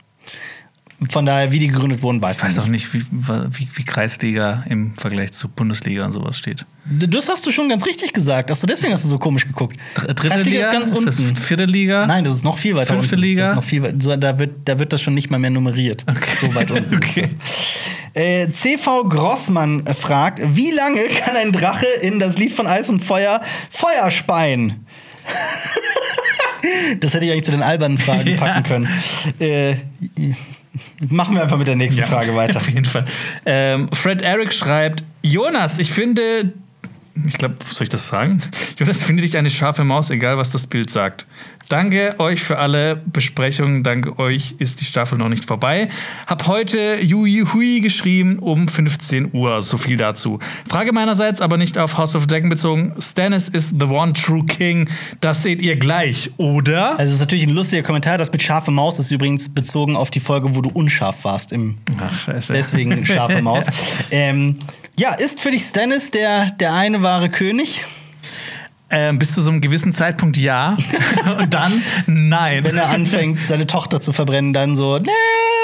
Von 1.08 1.24
daher, 1.24 1.50
wie 1.50 1.58
die 1.58 1.68
gegründet 1.68 2.02
wurden, 2.02 2.20
weiß 2.20 2.36
Ich 2.36 2.42
man 2.42 2.50
weiß 2.50 2.58
auch 2.58 2.66
nicht. 2.66 2.92
nicht, 2.92 3.06
wie, 3.10 3.22
wie, 3.58 3.68
wie 3.74 3.84
Kreisliga 3.84 4.64
im 4.68 4.94
Vergleich 4.98 5.32
zu 5.32 5.48
Bundesliga 5.48 6.04
und 6.04 6.12
sowas 6.12 6.36
steht. 6.36 6.66
Das 6.84 7.28
hast 7.30 7.46
du 7.46 7.50
schon 7.50 7.70
ganz 7.70 7.86
richtig 7.86 8.12
gesagt. 8.12 8.50
Achso, 8.50 8.66
deswegen 8.66 8.92
hast 8.92 9.04
du 9.04 9.08
so 9.08 9.18
komisch 9.18 9.46
geguckt. 9.46 9.78
Dr- 9.94 10.08
Dritte 10.08 10.28
Kreisliga 10.28 10.58
Liga? 10.58 10.60
ist 10.66 10.72
ganz 10.72 10.92
ist 10.92 11.06
das 11.06 11.18
unten. 11.20 11.36
vierte 11.36 11.64
Liga? 11.64 12.06
Nein, 12.06 12.24
das 12.24 12.34
ist 12.34 12.44
noch 12.44 12.58
viel 12.58 12.76
weiter 12.76 12.92
Fünfte 12.94 13.14
unten. 13.14 13.26
Liga? 13.26 13.54
Noch 13.54 13.64
viel 13.64 13.94
so, 13.98 14.14
da, 14.14 14.38
wird, 14.38 14.50
da 14.66 14.78
wird 14.78 14.92
das 14.92 15.00
schon 15.00 15.14
nicht 15.14 15.30
mal 15.30 15.38
mehr 15.38 15.48
nummeriert. 15.50 16.04
So 16.40 16.54
weit 16.54 16.70
unten 16.70 16.94
Okay. 17.00 17.26
Äh, 18.12 18.48
CV 18.50 19.04
Grossmann 19.04 19.86
fragt, 19.94 20.40
wie 20.54 20.70
lange 20.70 21.02
kann 21.04 21.34
ein 21.36 21.52
Drache 21.52 21.86
in 22.02 22.18
das 22.18 22.36
Lied 22.36 22.52
von 22.52 22.66
Eis 22.66 22.90
und 22.90 23.00
Feuer 23.02 23.40
Feuer 23.70 24.10
speien? 24.10 24.84
das 27.00 27.14
hätte 27.14 27.24
ich 27.24 27.30
eigentlich 27.32 27.44
zu 27.44 27.52
den 27.52 27.62
albernen 27.62 27.98
Fragen 27.98 28.36
packen 28.38 28.62
können. 28.64 28.88
Äh, 29.38 29.76
machen 31.08 31.34
wir 31.34 31.42
einfach 31.42 31.58
mit 31.58 31.66
der 31.66 31.76
nächsten 31.76 32.00
Ja, 32.00 32.06
Frage 32.06 32.34
weiter. 32.34 32.56
Auf 32.58 32.68
jeden 32.68 32.84
Fall. 32.84 33.04
Ähm, 33.46 33.88
Fred 33.92 34.22
Eric 34.22 34.52
schreibt: 34.52 35.02
Jonas, 35.22 35.78
ich 35.78 35.92
finde. 35.92 36.52
Ich 37.26 37.38
glaube, 37.38 37.56
soll 37.70 37.84
ich 37.84 37.88
das 37.88 38.08
sagen? 38.08 38.40
Jonas, 38.78 39.02
finde 39.02 39.22
dich 39.22 39.36
eine 39.36 39.50
scharfe 39.50 39.84
Maus, 39.84 40.10
egal 40.10 40.38
was 40.38 40.50
das 40.50 40.66
Bild 40.66 40.90
sagt. 40.90 41.26
Danke 41.68 42.18
euch 42.18 42.42
für 42.42 42.58
alle 42.58 42.96
Besprechungen. 42.96 43.84
Danke 43.84 44.18
euch 44.18 44.56
ist 44.58 44.80
die 44.80 44.84
Staffel 44.84 45.18
noch 45.18 45.28
nicht 45.28 45.44
vorbei. 45.44 45.88
Hab 46.26 46.48
heute 46.48 46.96
Yui 47.00 47.44
Hui 47.52 47.80
geschrieben 47.80 48.40
um 48.40 48.66
15 48.66 49.30
Uhr. 49.32 49.62
So 49.62 49.78
viel 49.78 49.96
dazu. 49.96 50.40
Frage 50.68 50.92
meinerseits, 50.92 51.40
aber 51.40 51.56
nicht 51.58 51.78
auf 51.78 51.96
House 51.96 52.16
of 52.16 52.22
the 52.22 52.26
Dragon 52.26 52.50
bezogen. 52.50 52.92
Stannis 52.98 53.48
ist 53.48 53.76
the 53.78 53.86
one 53.86 54.14
true 54.14 54.44
king. 54.44 54.88
Das 55.20 55.44
seht 55.44 55.62
ihr 55.62 55.76
gleich, 55.76 56.30
oder? 56.38 56.98
Also, 56.98 57.10
es 57.10 57.16
ist 57.16 57.20
natürlich 57.20 57.44
ein 57.44 57.50
lustiger 57.54 57.84
Kommentar. 57.84 58.18
Das 58.18 58.32
mit 58.32 58.42
scharfe 58.42 58.72
Maus 58.72 58.98
ist 58.98 59.12
übrigens 59.12 59.48
bezogen 59.48 59.94
auf 59.94 60.10
die 60.10 60.20
Folge, 60.20 60.56
wo 60.56 60.62
du 60.62 60.70
unscharf 60.70 61.22
warst. 61.22 61.52
Im 61.52 61.76
Ach, 62.00 62.18
scheiße. 62.18 62.52
Deswegen 62.52 63.06
scharfe 63.06 63.42
Maus. 63.42 63.64
ähm, 64.10 64.56
ja, 65.00 65.14
ist 65.14 65.40
für 65.40 65.50
dich 65.50 65.62
Stannis 65.62 66.10
der, 66.10 66.50
der 66.50 66.74
eine 66.74 67.02
wahre 67.02 67.30
König? 67.30 67.82
Ähm, 68.90 69.18
bis 69.18 69.34
zu 69.34 69.40
so 69.40 69.50
einem 69.50 69.62
gewissen 69.62 69.94
Zeitpunkt 69.94 70.36
ja. 70.36 70.76
Und 71.38 71.54
dann 71.54 71.82
nein. 72.06 72.64
Wenn 72.64 72.76
er 72.76 72.90
anfängt, 72.90 73.38
seine 73.38 73.66
Tochter 73.66 74.02
zu 74.02 74.12
verbrennen, 74.12 74.52
dann 74.52 74.76
so, 74.76 74.98
ne, 74.98 75.10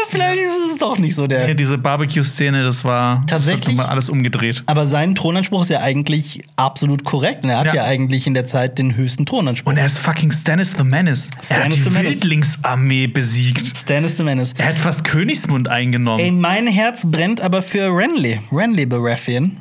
vielleicht 0.08 0.42
ist 0.42 0.72
es 0.72 0.78
doch 0.78 0.98
nicht 0.98 1.14
so 1.14 1.26
der. 1.26 1.48
Ja, 1.48 1.54
diese 1.54 1.78
Barbecue-Szene, 1.78 2.62
das 2.64 2.84
war 2.84 3.24
Tatsächlich? 3.26 3.76
Das 3.76 3.88
alles 3.88 4.08
umgedreht. 4.10 4.62
Aber 4.66 4.86
sein 4.86 5.14
Thronanspruch 5.14 5.62
ist 5.62 5.70
ja 5.70 5.80
eigentlich 5.80 6.42
absolut 6.56 7.04
korrekt. 7.04 7.44
Und 7.44 7.50
er 7.50 7.58
hat 7.58 7.66
ja. 7.66 7.74
Ja. 7.74 7.84
eigentlich 7.84 8.26
in 8.26 8.34
der 8.34 8.46
Zeit 8.46 8.78
den 8.78 8.96
höchsten 8.96 9.26
Thronanspruch. 9.26 9.70
Und 9.72 9.78
er 9.78 9.86
ist 9.86 9.98
fucking 9.98 10.30
Stannis 10.30 10.74
the 10.76 10.84
Menace. 10.84 11.30
er 11.48 11.64
hat 11.64 11.72
Stannis 11.72 11.84
die. 11.84 11.94
Wildlingsarmee 11.94 13.06
besiegt. 13.06 13.76
Stannis 13.76 14.16
the 14.16 14.22
Menace. 14.22 14.54
Er 14.58 14.66
hat 14.68 14.78
fast 14.78 15.04
Königsmund 15.04 15.68
eingenommen. 15.68 16.20
Ey, 16.20 16.30
mein 16.30 16.66
Herz 16.66 17.10
brennt 17.10 17.40
aber 17.40 17.62
für 17.62 17.88
Renly. 17.88 18.40
Renly 18.52 18.86
Baratheon. 18.86 19.58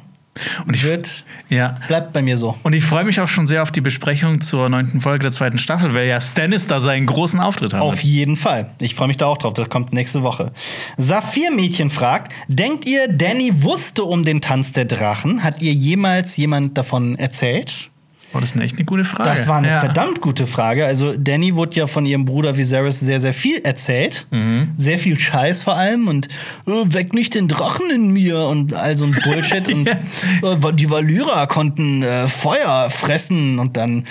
Und 0.67 0.75
ich, 0.75 0.83
Wird, 0.83 1.23
ja. 1.49 1.77
bleibt 1.87 2.13
bei 2.13 2.21
mir 2.21 2.37
so. 2.37 2.57
Und 2.63 2.73
ich 2.73 2.83
freue 2.83 3.03
mich 3.03 3.19
auch 3.21 3.27
schon 3.27 3.47
sehr 3.47 3.63
auf 3.63 3.71
die 3.71 3.81
Besprechung 3.81 4.41
zur 4.41 4.69
neunten 4.69 5.01
Folge 5.01 5.23
der 5.23 5.31
zweiten 5.31 5.57
Staffel, 5.57 5.93
weil 5.93 6.07
ja 6.07 6.19
Stannis 6.19 6.67
da 6.67 6.79
seinen 6.79 7.05
großen 7.05 7.39
Auftritt 7.39 7.73
hat. 7.73 7.81
Auf 7.81 8.01
jeden 8.03 8.35
Fall. 8.35 8.71
Ich 8.81 8.95
freue 8.95 9.07
mich 9.07 9.17
da 9.17 9.27
auch 9.27 9.37
drauf. 9.37 9.53
Das 9.53 9.69
kommt 9.69 9.93
nächste 9.93 10.23
Woche. 10.23 10.51
Saphir-Mädchen 10.97 11.89
fragt: 11.89 12.33
Denkt 12.47 12.85
ihr, 12.85 13.07
Danny 13.07 13.63
wusste 13.63 14.03
um 14.03 14.25
den 14.25 14.41
Tanz 14.41 14.71
der 14.71 14.85
Drachen? 14.85 15.43
Hat 15.43 15.61
ihr 15.61 15.73
jemals 15.73 16.35
jemand 16.37 16.77
davon 16.77 17.15
erzählt? 17.15 17.89
Oh, 18.35 18.39
das 18.41 18.49
ist 18.49 18.55
eine 18.55 18.65
echt 18.65 18.75
eine 18.75 18.85
gute 18.85 19.05
Frage. 19.05 19.29
Das 19.29 19.47
war 19.47 19.59
eine 19.59 19.69
ja. 19.69 19.79
verdammt 19.79 20.19
gute 20.19 20.45
Frage. 20.45 20.85
Also, 20.85 21.15
Danny 21.17 21.55
wurde 21.55 21.75
ja 21.77 21.87
von 21.87 22.05
ihrem 22.05 22.25
Bruder 22.25 22.57
Viserys 22.57 22.99
sehr, 22.99 23.21
sehr 23.21 23.33
viel 23.33 23.59
erzählt. 23.59 24.27
Mhm. 24.31 24.73
Sehr 24.77 24.99
viel 24.99 25.17
Scheiß 25.17 25.61
vor 25.61 25.77
allem. 25.77 26.09
Und 26.09 26.27
äh, 26.67 26.71
weck 26.85 27.13
nicht 27.13 27.33
den 27.33 27.47
Drachen 27.47 27.89
in 27.93 28.11
mir 28.11 28.39
und 28.39 28.73
all 28.73 28.97
so 28.97 29.05
ein 29.05 29.15
Bullshit. 29.23 29.71
und 29.71 29.87
äh, 29.87 30.73
die 30.73 30.89
Valyra 30.89 31.45
konnten 31.45 32.03
äh, 32.03 32.27
Feuer 32.27 32.89
fressen 32.89 33.57
und 33.59 33.77
dann 33.77 34.05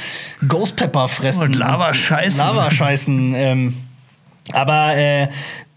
Ghost 0.49 0.77
Pepper 0.77 1.09
fressen. 1.09 1.49
Und 1.49 1.57
Lava 1.57 1.93
scheißen. 1.93 2.39
Lava 2.39 2.71
scheißen. 2.71 3.35
Ähm, 3.37 3.75
aber 4.53 4.97
äh, 4.97 5.29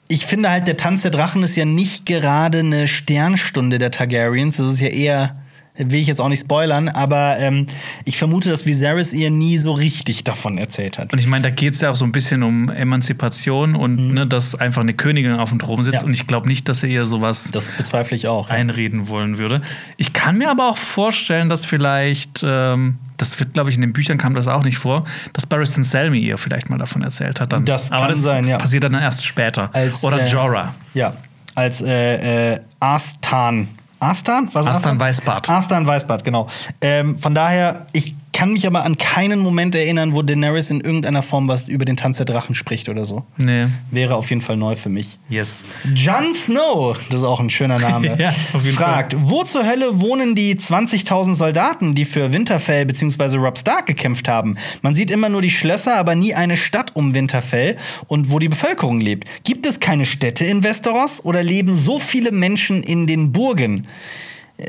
ich 0.07 0.25
finde 0.25 0.49
halt, 0.49 0.67
der 0.67 0.77
Tanz 0.77 1.01
der 1.01 1.11
Drachen 1.11 1.43
ist 1.43 1.55
ja 1.55 1.65
nicht 1.65 2.05
gerade 2.05 2.59
eine 2.59 2.87
Sternstunde 2.87 3.77
der 3.77 3.91
Targaryens. 3.91 4.57
Das 4.57 4.71
ist 4.71 4.79
ja 4.79 4.87
eher, 4.87 5.35
will 5.77 5.99
ich 5.99 6.07
jetzt 6.07 6.21
auch 6.21 6.29
nicht 6.29 6.41
spoilern, 6.41 6.89
aber 6.89 7.37
ähm, 7.39 7.67
ich 8.05 8.17
vermute, 8.17 8.49
dass 8.49 8.65
Viserys 8.65 9.13
ihr 9.13 9.29
nie 9.29 9.57
so 9.57 9.73
richtig 9.73 10.23
davon 10.23 10.57
erzählt 10.57 10.97
hat. 10.97 11.13
Und 11.13 11.19
ich 11.19 11.27
meine, 11.27 11.43
da 11.43 11.49
geht 11.49 11.75
es 11.75 11.81
ja 11.81 11.91
auch 11.91 11.95
so 11.95 12.05
ein 12.05 12.11
bisschen 12.11 12.43
um 12.43 12.69
Emanzipation 12.69 13.75
und 13.75 14.13
ne, 14.13 14.27
dass 14.27 14.55
einfach 14.55 14.81
eine 14.81 14.93
Königin 14.93 15.33
auf 15.33 15.49
dem 15.49 15.59
Thron 15.59 15.83
sitzt. 15.83 15.97
Mhm. 15.97 16.01
Ja. 16.01 16.07
Und 16.07 16.13
ich 16.13 16.27
glaube 16.27 16.47
nicht, 16.47 16.67
dass 16.67 16.83
er 16.83 16.89
ihr 16.89 17.05
sowas 17.05 17.51
Das 17.51 17.71
bezweifle 17.71 18.17
ich 18.17 18.27
auch. 18.27 18.49
einreden 18.49 19.07
wollen 19.07 19.37
würde. 19.37 19.61
Ich 19.97 20.13
kann 20.13 20.37
mir 20.37 20.49
aber 20.49 20.69
auch 20.69 20.77
vorstellen, 20.77 21.49
dass 21.49 21.65
vielleicht, 21.65 22.43
ähm, 22.43 22.97
das 23.17 23.39
wird, 23.39 23.53
glaube 23.53 23.69
ich, 23.69 23.75
in 23.75 23.81
den 23.81 23.93
Büchern 23.93 24.17
kam 24.17 24.33
das 24.33 24.47
auch 24.47 24.63
nicht 24.63 24.77
vor, 24.77 25.05
dass 25.33 25.45
Barristan 25.45 25.83
Selmy 25.83 26.19
ihr 26.19 26.37
vielleicht 26.37 26.69
mal 26.69 26.77
davon 26.77 27.01
erzählt 27.01 27.39
hat. 27.39 27.53
Dann. 27.53 27.65
Das 27.65 27.91
aber 27.91 28.01
kann 28.01 28.11
das 28.11 28.21
sein, 28.21 28.47
ja. 28.47 28.57
passiert 28.57 28.83
dann 28.83 28.93
erst 28.93 29.25
später. 29.25 29.69
Als, 29.73 30.03
Oder 30.03 30.21
äh, 30.21 30.27
Jorah. 30.27 30.73
Ja, 30.93 31.13
als 31.55 31.81
äh, 31.81 32.53
äh, 32.53 32.59
Astan. 32.79 33.67
Astan? 33.99 34.49
Was 34.53 34.65
ist 34.65 34.71
Astan 34.71 34.99
Weißbart. 34.99 35.49
Astan 35.49 35.87
Weißbart, 35.87 36.23
genau. 36.23 36.47
Ähm, 36.81 37.17
von 37.17 37.33
daher, 37.33 37.85
ich 37.93 38.15
kann 38.37 38.53
mich 38.53 38.67
aber 38.67 38.85
an 38.85 38.97
keinen 38.97 39.39
Moment 39.39 39.73
erinnern, 39.73 40.13
wo 40.13 40.21
Daenerys 40.21 40.69
in 40.69 40.79
irgendeiner 40.79 41.23
Form 41.23 41.47
was 41.47 41.67
über 41.67 41.85
den 41.85 41.97
Tanz 41.97 42.17
der 42.17 42.27
Drachen 42.27 42.53
spricht 42.53 42.87
oder 42.87 43.03
so. 43.03 43.25
Nee. 43.37 43.65
Wäre 43.89 44.15
auf 44.15 44.29
jeden 44.29 44.43
Fall 44.43 44.57
neu 44.57 44.75
für 44.75 44.89
mich. 44.89 45.17
Yes. 45.27 45.63
Jon 45.95 46.35
Snow, 46.35 46.95
das 47.09 47.21
ist 47.21 47.25
auch 47.25 47.39
ein 47.39 47.49
schöner 47.49 47.79
Name, 47.79 48.15
Ja, 48.19 48.29
auf 48.53 48.63
jeden 48.63 48.77
fragt, 48.77 49.15
wo 49.19 49.43
zur 49.43 49.65
Hölle 49.65 49.99
wohnen 49.99 50.35
die 50.35 50.53
20.000 50.53 51.33
Soldaten, 51.33 51.95
die 51.95 52.05
für 52.05 52.31
Winterfell 52.31 52.85
bzw. 52.85 53.37
Rob 53.37 53.57
Stark 53.57 53.87
gekämpft 53.87 54.27
haben? 54.27 54.55
Man 54.83 54.93
sieht 54.93 55.09
immer 55.09 55.29
nur 55.29 55.41
die 55.41 55.49
Schlösser, 55.49 55.97
aber 55.97 56.13
nie 56.13 56.35
eine 56.35 56.57
Stadt 56.57 56.95
um 56.95 57.15
Winterfell 57.15 57.75
und 58.05 58.29
wo 58.29 58.37
die 58.37 58.49
Bevölkerung 58.49 58.99
lebt. 58.99 59.27
Gibt 59.45 59.65
es 59.65 59.79
keine 59.79 60.05
Städte 60.05 60.45
in 60.45 60.61
Westeros 60.61 61.25
oder 61.25 61.41
leben 61.41 61.75
so 61.75 61.97
viele 61.97 62.31
Menschen 62.31 62.83
in 62.83 63.07
den 63.07 63.31
Burgen? 63.31 63.87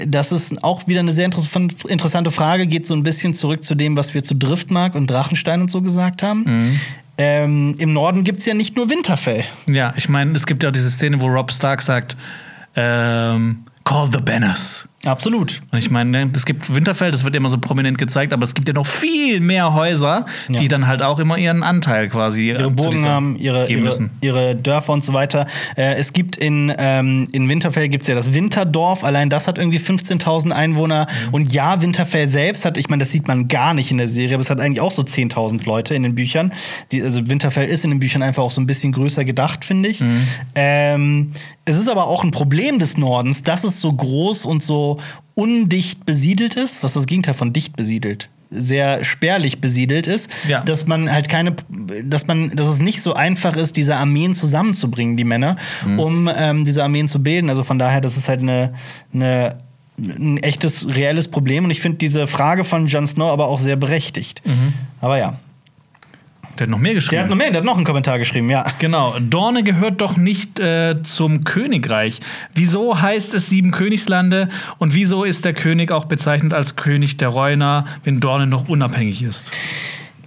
Das 0.06 0.32
ist 0.32 0.62
auch 0.62 0.86
wieder 0.86 1.01
eine 1.01 1.12
sehr 1.12 1.31
interess- 1.31 1.86
interessante 1.86 2.31
Frage, 2.31 2.66
geht 2.66 2.86
so 2.86 2.94
ein 2.94 3.02
bisschen 3.02 3.32
zurück 3.35 3.65
zu 3.65 3.74
dem, 3.74 3.97
was 3.97 4.12
wir 4.12 4.23
zu 4.23 4.35
Driftmark 4.35 4.94
und 4.94 5.09
Drachenstein 5.09 5.62
und 5.62 5.70
so 5.70 5.81
gesagt 5.81 6.23
haben. 6.23 6.44
Mhm. 6.44 6.81
Ähm, 7.16 7.74
Im 7.78 7.93
Norden 7.93 8.23
gibt 8.23 8.40
es 8.40 8.47
ja 8.47 8.55
nicht 8.55 8.77
nur 8.77 8.90
Winterfell. 8.90 9.44
Ja, 9.66 9.94
ich 9.97 10.09
meine, 10.09 10.32
es 10.32 10.47
gibt 10.47 10.62
ja 10.62 10.69
auch 10.69 10.73
diese 10.73 10.90
Szene, 10.90 11.20
wo 11.20 11.27
Rob 11.27 11.51
Stark 11.51 11.82
sagt, 11.82 12.16
ähm, 12.77 13.65
Call 13.85 14.09
the 14.12 14.20
Banners. 14.20 14.88
Absolut. 15.04 15.62
Und 15.70 15.78
ich 15.78 15.90
meine, 15.90 16.10
ne, 16.26 16.30
es 16.34 16.44
gibt 16.44 16.74
Winterfell, 16.74 17.12
das 17.12 17.22
wird 17.22 17.36
immer 17.36 17.48
so 17.48 17.58
prominent 17.58 17.98
gezeigt, 17.98 18.32
aber 18.32 18.42
es 18.42 18.52
gibt 18.54 18.66
ja 18.66 18.74
noch 18.74 18.86
viel 18.86 19.38
mehr 19.38 19.72
Häuser, 19.72 20.26
Ja. 20.48 20.60
die 20.60 20.66
dann 20.66 20.88
halt 20.88 21.02
auch 21.02 21.20
immer 21.20 21.38
ihren 21.38 21.62
Anteil 21.62 22.08
quasi 22.08 22.48
ihre 22.48 22.62
äh, 22.62 22.64
zu 22.64 22.70
Burgen 22.70 23.04
haben, 23.04 23.36
ihre, 23.38 23.70
ihre, 23.70 24.10
ihre 24.20 24.56
Dörfer 24.56 24.92
und 24.92 25.04
so 25.04 25.12
weiter. 25.12 25.46
Äh, 25.76 25.94
es 25.94 26.12
gibt 26.12 26.34
in, 26.36 26.72
ähm, 26.76 27.28
in 27.30 27.48
Winterfell 27.48 27.88
gibt 27.88 28.02
es 28.02 28.08
ja 28.08 28.16
das 28.16 28.34
Winterdorf, 28.34 29.04
allein 29.04 29.30
das 29.30 29.46
hat 29.46 29.56
irgendwie 29.56 29.78
15.000 29.78 30.50
Einwohner. 30.50 31.06
Mhm. 31.28 31.34
Und 31.34 31.52
ja, 31.52 31.80
Winterfell 31.80 32.26
selbst 32.26 32.64
hat, 32.64 32.76
ich 32.76 32.88
meine, 32.88 33.00
das 33.04 33.12
sieht 33.12 33.28
man 33.28 33.46
gar 33.46 33.74
nicht 33.74 33.92
in 33.92 33.98
der 33.98 34.08
Serie, 34.08 34.34
aber 34.34 34.40
es 34.42 34.50
hat 34.50 34.60
eigentlich 34.60 34.80
auch 34.80 34.92
so 34.92 35.02
10.000 35.02 35.64
Leute 35.64 35.94
in 35.94 36.02
den 36.02 36.16
Büchern. 36.16 36.52
Die, 36.90 37.00
also 37.02 37.28
Winterfell 37.28 37.68
ist 37.68 37.84
in 37.84 37.90
den 37.90 38.00
Büchern 38.00 38.22
einfach 38.22 38.42
auch 38.42 38.50
so 38.50 38.60
ein 38.60 38.66
bisschen 38.66 38.90
größer 38.90 39.24
gedacht, 39.24 39.64
finde 39.64 39.90
ich. 39.90 40.00
Mhm. 40.00 40.20
Ähm, 40.56 41.32
es 41.64 41.76
ist 41.76 41.88
aber 41.88 42.06
auch 42.06 42.24
ein 42.24 42.30
Problem 42.30 42.78
des 42.78 42.96
Nordens, 42.96 43.42
dass 43.42 43.62
es 43.62 43.80
so 43.82 43.92
groß 43.92 44.46
und 44.46 44.62
so 44.62 44.88
undicht 45.35 46.06
besiedelt 46.06 46.55
ist. 46.56 46.82
Was 46.82 46.94
das 46.94 47.06
Gegenteil 47.06 47.35
von 47.35 47.52
dicht 47.52 47.77
besiedelt? 47.77 48.28
Sehr 48.51 49.05
spärlich 49.05 49.60
besiedelt 49.60 50.06
ist, 50.06 50.31
Ja. 50.48 50.62
dass 50.62 50.86
man 50.86 51.12
halt 51.12 51.28
keine, 51.28 51.55
dass 52.02 52.27
man, 52.27 52.51
dass 52.56 52.66
es 52.69 52.78
nicht 52.81 53.02
so 53.02 53.12
einfach 53.12 53.56
ist, 53.56 53.77
diese 53.77 53.97
Armeen 53.97 54.32
zusammenzubringen, 54.35 55.19
die 55.19 55.24
Männer, 55.24 55.56
um 55.98 56.31
ähm, 56.35 56.65
diese 56.65 56.82
Armeen 56.82 57.09
zu 57.09 57.23
bilden. 57.23 57.51
Also 57.51 57.62
von 57.62 57.78
daher, 57.78 58.01
das 58.01 58.16
ist 58.16 58.28
halt 58.28 58.40
eine, 58.40 58.73
eine 59.12 59.56
ein 59.98 60.36
echtes, 60.39 60.94
reelles 60.94 61.28
Problem. 61.28 61.65
Und 61.65 61.73
ich 61.73 61.81
finde 61.81 61.98
diese 61.98 62.27
Frage 62.28 62.65
von 62.65 62.86
Jon 62.86 63.05
Snow 63.06 63.32
aber 63.32 63.48
auch 63.48 63.59
sehr 63.59 63.74
berechtigt. 63.77 64.43
Aber 65.01 65.19
ja. 65.19 65.35
Der 66.59 66.66
hat 66.66 66.70
noch 66.70 66.78
mehr 66.78 66.90
Der 66.90 66.94
geschrieben. 66.97 67.22
hat 67.22 67.30
noch 67.30 67.36
mehr, 67.36 67.51
der 67.51 67.59
hat 67.59 67.64
noch 67.64 67.76
einen 67.76 67.85
Kommentar 67.85 68.18
geschrieben, 68.18 68.51
ja. 68.51 68.66
Genau, 68.78 69.14
Dorne 69.20 69.62
gehört 69.62 70.01
doch 70.01 70.16
nicht 70.16 70.59
äh, 70.59 71.02
zum 71.02 71.44
Königreich. 71.44 72.20
Wieso 72.55 73.01
heißt 73.01 73.32
es 73.35 73.48
sieben 73.48 73.70
Königslande 73.70 74.48
und 74.78 74.94
wieso 74.94 75.24
ist 75.24 75.44
der 75.44 75.55
König 75.55 75.93
auch 75.93 76.06
bezeichnet 76.06 76.52
als 76.52 76.76
König 76.76 77.16
der 77.16 77.28
Reuner, 77.28 77.86
wenn 78.05 78.20
Dorne 78.20 78.47
noch 78.47 78.68
unabhängig 78.68 79.22
ist? 79.22 79.52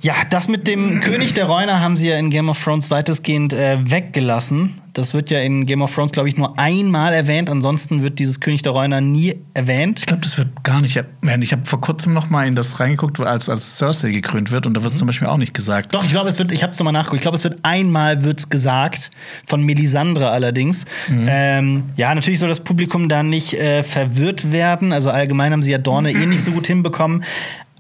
Ja, 0.02 0.16
das 0.32 0.48
mit 0.48 0.68
dem 0.68 1.00
König 1.02 1.34
der 1.36 1.46
Reuner 1.46 1.80
haben 1.82 1.96
sie 1.96 2.08
ja 2.10 2.18
in 2.18 2.32
Game 2.32 2.50
of 2.50 2.64
Thrones 2.64 2.90
weitestgehend 2.90 3.54
äh, 3.54 3.78
weggelassen. 3.80 4.81
Das 4.94 5.14
wird 5.14 5.30
ja 5.30 5.40
in 5.40 5.66
Game 5.66 5.82
of 5.82 5.94
Thrones, 5.94 6.12
glaube 6.12 6.28
ich, 6.28 6.38
nur 6.38 6.60
einmal 6.60 7.14
erwähnt. 7.14 7.50
Ansonsten 7.50 8.04
wird 8.04 8.20
dieses 8.20 8.40
König 8.40 8.62
der 8.62 8.74
Reuner 8.74 9.00
nie 9.00 9.36
erwähnt. 9.54 10.02
Ich 10.02 10.06
glaube, 10.06 10.24
das 10.24 10.38
wird 10.38 10.64
gar 10.64 10.82
nicht 10.82 10.98
erwähnt. 10.98 11.44
Ich 11.44 11.54
habe 11.54 11.66
vor 11.66 11.80
kurzem 11.80 12.14
noch 12.14 12.30
mal 12.30 12.46
in 12.48 12.56
das 12.56 12.80
reingeguckt, 12.80 13.20
als, 13.20 13.48
als 13.48 13.78
Cersei 13.78 14.12
gekrönt 14.12 14.52
wird 14.52 14.66
und 14.66 14.74
da 14.74 14.84
wird 14.84 14.92
es 14.92 15.00
zum 15.00 15.08
Beispiel 15.08 15.28
auch 15.28 15.38
nicht 15.38 15.54
gesagt. 15.54 15.94
Doch, 15.94 16.04
ich 16.04 16.12
glaube, 16.12 16.28
es 16.28 16.38
wird, 16.40 16.52
ich 16.52 16.64
habe 16.64 16.72
es 16.72 16.80
nochmal 16.80 16.94
nachgeguckt, 16.94 17.20
ich 17.20 17.22
glaube, 17.22 17.38
es 17.38 17.44
wird 17.44 17.60
einmal 17.64 18.24
wird's 18.24 18.50
gesagt, 18.50 19.12
von 19.46 19.64
Melisandre 19.64 20.30
allerdings. 20.30 20.86
Ähm, 21.10 21.84
ja, 21.96 22.14
natürlich 22.14 22.40
soll 22.40 22.50
das 22.50 22.64
Publikum 22.64 23.08
da 23.08 23.24
nicht 23.24 23.54
äh, 23.54 23.84
verwirrt 23.84 24.52
werden. 24.52 24.92
Also 24.92 25.10
allgemein 25.10 25.54
haben 25.54 25.62
sie 25.62 25.72
ja 25.72 25.78
Dorne 25.78 26.12
eh 26.12 26.26
nicht 26.26 26.44
so 26.44 26.52
gut 26.52 26.68
hinbekommen. 26.68 27.24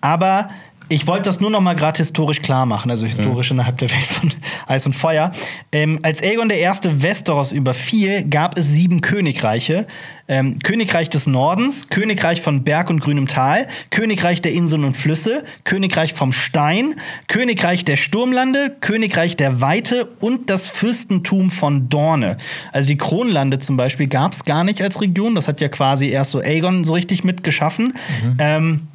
Aber 0.01 0.49
ich 0.91 1.07
wollte 1.07 1.23
das 1.23 1.39
nur 1.39 1.49
noch 1.49 1.61
mal 1.61 1.73
gerade 1.73 1.97
historisch 1.97 2.41
klar 2.41 2.65
machen, 2.65 2.91
also 2.91 3.05
historisch 3.05 3.49
innerhalb 3.51 3.77
der 3.77 3.89
Welt 3.89 4.03
von 4.03 4.33
Eis 4.67 4.85
und 4.85 4.93
Feuer. 4.93 5.31
Ähm, 5.71 5.99
als 6.03 6.21
Aegon 6.21 6.49
der 6.49 6.59
Erste 6.59 7.01
Westeros 7.01 7.53
überfiel, 7.53 8.25
gab 8.27 8.57
es 8.57 8.67
sieben 8.67 8.99
Königreiche. 8.99 9.87
Ähm, 10.27 10.59
Königreich 10.59 11.09
des 11.09 11.27
Nordens, 11.27 11.87
Königreich 11.89 12.41
von 12.41 12.65
Berg 12.65 12.89
und 12.89 12.99
grünem 12.99 13.29
Tal, 13.29 13.67
Königreich 13.89 14.41
der 14.41 14.51
Inseln 14.51 14.83
und 14.83 14.97
Flüsse, 14.97 15.43
Königreich 15.63 16.13
vom 16.13 16.33
Stein, 16.33 16.95
Königreich 17.29 17.85
der 17.85 17.95
Sturmlande, 17.95 18.75
Königreich 18.81 19.37
der 19.37 19.61
Weite 19.61 20.09
und 20.19 20.49
das 20.49 20.67
Fürstentum 20.67 21.51
von 21.51 21.87
Dorne. 21.87 22.35
Also 22.73 22.89
die 22.89 22.97
Kronlande 22.97 23.59
zum 23.59 23.77
Beispiel 23.77 24.07
gab 24.07 24.33
es 24.33 24.43
gar 24.43 24.65
nicht 24.65 24.81
als 24.81 24.99
Region. 24.99 25.35
Das 25.35 25.47
hat 25.47 25.61
ja 25.61 25.69
quasi 25.69 26.09
erst 26.09 26.31
so 26.31 26.39
Aegon 26.39 26.83
so 26.83 26.93
richtig 26.93 27.23
mitgeschaffen. 27.23 27.93
Ähm, 28.39 28.87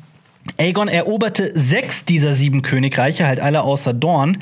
Aegon 0.59 0.89
eroberte 0.89 1.51
sechs 1.55 2.05
dieser 2.05 2.35
sieben 2.35 2.63
Königreiche, 2.63 3.27
halt 3.27 3.41
alle 3.41 3.63
außer 3.63 3.93
Dorn. 3.93 4.39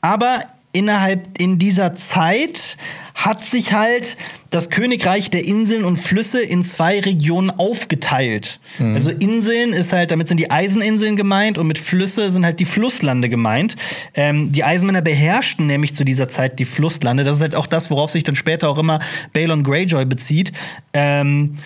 Aber 0.00 0.44
innerhalb 0.72 1.40
in 1.40 1.58
dieser 1.58 1.94
Zeit 1.94 2.76
hat 3.14 3.44
sich 3.44 3.72
halt 3.72 4.16
das 4.50 4.70
Königreich 4.70 5.30
der 5.30 5.44
Inseln 5.44 5.84
und 5.84 5.98
Flüsse 5.98 6.40
in 6.40 6.64
zwei 6.64 7.00
Regionen 7.00 7.50
aufgeteilt. 7.50 8.60
Also 8.78 9.10
Inseln 9.10 9.72
ist 9.72 9.92
halt, 9.92 10.10
damit 10.10 10.28
sind 10.28 10.38
die 10.38 10.50
Eiseninseln 10.50 11.16
gemeint 11.16 11.58
und 11.58 11.66
mit 11.66 11.78
Flüsse 11.78 12.30
sind 12.30 12.44
halt 12.44 12.60
die 12.60 12.64
Flusslande 12.64 13.28
gemeint. 13.28 13.76
Ähm, 14.14 14.52
die 14.52 14.64
Eisenmänner 14.64 15.02
beherrschten 15.02 15.66
nämlich 15.66 15.94
zu 15.94 16.04
dieser 16.04 16.28
Zeit 16.28 16.58
die 16.58 16.64
Flusslande. 16.64 17.22
Das 17.22 17.36
ist 17.36 17.42
halt 17.42 17.54
auch 17.54 17.66
das, 17.66 17.90
worauf 17.90 18.10
sich 18.10 18.24
dann 18.24 18.36
später 18.36 18.68
auch 18.70 18.78
immer 18.78 19.00
Balon 19.32 19.64
Greyjoy 19.64 20.04
bezieht. 20.06 20.52
Ähm, 20.94 21.58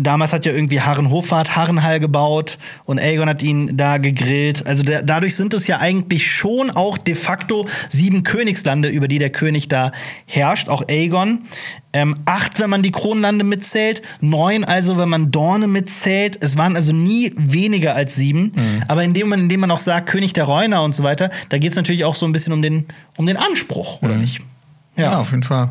damals 0.00 0.32
hat 0.32 0.46
ja 0.46 0.52
irgendwie 0.52 0.80
Harrenhofart 0.80 1.56
Harrenhall 1.56 2.00
gebaut 2.00 2.58
und 2.84 2.98
Aegon 2.98 3.28
hat 3.28 3.42
ihn 3.42 3.76
da 3.76 3.98
gegrillt. 3.98 4.66
Also 4.66 4.82
da, 4.82 5.02
dadurch 5.02 5.36
sind 5.36 5.54
es 5.54 5.66
ja 5.66 5.78
eigentlich 5.78 6.30
schon 6.30 6.70
auch 6.70 6.98
de 6.98 7.14
facto 7.14 7.66
sieben 7.88 8.22
Königslande, 8.22 8.88
über 8.88 9.08
die 9.08 9.18
der 9.18 9.30
König 9.30 9.68
da 9.68 9.92
herrscht, 10.26 10.68
auch 10.68 10.82
Aegon. 10.88 11.42
Ähm, 11.94 12.16
acht, 12.24 12.58
wenn 12.58 12.70
man 12.70 12.82
die 12.82 12.90
Kronlande 12.90 13.44
mitzählt, 13.44 14.00
neun 14.20 14.64
also, 14.64 14.96
wenn 14.96 15.10
man 15.10 15.30
Dorne 15.30 15.66
mitzählt. 15.66 16.38
Es 16.40 16.56
waren 16.56 16.74
also 16.74 16.94
nie 16.94 17.32
weniger 17.36 17.94
als 17.94 18.14
sieben. 18.14 18.52
Mhm. 18.54 18.84
Aber 18.88 19.04
in 19.04 19.12
dem 19.12 19.28
Moment, 19.28 19.42
in 19.42 19.48
dem 19.50 19.60
man 19.60 19.70
auch 19.70 19.78
sagt, 19.78 20.08
König 20.08 20.32
der 20.32 20.44
Reuner 20.44 20.82
und 20.84 20.94
so 20.94 21.02
weiter, 21.02 21.28
da 21.50 21.58
geht 21.58 21.70
es 21.70 21.76
natürlich 21.76 22.04
auch 22.04 22.14
so 22.14 22.24
ein 22.24 22.32
bisschen 22.32 22.54
um 22.54 22.62
den, 22.62 22.86
um 23.16 23.26
den 23.26 23.36
Anspruch, 23.36 24.00
oder 24.00 24.14
mhm. 24.14 24.22
nicht? 24.22 24.40
Ja. 24.96 25.12
ja, 25.12 25.18
auf 25.18 25.30
jeden 25.30 25.42
Fall. 25.42 25.70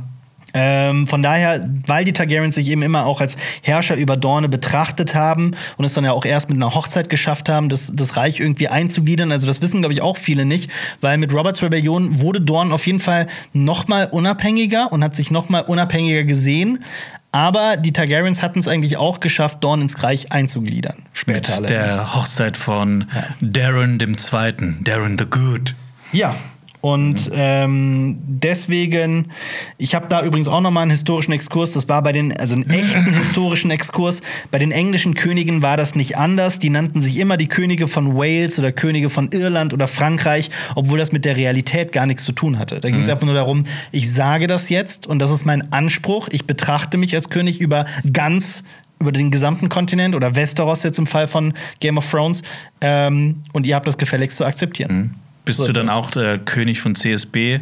Ähm, 0.54 1.08
von 1.08 1.24
daher, 1.24 1.68
weil 1.88 2.06
die 2.06 2.14
Targaryens 2.14 2.56
sich 2.56 2.70
eben 2.70 2.82
immer 2.82 3.06
auch 3.06 3.22
als 3.22 3.38
Herrscher 3.62 3.96
über 3.96 4.18
Dorne 4.18 4.50
betrachtet 4.50 5.16
haben 5.16 5.56
und 5.78 5.86
es 5.86 5.94
dann 5.94 6.04
ja 6.04 6.12
auch 6.12 6.26
erst 6.26 6.50
mit 6.50 6.58
einer 6.58 6.74
Hochzeit 6.76 7.10
geschafft 7.10 7.50
haben, 7.50 7.70
das, 7.70 7.92
das 7.96 8.18
Reich 8.18 8.40
irgendwie 8.40 8.68
einzugliedern. 8.68 9.32
Also 9.32 9.48
das 9.48 9.62
wissen, 9.62 9.82
glaube 9.82 9.94
ich, 9.94 10.02
auch 10.02 10.18
viele 10.18 10.46
nicht, 10.46 10.72
weil 11.00 11.18
mit 11.18 11.34
Roberts 11.34 11.62
Rebellion 11.64 12.20
wurde 12.20 12.42
Dorne 12.42 12.74
auf 12.74 12.86
jeden 12.86 13.00
Fall 13.00 13.28
noch 13.54 13.88
mal 13.88 14.08
unabhängiger 14.08 14.92
und 14.92 15.04
hat 15.04 15.16
sich 15.16 15.32
noch 15.32 15.50
mal 15.50 15.62
unabhängiger 15.62 16.24
gesehen. 16.24 16.84
Aber 17.32 17.78
die 17.78 17.94
Targaryens 17.94 18.44
hatten 18.44 18.60
es 18.60 18.68
eigentlich 18.68 18.98
auch 18.98 19.22
geschafft, 19.22 19.64
Dorne 19.64 19.84
ins 19.84 20.04
Reich 20.04 20.34
einzugliedern. 20.34 20.98
Später 21.14 21.62
mit 21.62 21.70
der 21.70 22.14
Hochzeit 22.14 22.58
von 22.58 23.06
ja. 23.14 23.28
Darren 23.40 24.00
dem 24.00 24.18
Zweiten, 24.18 24.84
Darren 24.84 25.18
the 25.18 25.26
Good. 25.26 25.76
Ja, 26.12 26.36
und 26.82 27.30
mhm. 27.30 27.36
ähm, 27.36 28.18
deswegen, 28.24 29.32
ich 29.78 29.94
habe 29.94 30.08
da 30.10 30.24
übrigens 30.24 30.48
auch 30.48 30.62
noch 30.62 30.72
mal 30.72 30.82
einen 30.82 30.92
historischen 30.92 31.32
Exkurs. 31.32 31.74
Das 31.74 31.88
war 31.88 32.02
bei 32.02 32.12
den, 32.12 32.36
also 32.36 32.56
einen 32.56 32.70
echten 32.70 33.14
historischen 33.16 33.70
Exkurs. 33.70 34.22
Bei 34.50 34.58
den 34.58 34.72
englischen 34.72 35.14
Königen 35.14 35.62
war 35.62 35.78
das 35.78 35.94
nicht 35.94 36.18
anders. 36.18 36.58
Die 36.58 36.72
nannten 36.72 37.02
sich 37.04 37.18
immer 37.18 37.38
die 37.38 37.48
Könige 37.48 37.88
von 37.88 38.16
Wales 38.16 38.58
oder 38.58 38.72
Könige 38.72 39.12
von 39.12 39.30
Irland 39.32 39.74
oder 39.74 39.88
Frankreich, 39.88 40.50
obwohl 40.76 40.98
das 40.98 41.12
mit 41.12 41.24
der 41.24 41.38
Realität 41.38 41.92
gar 41.92 42.08
nichts 42.08 42.26
zu 42.26 42.32
tun 42.32 42.58
hatte. 42.58 42.80
Da 42.80 42.90
ging 42.90 43.00
es 43.00 43.06
mhm. 43.06 43.12
einfach 43.12 43.26
nur 43.28 43.36
darum, 43.36 43.66
ich 43.92 44.12
sage 44.12 44.48
das 44.48 44.70
jetzt 44.70 45.06
und 45.06 45.20
das 45.20 45.30
ist 45.30 45.46
mein 45.46 45.72
Anspruch. 45.72 46.30
Ich 46.32 46.46
betrachte 46.46 46.98
mich 46.98 47.14
als 47.14 47.30
König 47.30 47.62
über 47.62 47.86
ganz 48.12 48.64
über 49.00 49.12
den 49.12 49.32
gesamten 49.32 49.68
Kontinent 49.68 50.16
oder 50.16 50.36
Westeros 50.36 50.84
jetzt 50.84 51.00
im 51.00 51.08
Fall 51.08 51.28
von 51.28 51.54
Game 51.80 51.98
of 51.98 52.10
Thrones. 52.10 52.44
Ähm, 52.82 53.44
und 53.52 53.66
ihr 53.66 53.76
habt 53.76 53.88
das 53.88 53.98
gefälligst 53.98 54.38
zu 54.38 54.46
akzeptieren. 54.46 54.96
Mhm. 54.96 55.16
Bist 55.46 55.60
so 55.60 55.68
du 55.68 55.74
dann 55.74 55.88
das. 55.88 55.96
auch 55.96 56.12
der 56.12 56.38
König 56.38 56.82
von 56.82 56.96
CSB 56.96 57.62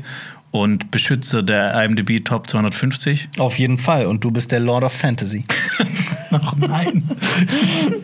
und 0.51 0.91
Beschützer 0.91 1.43
der 1.43 1.83
IMDb 1.83 2.23
Top 2.23 2.49
250? 2.49 3.29
Auf 3.37 3.59
jeden 3.59 3.77
Fall. 3.77 4.05
Und 4.05 4.23
du 4.23 4.31
bist 4.31 4.51
der 4.51 4.59
Lord 4.59 4.83
of 4.83 4.93
Fantasy. 4.93 5.43
Ach 6.31 6.55
nein. 6.55 7.03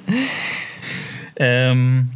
ähm, 1.38 2.10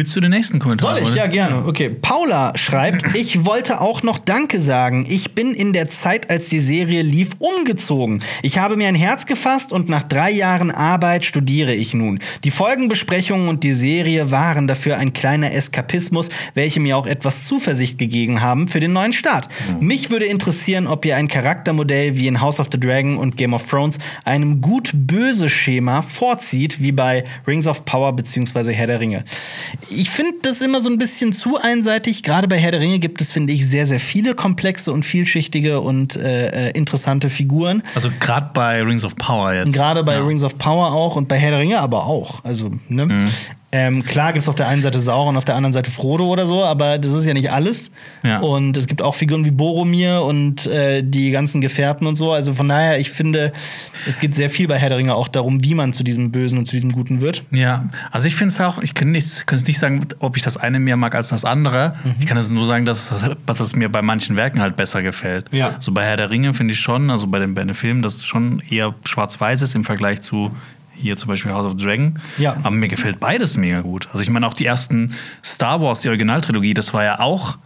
Willst 0.00 0.16
du 0.16 0.22
den 0.22 0.30
nächsten 0.30 0.60
Kommentar? 0.60 0.96
Soll 0.96 1.10
ich? 1.10 1.14
Ja, 1.14 1.26
gerne. 1.26 1.66
Okay. 1.66 1.90
Paula 1.90 2.56
schreibt, 2.56 3.14
ich 3.14 3.44
wollte 3.44 3.82
auch 3.82 4.02
noch 4.02 4.18
Danke 4.18 4.58
sagen. 4.58 5.04
Ich 5.06 5.34
bin 5.34 5.52
in 5.52 5.74
der 5.74 5.88
Zeit, 5.88 6.30
als 6.30 6.48
die 6.48 6.58
Serie 6.58 7.02
lief, 7.02 7.32
umgezogen. 7.38 8.22
Ich 8.40 8.56
habe 8.56 8.78
mir 8.78 8.88
ein 8.88 8.94
Herz 8.94 9.26
gefasst 9.26 9.74
und 9.74 9.90
nach 9.90 10.02
drei 10.02 10.30
Jahren 10.30 10.70
Arbeit 10.70 11.26
studiere 11.26 11.74
ich 11.74 11.92
nun. 11.92 12.18
Die 12.44 12.50
Folgenbesprechungen 12.50 13.48
und 13.48 13.62
die 13.62 13.74
Serie 13.74 14.30
waren 14.30 14.66
dafür 14.66 14.96
ein 14.96 15.12
kleiner 15.12 15.52
Eskapismus, 15.52 16.30
welche 16.54 16.80
mir 16.80 16.96
auch 16.96 17.06
etwas 17.06 17.44
Zuversicht 17.44 17.98
gegeben 17.98 18.40
haben 18.40 18.68
für 18.68 18.80
den 18.80 18.94
neuen 18.94 19.12
Start. 19.12 19.48
Mhm. 19.68 19.86
Mich 19.86 20.08
würde 20.08 20.24
interessieren, 20.24 20.86
ob 20.86 21.04
ihr 21.04 21.16
ein 21.16 21.28
Charaktermodell 21.28 22.16
wie 22.16 22.26
in 22.26 22.40
House 22.40 22.58
of 22.58 22.68
the 22.72 22.80
Dragon 22.80 23.18
und 23.18 23.36
Game 23.36 23.52
of 23.52 23.68
Thrones 23.68 23.98
einem 24.24 24.62
gut-böse 24.62 25.50
Schema 25.50 26.00
vorzieht, 26.00 26.80
wie 26.80 26.92
bei 26.92 27.24
Rings 27.46 27.66
of 27.66 27.84
Power 27.84 28.14
bzw. 28.14 28.72
Herr 28.72 28.86
der 28.86 29.00
Ringe 29.00 29.24
ich 29.90 30.10
finde 30.10 30.34
das 30.42 30.60
immer 30.60 30.80
so 30.80 30.88
ein 30.88 30.98
bisschen 30.98 31.32
zu 31.32 31.58
einseitig. 31.60 32.22
Gerade 32.22 32.48
bei 32.48 32.56
Herr 32.56 32.70
der 32.70 32.80
Ringe 32.80 32.98
gibt 32.98 33.20
es, 33.20 33.32
finde 33.32 33.52
ich, 33.52 33.66
sehr, 33.68 33.86
sehr 33.86 34.00
viele 34.00 34.34
komplexe 34.34 34.92
und 34.92 35.04
vielschichtige 35.04 35.80
und 35.80 36.16
äh, 36.16 36.68
äh 36.68 36.70
interessante 36.70 37.30
Figuren. 37.30 37.82
Also 37.94 38.10
gerade 38.20 38.50
bei 38.54 38.82
Rings 38.82 39.04
of 39.04 39.16
Power 39.16 39.52
jetzt. 39.52 39.72
Gerade 39.72 40.02
bei 40.04 40.14
ja. 40.14 40.24
Rings 40.24 40.44
of 40.44 40.58
Power 40.58 40.92
auch 40.92 41.16
und 41.16 41.28
bei 41.28 41.36
Herr 41.36 41.50
der 41.50 41.60
Ringe 41.60 41.80
aber 41.80 42.06
auch. 42.06 42.44
Also, 42.44 42.70
ne? 42.88 43.06
Mhm. 43.06 43.28
Ähm, 43.72 44.02
klar 44.02 44.32
gibt 44.32 44.42
es 44.42 44.48
auf 44.48 44.56
der 44.56 44.66
einen 44.66 44.82
Seite 44.82 44.98
Sauron, 44.98 45.36
auf 45.36 45.44
der 45.44 45.54
anderen 45.54 45.72
Seite 45.72 45.92
Frodo 45.92 46.26
oder 46.26 46.44
so, 46.46 46.64
aber 46.64 46.98
das 46.98 47.12
ist 47.12 47.24
ja 47.24 47.34
nicht 47.34 47.52
alles. 47.52 47.92
Ja. 48.24 48.40
Und 48.40 48.76
es 48.76 48.88
gibt 48.88 49.00
auch 49.00 49.14
Figuren 49.14 49.44
wie 49.44 49.52
Boromir 49.52 50.22
und 50.22 50.66
äh, 50.66 51.02
die 51.04 51.30
ganzen 51.30 51.60
Gefährten 51.60 52.06
und 52.08 52.16
so. 52.16 52.32
Also 52.32 52.52
von 52.54 52.68
daher, 52.68 52.98
ich 52.98 53.10
finde, 53.10 53.52
es 54.08 54.18
geht 54.18 54.34
sehr 54.34 54.50
viel 54.50 54.66
bei 54.66 54.76
Herr 54.76 54.88
der 54.88 54.98
Ringe 54.98 55.14
auch 55.14 55.28
darum, 55.28 55.62
wie 55.62 55.74
man 55.74 55.92
zu 55.92 56.02
diesem 56.02 56.32
Bösen 56.32 56.58
und 56.58 56.66
zu 56.66 56.74
diesem 56.74 56.90
Guten 56.90 57.20
wird. 57.20 57.44
Ja, 57.52 57.88
also 58.10 58.26
ich 58.26 58.34
finde 58.34 58.52
es 58.52 58.60
auch, 58.60 58.82
ich 58.82 58.94
kann 58.94 59.14
es 59.14 59.66
nicht 59.66 59.78
sagen, 59.78 60.04
ob 60.18 60.36
ich 60.36 60.42
das 60.42 60.56
eine 60.56 60.80
mehr 60.80 60.96
mag 60.96 61.14
als 61.14 61.28
das 61.28 61.44
andere. 61.44 61.94
Mhm. 62.02 62.14
Ich 62.18 62.26
kann 62.26 62.38
es 62.38 62.50
nur 62.50 62.66
sagen, 62.66 62.86
dass, 62.86 63.12
dass 63.46 63.60
es 63.60 63.76
mir 63.76 63.88
bei 63.88 64.02
manchen 64.02 64.34
Werken 64.34 64.60
halt 64.60 64.74
besser 64.74 65.02
gefällt. 65.02 65.46
Ja. 65.52 65.76
So 65.78 65.92
bei 65.92 66.04
Herr 66.04 66.16
der 66.16 66.30
Ringe 66.30 66.54
finde 66.54 66.74
ich 66.74 66.80
schon, 66.80 67.08
also 67.08 67.28
bei 67.28 67.38
den, 67.38 67.54
bei 67.54 67.62
den 67.62 67.74
Filmen, 67.74 68.02
dass 68.02 68.16
es 68.16 68.24
schon 68.24 68.60
eher 68.68 68.94
schwarz-weiß 69.04 69.62
ist 69.62 69.76
im 69.76 69.84
Vergleich 69.84 70.22
zu 70.22 70.50
hier 71.00 71.16
zum 71.16 71.28
Beispiel 71.28 71.52
House 71.52 71.66
of 71.66 71.76
Dragon. 71.76 72.18
Ja. 72.38 72.56
Aber 72.62 72.70
mir 72.70 72.88
gefällt 72.88 73.20
beides 73.20 73.56
mega 73.56 73.80
gut. 73.80 74.08
Also 74.12 74.20
ich 74.20 74.30
meine 74.30 74.46
auch 74.46 74.54
die 74.54 74.66
ersten 74.66 75.14
Star 75.44 75.80
Wars, 75.80 76.00
die 76.00 76.08
Originaltrilogie, 76.08 76.74
das 76.74 76.92
war 76.94 77.04
ja 77.04 77.20
auch 77.20 77.58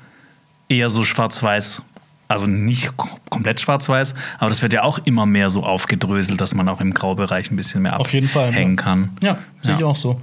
eher 0.69 0.90
so 0.90 1.05
schwarz-weiß. 1.05 1.82
Also 2.27 2.47
nicht 2.47 2.93
komplett 3.28 3.61
schwarz-weiß, 3.61 4.15
aber 4.39 4.48
das 4.48 4.62
wird 4.62 4.73
ja 4.73 4.82
auch 4.82 4.98
immer 5.05 5.27
mehr 5.27 5.51
so 5.51 5.62
aufgedröselt, 5.62 6.40
dass 6.40 6.55
man 6.55 6.69
auch 6.70 6.81
im 6.81 6.94
Graubereich 6.94 7.51
ein 7.51 7.56
bisschen 7.56 7.82
mehr 7.82 7.93
abhängen 7.93 8.77
kann. 8.77 9.11
Ja, 9.23 9.39
sehe 9.61 9.77
ich 9.77 9.85
auch 9.85 9.94
so. 9.94 10.19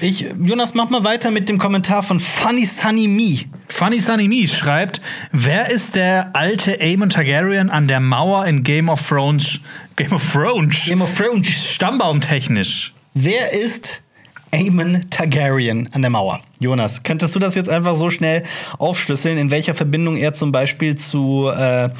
Ich, 0.00 0.26
Jonas, 0.40 0.74
mach 0.74 0.88
mal 0.90 1.02
weiter 1.02 1.30
mit 1.30 1.48
dem 1.48 1.58
Kommentar 1.58 2.02
von 2.02 2.20
Funny 2.20 2.64
Sunny 2.64 3.08
Me. 3.08 3.40
Funny 3.68 3.98
Sunny 3.98 4.28
Me 4.28 4.46
schreibt: 4.46 5.00
Wer 5.32 5.70
ist 5.70 5.96
der 5.96 6.30
alte 6.34 6.80
Aemon 6.80 7.10
Targaryen 7.10 7.70
an 7.70 7.88
der 7.88 8.00
Mauer 8.00 8.46
in 8.46 8.62
Game 8.62 8.88
of 8.88 9.06
Thrones? 9.06 9.60
Game 9.96 10.12
of 10.12 10.32
Thrones? 10.32 10.84
Game 10.86 11.02
of 11.02 11.12
Thrones. 11.16 11.48
Stammbaumtechnisch. 11.74 12.92
Wer 13.14 13.52
ist 13.52 14.02
Aemon 14.52 15.10
Targaryen 15.10 15.88
an 15.92 16.02
der 16.02 16.10
Mauer? 16.10 16.40
Jonas, 16.60 17.02
könntest 17.02 17.34
du 17.34 17.40
das 17.40 17.56
jetzt 17.56 17.68
einfach 17.68 17.96
so 17.96 18.10
schnell 18.10 18.44
aufschlüsseln, 18.78 19.38
in 19.38 19.50
welcher 19.50 19.74
Verbindung 19.74 20.16
er 20.16 20.32
zum 20.32 20.52
Beispiel 20.52 20.94
zu 20.96 21.48
äh, 21.48 21.90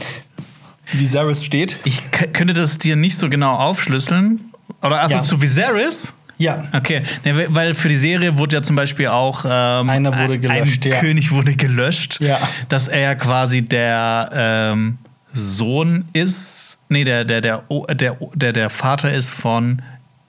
Viserys 0.92 1.44
steht? 1.44 1.78
Ich 1.84 2.02
könnte 2.32 2.55
das 2.55 2.78
dir 2.78 2.94
nicht 2.94 3.16
so 3.16 3.28
genau 3.28 3.55
aufschlüsseln. 3.56 4.52
Oder 4.80 5.01
also 5.01 5.16
ja. 5.16 5.22
zu 5.22 5.42
Viserys? 5.42 6.14
Ja. 6.45 6.62
Okay, 6.73 7.03
nee, 7.25 7.47
weil 7.49 7.73
für 7.73 7.89
die 7.89 7.95
Serie 7.97 8.37
wurde 8.37 8.57
ja 8.57 8.62
zum 8.62 8.77
Beispiel 8.77 9.07
auch 9.07 9.45
ähm, 9.49 9.89
einer 9.89 10.19
wurde 10.19 10.39
gelöscht, 10.39 10.85
ein 10.85 10.93
ja. 10.93 11.01
König 11.01 11.31
wurde 11.31 11.55
gelöscht, 11.57 12.21
ja. 12.21 12.39
dass 12.69 12.89
er 12.89 13.15
quasi 13.16 13.62
der 13.62 14.29
ähm, 14.33 14.99
Sohn 15.33 16.05
ist, 16.12 16.79
nee, 16.91 17.05
der 17.05 17.25
der 17.25 17.41
der 17.41 17.62
der 17.95 18.16
der, 18.35 18.53
der 18.53 18.71
Vater 18.71 19.12
ist 19.12 19.31
von 19.31 19.81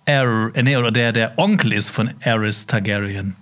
Er, 0.05 0.51
nee, 0.61 0.77
oder 0.77 0.91
der 0.91 1.11
der 1.11 1.37
Onkel 1.37 1.73
ist 1.73 1.89
von 1.89 2.11
Aerys 2.21 2.65
Targaryen 2.65 3.35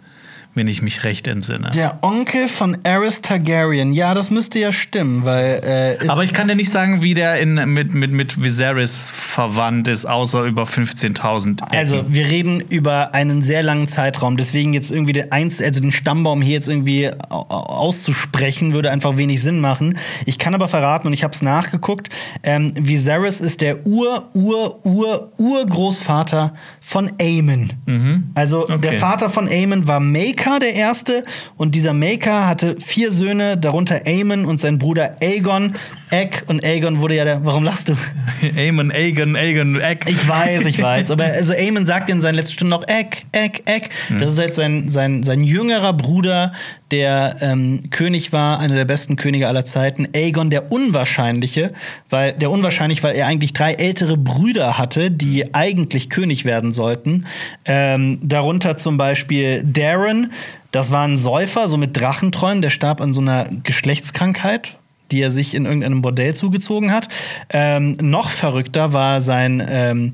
wenn 0.55 0.67
ich 0.67 0.84
mich 0.84 1.03
recht 1.03 1.25
entsinne. 1.27 1.71
Der 1.71 1.99
Onkel 2.03 2.47
von 2.47 2.77
Aerys 2.84 3.21
Targaryen. 3.21 3.91
Ja, 3.91 4.13
das 4.13 4.30
müsste 4.30 4.59
ja 4.59 4.71
stimmen, 4.71 5.25
weil. 5.25 5.97
Äh, 6.01 6.07
Aber 6.07 6.23
ich 6.23 6.34
kann 6.34 6.47
dir 6.47 6.55
nicht 6.55 6.69
sagen, 6.69 7.01
wie 7.01 7.15
der 7.15 7.39
in, 7.39 7.55
mit, 7.73 7.93
mit, 7.93 8.11
mit 8.11 8.43
Viserys 8.43 9.09
verwandt 9.11 9.88
ist, 9.88 10.05
außer 10.05 10.43
über 10.43 10.63
15.000. 10.63 11.63
Also, 11.69 12.05
wir 12.07 12.27
reden 12.27 12.59
über 12.59 13.15
einen 13.15 13.41
sehr 13.41 13.63
langen 13.63 13.88
Zeitraum. 13.88 14.38
Deswegen 14.38 14.73
jetzt 14.73 14.91
irgendwie 14.91 15.13
den, 15.13 15.31
Einz 15.31 15.59
also 15.59 15.81
den 15.81 15.91
Stammbaum 15.91 16.41
hier 16.41 16.53
jetzt 16.53 16.69
irgendwie 16.69 17.09
auszusprechen, 17.30 18.73
würde 18.73 18.91
einfach 18.91 19.17
wenig 19.17 19.41
Sinn 19.41 19.59
machen. 19.59 19.97
Ich 20.25 20.38
kann 20.38 20.53
aber 20.53 20.69
verraten, 20.69 21.07
und 21.07 21.13
ich 21.13 21.23
habe 21.23 21.34
es 21.34 21.41
nachgeguckt: 21.41 22.09
ähm, 22.43 22.73
Viserys 22.75 23.39
ist 23.39 23.61
der 23.61 23.88
Ur, 23.88 24.30
Ur, 24.34 24.85
Ur, 24.85 25.31
Urgroßvater 25.38 26.53
von 26.80 27.11
Aemon. 27.19 27.73
Mhm. 27.88 28.31
Also, 28.35 28.63
okay. 28.63 28.77
der 28.77 28.93
Vater 28.99 29.31
von 29.31 29.47
Aemon 29.47 29.88
war 29.88 29.99
Maker 29.99 30.43
Maker 30.44 30.60
der 30.60 30.76
Erste 30.76 31.24
und 31.56 31.74
dieser 31.74 31.94
Maker 31.94 32.45
hatte 32.45 32.76
vier 32.78 33.14
Söhne, 33.14 33.56
darunter 33.57 34.02
Aemon 34.06 34.44
und 34.44 34.60
sein 34.60 34.78
Bruder 34.78 35.15
Aegon. 35.22 35.74
Egg 36.10 36.44
und 36.48 36.65
Aegon 36.65 36.99
wurde 36.99 37.15
ja 37.15 37.24
der. 37.24 37.45
Warum 37.45 37.64
lachst 37.64 37.88
du? 37.88 37.95
Aemon, 38.57 38.91
Aegon, 38.91 39.38
Aegon, 39.38 39.80
Egg. 39.80 40.06
Ich 40.10 40.28
weiß, 40.28 40.65
ich 40.65 40.82
weiß. 40.82 41.11
Aber 41.11 41.24
also 41.24 41.53
Aemon 41.53 41.86
sagt 41.86 42.10
in 42.10 42.20
seinen 42.20 42.36
letzten 42.36 42.56
Stunden 42.56 42.72
noch 42.72 42.86
Egg, 42.90 43.24
Egg, 43.32 43.61
Egg. 43.65 43.90
Hm. 44.10 44.20
Das 44.20 44.34
ist 44.34 44.40
halt 44.40 44.53
sein, 44.53 44.90
sein, 44.90 45.24
sein 45.24 45.45
jüngerer 45.45 45.94
Bruder, 45.94 46.52
der 46.94 47.38
ähm, 47.41 47.90
König 47.90 48.34
war, 48.34 48.60
einer 48.60 48.76
der 48.76 48.86
besten 48.86 49.15
Könige 49.15 49.48
aller 49.48 49.65
Zeiten. 49.65 50.07
Aegon 50.14 50.52
der 50.52 50.72
Unwahrscheinliche, 50.72 51.74
weil 52.11 52.34
der 52.34 52.52
unwahrscheinlich, 52.52 53.02
weil 53.02 53.15
er 53.15 53.26
eigentlich 53.26 53.52
drei 53.52 53.74
ältere 53.74 54.15
Brüder 54.15 54.78
hatte, 54.78 55.10
die 55.10 55.56
eigentlich 55.56 56.11
König 56.11 56.45
werden 56.45 56.72
sollten. 56.72 57.26
Ähm, 57.65 58.20
darunter 58.22 58.78
zum 58.78 58.98
Beispiel 58.98 59.64
Darren, 59.65 60.32
das 60.70 60.91
war 60.91 61.07
ein 61.07 61.18
Säufer, 61.18 61.68
so 61.68 61.78
mit 61.78 61.99
Drachenträumen, 61.99 62.61
der 62.61 62.70
starb 62.70 63.02
an 63.02 63.11
so 63.11 63.22
einer 63.22 63.48
Geschlechtskrankheit, 63.64 64.78
die 65.10 65.20
er 65.20 65.32
sich 65.32 65.56
in 65.56 65.65
irgendeinem 65.65 66.03
Bordell 66.03 66.36
zugezogen 66.36 66.91
hat. 66.91 67.10
Ähm, 67.49 67.98
noch 68.02 68.30
verrückter 68.30 68.94
war 68.94 69.20
sein 69.20 69.65
ähm, 69.68 70.14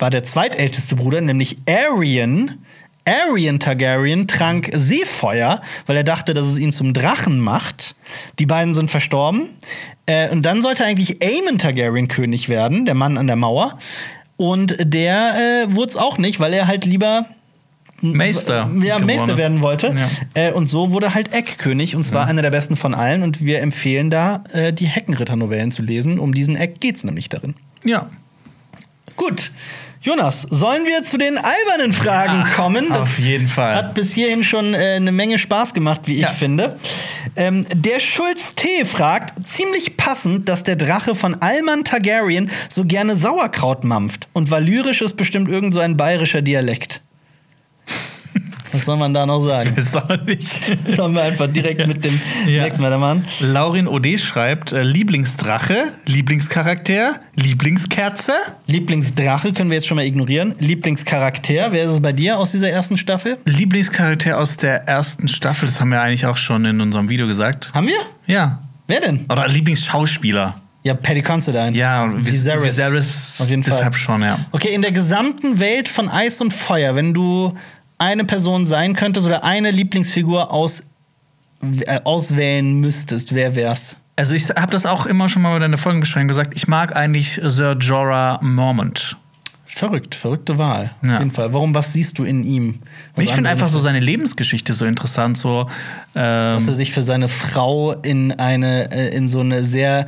war 0.00 0.10
der 0.10 0.24
zweitälteste 0.24 0.96
Bruder, 0.96 1.20
nämlich 1.20 1.58
Arion. 1.66 2.58
Arion 3.08 3.58
Targaryen 3.58 4.26
trank 4.26 4.70
Seefeuer, 4.72 5.60
weil 5.86 5.96
er 5.96 6.04
dachte, 6.04 6.34
dass 6.34 6.46
es 6.46 6.58
ihn 6.58 6.72
zum 6.72 6.92
Drachen 6.92 7.40
macht. 7.40 7.94
Die 8.38 8.46
beiden 8.46 8.74
sind 8.74 8.90
verstorben. 8.90 9.48
Äh, 10.06 10.30
und 10.30 10.42
dann 10.42 10.62
sollte 10.62 10.84
eigentlich 10.84 11.22
Aemon 11.22 11.58
Targaryen 11.58 12.08
König 12.08 12.48
werden, 12.48 12.84
der 12.84 12.94
Mann 12.94 13.18
an 13.18 13.26
der 13.26 13.36
Mauer. 13.36 13.78
Und 14.36 14.76
der 14.80 15.34
äh, 15.66 15.74
wurde 15.74 15.88
es 15.88 15.96
auch 15.96 16.18
nicht, 16.18 16.38
weil 16.40 16.52
er 16.52 16.66
halt 16.66 16.84
lieber 16.84 17.26
Meister. 18.00 18.70
ja, 18.82 18.98
Meister 18.98 19.32
ist. 19.32 19.38
werden 19.38 19.60
wollte. 19.60 19.94
Ja. 20.34 20.48
Äh, 20.48 20.52
und 20.52 20.68
so 20.68 20.92
wurde 20.92 21.14
halt 21.14 21.32
Eck 21.32 21.58
König 21.58 21.96
und 21.96 22.06
zwar 22.06 22.26
einer 22.26 22.42
der 22.42 22.50
besten 22.50 22.76
von 22.76 22.94
allen. 22.94 23.22
Und 23.22 23.40
wir 23.44 23.60
empfehlen 23.60 24.10
da, 24.10 24.44
äh, 24.52 24.72
die 24.72 24.86
Heckenritter-Novellen 24.86 25.72
zu 25.72 25.82
lesen. 25.82 26.18
Um 26.18 26.32
diesen 26.32 26.54
Eck 26.54 26.80
geht's 26.80 27.02
nämlich 27.04 27.28
darin. 27.28 27.54
Ja. 27.84 28.08
Gut. 29.16 29.50
Jonas, 30.00 30.42
sollen 30.42 30.84
wir 30.84 31.02
zu 31.02 31.18
den 31.18 31.36
albernen 31.38 31.92
Fragen 31.92 32.40
Ja, 32.46 32.54
kommen? 32.54 32.92
auf 32.92 33.18
jeden 33.18 33.48
Fall. 33.48 33.74
Hat 33.74 33.94
bis 33.94 34.12
hierhin 34.14 34.44
schon 34.44 34.72
äh, 34.74 34.94
eine 34.96 35.10
Menge 35.12 35.38
Spaß 35.38 35.74
gemacht, 35.74 36.02
wie 36.04 36.14
ich 36.14 36.20
Ja. 36.20 36.28
finde. 36.30 36.76
Ähm, 37.36 37.66
der 37.74 37.98
Schulz 38.00 38.54
T. 38.54 38.84
fragt, 38.84 39.34
ziemlich 39.48 39.96
passend, 39.96 40.48
dass 40.48 40.62
der 40.62 40.76
Drache 40.76 41.14
von 41.14 41.36
Alman 41.40 41.82
Targaryen 41.84 42.48
so 42.68 42.84
gerne 42.84 43.16
Sauerkraut 43.16 43.82
mampft. 43.84 44.28
Und 44.32 44.50
valyrisch 44.50 45.02
ist 45.02 45.16
bestimmt 45.16 45.50
irgend 45.50 45.74
so 45.74 45.80
ein 45.80 45.96
bayerischer 45.96 46.42
Dialekt. 46.42 47.00
Was 48.78 48.84
soll 48.86 48.96
man 48.96 49.12
da 49.12 49.26
noch 49.26 49.40
sagen? 49.40 49.74
Soll 49.82 50.20
ich? 50.26 50.62
Sollen 50.88 51.14
wir 51.14 51.22
einfach 51.22 51.48
direkt 51.48 51.86
mit 51.86 52.04
dem 52.04 52.20
Ja. 52.46 52.62
nächsten 52.64 52.82
weitermachen? 52.82 53.24
Laurin 53.40 53.88
OD 53.88 54.18
schreibt: 54.18 54.72
äh, 54.72 54.82
Lieblingsdrache, 54.82 55.92
Lieblingscharakter, 56.06 57.20
Lieblingskerze. 57.34 58.32
Lieblingsdrache 58.66 59.52
können 59.52 59.70
wir 59.70 59.76
jetzt 59.76 59.86
schon 59.86 59.96
mal 59.96 60.04
ignorieren. 60.06 60.54
Lieblingscharakter, 60.58 61.72
wer 61.72 61.84
ist 61.84 61.92
es 61.92 62.00
bei 62.00 62.12
dir 62.12 62.38
aus 62.38 62.52
dieser 62.52 62.70
ersten 62.70 62.96
Staffel? 62.96 63.38
Lieblingscharakter 63.44 64.38
aus 64.38 64.56
der 64.56 64.86
ersten 64.86 65.28
Staffel, 65.28 65.66
das 65.66 65.80
haben 65.80 65.88
wir 65.90 66.00
eigentlich 66.00 66.26
auch 66.26 66.36
schon 66.36 66.64
in 66.64 66.80
unserem 66.80 67.08
Video 67.08 67.26
gesagt. 67.26 67.72
Haben 67.74 67.88
wir? 67.88 67.98
Ja. 68.26 68.60
Wer 68.86 69.00
denn? 69.00 69.26
Oder 69.28 69.48
Lieblingsschauspieler. 69.48 70.54
Ja, 70.84 70.94
Paddy 70.94 71.22
Considine. 71.22 71.72
Ja, 71.76 72.06
Vis- 72.06 72.32
Viserys. 72.46 72.62
Viserys. 72.76 73.36
Auf 73.40 73.50
jeden 73.50 73.64
Fall. 73.64 73.76
Deshalb 73.76 73.96
schon, 73.96 74.22
ja. 74.22 74.38
Okay, 74.52 74.68
in 74.72 74.80
der 74.80 74.92
gesamten 74.92 75.58
Welt 75.60 75.88
von 75.88 76.08
Eis 76.08 76.40
und 76.40 76.54
Feuer, 76.54 76.94
wenn 76.94 77.12
du 77.12 77.52
eine 77.98 78.24
Person 78.24 78.66
sein 78.66 78.94
könntest 78.94 79.26
oder 79.26 79.44
eine 79.44 79.70
Lieblingsfigur 79.70 80.52
aus, 80.52 80.84
äh, 81.86 82.00
auswählen 82.04 82.80
müsstest, 82.80 83.34
wer 83.34 83.54
wär's? 83.54 83.96
Also 84.16 84.34
ich 84.34 84.48
habe 84.50 84.72
das 84.72 84.86
auch 84.86 85.06
immer 85.06 85.28
schon 85.28 85.42
mal 85.42 85.52
bei 85.52 85.60
deiner 85.60 85.78
Folgenbesprechung 85.78 86.28
gesagt. 86.28 86.54
Ich 86.56 86.66
mag 86.66 86.96
eigentlich 86.96 87.40
Sir 87.44 87.76
Jorah 87.78 88.40
Mormont. 88.42 89.16
Verrückt, 89.64 90.16
verrückte 90.16 90.58
Wahl. 90.58 90.92
Ja. 91.02 91.14
Auf 91.14 91.18
jeden 91.20 91.30
Fall. 91.30 91.52
Warum, 91.52 91.72
was 91.74 91.92
siehst 91.92 92.18
du 92.18 92.24
in 92.24 92.42
ihm? 92.42 92.80
Was 93.14 93.26
ich 93.26 93.32
finde 93.32 93.50
einfach 93.50 93.68
so 93.68 93.78
seine 93.78 94.00
Lebensgeschichte 94.00 94.72
so 94.72 94.86
interessant. 94.86 95.38
So, 95.38 95.68
ähm, 96.16 96.54
dass 96.54 96.66
er 96.66 96.74
sich 96.74 96.90
für 96.90 97.02
seine 97.02 97.28
Frau 97.28 97.92
in 97.92 98.32
eine 98.32 98.90
äh, 98.90 99.14
in 99.14 99.28
so 99.28 99.40
eine 99.40 99.64
sehr 99.64 100.06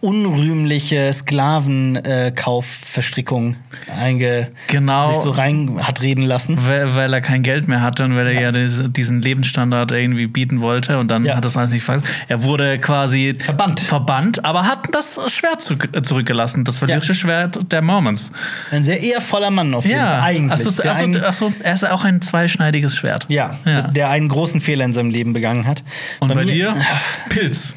unrühmliche 0.00 1.12
Sklavenkaufverstrickung 1.12 3.56
einge 3.98 4.48
Genau. 4.66 5.06
sich 5.08 5.16
so 5.16 5.30
rein 5.30 5.78
hat 5.82 6.00
reden 6.02 6.22
lassen. 6.22 6.58
weil, 6.66 6.94
weil 6.96 7.12
er 7.12 7.20
kein 7.20 7.42
Geld 7.42 7.68
mehr 7.68 7.82
hatte 7.82 8.04
und 8.04 8.16
weil 8.16 8.26
er 8.28 8.40
ja, 8.40 8.52
diese- 8.52 8.88
diesen 8.88 9.22
Lebensstandard 9.22 9.92
irgendwie 9.92 10.26
bieten 10.26 10.60
wollte 10.60 10.98
und 10.98 11.10
dann 11.10 11.24
Ja. 11.24 11.36
hat 11.36 11.44
das 11.44 11.56
alles 11.56 11.72
nicht 11.72 11.84
vergessen. 11.84 12.06
Er 12.28 12.42
wurde 12.42 12.78
quasi 12.78 13.36
Verbannt. 13.38 13.80
verbannt, 13.80 14.44
aber 14.44 14.66
hat 14.66 14.88
das 14.92 15.18
Schwert 15.32 15.62
zu, 15.62 15.74
äh, 15.92 16.02
zurückgelassen, 16.02 16.64
das 16.64 16.80
valyrische 16.82 17.14
Schwert 17.14 17.70
der 17.72 17.82
Mormons. 17.82 18.32
Ein 18.70 18.84
sehr 18.84 19.00
ehrvoller 19.02 19.50
Mann 19.50 19.74
auf 19.74 19.84
jeden 19.84 19.98
Ja, 19.98 20.18
Fall. 20.18 20.30
Eigentlich. 20.30 20.52
Achso, 20.66 20.82
achso, 20.82 21.18
achso, 21.20 21.52
er 21.62 21.74
ist 21.74 21.88
auch 21.88 22.04
ein 22.04 22.22
zweischneidiges 22.22 22.96
Schwert. 22.96 23.26
ja, 23.28 23.58
ja. 23.64 23.82
der 23.82 24.10
einen 24.10 24.28
großen 24.28 24.60
Fehler 24.60 24.84
in 24.84 24.92
seinem 24.92 25.10
Leben 25.10 25.32
begangen 25.32 25.66
hat. 25.66 25.82
Und 26.20 26.28
bei, 26.34 26.44
mir- 26.44 26.52
dir? 26.52 26.74
Pilz. 27.28 27.74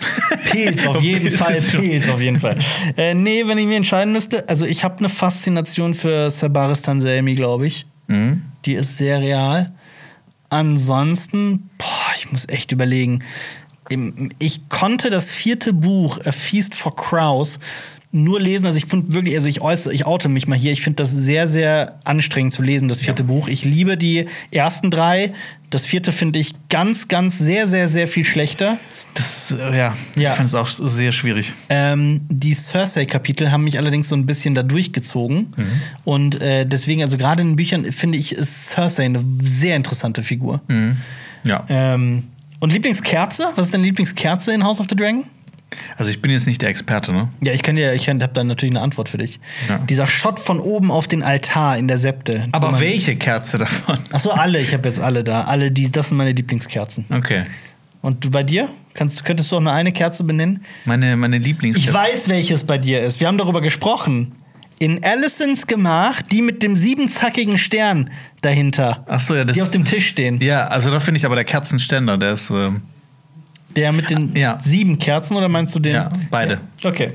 Pilz, 0.52 0.86
auf 0.88 1.02
jeden 1.02 1.22
Pilz 1.28 1.36
Fall, 1.38 1.53
ist 1.53 1.74
Pilz, 1.89 2.10
auf 2.10 2.22
jeden 2.22 2.39
Fall. 2.39 2.57
Äh, 2.97 3.14
nee, 3.14 3.47
wenn 3.47 3.57
ich 3.57 3.65
mir 3.65 3.77
entscheiden 3.77 4.14
müsste, 4.14 4.47
also 4.49 4.65
ich 4.65 4.84
habe 4.84 4.99
eine 4.99 5.10
Faszination 5.10 5.93
für 5.93 6.30
Sabaris 6.30 6.81
Tanselmi, 6.81 7.35
glaube 7.35 7.68
ich. 7.68 7.85
Mhm. 8.07 8.43
Die 8.65 8.73
ist 8.73 8.97
sehr 8.97 9.19
real. 9.19 9.72
Ansonsten, 10.49 11.69
boah, 11.77 12.14
ich 12.18 12.31
muss 12.31 12.47
echt 12.49 12.72
überlegen. 12.72 13.23
Ich 14.39 14.69
konnte 14.69 15.10
das 15.10 15.31
vierte 15.31 15.73
Buch, 15.73 16.19
A 16.26 16.31
Feast 16.31 16.76
for 16.76 16.95
Crows, 16.95 17.60
nur 18.14 18.40
lesen. 18.40 18.65
Also 18.65 18.77
ich 18.77 18.85
finde 18.85 19.11
wirklich, 19.11 19.35
also 19.35 19.49
ich 19.49 19.60
äußere, 19.61 19.94
ich 19.94 20.06
oute 20.06 20.30
mich 20.30 20.48
mal 20.48 20.57
hier. 20.57 20.72
Ich 20.72 20.81
finde 20.81 20.98
das 21.03 21.11
sehr, 21.11 21.48
sehr 21.48 21.99
anstrengend 22.03 22.53
zu 22.53 22.61
lesen, 22.61 22.88
das 22.88 22.99
vierte 22.99 23.23
Buch. 23.23 23.48
Ich 23.48 23.65
liebe 23.65 23.98
die 23.98 24.27
ersten 24.52 24.91
drei. 24.91 25.34
Das 25.72 25.84
vierte 25.85 26.11
finde 26.11 26.38
ich 26.38 26.53
ganz, 26.69 27.07
ganz 27.07 27.40
sehr, 27.40 27.65
sehr, 27.68 27.88
sehr 27.88 28.07
viel 28.07 28.23
schlechter. 28.23 28.77
Das, 29.15 29.49
äh, 29.52 29.76
ja, 29.77 29.98
ich 30.15 30.22
Ja. 30.22 30.31
finde 30.31 30.45
es 30.45 30.53
auch 30.56 30.68
sehr 30.68 31.11
schwierig. 31.11 31.53
Ähm, 31.69 32.22
die 32.30 32.53
Cersei-Kapitel 32.53 33.52
haben 33.52 33.64
mich 33.64 33.80
allerdings 33.80 34.10
so 34.10 34.15
ein 34.15 34.27
bisschen 34.27 34.53
da 34.53 34.61
durchgezogen. 34.61 35.53
Mhm. 35.57 35.65
Und 36.03 36.41
äh, 36.41 36.65
deswegen, 36.68 37.02
also 37.02 37.18
gerade 37.18 37.41
in 37.41 37.49
den 37.49 37.56
Büchern, 37.56 37.91
finde 37.91 38.19
ich, 38.19 38.34
ist 38.34 38.69
Cersei 38.69 39.06
eine 39.06 39.23
sehr 39.41 39.76
interessante 39.76 40.22
Figur. 40.23 40.61
Mhm. 40.68 40.98
Ja. 41.44 41.65
Ähm, 41.69 42.23
und 42.60 42.72
Lieblingskerze? 42.72 43.48
Was 43.56 43.65
ist 43.65 43.73
deine 43.73 43.84
Lieblingskerze 43.85 44.53
in 44.53 44.64
House 44.64 44.80
of 44.80 44.85
the 44.90 44.95
Dragon? 44.95 45.23
Also 45.97 46.11
ich 46.11 46.21
bin 46.21 46.31
jetzt 46.31 46.47
nicht 46.47 46.61
der 46.61 46.69
Experte, 46.69 47.11
ne? 47.11 47.29
Ja, 47.41 47.53
ich 47.53 47.63
kann 47.63 47.75
dir, 47.75 47.93
ich 47.93 48.09
habe 48.09 48.29
da 48.33 48.43
natürlich 48.43 48.73
eine 48.73 48.81
Antwort 48.81 49.09
für 49.09 49.17
dich. 49.17 49.39
Ja. 49.67 49.77
Dieser 49.79 50.07
Shot 50.07 50.39
von 50.39 50.59
oben 50.59 50.91
auf 50.91 51.07
den 51.07 51.23
Altar 51.23 51.77
in 51.77 51.87
der 51.87 51.97
Septe. 51.97 52.47
Aber 52.51 52.79
welche 52.79 53.15
Kerze 53.15 53.57
davon? 53.57 53.99
Ach 54.11 54.19
so, 54.19 54.31
alle. 54.31 54.59
Ich 54.59 54.73
habe 54.73 54.87
jetzt 54.87 54.99
alle 54.99 55.23
da. 55.23 55.43
Alle, 55.43 55.71
die, 55.71 55.91
das 55.91 56.09
sind 56.09 56.17
meine 56.17 56.31
Lieblingskerzen. 56.31 57.05
Okay. 57.09 57.43
Und 58.01 58.23
du 58.23 58.29
bei 58.29 58.43
dir? 58.43 58.69
Kannst, 58.93 59.23
könntest 59.25 59.51
du 59.51 59.57
auch 59.57 59.61
nur 59.61 59.71
eine 59.71 59.91
Kerze 59.91 60.23
benennen? 60.23 60.63
Meine, 60.85 61.15
meine 61.17 61.37
Lieblingskerze. 61.37 61.89
Ich 61.89 61.93
weiß, 61.93 62.27
welches 62.27 62.65
bei 62.65 62.77
dir 62.77 63.01
ist. 63.01 63.19
Wir 63.19 63.27
haben 63.27 63.37
darüber 63.37 63.61
gesprochen. 63.61 64.33
In 64.79 65.03
Allisons 65.03 65.67
Gemach, 65.67 66.21
die 66.21 66.41
mit 66.41 66.61
dem 66.61 66.75
siebenzackigen 66.75 67.57
Stern 67.57 68.09
dahinter. 68.41 69.05
Ach 69.07 69.19
so, 69.19 69.35
ja, 69.35 69.45
das 69.45 69.53
die 69.53 69.61
auf 69.61 69.71
dem 69.71 69.85
Tisch 69.85 70.09
stehen. 70.09 70.39
Ja, 70.41 70.67
also 70.67 70.91
da 70.91 70.99
finde 70.99 71.19
ich 71.19 71.25
aber 71.25 71.35
der 71.35 71.45
Kerzenständer, 71.45 72.17
der 72.17 72.33
ist. 72.33 72.49
Ähm, 72.49 72.81
Der 73.75 73.91
mit 73.91 74.09
den 74.09 74.35
Ja. 74.35 74.57
sieben 74.61 74.99
Kerzen 74.99 75.35
oder 75.37 75.49
meinst 75.49 75.73
du 75.75 75.79
den? 75.79 75.95
Ja, 75.95 76.09
beide. 76.29 76.59
Okay. 76.83 77.11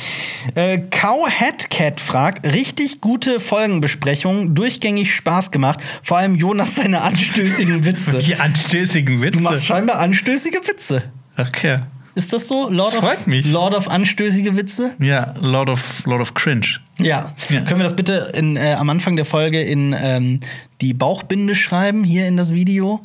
äh, 0.54 0.78
Cowhead 0.90 1.70
Cat 1.70 2.00
fragt: 2.00 2.46
Richtig 2.46 3.00
gute 3.00 3.40
Folgenbesprechung, 3.40 4.54
durchgängig 4.54 5.14
Spaß 5.14 5.50
gemacht. 5.50 5.80
Vor 6.02 6.18
allem 6.18 6.34
Jonas 6.34 6.74
seine 6.76 7.02
anstößigen 7.02 7.84
Witze. 7.84 8.18
die 8.18 8.36
anstößigen 8.36 9.20
Witze. 9.22 9.38
Du 9.38 9.44
machst 9.44 9.64
scheinbar 9.66 9.98
anstößige 10.00 10.58
Witze. 10.66 11.02
okay. 11.38 11.78
Ist 12.14 12.30
das 12.34 12.46
so? 12.46 12.68
Lord 12.68 12.92
Das 12.92 12.98
of, 12.98 13.04
freut 13.06 13.26
mich. 13.26 13.50
Lord 13.50 13.74
of 13.74 13.88
anstößige 13.88 14.54
Witze? 14.54 14.94
Ja, 14.98 15.34
Lord 15.40 15.70
of, 15.70 16.04
Lord 16.04 16.20
of 16.20 16.34
Cringe. 16.34 16.66
Ja. 16.98 17.32
Ja. 17.48 17.62
Können 17.62 17.80
wir 17.80 17.84
das 17.84 17.96
bitte 17.96 18.32
in, 18.34 18.56
äh, 18.58 18.74
am 18.78 18.90
Anfang 18.90 19.16
der 19.16 19.24
Folge 19.24 19.62
in 19.62 19.96
ähm, 19.98 20.40
die 20.82 20.92
Bauchbinde 20.92 21.54
schreiben, 21.54 22.04
hier 22.04 22.26
in 22.28 22.36
das 22.36 22.52
Video? 22.52 23.00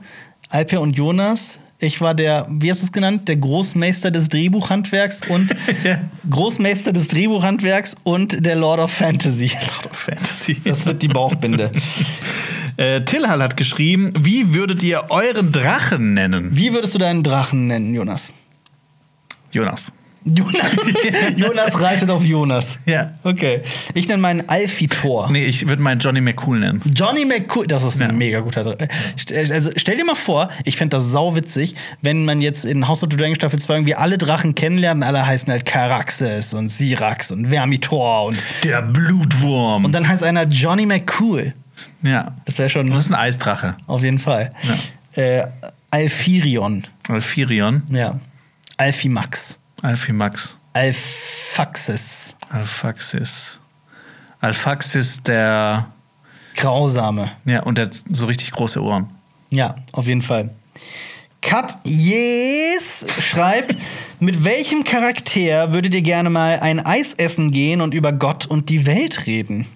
Alper 0.50 0.82
und 0.82 0.98
Jonas. 0.98 1.60
Ich 1.80 2.02
war 2.02 2.16
der, 2.16 2.48
wie 2.50 2.72
hast 2.72 2.82
du 2.82 2.86
es 2.86 2.92
genannt? 2.92 3.28
Der 3.28 3.36
Großmeister 3.36 4.10
des 4.10 4.30
Drehbuchhandwerks 4.30 5.22
und 5.30 5.56
Ja. 5.84 6.02
Großmeister 6.30 6.92
des 6.92 7.08
Drehbuchhandwerks 7.10 7.96
und 8.04 8.44
der 8.44 8.56
Lord 8.56 8.80
of 8.80 8.92
Fantasy. 8.92 9.48
Lord 9.54 9.86
of 9.92 9.98
Fantasy. 9.98 10.60
Das 10.64 10.86
wird 10.88 11.04
die 11.04 11.08
Bauchbinde. 11.08 11.72
äh, 12.78 13.02
Tillhall 13.02 13.44
hat 13.44 13.58
geschrieben, 13.58 14.12
wie 14.20 14.56
würdet 14.56 14.82
ihr 14.82 15.06
euren 15.10 15.52
Drachen 15.52 16.16
nennen? 16.16 16.50
Wie 16.58 16.74
würdest 16.74 16.96
du 16.96 17.00
deinen 17.00 17.22
Drachen 17.22 17.68
nennen, 17.68 17.94
Jonas? 17.94 18.32
Jonas. 19.52 19.92
Jonas, 20.36 20.92
Jonas 21.36 21.82
reitet 21.82 22.10
auf 22.10 22.24
Jonas. 22.24 22.80
Ja. 22.86 23.12
Okay. 23.24 23.62
Ich 23.94 24.08
nenne 24.08 24.22
meinen 24.22 24.48
Alfitor. 24.50 25.30
Nee, 25.32 25.46
ich 25.46 25.68
würde 25.68 25.82
meinen 25.82 26.00
Johnny 26.00 26.22
McCool 26.22 26.60
nennen. 26.60 26.82
Johnny 26.96 27.26
McCool, 27.26 27.68
das 27.68 27.84
ist 27.84 28.02
ein 28.02 28.10
Ja. 28.10 28.14
mega 28.16 28.40
guter 28.42 28.76
Also 29.52 29.72
stell 29.76 29.98
dir 29.98 30.06
mal 30.06 30.16
vor, 30.16 30.50
ich 30.66 30.78
fände 30.78 30.98
das 30.98 31.06
sauwitzig, 31.12 31.76
wenn 32.02 32.26
man 32.26 32.42
jetzt 32.42 32.66
in 32.66 32.88
House 32.88 33.04
of 33.04 33.10
the 33.12 33.18
Dragon 33.18 33.36
Staffel 33.36 33.60
2 33.60 33.74
irgendwie 33.76 33.96
alle 33.96 34.18
Drachen 34.18 34.56
kennenlernt, 34.56 35.04
alle 35.04 35.26
heißen 35.26 35.52
halt 35.52 35.66
Caraxes 35.66 36.54
und 36.54 36.70
Syrax 36.70 37.32
und 37.32 37.48
Vermitor 37.50 38.26
und, 38.26 38.38
Der 38.64 38.82
Blutwurm. 38.82 39.86
und 39.86 39.94
dann 39.94 40.08
heißt 40.08 40.24
einer 40.24 40.44
Johnny 40.48 40.86
McCool. 40.86 41.54
ja. 42.04 42.34
Das 42.46 42.58
wäre 42.60 42.70
schon 42.70 42.90
Das 42.90 43.06
ist 43.06 43.12
ein 43.12 43.16
Eisdrache. 43.16 43.76
auf 43.88 44.04
jeden 44.04 44.20
Fall. 44.20 44.52
Äh, 45.16 45.44
Alfirion, 45.90 46.84
Alfirion. 47.08 47.82
ja. 47.90 48.20
Alfimax, 48.78 49.58
Alfimax. 49.82 50.58
Alfaxis, 50.74 52.36
Alfaxis. 52.50 53.60
Alfaxis, 54.40 55.22
der. 55.24 55.88
Grausame. 56.56 57.32
Ja, 57.46 57.64
und 57.64 57.78
der 57.78 57.86
hat 57.86 57.94
so 57.94 58.26
richtig 58.26 58.52
große 58.52 58.82
Ohren. 58.82 59.10
Ja, 59.50 59.76
auf 59.92 60.08
jeden 60.08 60.22
Fall. 60.24 60.50
Kat 61.42 61.78
Yes 61.84 63.06
schreibt, 63.20 63.76
mit 64.20 64.44
welchem 64.44 64.84
Charakter 64.84 65.72
würdet 65.72 65.94
ihr 65.94 66.02
gerne 66.02 66.30
mal 66.30 66.60
ein 66.60 66.84
Eis 66.86 67.14
essen 67.14 67.52
gehen 67.52 67.82
und 67.82 67.94
über 67.94 68.12
Gott 68.12 68.46
und 68.46 68.70
die 68.70 68.86
Welt 68.86 69.28
reden? 69.28 69.68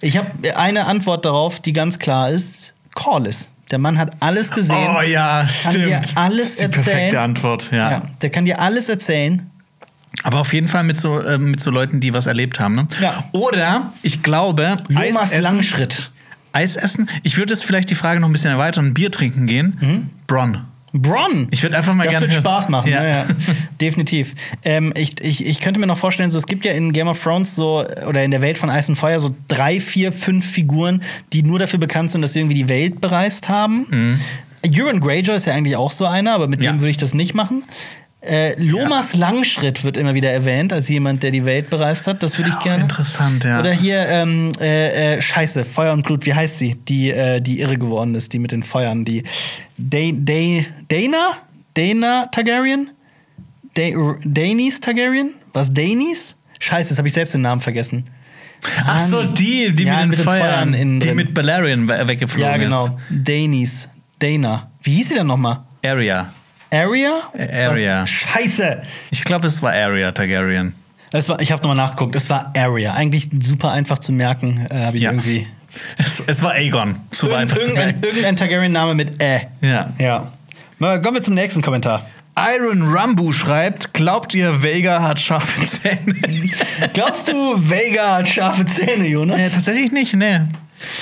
Ich 0.00 0.18
habe 0.18 0.56
eine 0.56 0.84
Antwort 0.86 1.24
darauf, 1.24 1.60
die 1.60 1.72
ganz 1.72 1.98
klar 1.98 2.30
ist: 2.30 2.74
Corliss. 2.94 3.48
Der 3.70 3.78
Mann 3.78 3.98
hat 3.98 4.12
alles 4.20 4.50
gesehen. 4.50 4.76
Oh 4.96 5.00
ja, 5.00 5.46
kann 5.62 5.72
stimmt. 5.72 5.86
dir 5.86 6.02
alles 6.16 6.38
das 6.38 6.48
ist 6.50 6.58
die 6.58 6.62
erzählen. 6.64 6.84
perfekte 6.84 7.20
Antwort, 7.20 7.68
ja. 7.72 7.90
Ja, 7.90 8.02
der 8.20 8.30
kann 8.30 8.44
dir 8.44 8.60
alles 8.60 8.88
erzählen. 8.88 9.50
Aber 10.22 10.40
auf 10.40 10.52
jeden 10.52 10.68
Fall 10.68 10.84
mit 10.84 10.96
so, 10.96 11.18
äh, 11.20 11.38
mit 11.38 11.60
so 11.60 11.70
Leuten, 11.70 11.98
die 12.00 12.14
was 12.14 12.26
erlebt 12.26 12.60
haben. 12.60 12.74
Ne? 12.76 12.86
Ja. 13.00 13.24
Oder 13.32 13.92
ich 14.02 14.22
glaube, 14.22 14.78
Eis 14.94 15.16
essen- 15.32 15.42
Langschritt. 15.42 16.10
Eis 16.52 16.76
essen. 16.76 17.08
Ich 17.24 17.36
würde 17.36 17.52
jetzt 17.52 17.64
vielleicht 17.64 17.90
die 17.90 17.96
Frage 17.96 18.20
noch 18.20 18.28
ein 18.28 18.32
bisschen 18.32 18.52
erweitern 18.52 18.86
und 18.88 18.94
Bier 18.94 19.10
trinken 19.10 19.46
gehen. 19.46 20.10
Bronn. 20.28 20.62
Bronn. 20.94 21.48
Ich 21.50 21.62
würd 21.62 21.74
einfach 21.74 21.92
mal 21.92 22.04
das 22.04 22.12
gerne 22.12 22.22
wird 22.26 22.32
hören. 22.32 22.42
Spaß 22.42 22.68
machen. 22.68 22.90
Ja. 22.90 23.02
Ja. 23.02 23.08
Ja, 23.18 23.26
Definitiv. 23.80 24.34
Ähm, 24.64 24.92
ich, 24.96 25.20
ich, 25.20 25.44
ich 25.44 25.60
könnte 25.60 25.80
mir 25.80 25.86
noch 25.86 25.98
vorstellen, 25.98 26.30
so, 26.30 26.38
es 26.38 26.46
gibt 26.46 26.64
ja 26.64 26.72
in 26.72 26.92
Game 26.92 27.08
of 27.08 27.20
Thrones 27.22 27.54
so, 27.56 27.84
oder 28.08 28.22
in 28.24 28.30
der 28.30 28.40
Welt 28.42 28.56
von 28.58 28.70
Eis 28.70 28.88
und 28.88 28.96
Feuer 28.96 29.18
so 29.20 29.34
drei, 29.48 29.80
vier, 29.80 30.12
fünf 30.12 30.48
Figuren, 30.48 31.02
die 31.32 31.42
nur 31.42 31.58
dafür 31.58 31.78
bekannt 31.80 32.10
sind, 32.12 32.22
dass 32.22 32.32
sie 32.32 32.38
irgendwie 32.40 32.54
die 32.56 32.68
Welt 32.68 33.00
bereist 33.00 33.48
haben. 33.48 34.20
Euron 34.66 35.00
Greyjoy 35.00 35.36
ist 35.36 35.46
ja 35.46 35.52
eigentlich 35.52 35.76
auch 35.76 35.90
so 35.90 36.06
einer, 36.06 36.32
aber 36.34 36.46
mit 36.48 36.60
Mhm. 36.60 36.64
Ja. 36.64 36.72
dem 36.72 36.80
würde 36.80 36.90
ich 36.90 36.96
das 36.96 37.12
nicht 37.12 37.34
machen. 37.34 37.64
Äh, 38.26 38.54
Lomas 38.62 39.14
Langschritt 39.14 39.84
wird 39.84 39.96
immer 39.96 40.14
wieder 40.14 40.30
erwähnt 40.30 40.72
als 40.72 40.88
jemand, 40.88 41.22
der 41.22 41.30
die 41.30 41.44
Welt 41.44 41.68
bereist 41.70 42.06
hat. 42.06 42.22
Das 42.22 42.38
würde 42.38 42.50
ich 42.50 42.58
gerne. 42.60 42.82
interessant, 42.82 43.44
ja. 43.44 43.60
Oder 43.60 43.72
hier, 43.72 44.06
ähm, 44.08 44.52
äh, 44.60 45.16
äh, 45.16 45.22
Scheiße, 45.22 45.64
Feuer 45.64 45.92
und 45.92 46.04
Blut, 46.04 46.24
wie 46.26 46.32
heißt 46.34 46.58
sie? 46.58 46.74
Die, 46.88 47.10
äh, 47.10 47.40
die 47.40 47.60
irre 47.60 47.76
geworden 47.78 48.14
ist, 48.14 48.32
die 48.32 48.38
mit 48.38 48.52
den 48.52 48.62
Feuern, 48.62 49.04
die 49.04 49.22
Da- 49.76 49.98
Da- 50.12 50.64
Dana? 50.88 51.30
Dana 51.74 52.26
Targaryen? 52.32 52.90
Da- 53.74 54.14
Daenerys 54.24 54.80
Targaryen? 54.80 55.30
Was 55.52 55.72
Daenerys? 55.74 56.36
Scheiße, 56.60 56.90
jetzt 56.90 56.98
habe 56.98 57.08
ich 57.08 57.14
selbst 57.14 57.34
den 57.34 57.42
Namen 57.42 57.60
vergessen. 57.60 58.04
Ach 58.86 58.98
so, 59.00 59.22
die, 59.24 59.72
die 59.74 59.84
Ja, 59.84 59.94
mit 59.96 60.02
den 60.04 60.08
mit 60.10 60.18
den 60.20 60.24
Feuern, 60.24 60.72
Feuern 60.74 61.00
die 61.00 61.14
mit 61.14 61.34
Balerion 61.34 61.86
we- 61.88 62.08
weggeflogen 62.08 62.50
Ja, 62.50 62.56
genau. 62.56 62.86
ist. 62.86 62.92
Daenerys. 63.10 63.88
Dana. 64.18 64.70
Wie 64.82 64.92
hieß 64.92 65.08
sie 65.10 65.14
denn 65.16 65.26
nochmal? 65.26 65.58
Arya. 65.84 66.32
Arya? 66.74 67.12
Arya. 67.38 68.02
Was? 68.02 68.10
Scheiße! 68.10 68.82
Ich 69.10 69.24
glaube, 69.24 69.46
es 69.46 69.62
war 69.62 69.72
Arya 69.72 70.12
Targaryen. 70.12 70.74
Es 71.12 71.28
war, 71.28 71.40
ich 71.40 71.52
habe 71.52 71.62
nochmal 71.62 71.76
nachgeguckt. 71.76 72.16
Es 72.16 72.28
war 72.28 72.52
Arya. 72.56 72.94
Eigentlich 72.94 73.28
super 73.40 73.70
einfach 73.70 73.98
zu 74.00 74.12
merken, 74.12 74.66
äh, 74.70 74.86
habe 74.86 74.96
ich 74.96 75.04
Ja. 75.04 75.10
irgendwie. 75.12 75.46
Es, 75.98 76.22
es 76.26 76.42
war 76.42 76.52
Aegon. 76.52 76.96
So 77.12 77.30
war 77.30 77.38
einfach 77.38 77.58
zu 77.58 77.72
merken. 77.72 78.02
irgendein 78.02 78.36
Targaryen-Name 78.36 78.94
mit 78.94 79.22
Ä. 79.22 79.42
Ja. 79.60 79.92
Ja. 79.98 80.32
Mal, 80.78 81.00
kommen 81.00 81.16
wir 81.16 81.22
zum 81.22 81.34
nächsten 81.34 81.62
Kommentar. 81.62 82.04
Iron 82.36 82.82
Rambu 82.92 83.32
schreibt: 83.32 83.94
Glaubt 83.94 84.34
ihr, 84.34 84.62
Vega 84.62 85.02
hat 85.02 85.20
scharfe 85.20 85.64
Zähne? 85.66 86.14
Glaubst 86.92 87.28
du, 87.28 87.32
Vega 87.70 88.16
hat 88.16 88.28
scharfe 88.28 88.66
Zähne, 88.66 89.06
Jonas? 89.06 89.36
nee, 89.38 89.48
tatsächlich 89.48 89.92
nicht, 89.92 90.14
ne. 90.14 90.48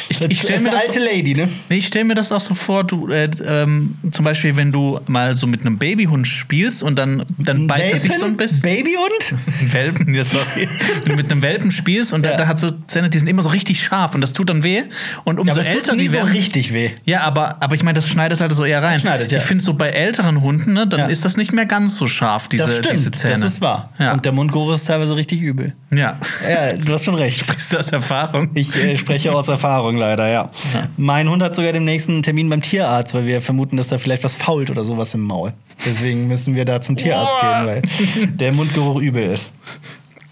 Ich, 0.09 0.19
das 0.19 0.29
ich 0.31 0.41
stelle 0.43 0.61
mir, 0.61 0.71
das 0.71 0.83
alte 0.87 1.01
so- 1.01 1.07
Lady, 1.07 1.35
ne? 1.35 1.49
Ich 1.69 1.87
stell 1.87 2.05
mir 2.05 2.15
das 2.15 2.33
auch 2.33 2.41
so 2.41 2.55
vor, 2.55 2.85
du, 2.85 3.09
äh, 3.09 3.31
ähm, 3.47 3.95
zum 4.11 4.25
Beispiel, 4.25 4.57
wenn 4.57 4.73
du 4.73 5.01
mal 5.07 5.37
so 5.37 5.47
mit 5.47 5.61
einem 5.63 5.79
Babyhund 5.79 6.27
spielst 6.27 6.83
und 6.83 6.97
dann, 6.99 7.25
dann 7.39 7.67
beißt 7.67 7.95
es 7.95 8.03
sich 8.03 8.17
so 8.19 8.27
ein 8.27 8.37
bisschen. 8.37 8.63
Babyhund? 8.63 9.35
Welpen, 9.73 10.15
ja, 10.15 10.25
sorry. 10.25 10.69
Wenn 11.05 11.11
du 11.11 11.17
mit 11.23 11.31
einem 11.31 11.43
Welpen 11.43 11.71
spielst 11.71 12.13
und 12.13 12.25
Ja. 12.27 12.37
der 12.37 12.49
hat 12.49 12.59
so 12.59 12.71
Zähne, 12.87 13.11
die 13.11 13.19
sind 13.19 13.29
immer 13.29 13.43
so 13.43 13.49
richtig 13.51 13.83
scharf 13.83 14.15
und 14.15 14.21
das 14.21 14.33
tut 14.33 14.51
dann 14.51 14.63
weh. 14.63 14.83
Und 15.25 15.39
umso 15.39 15.61
Ja, 15.61 15.67
älter 15.67 15.97
die 15.97 16.09
so 16.09 16.15
werden. 16.15 16.33
richtig 16.33 16.73
weh. 16.73 16.91
Ja, 17.05 17.23
aber, 17.23 17.63
aber 17.63 17.75
ich 17.75 17.83
meine, 17.83 17.97
das 17.97 18.09
schneidet 18.09 18.41
halt 18.41 18.53
so 18.53 18.65
eher 18.65 18.83
rein. 18.83 19.01
schneidet, 19.01 19.33
ja. 19.33 19.39
Ich 19.39 19.45
finde 19.45 19.63
so 19.65 19.75
bei 19.75 19.89
älteren 19.91 20.41
Hunden, 20.43 20.73
ne, 20.73 20.87
dann 20.87 21.01
Ja. 21.01 21.07
ist 21.07 21.25
das 21.25 21.37
nicht 21.37 21.53
mehr 21.53 21.67
ganz 21.67 21.97
so 21.97 22.07
scharf, 22.07 22.49
diese, 22.49 22.65
das 22.67 22.77
stimmt, 22.79 22.93
diese 22.93 23.11
Zähne. 23.13 23.35
das 23.35 23.43
ist 23.43 23.61
wahr. 23.61 23.93
Ja. 23.99 24.13
Und 24.13 24.25
der 24.25 24.33
Mundgeruch 24.33 24.73
ist 24.75 24.85
teilweise 24.85 25.17
richtig 25.17 25.41
übel. 25.41 25.75
ja. 25.91 26.19
Ja, 26.49 26.73
du 26.75 26.93
hast 26.93 27.05
schon 27.05 27.15
recht. 27.15 27.39
Sprichst 27.43 27.73
du 27.73 27.79
aus 27.79 27.91
Erfahrung? 27.91 28.51
Ich 28.55 28.75
äh, 28.77 28.97
spreche 28.99 29.33
aus 29.33 29.49
Erfahrung 29.49 29.72
leider, 29.81 30.29
ja. 30.29 30.51
Mein 30.97 31.29
Hund 31.29 31.43
hat 31.43 31.57
sogar 31.57 31.73
den 31.73 31.85
nächsten 31.85 32.23
Termin 32.23 32.49
beim 32.49 32.63
Tierarzt, 32.63 33.15
weil 33.15 33.27
wir 33.27 33.41
vermuten, 33.41 33.77
dass 33.77 33.89
da 33.89 33.99
vielleicht 33.99 34.25
was 34.25 34.35
fault 34.35 34.71
oder 34.71 34.85
sowas 34.85 35.15
im 35.15 35.21
Maul. 35.21 35.53
Deswegen 35.85 36.29
müssen 36.29 36.55
wir 36.55 36.65
da 36.65 36.81
zum 36.81 36.97
Tierarzt 36.97 37.41
gehen, 37.41 37.67
weil 37.67 37.83
der 38.29 38.53
Mundgeruch 38.53 39.01
übel 39.01 39.25
ist. 39.25 39.53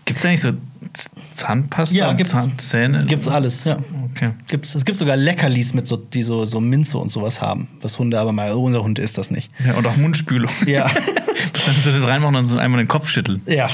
Gibt 0.05 0.19
es 0.19 0.25
eigentlich 0.25 0.43
so 0.43 0.51
Zahnpasta? 1.35 1.97
Ja, 1.97 2.11
und 2.11 2.17
gibt's. 2.17 2.33
Zahnzähne? 2.33 3.05
Gibt's 3.07 3.29
alles, 3.29 3.65
ja. 3.65 3.79
Okay. 4.13 4.31
Gibt's, 4.49 4.75
es 4.75 4.85
gibt 4.85 4.99
sogar 4.99 5.17
Leckerlis 5.17 5.73
mit 5.73 5.87
so, 5.87 5.97
die 5.97 6.23
so, 6.23 6.47
so 6.47 6.61
Minze 6.61 6.99
und 6.99 7.11
sowas 7.11 7.41
haben. 7.41 7.69
Was 7.81 7.99
Hunde 7.99 8.19
aber 8.19 8.33
mal, 8.33 8.53
oh, 8.53 8.65
unser 8.65 8.83
Hund 8.83 8.99
isst 8.99 9.19
das 9.19 9.31
nicht. 9.31 9.51
Ja, 9.65 9.75
und 9.75 9.87
auch 9.87 9.97
Mundspülung. 9.97 10.51
Ja. 10.67 10.91
Das 11.53 11.65
kannst 11.65 11.87
du 11.87 11.91
das 11.91 12.07
reinmachen 12.07 12.37
und 12.37 12.45
so 12.45 12.59
einmal 12.59 12.83
den 12.83 12.89
Kopf 12.89 13.09
schütteln. 13.09 13.41
Ja. 13.47 13.69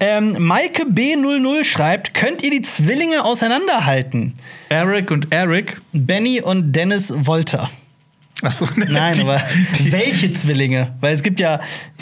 Ähm, 0.00 0.36
Maike 0.38 0.84
B00 0.86 1.64
schreibt: 1.64 2.14
Könnt 2.14 2.42
ihr 2.42 2.50
die 2.50 2.62
Zwillinge 2.62 3.24
auseinanderhalten? 3.24 4.34
Eric 4.70 5.10
und 5.10 5.32
Eric. 5.32 5.80
Benny 5.92 6.40
und 6.40 6.72
Dennis 6.72 7.12
Wolter. 7.14 7.70
Achso, 8.42 8.66
Nein, 8.76 9.14
die, 9.16 9.20
aber 9.20 9.42
Die, 9.78 9.92
welche 9.92 10.30
Zwillinge? 10.32 10.94
Weil 11.00 11.12
es 11.12 11.22
gibt 11.22 11.40
ja 11.40 11.60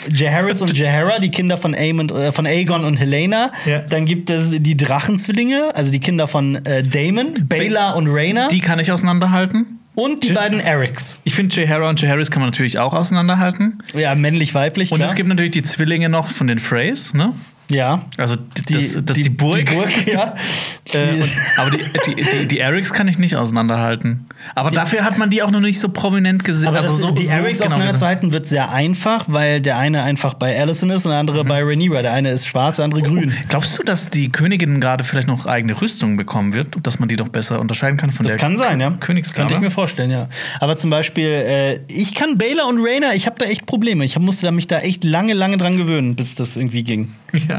Jaehaerys 0.09 0.61
und 0.61 0.77
Jaehaera, 0.77 1.19
die 1.19 1.31
Kinder 1.31 1.57
von, 1.57 1.75
Aemon, 1.75 2.07
äh, 2.09 2.31
von 2.31 2.45
Aegon 2.45 2.85
und 2.85 2.95
Helena. 2.95 3.51
Ja. 3.65 3.79
Dann 3.79 4.05
gibt 4.05 4.29
es 4.29 4.51
die 4.57 4.77
Drachenzwillinge, 4.77 5.75
also 5.75 5.91
die 5.91 5.99
Kinder 5.99 6.29
von 6.29 6.63
äh, 6.65 6.81
Daemon, 6.83 7.33
Baela 7.49 7.91
und 7.91 8.07
Rhaena. 8.07 8.47
die 8.47 8.61
kann 8.61 8.79
ich 8.79 8.89
auseinanderhalten. 8.93 9.79
und 9.95 10.23
die 10.23 10.27
Ja. 10.29 10.35
beiden 10.35 10.61
Erics. 10.61 11.19
Ich 11.25 11.33
finde, 11.33 11.53
Jahara 11.61 11.89
und 11.89 11.99
Jaharis 11.99 12.31
kann 12.31 12.39
man 12.41 12.51
natürlich 12.51 12.79
auch 12.79 12.93
auseinanderhalten. 12.93 13.83
Ja, 13.93 14.15
männlich-weiblich. 14.15 14.93
Und 14.93 15.01
es 15.01 15.15
gibt 15.15 15.27
natürlich 15.27 15.51
die 15.51 15.63
Zwillinge 15.63 16.07
noch 16.07 16.29
von 16.29 16.47
den 16.47 16.59
Freys, 16.59 17.13
ne? 17.13 17.33
Ja. 17.69 18.01
Also 18.17 18.35
die, 18.35 18.73
das, 18.73 19.05
das, 19.05 19.15
die, 19.15 19.29
Burg. 19.29 19.65
Die 19.65 19.75
Burg, 19.75 20.07
ja. 20.07 20.35
Äh, 20.91 21.13
Die- 21.13 21.21
und, 21.21 21.31
aber 21.57 21.69
die, 21.69 21.83
die, 22.07 22.23
die, 22.23 22.47
die 22.47 22.57
Erics 22.59 22.93
kann 22.93 23.07
ich 23.07 23.19
nicht 23.19 23.35
auseinanderhalten. 23.35 24.25
Aber 24.55 24.71
dafür 24.71 25.03
hat 25.03 25.19
man 25.19 25.29
die 25.29 25.43
auch 25.43 25.51
noch 25.51 25.59
nicht 25.59 25.79
so 25.79 25.89
prominent 25.89 26.43
gesehen. 26.43 26.67
Aber 26.67 26.77
also 26.77 26.89
das, 26.89 26.97
so, 26.97 27.11
die 27.11 27.25
so 27.25 27.33
Erics 27.33 27.59
genau 27.59 27.75
auseinanderzuhalten 27.75 28.31
wird 28.31 28.47
sehr 28.47 28.71
einfach, 28.71 29.25
weil 29.27 29.61
der 29.61 29.77
eine 29.77 30.01
einfach 30.01 30.33
bei 30.33 30.59
Allison 30.59 30.89
ist 30.89 31.05
und 31.05 31.11
der 31.11 31.19
andere 31.19 31.43
bei 31.43 31.61
Rhaenyra. 31.61 32.01
Der 32.01 32.13
eine 32.13 32.31
ist 32.31 32.47
schwarz, 32.47 32.77
der 32.77 32.85
andere 32.85 33.03
grün. 33.03 33.31
Glaubst 33.49 33.77
du, 33.77 33.83
dass 33.83 34.09
die 34.09 34.31
Königin 34.31 34.81
gerade 34.81 35.03
vielleicht 35.03 35.27
noch 35.27 35.45
eigene 35.45 35.79
Rüstung 35.79 36.17
bekommen 36.17 36.53
wird, 36.53 36.75
dass 36.81 36.97
man 36.97 37.07
die 37.07 37.17
doch 37.17 37.27
besser 37.29 37.59
unterscheiden 37.59 37.99
kann 37.99 38.09
von 38.09 38.23
Das 38.23 38.33
der 38.33 38.41
kann 38.41 38.57
sein, 38.57 38.79
ja. 38.79 38.89
Königskammer? 38.99 39.47
Könnte 39.47 39.53
ich 39.63 39.69
mir 39.69 39.71
vorstellen, 39.71 40.09
ja. 40.09 40.27
Aber 40.59 40.75
zum 40.77 40.89
Beispiel, 40.89 41.27
äh, 41.27 41.79
ich 41.87 42.15
kann 42.15 42.39
Baylor 42.39 42.67
und 42.67 42.79
Rhaena, 42.83 43.13
ich 43.13 43.27
habe 43.27 43.35
da 43.37 43.45
echt 43.45 43.67
Probleme. 43.67 44.05
Ich 44.05 44.17
musste 44.17 44.47
da 44.47 44.51
mich 44.51 44.67
da 44.67 44.79
echt 44.79 45.03
lange, 45.03 45.33
lange 45.33 45.57
dran 45.59 45.77
gewöhnen, 45.77 46.15
bis 46.15 46.33
das 46.33 46.55
irgendwie 46.55 46.81
ging. 46.83 47.11
Ja. 47.47 47.58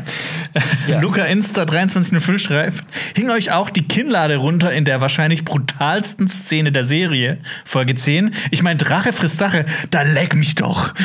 Ja. 0.87 1.01
Luca 1.01 1.25
Insta 1.25 1.67
2305 1.67 2.43
schreibt: 2.43 2.85
Hing 3.17 3.31
euch 3.31 3.53
auch 3.53 3.71
die 3.71 3.87
Kinnlade 3.87 4.37
runter 4.37 4.73
in 4.73 4.85
der 4.85 5.01
wahrscheinlich 5.01 5.45
brutalsten 5.45 6.29
Szene 6.29 6.73
der 6.73 6.85
Serie, 6.85 7.39
Folge 7.65 7.95
10. 7.95 8.35
Ich 8.51 8.63
meine, 8.63 8.77
Drache 8.77 9.13
frisst 9.13 9.39
Sache, 9.39 9.65
da 9.91 10.03
leck 10.03 10.35
mich 10.35 10.55
doch. 10.55 10.95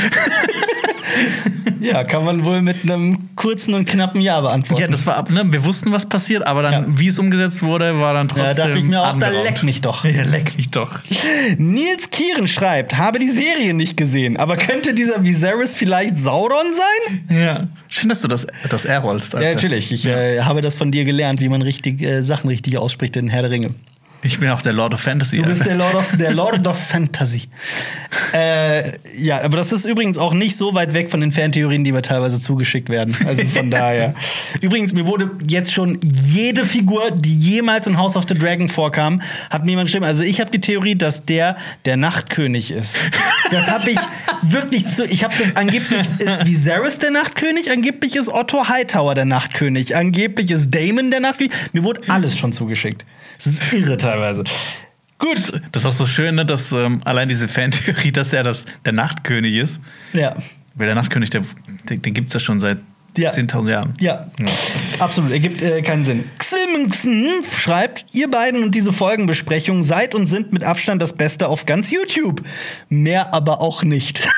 Ja, 1.81 2.03
kann 2.03 2.25
man 2.25 2.43
wohl 2.45 2.61
mit 2.61 2.83
einem 2.83 3.35
kurzen 3.35 3.73
und 3.75 3.85
knappen 3.85 4.19
Ja 4.21 4.41
beantworten. 4.41 4.81
ja, 4.81 4.87
das 4.87 5.05
war 5.05 5.17
ab, 5.17 5.29
ne? 5.29 5.43
Wir 5.51 5.65
wussten, 5.65 5.91
was 5.91 6.07
passiert, 6.09 6.47
aber 6.47 6.63
dann, 6.63 6.73
Ja. 6.73 6.85
wie 6.99 7.07
es 7.09 7.19
umgesetzt 7.19 7.61
wurde, 7.61 7.99
war 7.99 8.13
dann 8.13 8.27
trotzdem. 8.27 8.47
Ja, 8.57 8.63
dachte 8.65 8.79
ich 8.79 8.85
mir 8.85 8.99
auch, 9.01 9.03
da 9.03 9.27
atemberaubend. 9.27 9.43
leck 9.45 9.63
mich 9.63 9.81
doch. 9.81 10.03
Ja, 10.15 10.23
leck 10.23 10.57
mich 10.57 10.69
doch. 10.71 10.99
Nils 11.57 12.09
Kieren 12.11 12.47
schreibt, 12.47 12.97
habe 12.97 13.19
die 13.19 13.29
Serie 13.29 13.73
nicht 13.73 13.97
gesehen, 13.97 14.37
aber 14.37 14.55
könnte 14.57 14.93
dieser 14.93 15.23
Viserys 15.23 15.75
vielleicht 15.75 16.17
Sauron 16.17 16.65
sein? 16.73 17.37
Ja. 17.37 17.67
Schön, 17.89 18.09
dass 18.09 18.21
du 18.21 18.27
das, 18.27 18.47
das 18.69 18.85
R 18.85 18.99
rollst. 18.99 19.35
Alter. 19.35 19.47
Ja, 19.49 19.53
natürlich. 19.53 19.91
Ich 19.91 20.05
äh, 20.05 20.41
habe 20.41 20.61
das 20.61 20.77
von 20.77 20.91
dir 20.91 21.03
gelernt, 21.03 21.39
wie 21.39 21.49
man 21.49 21.61
richtig 21.61 22.01
äh, 22.01 22.23
Sachen 22.23 22.47
richtig 22.49 22.77
ausspricht 22.77 23.15
in 23.17 23.27
Herr 23.27 23.41
der 23.43 23.51
Ringe. 23.51 23.75
Ich 24.25 24.39
bin 24.39 24.49
auch 24.49 24.61
der 24.61 24.73
Lord 24.73 24.93
of 24.95 25.01
Fantasy. 25.01 25.37
Du 25.37 25.43
bist 25.43 25.67
der 25.67 25.75
Lord 25.75 25.93
of, 25.93 26.17
der 26.17 26.33
Lord 26.33 26.67
of 26.67 26.77
Fantasy. 26.87 27.43
Äh, 28.33 28.93
ja, 29.19 29.41
aber 29.43 29.57
das 29.57 29.71
ist 29.71 29.85
übrigens 29.85 30.17
auch 30.17 30.33
nicht 30.33 30.57
so 30.57 30.73
weit 30.73 30.95
weg 30.95 31.11
von 31.11 31.21
den 31.21 31.31
Fantheorien, 31.31 31.83
die 31.83 31.91
mir 31.91 32.01
teilweise 32.01 32.41
zugeschickt 32.41 32.89
werden. 32.89 33.15
Also 33.27 33.43
von 33.43 33.69
daher. 33.71 34.15
Übrigens, 34.61 34.93
mir 34.93 35.05
wurde 35.05 35.29
jetzt 35.47 35.71
schon 35.71 35.99
jede 36.01 36.65
Figur, 36.65 37.11
die 37.11 37.37
jemals 37.37 37.85
in 37.85 37.99
House 37.99 38.17
of 38.17 38.25
the 38.27 38.35
Dragon 38.35 38.67
vorkam, 38.67 39.21
hat 39.51 39.63
mir 39.63 39.71
jemand 39.71 39.87
geschrieben. 39.87 40.05
Also 40.05 40.23
ich 40.23 40.41
habe 40.41 40.49
die 40.49 40.59
Theorie, 40.59 40.95
dass 40.95 41.25
der 41.25 41.55
der 41.85 41.95
Nachtkönig 41.95 42.71
ist. 42.71 42.95
Das 43.51 43.69
habe 43.69 43.91
ich 43.91 43.99
wirklich 44.41 44.87
zu. 44.87 45.05
Ich 45.05 45.23
habe 45.23 45.35
das 45.37 45.55
angeblich 45.55 46.01
ist 46.17 46.45
Viserys 46.45 46.97
der 46.97 47.11
Nachtkönig, 47.11 47.69
angeblich 47.69 48.15
ist 48.15 48.29
Otto 48.29 48.67
Hightower 48.67 49.13
der 49.13 49.25
Nachtkönig, 49.25 49.95
angeblich 49.95 50.49
ist 50.49 50.73
Damon 50.73 51.11
der 51.11 51.19
Nachtkönig. 51.19 51.53
Mir 51.73 51.83
wurde 51.83 52.01
alles 52.07 52.35
schon 52.35 52.51
zugeschickt. 52.51 53.05
Das 53.37 53.47
ist 53.47 53.73
irre 53.73 53.97
teilweise. 53.97 54.43
Gut, 55.17 55.61
Das 55.71 55.83
ist 55.83 55.85
auch 55.85 55.91
so 55.91 56.05
schön, 56.05 56.35
ne, 56.35 56.45
dass 56.45 56.71
ähm, 56.73 57.01
allein 57.05 57.29
diese 57.29 57.47
Fantheorie, 57.47 58.11
dass 58.11 58.33
er 58.33 58.43
das, 58.43 58.65
der 58.85 58.93
Nachtkönig 58.93 59.55
ist. 59.55 59.81
ja. 60.13 60.33
Weil 60.77 60.87
der 60.87 60.95
Nachtkönig, 60.95 61.29
der, 61.29 61.41
den, 61.89 62.01
den 62.01 62.13
gibt 62.13 62.27
es 62.27 62.33
ja 62.33 62.39
schon 62.41 62.59
seit 62.59 62.79
Ja. 63.17 63.29
10.000 63.31 63.69
Jahren. 63.71 63.93
Ja, 64.01 64.27
absolut. 64.99 65.31
Ergibt 65.31 65.61
äh, 65.61 65.81
keinen 65.81 66.03
Sinn. 66.03 66.25
Ximxen 66.37 67.29
schreibt, 67.57 68.05
ihr 68.11 68.29
beiden 68.29 68.61
und 68.61 68.75
diese 68.75 68.91
Folgenbesprechung 68.91 69.83
seid 69.83 70.13
und 70.15 70.25
sind 70.25 70.51
mit 70.51 70.65
Abstand 70.65 71.01
das 71.01 71.13
Beste 71.13 71.47
auf 71.47 71.65
ganz 71.65 71.91
YouTube. 71.91 72.41
Mehr 72.89 73.33
aber 73.33 73.61
auch 73.61 73.83
nicht. 73.83 74.19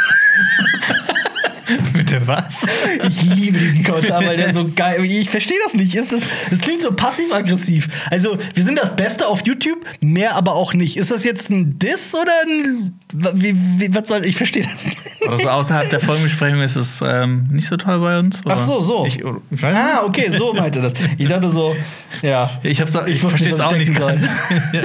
Bitte 2.07 2.27
was? 2.27 2.65
Ich 3.07 3.21
liebe 3.21 3.57
diesen 3.57 3.83
Kommentar, 3.83 4.25
weil 4.25 4.37
der 4.37 4.51
so 4.51 4.69
geil. 4.73 5.03
Ich 5.03 5.29
verstehe 5.29 5.57
das 5.63 5.73
nicht. 5.73 5.93
Ist 5.93 6.11
das, 6.11 6.21
das 6.49 6.61
klingt 6.61 6.81
so 6.81 6.91
passiv-aggressiv. 6.91 7.87
Also, 8.09 8.37
wir 8.53 8.63
sind 8.63 8.79
das 8.79 8.95
Beste 8.95 9.27
auf 9.27 9.45
YouTube, 9.45 9.85
mehr 9.99 10.35
aber 10.35 10.53
auch 10.53 10.73
nicht. 10.73 10.97
Ist 10.97 11.11
das 11.11 11.23
jetzt 11.23 11.49
ein 11.49 11.77
Diss 11.77 12.15
oder 12.15 12.31
ein. 12.45 12.99
Wie, 13.33 13.55
wie, 13.79 13.93
was 13.93 14.07
soll. 14.09 14.25
Ich 14.25 14.37
verstehe 14.37 14.63
das 14.63 14.85
nicht. 14.85 14.97
Also 15.27 15.49
außerhalb 15.49 15.89
der 15.89 15.99
Folgenbesprechung 15.99 16.61
ist 16.61 16.75
es 16.75 17.01
ähm, 17.01 17.47
nicht 17.51 17.67
so 17.67 17.77
toll 17.77 17.99
bei 17.99 18.19
uns. 18.19 18.45
Oder? 18.45 18.55
Ach 18.55 18.61
so, 18.61 18.79
so. 18.79 19.05
Ich, 19.05 19.19
ich 19.19 19.63
Ah, 19.63 20.03
okay, 20.05 20.29
so 20.29 20.53
meinte 20.53 20.81
das. 20.81 20.93
Ich 21.17 21.27
dachte 21.27 21.49
so, 21.49 21.75
ja. 22.21 22.49
Ich, 22.63 22.79
ich, 22.79 22.95
Ich 23.07 23.19
verstehe 23.19 23.53
es 23.53 23.59
auch 23.59 23.73
ich 23.73 23.89
nicht 23.89 23.99
ganz. 23.99 24.37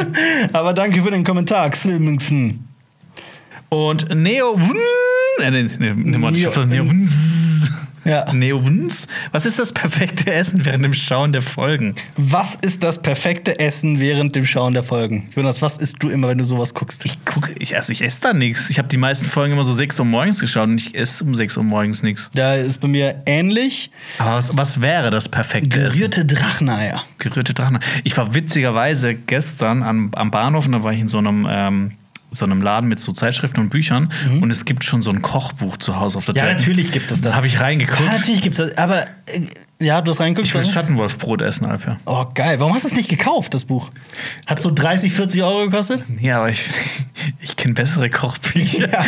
Aber 0.52 0.72
danke 0.72 1.02
für 1.02 1.10
den 1.10 1.24
Kommentar, 1.24 1.70
Xilmingsen. 1.70 2.71
Und 3.72 4.14
Neo. 4.14 4.60
Äh, 5.40 5.50
nee, 5.50 5.62
nee, 5.62 5.92
nee, 5.94 6.18
Neo- 6.18 6.30
Neo. 6.30 6.50
Ja. 8.04 8.30
Neowuns? 8.34 9.06
Was 9.30 9.46
ist 9.46 9.58
das 9.58 9.72
perfekte 9.72 10.30
Essen 10.30 10.66
während 10.66 10.84
dem 10.84 10.92
Schauen 10.92 11.32
der 11.32 11.40
Folgen? 11.40 11.94
Was 12.18 12.56
ist 12.56 12.82
das 12.82 13.00
perfekte 13.00 13.58
Essen 13.60 13.98
während 13.98 14.36
dem 14.36 14.44
Schauen 14.44 14.74
der 14.74 14.82
Folgen? 14.82 15.30
Jonas, 15.34 15.62
was 15.62 15.78
isst 15.78 16.02
du 16.02 16.10
immer, 16.10 16.28
wenn 16.28 16.36
du 16.36 16.44
sowas 16.44 16.74
guckst? 16.74 17.04
Ich 17.06 17.24
gucke, 17.24 17.52
ich, 17.58 17.74
also 17.76 17.92
ich 17.92 18.02
esse 18.02 18.20
da 18.20 18.34
nichts. 18.34 18.68
Ich 18.68 18.78
habe 18.78 18.88
die 18.88 18.96
meisten 18.98 19.24
Folgen 19.24 19.54
immer 19.54 19.64
so 19.64 19.72
6 19.72 20.00
Uhr 20.00 20.04
morgens 20.04 20.40
geschaut 20.40 20.68
und 20.68 20.78
ich 20.78 20.94
esse 20.94 21.24
um 21.24 21.34
6 21.34 21.56
Uhr 21.56 21.62
morgens 21.64 22.02
nichts. 22.02 22.28
Da 22.34 22.56
ist 22.56 22.78
bei 22.82 22.88
mir 22.88 23.22
ähnlich 23.24 23.90
Aber 24.18 24.32
was, 24.34 24.54
was 24.54 24.82
wäre 24.82 25.08
das 25.10 25.28
perfekte 25.30 25.78
Essen? 25.80 25.92
gerührte 25.94 26.26
Dracheneier. 26.26 27.04
Gerührte 27.18 27.54
Drachen. 27.54 27.78
Ich 28.04 28.14
war 28.18 28.34
witzigerweise 28.34 29.14
gestern 29.14 29.82
am, 29.82 30.10
am 30.14 30.30
Bahnhof 30.30 30.66
und 30.66 30.72
da 30.72 30.82
war 30.82 30.92
ich 30.92 31.00
in 31.00 31.08
so 31.08 31.18
einem, 31.18 31.46
ähm, 31.48 31.92
so 32.32 32.44
einem 32.44 32.62
Laden 32.62 32.88
mit 32.88 32.98
so 32.98 33.12
Zeitschriften 33.12 33.60
und 33.60 33.68
Büchern 33.68 34.10
und 34.40 34.50
es 34.50 34.64
gibt 34.64 34.84
schon 34.84 35.02
so 35.02 35.10
ein 35.10 35.22
Kochbuch 35.22 35.76
zu 35.76 36.00
Hause 36.00 36.18
auf 36.18 36.26
der 36.26 36.34
Mhm. 36.34 36.48
Ja, 36.48 36.54
natürlich 36.54 36.90
gibt 36.90 37.10
es 37.10 37.20
das. 37.20 37.32
Da 37.32 37.36
habe 37.36 37.46
ich 37.46 37.60
reingeguckt. 37.60 38.00
Ja, 38.00 38.12
natürlich 38.18 38.42
gibt's 38.42 38.58
das. 38.58 38.76
Aber 38.78 39.04
äh, 39.26 39.42
ja, 39.82 40.00
du 40.00 40.10
hast 40.10 40.20
reingeguckt. 40.20 40.48
ich 40.48 40.54
will? 40.54 40.64
Schattenwolfbrot 40.64 41.42
essen, 41.42 41.66
Alper. 41.66 41.98
Oh, 42.06 42.26
geil. 42.34 42.58
Warum 42.60 42.74
hast 42.74 42.84
du 42.84 42.88
es 42.88 42.94
nicht 42.94 43.08
gekauft, 43.08 43.54
das 43.54 43.64
Buch? 43.64 43.90
Hat 44.46 44.60
so 44.60 44.70
30, 44.72 45.12
40 45.12 45.42
Euro 45.42 45.64
gekostet? 45.66 46.02
Ja, 46.20 46.38
aber 46.38 46.50
ich, 46.50 46.62
ich 47.40 47.56
kenne 47.56 47.74
bessere 47.74 48.08
Kochbücher. 48.10 48.90
Ja. 48.90 49.04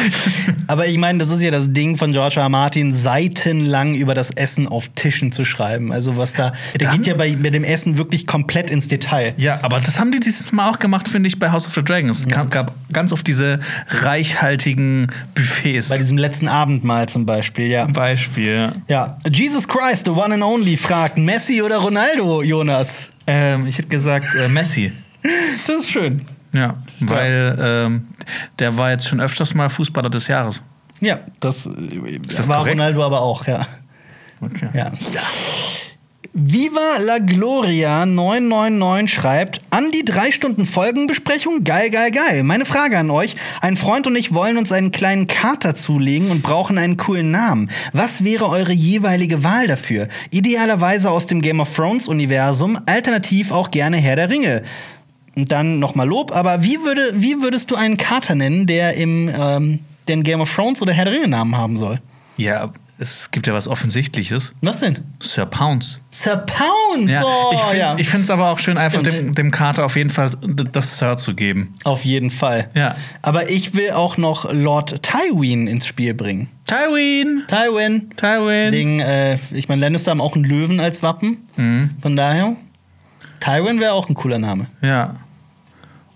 Aber 0.66 0.86
ich 0.86 0.98
meine, 0.98 1.18
das 1.18 1.30
ist 1.30 1.40
ja 1.42 1.50
das 1.50 1.72
Ding 1.72 1.96
von 1.96 2.12
George 2.12 2.36
R. 2.36 2.42
R. 2.44 2.48
Martin, 2.48 2.94
seitenlang 2.94 3.94
über 3.94 4.14
das 4.14 4.30
Essen 4.30 4.66
auf 4.68 4.88
Tischen 4.94 5.32
zu 5.32 5.44
schreiben. 5.44 5.92
Also 5.92 6.16
was 6.16 6.32
da, 6.34 6.52
der 6.78 6.88
Dann- 6.88 6.98
geht 6.98 7.06
ja 7.06 7.14
bei, 7.14 7.34
bei 7.36 7.50
dem 7.50 7.64
Essen 7.64 7.96
wirklich 7.96 8.26
komplett 8.26 8.70
ins 8.70 8.88
Detail. 8.88 9.34
Ja, 9.36 9.58
aber 9.62 9.80
das 9.80 9.98
haben 10.00 10.12
die 10.12 10.20
dieses 10.20 10.52
Mal 10.52 10.70
auch 10.70 10.78
gemacht, 10.78 11.08
finde 11.08 11.28
ich, 11.28 11.38
bei 11.38 11.50
House 11.50 11.66
of 11.66 11.74
the 11.74 11.82
Dragons. 11.82 12.20
Es 12.20 12.28
gab, 12.28 12.50
gab 12.50 12.72
ganz 12.92 13.12
oft 13.12 13.26
diese 13.26 13.58
reichhaltigen 13.88 15.08
Buffets. 15.34 15.88
Bei 15.88 15.98
diesem 15.98 16.18
letzten 16.18 16.48
Abendmahl 16.48 17.08
zum 17.08 17.26
Beispiel, 17.26 17.66
ja. 17.68 17.84
Zum 17.84 17.92
Beispiel. 17.92 18.72
Ja, 18.88 19.18
Jesus 19.30 19.66
Christ, 19.68 20.06
the 20.06 20.10
one 20.12 20.32
and 20.34 20.42
only, 20.42 20.63
fragt 20.76 21.18
Messi 21.18 21.62
oder 21.62 21.78
Ronaldo, 21.78 22.42
Jonas? 22.42 23.10
Ähm, 23.26 23.66
ich 23.66 23.78
hätte 23.78 23.88
gesagt 23.88 24.34
äh, 24.34 24.48
Messi. 24.48 24.92
Das 25.66 25.76
ist 25.76 25.90
schön. 25.90 26.26
Ja, 26.52 26.74
weil 27.00 27.58
ähm, 27.58 28.08
der 28.58 28.76
war 28.76 28.90
jetzt 28.90 29.08
schon 29.08 29.20
öfters 29.20 29.54
mal 29.54 29.70
Fußballer 29.70 30.10
des 30.10 30.28
Jahres. 30.28 30.62
Ja, 31.00 31.18
das, 31.40 31.66
äh, 31.66 32.18
das 32.18 32.46
war 32.46 32.58
korrekt? 32.58 32.76
Ronaldo 32.76 33.02
aber 33.02 33.22
auch, 33.22 33.46
ja. 33.46 33.66
Okay. 34.40 34.68
ja. 34.74 34.92
Viva 36.36 36.98
la 36.98 37.20
Gloria 37.20 38.04
999 38.06 39.08
schreibt, 39.08 39.60
an 39.70 39.92
die 39.92 40.04
drei 40.04 40.32
Stunden 40.32 40.66
Folgenbesprechung, 40.66 41.62
geil, 41.62 41.90
geil, 41.90 42.10
geil. 42.10 42.42
Meine 42.42 42.64
Frage 42.64 42.98
an 42.98 43.08
euch, 43.08 43.36
ein 43.60 43.76
Freund 43.76 44.08
und 44.08 44.16
ich 44.16 44.34
wollen 44.34 44.58
uns 44.58 44.72
einen 44.72 44.90
kleinen 44.90 45.28
Kater 45.28 45.76
zulegen 45.76 46.32
und 46.32 46.42
brauchen 46.42 46.76
einen 46.76 46.96
coolen 46.96 47.30
Namen. 47.30 47.70
Was 47.92 48.24
wäre 48.24 48.48
eure 48.48 48.72
jeweilige 48.72 49.44
Wahl 49.44 49.68
dafür? 49.68 50.08
Idealerweise 50.30 51.08
aus 51.12 51.28
dem 51.28 51.40
Game 51.40 51.60
of 51.60 51.72
Thrones 51.72 52.08
Universum, 52.08 52.80
alternativ 52.86 53.52
auch 53.52 53.70
gerne 53.70 53.98
Herr 53.98 54.16
der 54.16 54.28
Ringe. 54.28 54.64
Und 55.36 55.52
dann 55.52 55.78
nochmal 55.78 56.08
Lob, 56.08 56.34
aber 56.34 56.64
wie, 56.64 56.80
würde, 56.80 57.12
wie 57.14 57.42
würdest 57.42 57.70
du 57.70 57.76
einen 57.76 57.96
Kater 57.96 58.34
nennen, 58.34 58.66
der 58.66 58.96
im 58.96 59.30
ähm, 59.40 59.78
den 60.08 60.24
Game 60.24 60.40
of 60.40 60.52
Thrones 60.52 60.82
oder 60.82 60.94
Herr 60.94 61.04
der 61.04 61.14
Ringe 61.14 61.28
Namen 61.28 61.56
haben 61.56 61.76
soll? 61.76 62.00
Ja, 62.36 62.72
es 62.98 63.30
gibt 63.30 63.46
ja 63.46 63.54
was 63.54 63.66
Offensichtliches. 63.66 64.54
Was 64.60 64.80
denn? 64.80 64.98
Sir 65.20 65.46
Pounce. 65.46 65.98
Sir 66.10 66.36
Pounce! 66.36 67.12
Ja, 67.12 67.22
oh, 67.24 67.52
ich 67.96 68.08
finde 68.08 68.22
es 68.22 68.28
ja. 68.28 68.34
aber 68.34 68.50
auch 68.50 68.58
schön, 68.58 68.78
einfach 68.78 69.02
dem, 69.02 69.34
dem 69.34 69.50
Kater 69.50 69.84
auf 69.84 69.96
jeden 69.96 70.10
Fall 70.10 70.30
das 70.40 70.98
Sir 70.98 71.16
zu 71.16 71.34
geben. 71.34 71.74
Auf 71.82 72.04
jeden 72.04 72.30
Fall. 72.30 72.68
Ja. 72.74 72.96
Aber 73.22 73.50
ich 73.50 73.74
will 73.74 73.90
auch 73.90 74.16
noch 74.16 74.52
Lord 74.52 75.02
Tywin 75.02 75.66
ins 75.66 75.86
Spiel 75.86 76.14
bringen. 76.14 76.48
Tywin! 76.66 77.42
Tywin. 77.48 78.10
Tywin! 78.16 78.72
Wegen, 78.72 79.00
äh, 79.00 79.38
ich 79.50 79.68
meine, 79.68 79.80
Lannister 79.80 80.12
haben 80.12 80.20
auch 80.20 80.36
einen 80.36 80.44
Löwen 80.44 80.78
als 80.78 81.02
Wappen. 81.02 81.38
Mhm. 81.56 81.90
Von 82.00 82.14
daher, 82.14 82.56
Tywin 83.40 83.80
wäre 83.80 83.92
auch 83.92 84.08
ein 84.08 84.14
cooler 84.14 84.38
Name. 84.38 84.68
Ja. 84.82 85.16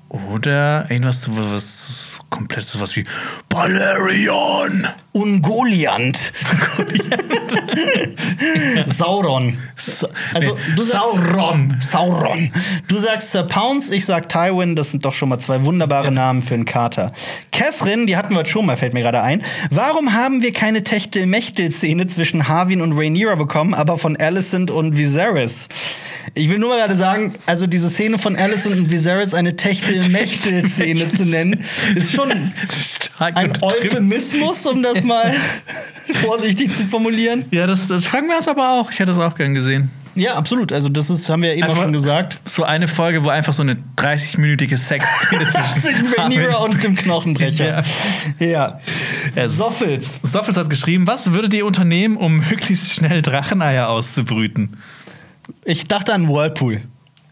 Oder 0.09 0.91
irgendwas 0.91 1.29
was 1.29 2.19
komplett 2.31 2.67
sowas 2.67 2.97
wie 2.97 3.05
Balerion. 3.51 4.87
Ungoliant. 5.19 6.33
Sauron. 8.87 9.57
Sa 9.77 10.09
Also, 10.35 10.57
du 10.77 10.83
sagst- 10.83 11.09
Sauron. 11.09 11.77
Sauron. 11.81 12.53
Du 12.89 12.97
sagst 12.99 13.33
Sir 13.33 13.45
Pounce, 13.45 13.93
ich 13.93 14.05
sag 14.07 14.29
Tywin. 14.29 14.77
Das 14.77 14.91
sind 14.91 15.05
doch 15.05 15.13
schon 15.13 15.29
mal 15.29 15.39
zwei 15.39 15.65
wunderbare 15.65 16.13
Namen 16.13 16.43
für 16.43 16.55
einen 16.55 16.65
Kater. 16.65 17.13
Catherine, 17.53 18.07
die 18.07 18.17
hatten 18.17 18.35
wir 18.35 18.45
schon 18.47 18.67
mal, 18.67 18.77
fällt 18.77 18.95
mir 18.95 19.03
gerade 19.03 19.23
ein. 19.23 19.43
Warum 19.71 20.13
haben 20.13 20.43
wir 20.43 20.53
keine 20.53 20.85
Techtel-Mechtel-Szene 20.85 22.07
zwischen 22.07 22.49
Harwin 22.49 22.81
und 22.81 22.93
Rhaenyra 22.93 23.35
bekommen, 23.35 23.75
aber 23.75 23.99
von 23.99 24.17
Alicent 24.17 24.71
und 24.71 24.97
Viserys? 24.97 25.69
Ich 26.35 26.51
will 26.51 26.59
nur 26.59 26.69
mal 26.69 26.79
gerade 26.79 26.95
sagen, 26.95 27.35
also 27.47 27.67
diese 27.67 27.89
Szene 27.89 28.19
von 28.19 28.37
Alicent 28.37 28.77
und 28.77 28.91
Viserys 28.91 29.35
eine 29.35 29.57
Techtel-Mechtel-Szene 29.57 31.09
zu 31.09 31.25
nennen, 31.25 31.65
ist 31.97 32.13
schon 32.13 32.31
ein 33.19 33.47
übertrieben. 33.47 33.63
Euphemismus, 33.63 34.67
um 34.67 34.83
das 34.83 35.03
mal 35.05 35.35
vorsichtig 36.23 36.75
zu 36.75 36.85
formulieren. 36.85 37.45
Ja, 37.51 37.67
das, 37.67 37.89
das 37.89 38.05
fragen 38.05 38.29
wir 38.29 38.37
uns 38.37 38.49
aber 38.49 38.73
auch. 38.73 38.91
Ich 38.91 38.99
hätte 38.99 39.13
das 39.13 39.19
auch 39.19 39.35
gern 39.35 39.55
gesehen. 39.55 39.91
Ja, 40.19 40.35
absolut. 40.35 40.73
Also 40.73 40.89
das 40.89 41.11
ist, 41.11 41.29
haben 41.29 41.43
wir 41.43 41.51
ja 41.51 41.57
eben 41.57 41.69
auch 41.69 41.81
schon 41.81 41.93
gesagt. 41.93 42.41
So 42.45 42.65
eine 42.65 42.89
Folge, 42.89 43.23
wo 43.23 43.29
einfach 43.29 43.53
so 43.53 43.63
eine 43.63 43.77
30-minütige 43.97 44.77
Sexszene 44.77 45.45
Zwischen 45.47 46.13
Rhaenyra 46.17 46.57
und 46.57 46.83
dem 46.83 46.97
Knochenbrecher. 46.97 47.85
Ja. 48.41 48.81
Ja, 49.35 49.49
Soffels. 49.49 50.19
Soffels 50.23 50.57
hat 50.57 50.71
geschrieben, 50.71 51.07
was 51.07 51.33
würdet 51.33 51.55
ihr 51.55 51.65
unternehmen, 51.65 52.17
um 52.17 52.39
möglichst 52.39 52.93
schnell 52.93 53.23
Dracheneier 53.23 53.89
auszubrüten? 53.89 54.77
Ich 55.65 55.87
dachte 55.87 56.13
an 56.13 56.29
Whirlpool. 56.29 56.81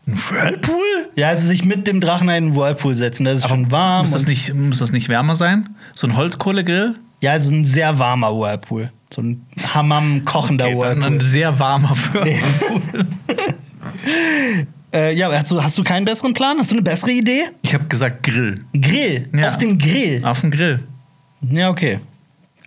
Ein 0.07 0.19
Whirlpool? 0.31 1.09
Ja, 1.17 1.29
also 1.29 1.49
sich 1.49 1.65
mit 1.65 1.87
dem 1.87 2.01
Drachen 2.01 2.29
in 2.29 2.35
einen 2.35 2.57
Whirlpool 2.57 2.95
setzen. 2.95 3.25
Das 3.25 3.41
ist 3.41 3.49
schon 3.49 3.71
warm. 3.73 4.03
Muss 4.03 4.13
das, 4.13 4.27
nicht, 4.27 4.55
muss 4.55 4.79
das 4.79 4.93
nicht 4.93 5.09
wärmer 5.09 5.35
sein? 5.35 5.69
So 5.95 6.07
ein 6.07 6.17
Holzkohlegrill? 6.17 6.95
ja, 7.23 7.33
also 7.33 7.53
ein 7.55 7.65
sehr 7.65 7.99
warmer 7.99 8.33
Whirlpool. 8.37 8.91
So 9.13 9.23
ein 9.23 9.45
Hammam-kochender 9.75 10.67
Okay, 10.67 10.75
dann 10.75 10.99
Whirlpool. 11.01 11.17
ein 11.17 11.21
sehr 11.21 11.59
warmer 11.59 11.97
Whirlpool. 12.13 13.07
Äh, 14.95 15.15
ja, 15.15 15.31
hast 15.31 15.51
du, 15.51 15.63
hast 15.63 15.77
du 15.77 15.83
keinen 15.85 16.05
besseren 16.07 16.33
Plan? 16.33 16.57
Hast 16.59 16.71
du 16.71 16.75
eine 16.77 16.83
bessere 16.83 17.11
Idee? 17.11 17.43
Ich 17.63 17.75
habe 17.75 17.85
gesagt 17.85 18.23
Grill. 18.23 18.65
Grill. 18.73 19.29
Ja. 19.37 19.49
Auf 19.49 19.59
den 19.59 19.79
Grill. 19.79 20.25
Auf 20.25 20.41
dem 20.41 20.51
Grill. 20.51 20.81
Ja, 21.43 21.69
okay. 21.69 21.99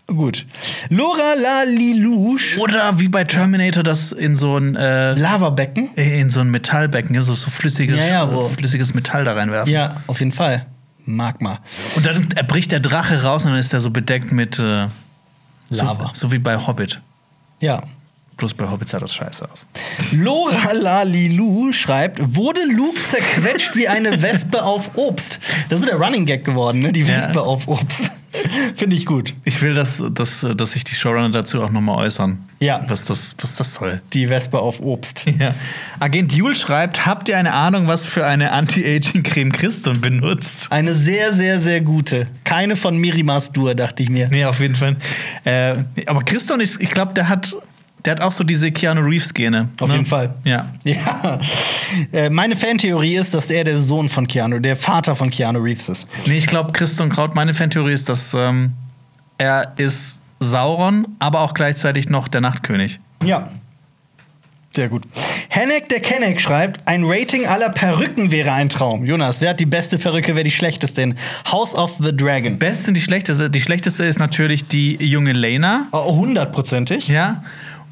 Gut. 0.09 0.45
Laura 0.89 1.33
Lalilouche. 1.41 2.59
Oder 2.59 2.99
wie 2.99 3.09
bei 3.09 3.23
Terminator, 3.23 3.83
das 3.83 4.11
in 4.11 4.35
so 4.35 4.57
ein, 4.57 4.75
äh, 4.75 5.13
Lavabecken. 5.13 5.89
in 5.95 6.29
so 6.29 6.39
ein 6.41 6.49
Metallbecken, 6.49 7.15
ja, 7.15 7.21
so, 7.21 7.35
so 7.35 7.49
flüssiges, 7.49 7.97
Ja, 7.97 8.05
ja, 8.25 8.33
wo- 8.33 8.49
flüssiges 8.49 8.93
Metall 8.93 9.23
da 9.25 9.33
reinwerfen. 9.33 9.71
Ja, 9.71 9.97
auf 10.07 10.19
jeden 10.19 10.31
Fall. 10.31 10.65
Magma. 11.05 11.59
Und 11.95 12.05
dann 12.05 12.27
bricht 12.47 12.71
der 12.71 12.79
Drache 12.79 13.23
raus 13.23 13.45
und 13.45 13.51
dann 13.51 13.59
ist 13.59 13.73
er 13.73 13.79
so 13.81 13.89
bedeckt 13.89 14.31
mit 14.31 14.59
äh, 14.59 14.87
Lava. 15.69 16.11
So, 16.13 16.27
so 16.27 16.31
wie 16.31 16.39
bei 16.39 16.55
Hobbit. 16.57 16.99
Ja. 17.59 17.83
Bloß 18.37 18.53
bei 18.53 18.69
Hobbit 18.69 18.87
sah 18.87 18.99
das 18.99 19.13
scheiße 19.13 19.49
aus. 19.51 19.67
Laura 20.13 20.71
Lalilu 20.71 21.73
schreibt, 21.73 22.19
wurde 22.35 22.61
Luke 22.71 22.97
zerquetscht 23.03 23.75
wie 23.75 23.87
eine 23.87 24.21
Wespe 24.21 24.63
auf 24.63 24.91
Obst? 24.95 25.39
Das 25.67 25.81
ist 25.81 25.89
der 25.89 25.97
Running 25.97 26.25
Gag 26.25 26.45
geworden, 26.45 26.79
ne? 26.79 26.91
Die 26.93 27.01
Ja. 27.01 27.07
Wespe 27.09 27.41
auf 27.41 27.67
Obst. 27.67 28.11
Finde 28.75 28.95
ich 28.95 29.05
gut. 29.05 29.33
Ich 29.43 29.61
will, 29.61 29.73
dass, 29.73 30.03
dass, 30.11 30.45
dass 30.55 30.73
sich 30.73 30.83
die 30.83 30.95
Showrunner 30.95 31.29
dazu 31.29 31.61
auch 31.63 31.71
nochmal 31.71 32.05
äußern. 32.05 32.39
Ja. 32.59 32.81
Was 32.87 33.05
das, 33.05 33.35
was 33.39 33.55
das 33.55 33.73
soll. 33.73 34.01
Die 34.13 34.29
Wespe 34.29 34.59
auf 34.59 34.81
Obst. 34.81 35.25
Ja. 35.39 35.53
Agent 35.99 36.33
Jule 36.33 36.55
schreibt: 36.55 37.05
Habt 37.05 37.29
ihr 37.29 37.37
eine 37.37 37.53
Ahnung, 37.53 37.87
was 37.87 38.05
für 38.05 38.25
eine 38.25 38.51
Anti-Aging-Creme 38.51 39.53
Christum 39.53 40.01
benutzt? 40.01 40.69
Eine 40.69 40.93
sehr, 40.93 41.31
sehr, 41.31 41.59
sehr 41.59 41.79
gute. 41.79 42.27
Keine 42.43 42.75
von 42.75 42.97
Mirimas 42.97 43.53
Dur, 43.53 43.73
dachte 43.73 44.03
ich 44.03 44.09
mir. 44.09 44.27
Nee, 44.29 44.43
auf 44.43 44.59
jeden 44.59 44.75
Fall. 44.75 44.97
Äh, 45.45 45.75
aber 46.07 46.23
Christon, 46.23 46.59
ist, 46.59 46.81
ich 46.81 46.91
glaube, 46.91 47.13
der 47.13 47.29
hat, 47.29 47.55
der 48.05 48.11
hat 48.11 48.21
auch 48.21 48.31
so 48.31 48.43
diese 48.43 48.71
Keanu 48.71 49.01
Reeves-Gene. 49.01 49.69
Auf 49.79 49.89
ne? 49.89 49.95
jeden 49.95 50.05
Fall. 50.05 50.33
Ja. 50.43 50.69
Ja. 50.83 51.39
Äh, 52.11 52.29
meine 52.29 52.55
Fantheorie 52.55 53.15
ist, 53.15 53.33
dass 53.33 53.49
er 53.49 53.63
der 53.63 53.77
Sohn 53.77 54.09
von 54.09 54.27
Keanu, 54.27 54.59
der 54.59 54.75
Vater 54.75 55.15
von 55.15 55.29
Keanu 55.31 55.59
Reeves 55.59 55.89
ist. 55.89 56.07
Nee, 56.27 56.37
ich 56.37 56.47
glaube, 56.47 56.71
Christon 56.71 57.09
Kraut, 57.09 57.33
meine 57.33 57.53
Fantheorie 57.53 57.93
ist, 57.93 58.09
dass 58.09 58.33
ähm, 58.35 58.73
er 59.39 59.73
ist 59.77 60.19
Sauron, 60.39 61.07
aber 61.17 61.41
auch 61.41 61.53
gleichzeitig 61.53 62.09
noch 62.09 62.27
der 62.27 62.41
Nachtkönig. 62.41 62.99
Ja. 63.23 63.49
Sehr 64.71 64.87
gut. 64.87 65.03
Hennek 65.49 65.89
der 65.89 65.99
Kenneck 65.99 66.39
schreibt, 66.39 66.87
ein 66.87 67.03
Rating 67.03 67.47
aller 67.47 67.69
Perücken 67.69 68.29
wäre 68.31 68.51
ein 68.51 68.69
Traum. 68.69 69.03
Jonas, 69.03 69.41
wer 69.41 69.49
hat 69.49 69.59
die 69.59 69.65
beste 69.65 69.97
Perücke, 69.97 70.35
wer 70.35 70.43
die 70.43 70.51
schlechteste? 70.51 71.01
In 71.01 71.15
House 71.51 71.73
of 71.73 71.97
the 71.99 72.15
Dragon. 72.15 72.59
Beste 72.59 72.89
und 72.89 72.93
die 72.93 73.01
schlechteste. 73.01 73.49
Die 73.49 73.61
schlechteste 73.61 74.03
ist 74.03 74.19
natürlich 74.19 74.67
die 74.67 74.95
junge 75.03 75.33
Lena. 75.33 75.87
Oh, 75.91 76.15
Hundertprozentig. 76.15 77.07
Ja. 77.07 77.43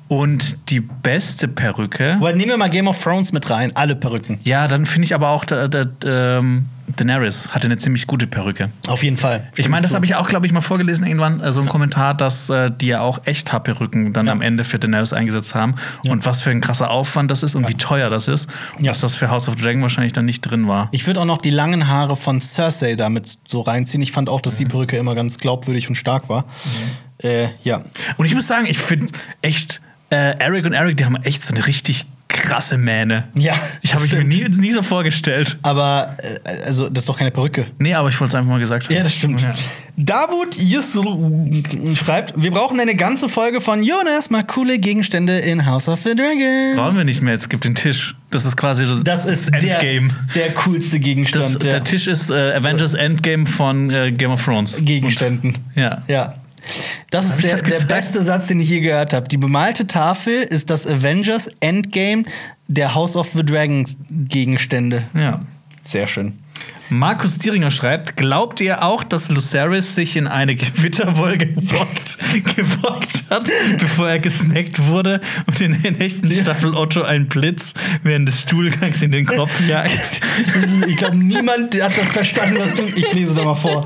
Und 0.09 0.69
die 0.69 0.79
beste 0.79 1.47
Perücke. 1.49 2.13
Aber 2.15 2.31
nehmen 2.31 2.49
wir 2.51 2.57
mal 2.57 2.69
Game 2.69 2.87
of 2.87 3.01
Thrones 3.03 3.33
mit 3.33 3.49
rein, 3.49 3.75
alle 3.75 3.95
Perücken. 3.95 4.39
Ja, 4.43 4.67
dann 4.69 4.85
finde 4.85 5.05
ich 5.05 5.13
aber 5.13 5.29
auch, 5.29 5.43
da, 5.43 5.67
da, 5.67 5.85
ähm, 6.05 6.67
Daenerys 6.95 7.49
hatte 7.49 7.67
eine 7.67 7.75
ziemlich 7.75 8.07
gute 8.07 8.25
Perücke. 8.25 8.69
Auf 8.87 9.03
jeden 9.03 9.17
Fall. 9.17 9.49
Ich 9.57 9.67
meine, 9.67 9.81
das 9.81 9.93
habe 9.93 10.05
ich 10.05 10.15
auch, 10.15 10.29
glaube 10.29 10.45
ich, 10.45 10.53
mal 10.53 10.61
vorgelesen 10.61 11.05
irgendwann, 11.05 11.41
äh, 11.41 11.51
so 11.51 11.59
ein 11.59 11.67
Kommentar, 11.67 12.13
dass 12.13 12.49
äh, 12.49 12.71
die 12.71 12.87
ja 12.87 13.01
auch 13.01 13.19
Echthaarperücken 13.25 14.13
dann 14.13 14.27
Ja. 14.27 14.31
am 14.31 14.41
Ende 14.41 14.63
für 14.63 14.79
Daenerys 14.79 15.11
eingesetzt 15.11 15.53
haben. 15.53 15.75
Und 16.07 16.25
was 16.25 16.39
für 16.41 16.51
ein 16.51 16.61
krasser 16.61 16.89
Aufwand 16.89 17.29
das 17.29 17.43
ist 17.43 17.55
und 17.55 17.67
wie 17.67 17.73
teuer 17.73 18.09
das 18.09 18.29
ist. 18.29 18.47
Und 18.77 18.85
Ja. 18.85 18.91
dass 18.91 19.01
das 19.01 19.15
für 19.15 19.29
House 19.29 19.49
of 19.49 19.57
Dragon 19.57 19.81
wahrscheinlich 19.81 20.13
dann 20.13 20.23
nicht 20.23 20.39
drin 20.41 20.69
war. 20.69 20.87
Ich 20.93 21.05
würde 21.05 21.19
auch 21.19 21.25
noch 21.25 21.39
die 21.39 21.49
langen 21.49 21.89
Haare 21.89 22.15
von 22.15 22.39
Cersei 22.39 22.95
damit 22.95 23.37
so 23.45 23.59
reinziehen. 23.59 24.01
Ich 24.01 24.13
fand 24.13 24.29
auch, 24.29 24.39
dass 24.39 24.55
die 24.55 24.65
Perücke 24.65 24.95
immer 24.95 25.15
ganz 25.15 25.37
glaubwürdig 25.37 25.89
und 25.89 25.95
stark 25.95 26.29
war. 26.29 26.45
Äh, 27.17 27.47
ja. 27.65 27.81
Und 28.15 28.25
ich 28.27 28.33
muss 28.35 28.47
sagen, 28.47 28.65
ich 28.67 28.77
finde 28.77 29.07
echt, 29.41 29.81
äh, 30.09 30.37
Eric 30.39 30.65
und 30.65 30.73
Eric, 30.73 30.97
die 30.97 31.05
haben 31.05 31.15
echt 31.23 31.43
so 31.43 31.53
eine 31.55 31.65
richtig 31.67 32.05
krasse 32.29 32.77
Mähne. 32.77 33.23
Ja, 33.35 33.55
Ich 33.81 33.93
habe 33.95 34.05
mir 34.05 34.23
nie, 34.23 34.43
nie 34.59 34.71
so 34.71 34.83
vorgestellt. 34.83 35.57
Aber, 35.63 36.15
äh, 36.43 36.65
also, 36.65 36.87
das 36.89 37.03
ist 37.03 37.09
doch 37.09 37.17
keine 37.17 37.31
Perücke. 37.31 37.65
Nee, 37.79 37.93
aber 37.93 38.09
ich 38.09 38.19
wollte 38.19 38.31
es 38.31 38.35
einfach 38.35 38.51
mal 38.51 38.59
gesagt 38.59 38.85
haben. 38.87 38.95
Ja, 38.95 39.03
das 39.03 39.13
stimmt. 39.13 39.41
Ja. 39.41 39.53
Davut 39.95 40.55
Yusl 40.59 41.03
schreibt, 41.95 42.33
wir 42.35 42.51
brauchen 42.51 42.79
eine 42.79 42.95
ganze 42.95 43.29
Folge 43.29 43.61
von 43.61 43.81
Jonas 43.81 44.29
mal 44.29 44.43
coole 44.43 44.77
Gegenstände 44.77 45.39
in 45.39 45.65
House 45.65 45.87
of 45.87 46.01
the 46.03 46.13
Dragon. 46.15 46.75
Brauchen 46.75 46.97
wir 46.97 47.03
nicht 47.03 47.21
mehr, 47.23 47.33
es 47.33 47.49
gibt 47.49 47.63
den 47.63 47.73
Tisch. 47.73 48.15
Das 48.29 48.45
ist 48.45 48.55
quasi 48.57 48.85
das, 48.85 49.03
Das 49.03 49.25
ist 49.25 49.51
der, 49.51 49.81
Endgame. 49.81 50.09
der 50.35 50.51
coolste 50.51 50.99
Gegenstand 50.99 51.45
Das, 51.45 51.57
der 51.59 51.71
der 51.71 51.83
Tisch 51.85 52.05
ist 52.07 52.29
äh, 52.29 52.53
Avengers 52.53 52.93
Endgame 52.93 53.45
von 53.47 53.89
äh, 53.89 54.11
Game 54.11 54.31
of 54.31 54.43
Thrones. 54.43 54.77
Gegenständen. 54.83 55.57
Ja. 55.75 56.03
Ja. 56.07 56.35
Das 57.09 57.29
ist 57.29 57.43
der, 57.43 57.57
das 57.57 57.79
der 57.79 57.85
beste 57.85 58.23
Satz, 58.23 58.47
den 58.47 58.59
ich 58.59 58.69
je 58.69 58.79
gehört 58.81 59.13
habe. 59.13 59.27
Die 59.27 59.37
bemalte 59.37 59.87
Tafel 59.87 60.43
ist 60.43 60.69
das 60.69 60.85
Avengers 60.85 61.49
Endgame 61.59 62.23
der 62.67 62.95
House 62.95 63.15
of 63.15 63.29
the 63.33 63.43
Dragons 63.43 63.97
Gegenstände. 64.09 65.03
ja. 65.13 65.41
Sehr 65.83 66.05
schön. 66.05 66.37
Markus 66.89 67.37
Dieringer 67.37 67.71
schreibt: 67.71 68.15
Glaubt 68.17 68.61
ihr 68.61 68.83
auch, 68.83 69.03
dass 69.03 69.29
Lucerys 69.29 69.95
sich 69.95 70.15
in 70.15 70.27
eine 70.27 70.55
Gewitterwolke 70.55 71.47
gebockt, 71.47 72.17
gebockt 72.55 73.23
hat, 73.29 73.49
bevor 73.79 74.09
er 74.09 74.19
gesnackt 74.19 74.87
wurde 74.87 75.19
und 75.47 75.59
in 75.59 75.81
der 75.81 75.91
nächsten 75.91 76.31
Staffel 76.31 76.73
Otto 76.73 77.01
ein 77.01 77.27
Blitz 77.27 77.73
während 78.03 78.27
des 78.27 78.41
Stuhlgangs 78.41 79.01
in 79.01 79.11
den 79.11 79.25
Kopf 79.25 79.51
jagt? 79.67 79.91
Ist- 79.93 80.87
Ich 80.87 80.97
glaube, 80.97 81.17
niemand 81.17 81.79
hat 81.81 81.97
das 81.97 82.11
verstanden, 82.11 82.57
was 82.59 82.75
du. 82.75 82.83
Ich 82.95 83.13
lese 83.13 83.29
es 83.31 83.35
doch 83.35 83.45
mal 83.45 83.55
vor. 83.55 83.83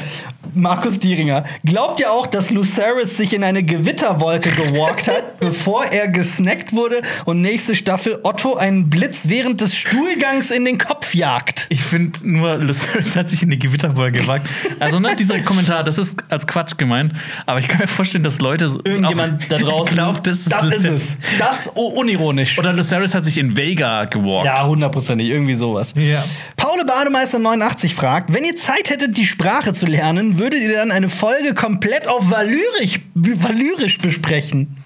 Markus 0.53 0.99
Dieringer. 0.99 1.45
Glaubt 1.63 1.99
ihr 2.01 2.11
auch, 2.11 2.27
dass 2.27 2.49
Lucerys 2.49 3.15
sich 3.15 3.33
in 3.33 3.43
eine 3.43 3.63
Gewitterwolke 3.63 4.49
gewalkt 4.51 5.07
hat, 5.07 5.39
bevor 5.39 5.85
er 5.85 6.07
gesnackt 6.09 6.73
wurde 6.73 7.01
und 7.25 7.41
nächste 7.41 7.73
Staffel 7.75 8.19
Otto 8.23 8.55
einen 8.55 8.89
Blitz 8.89 9.29
während 9.29 9.61
des 9.61 9.75
Stuhlgangs 9.75 10.51
in 10.51 10.65
den 10.65 10.77
Kopf 10.77 11.13
jagt? 11.15 11.67
Ich 11.69 11.81
finde 11.81 12.19
nur, 12.27 12.57
Lucerys 12.93 13.15
hat 13.15 13.29
sich 13.29 13.43
in 13.43 13.49
die 13.49 13.59
Gewitterwolke 13.59 14.19
gewagt. 14.21 14.47
Also, 14.79 14.99
ne, 14.99 15.15
dieser 15.15 15.39
Kommentar, 15.39 15.83
das 15.83 15.97
ist 15.97 16.23
als 16.29 16.47
Quatsch 16.47 16.77
gemeint. 16.77 17.13
Aber 17.45 17.59
ich 17.59 17.67
kann 17.67 17.79
mir 17.79 17.87
vorstellen, 17.87 18.23
dass 18.23 18.39
Leute. 18.39 18.67
so- 18.69 18.79
Irgendjemand 18.83 19.51
da 19.51 19.57
draußen. 19.59 19.93
glaubt, 19.93 20.27
das 20.27 20.39
ist, 20.39 20.51
das 20.51 20.69
ist 20.69 20.87
es. 20.87 21.17
Das 21.39 21.71
u- 21.75 21.81
unironisch. 21.99 22.57
Oder 22.59 22.73
Lucerys 22.73 23.13
hat 23.13 23.25
sich 23.25 23.37
in 23.37 23.55
Vega 23.57 24.05
gewalkt. 24.05 24.45
Ja, 24.45 24.65
hundertprozentig, 24.65 25.27
irgendwie 25.29 25.55
sowas. 25.55 25.93
Ja. 25.95 26.23
Paule 26.57 26.85
Bademeister 26.85 27.39
89 27.39 27.93
fragt, 27.95 28.33
wenn 28.33 28.43
ihr 28.43 28.55
Zeit 28.55 28.89
hättet, 28.89 29.17
die 29.17 29.25
Sprache 29.25 29.73
zu 29.73 29.85
lernen, 29.85 30.37
würdet 30.39 30.59
ihr 30.61 30.73
dann 30.73 30.91
eine 30.91 31.09
Folge 31.09 31.53
komplett 31.53 32.07
auf 32.07 32.29
Valyrisch, 32.29 32.99
Valyrisch 33.15 33.97
besprechen? 33.99 34.77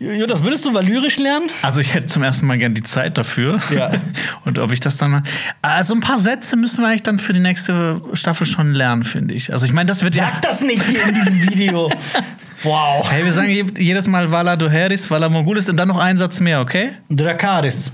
Jonas, 0.00 0.44
würdest 0.44 0.64
du 0.64 0.72
Valyrisch 0.74 1.16
lernen? 1.18 1.50
Also 1.62 1.80
ich 1.80 1.92
hätte 1.92 2.06
zum 2.06 2.22
ersten 2.22 2.46
Mal 2.46 2.56
gern 2.58 2.72
die 2.74 2.82
Zeit 2.84 3.18
dafür. 3.18 3.58
Ja. 3.74 3.90
Und 4.44 4.58
ob 4.60 4.70
ich 4.72 4.78
das 4.80 4.96
dann 4.96 5.10
mal. 5.10 5.22
Also 5.60 5.94
ein 5.94 6.00
paar 6.00 6.18
Sätze 6.20 6.56
müssen 6.56 6.82
wir 6.82 6.88
eigentlich 6.88 7.02
dann 7.02 7.18
für 7.18 7.32
die 7.32 7.40
nächste 7.40 8.00
Staffel 8.12 8.46
schon 8.46 8.74
lernen, 8.74 9.02
finde 9.02 9.34
ich. 9.34 9.52
Also 9.52 9.66
ich 9.66 9.72
meine, 9.72 9.88
das 9.88 10.02
wird 10.04 10.14
ja. 10.14 10.26
Sag 10.26 10.42
das 10.42 10.60
nicht 10.62 10.82
hier 10.84 11.02
in 11.06 11.14
diesem 11.14 11.42
Video. 11.50 11.90
Wow. 12.64 13.08
Hey, 13.08 13.24
wir 13.24 13.32
sagen 13.32 13.48
je- 13.50 13.64
jedes 13.78 14.08
Mal 14.08 14.32
Vala 14.32 14.56
Doheris, 14.56 15.08
Vala 15.08 15.28
Morgulis 15.28 15.68
und 15.68 15.76
dann 15.76 15.86
noch 15.86 15.98
einen 16.00 16.18
Satz 16.18 16.40
mehr, 16.40 16.60
okay? 16.60 16.90
Drakaris. 17.08 17.92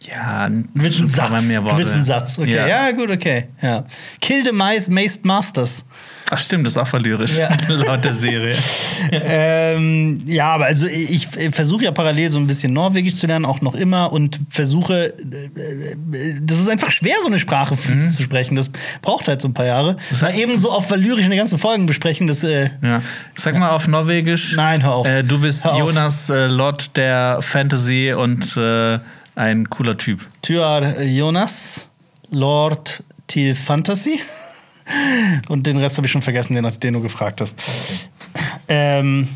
Ja, 0.00 0.44
ein 0.46 0.70
paar 0.72 0.90
Satz. 0.90 1.44
mehr 1.48 1.62
Worte. 1.62 1.92
einen 1.92 2.04
Satz. 2.04 2.38
Okay. 2.38 2.54
Ja, 2.56 2.66
Ja. 2.66 2.90
gut, 2.92 3.10
okay. 3.10 3.48
Ja. 3.60 3.84
Kill 4.22 4.42
the 4.42 4.52
mice, 4.52 4.88
Maced 4.88 5.26
Masters. 5.26 5.84
Ach 6.34 6.38
stimmt, 6.38 6.66
das 6.66 6.72
ist 6.72 6.76
auch 6.78 6.88
verlyrisch. 6.88 7.36
Ja. 7.36 7.50
Laut 7.68 8.02
der 8.06 8.14
Serie. 8.14 8.56
Ähm, 9.10 10.22
ja, 10.24 10.46
aber 10.46 10.64
also 10.64 10.86
ich, 10.86 11.28
ich 11.36 11.54
versuche 11.54 11.84
ja 11.84 11.90
parallel 11.90 12.30
so 12.30 12.38
ein 12.38 12.46
bisschen 12.46 12.72
Norwegisch 12.72 13.16
zu 13.16 13.26
lernen, 13.26 13.44
auch 13.44 13.60
noch 13.60 13.74
immer 13.74 14.10
und 14.10 14.40
versuche, 14.48 15.12
äh, 15.12 15.44
äh, 15.60 16.34
das 16.40 16.58
ist 16.58 16.70
einfach 16.70 16.90
schwer, 16.90 17.16
so 17.20 17.26
eine 17.26 17.38
Sprache 17.38 17.76
fließend 17.76 18.14
zu 18.14 18.22
sprechen. 18.22 18.56
Das 18.56 18.70
braucht 19.02 19.28
halt 19.28 19.42
so 19.42 19.48
ein 19.48 19.52
paar 19.52 19.66
Jahre. 19.66 19.98
Das 20.08 20.22
Mal 20.22 20.34
eben 20.34 20.56
so 20.56 20.72
auf 20.72 20.90
Valyrisch 20.90 21.26
eine 21.26 21.36
ganze 21.36 21.58
Folgen 21.58 21.84
besprechen, 21.84 22.26
das 22.26 22.42
äh, 22.44 22.70
Ja. 22.80 23.02
Sag 23.34 23.58
mal 23.58 23.68
auf 23.68 23.86
Norwegisch. 23.86 24.56
Nein, 24.56 24.82
hör 24.82 24.94
auf. 24.94 25.06
Äh, 25.06 25.24
du 25.24 25.38
bist 25.38 25.66
Hör. 25.66 25.76
Jonas 25.76 26.30
äh, 26.30 26.46
Lord 26.46 26.96
der 26.96 27.40
Fantasy 27.42 28.14
und 28.14 28.56
äh, 28.56 28.98
ein 29.34 29.68
cooler 29.68 29.98
Typ. 29.98 30.26
Tyar 30.40 30.98
Jonas, 31.02 31.88
Lord 32.30 33.02
Til 33.26 33.54
Fantasy. 33.54 34.22
Und 35.48 35.66
den 35.66 35.76
Rest 35.78 35.96
habe 35.96 36.06
ich 36.06 36.12
schon 36.12 36.22
vergessen, 36.22 36.54
den, 36.54 36.68
den 36.80 36.94
du 36.94 37.00
gefragt 37.00 37.40
hast. 37.40 37.58
Ähm, 38.68 39.28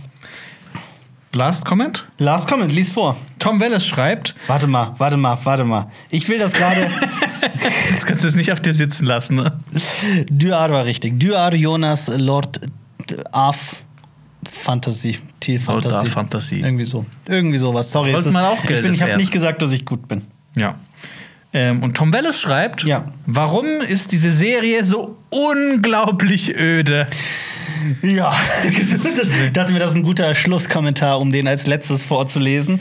Last 1.37 1.67
Comment? 1.67 2.05
last 2.19 2.49
comment, 2.49 2.73
lies 2.73 2.89
vor. 2.91 3.15
Tom 3.39 3.61
Welles 3.61 3.87
schreibt, 3.87 4.35
Warte 4.47 4.67
mal, 4.67 4.95
warte 4.97 5.19
mal, 5.19 5.37
warte 5.45 5.65
mal. 5.65 5.91
Ich 6.09 6.27
will 6.31 6.39
das 6.39 6.55
gerade. 6.55 6.81
das 7.95 8.07
kannst 8.07 8.23
du 8.23 8.29
jetzt 8.29 8.37
nicht 8.37 8.51
auf 8.53 8.61
dir 8.61 8.73
sitzen 8.73 9.05
lassen, 9.05 9.37
ne? 9.37 9.53
Dyar 10.31 10.71
war 10.71 10.87
richtig. 10.87 11.21
Dyar 11.21 11.53
Jonas 11.55 12.09
Lord 12.09 12.61
Af 13.33 13.83
Fantasy. 14.51 15.19
Thiel 15.41 15.61
Fantasy. 15.61 15.95
Lord 15.95 16.09
Fantasy. 16.09 16.61
Irgendwie 16.61 16.87
so. 16.87 17.05
Irgendwie 17.29 17.59
sowas. 17.59 17.91
Sorry. 17.91 18.15
Ist- 18.15 18.33
mal 18.33 18.47
auch 18.47 18.55
ich 18.55 18.61
bin- 18.63 18.69
Geldes 18.69 18.97
ich 18.97 19.03
habe 19.03 19.17
nicht 19.19 19.33
gesagt, 19.33 19.61
dass 19.61 19.73
ich 19.73 19.85
gut 19.85 20.09
bin. 20.09 20.23
Ja. 20.55 20.77
Ähm, 21.57 21.83
und 21.83 21.97
Tom 21.97 22.13
Welles 22.13 22.39
schreibt, 22.39 22.85
Ja. 22.85 23.07
warum 23.25 23.65
ist 23.81 24.13
diese 24.13 24.31
Serie 24.31 24.85
so 24.85 25.17
unglaublich 25.31 26.55
öde? 26.55 27.07
Ja, 28.03 28.35
ich 28.69 29.53
dachte 29.53 29.73
mir, 29.73 29.79
das 29.79 29.93
ist 29.93 29.97
ein 29.97 30.03
guter 30.03 30.35
Schlusskommentar, 30.35 31.21
um 31.21 31.31
den 31.31 31.49
als 31.49 31.67
letztes 31.67 32.03
vorzulesen. 32.03 32.81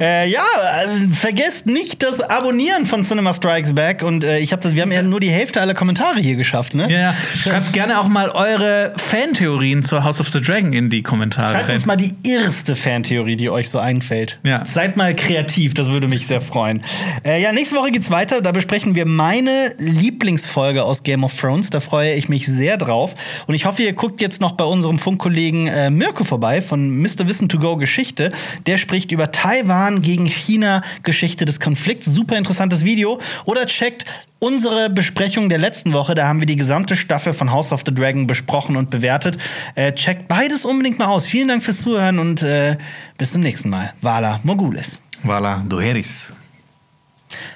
Äh, 0.00 0.28
ja, 0.28 0.42
äh, 0.84 1.12
vergesst 1.12 1.66
nicht 1.66 2.02
das 2.02 2.20
Abonnieren 2.20 2.86
von 2.86 3.04
Cinema 3.04 3.32
Strikes 3.32 3.74
Back. 3.74 4.02
Und 4.02 4.24
äh, 4.24 4.38
ich 4.38 4.52
habe 4.52 4.62
das, 4.62 4.74
wir 4.74 4.82
haben 4.82 4.92
ja 4.92 5.02
nur 5.02 5.20
die 5.20 5.30
Hälfte 5.30 5.60
aller 5.60 5.74
Kommentare 5.74 6.20
hier 6.20 6.36
geschafft, 6.36 6.74
ne? 6.74 6.90
Ja, 6.92 7.14
schreibt 7.38 7.72
gerne 7.72 8.00
auch 8.00 8.08
mal 8.08 8.30
eure 8.30 8.92
Fantheorien 8.96 9.82
zur 9.82 10.04
House 10.04 10.20
of 10.20 10.28
the 10.28 10.40
Dragon 10.40 10.72
in 10.72 10.90
die 10.90 11.02
Kommentare. 11.02 11.54
Schreibt 11.54 11.70
uns 11.70 11.86
mal 11.86 11.96
die 11.96 12.14
erste 12.28 12.76
Fantheorie, 12.76 13.36
die 13.36 13.50
euch 13.50 13.68
so 13.68 13.78
einfällt. 13.78 14.38
Ja. 14.44 14.64
Seid 14.66 14.96
mal 14.96 15.14
kreativ, 15.14 15.74
das 15.74 15.88
würde 15.88 16.08
mich 16.08 16.26
sehr 16.26 16.40
freuen. 16.40 16.82
Äh, 17.24 17.40
ja, 17.40 17.52
nächste 17.52 17.76
Woche 17.76 17.90
geht's 17.90 18.10
weiter. 18.10 18.40
Da 18.40 18.52
besprechen 18.52 18.94
wir 18.94 19.06
meine 19.06 19.74
Lieblingsfolge 19.78 20.84
aus 20.84 21.02
Game 21.02 21.24
of 21.24 21.32
Thrones. 21.38 21.70
Da 21.70 21.80
freue 21.80 22.14
ich 22.14 22.28
mich 22.28 22.46
sehr 22.46 22.76
drauf. 22.76 23.14
Und 23.46 23.54
ich 23.54 23.64
hoffe, 23.64 23.82
ihr 23.82 23.92
guckt 23.92 24.20
jetzt 24.20 24.40
noch 24.42 24.52
bei 24.52 24.64
unserem 24.64 24.98
Funkkollegen 24.98 25.68
äh, 25.68 25.88
Mirko 25.88 26.24
vorbei 26.24 26.60
von 26.60 26.98
Mr. 26.98 27.26
Wissen 27.26 27.48
to 27.48 27.58
Go 27.58 27.76
Geschichte. 27.76 28.30
Der 28.66 28.76
spricht 28.76 29.10
über 29.12 29.30
Taiwan 29.30 30.02
gegen 30.02 30.26
China, 30.26 30.82
Geschichte 31.02 31.46
des 31.46 31.60
Konflikts. 31.60 32.06
Super 32.06 32.36
interessantes 32.36 32.84
Video. 32.84 33.18
Oder 33.46 33.64
checkt 33.64 34.04
unsere 34.40 34.90
Besprechung 34.90 35.48
der 35.48 35.58
letzten 35.58 35.92
Woche. 35.92 36.14
Da 36.14 36.26
haben 36.26 36.40
wir 36.40 36.46
die 36.46 36.56
gesamte 36.56 36.96
Staffel 36.96 37.32
von 37.32 37.52
House 37.52 37.72
of 37.72 37.84
the 37.86 37.94
Dragon 37.94 38.26
besprochen 38.26 38.76
und 38.76 38.90
bewertet. 38.90 39.38
Äh, 39.76 39.92
checkt 39.92 40.28
beides 40.28 40.64
unbedingt 40.64 40.98
mal 40.98 41.06
aus. 41.06 41.24
Vielen 41.24 41.48
Dank 41.48 41.62
fürs 41.62 41.80
Zuhören 41.80 42.18
und 42.18 42.42
äh, 42.42 42.76
bis 43.16 43.32
zum 43.32 43.40
nächsten 43.40 43.70
Mal. 43.70 43.94
Vala 44.02 44.40
Mogulis. 44.42 45.00
Voilà, 45.24 45.66
Doheris. 45.68 46.32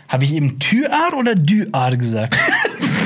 Habe 0.08 0.24
ich 0.24 0.32
eben 0.32 0.58
Tyar 0.60 1.14
oder 1.18 1.34
Dyar 1.34 1.96
gesagt? 1.96 2.38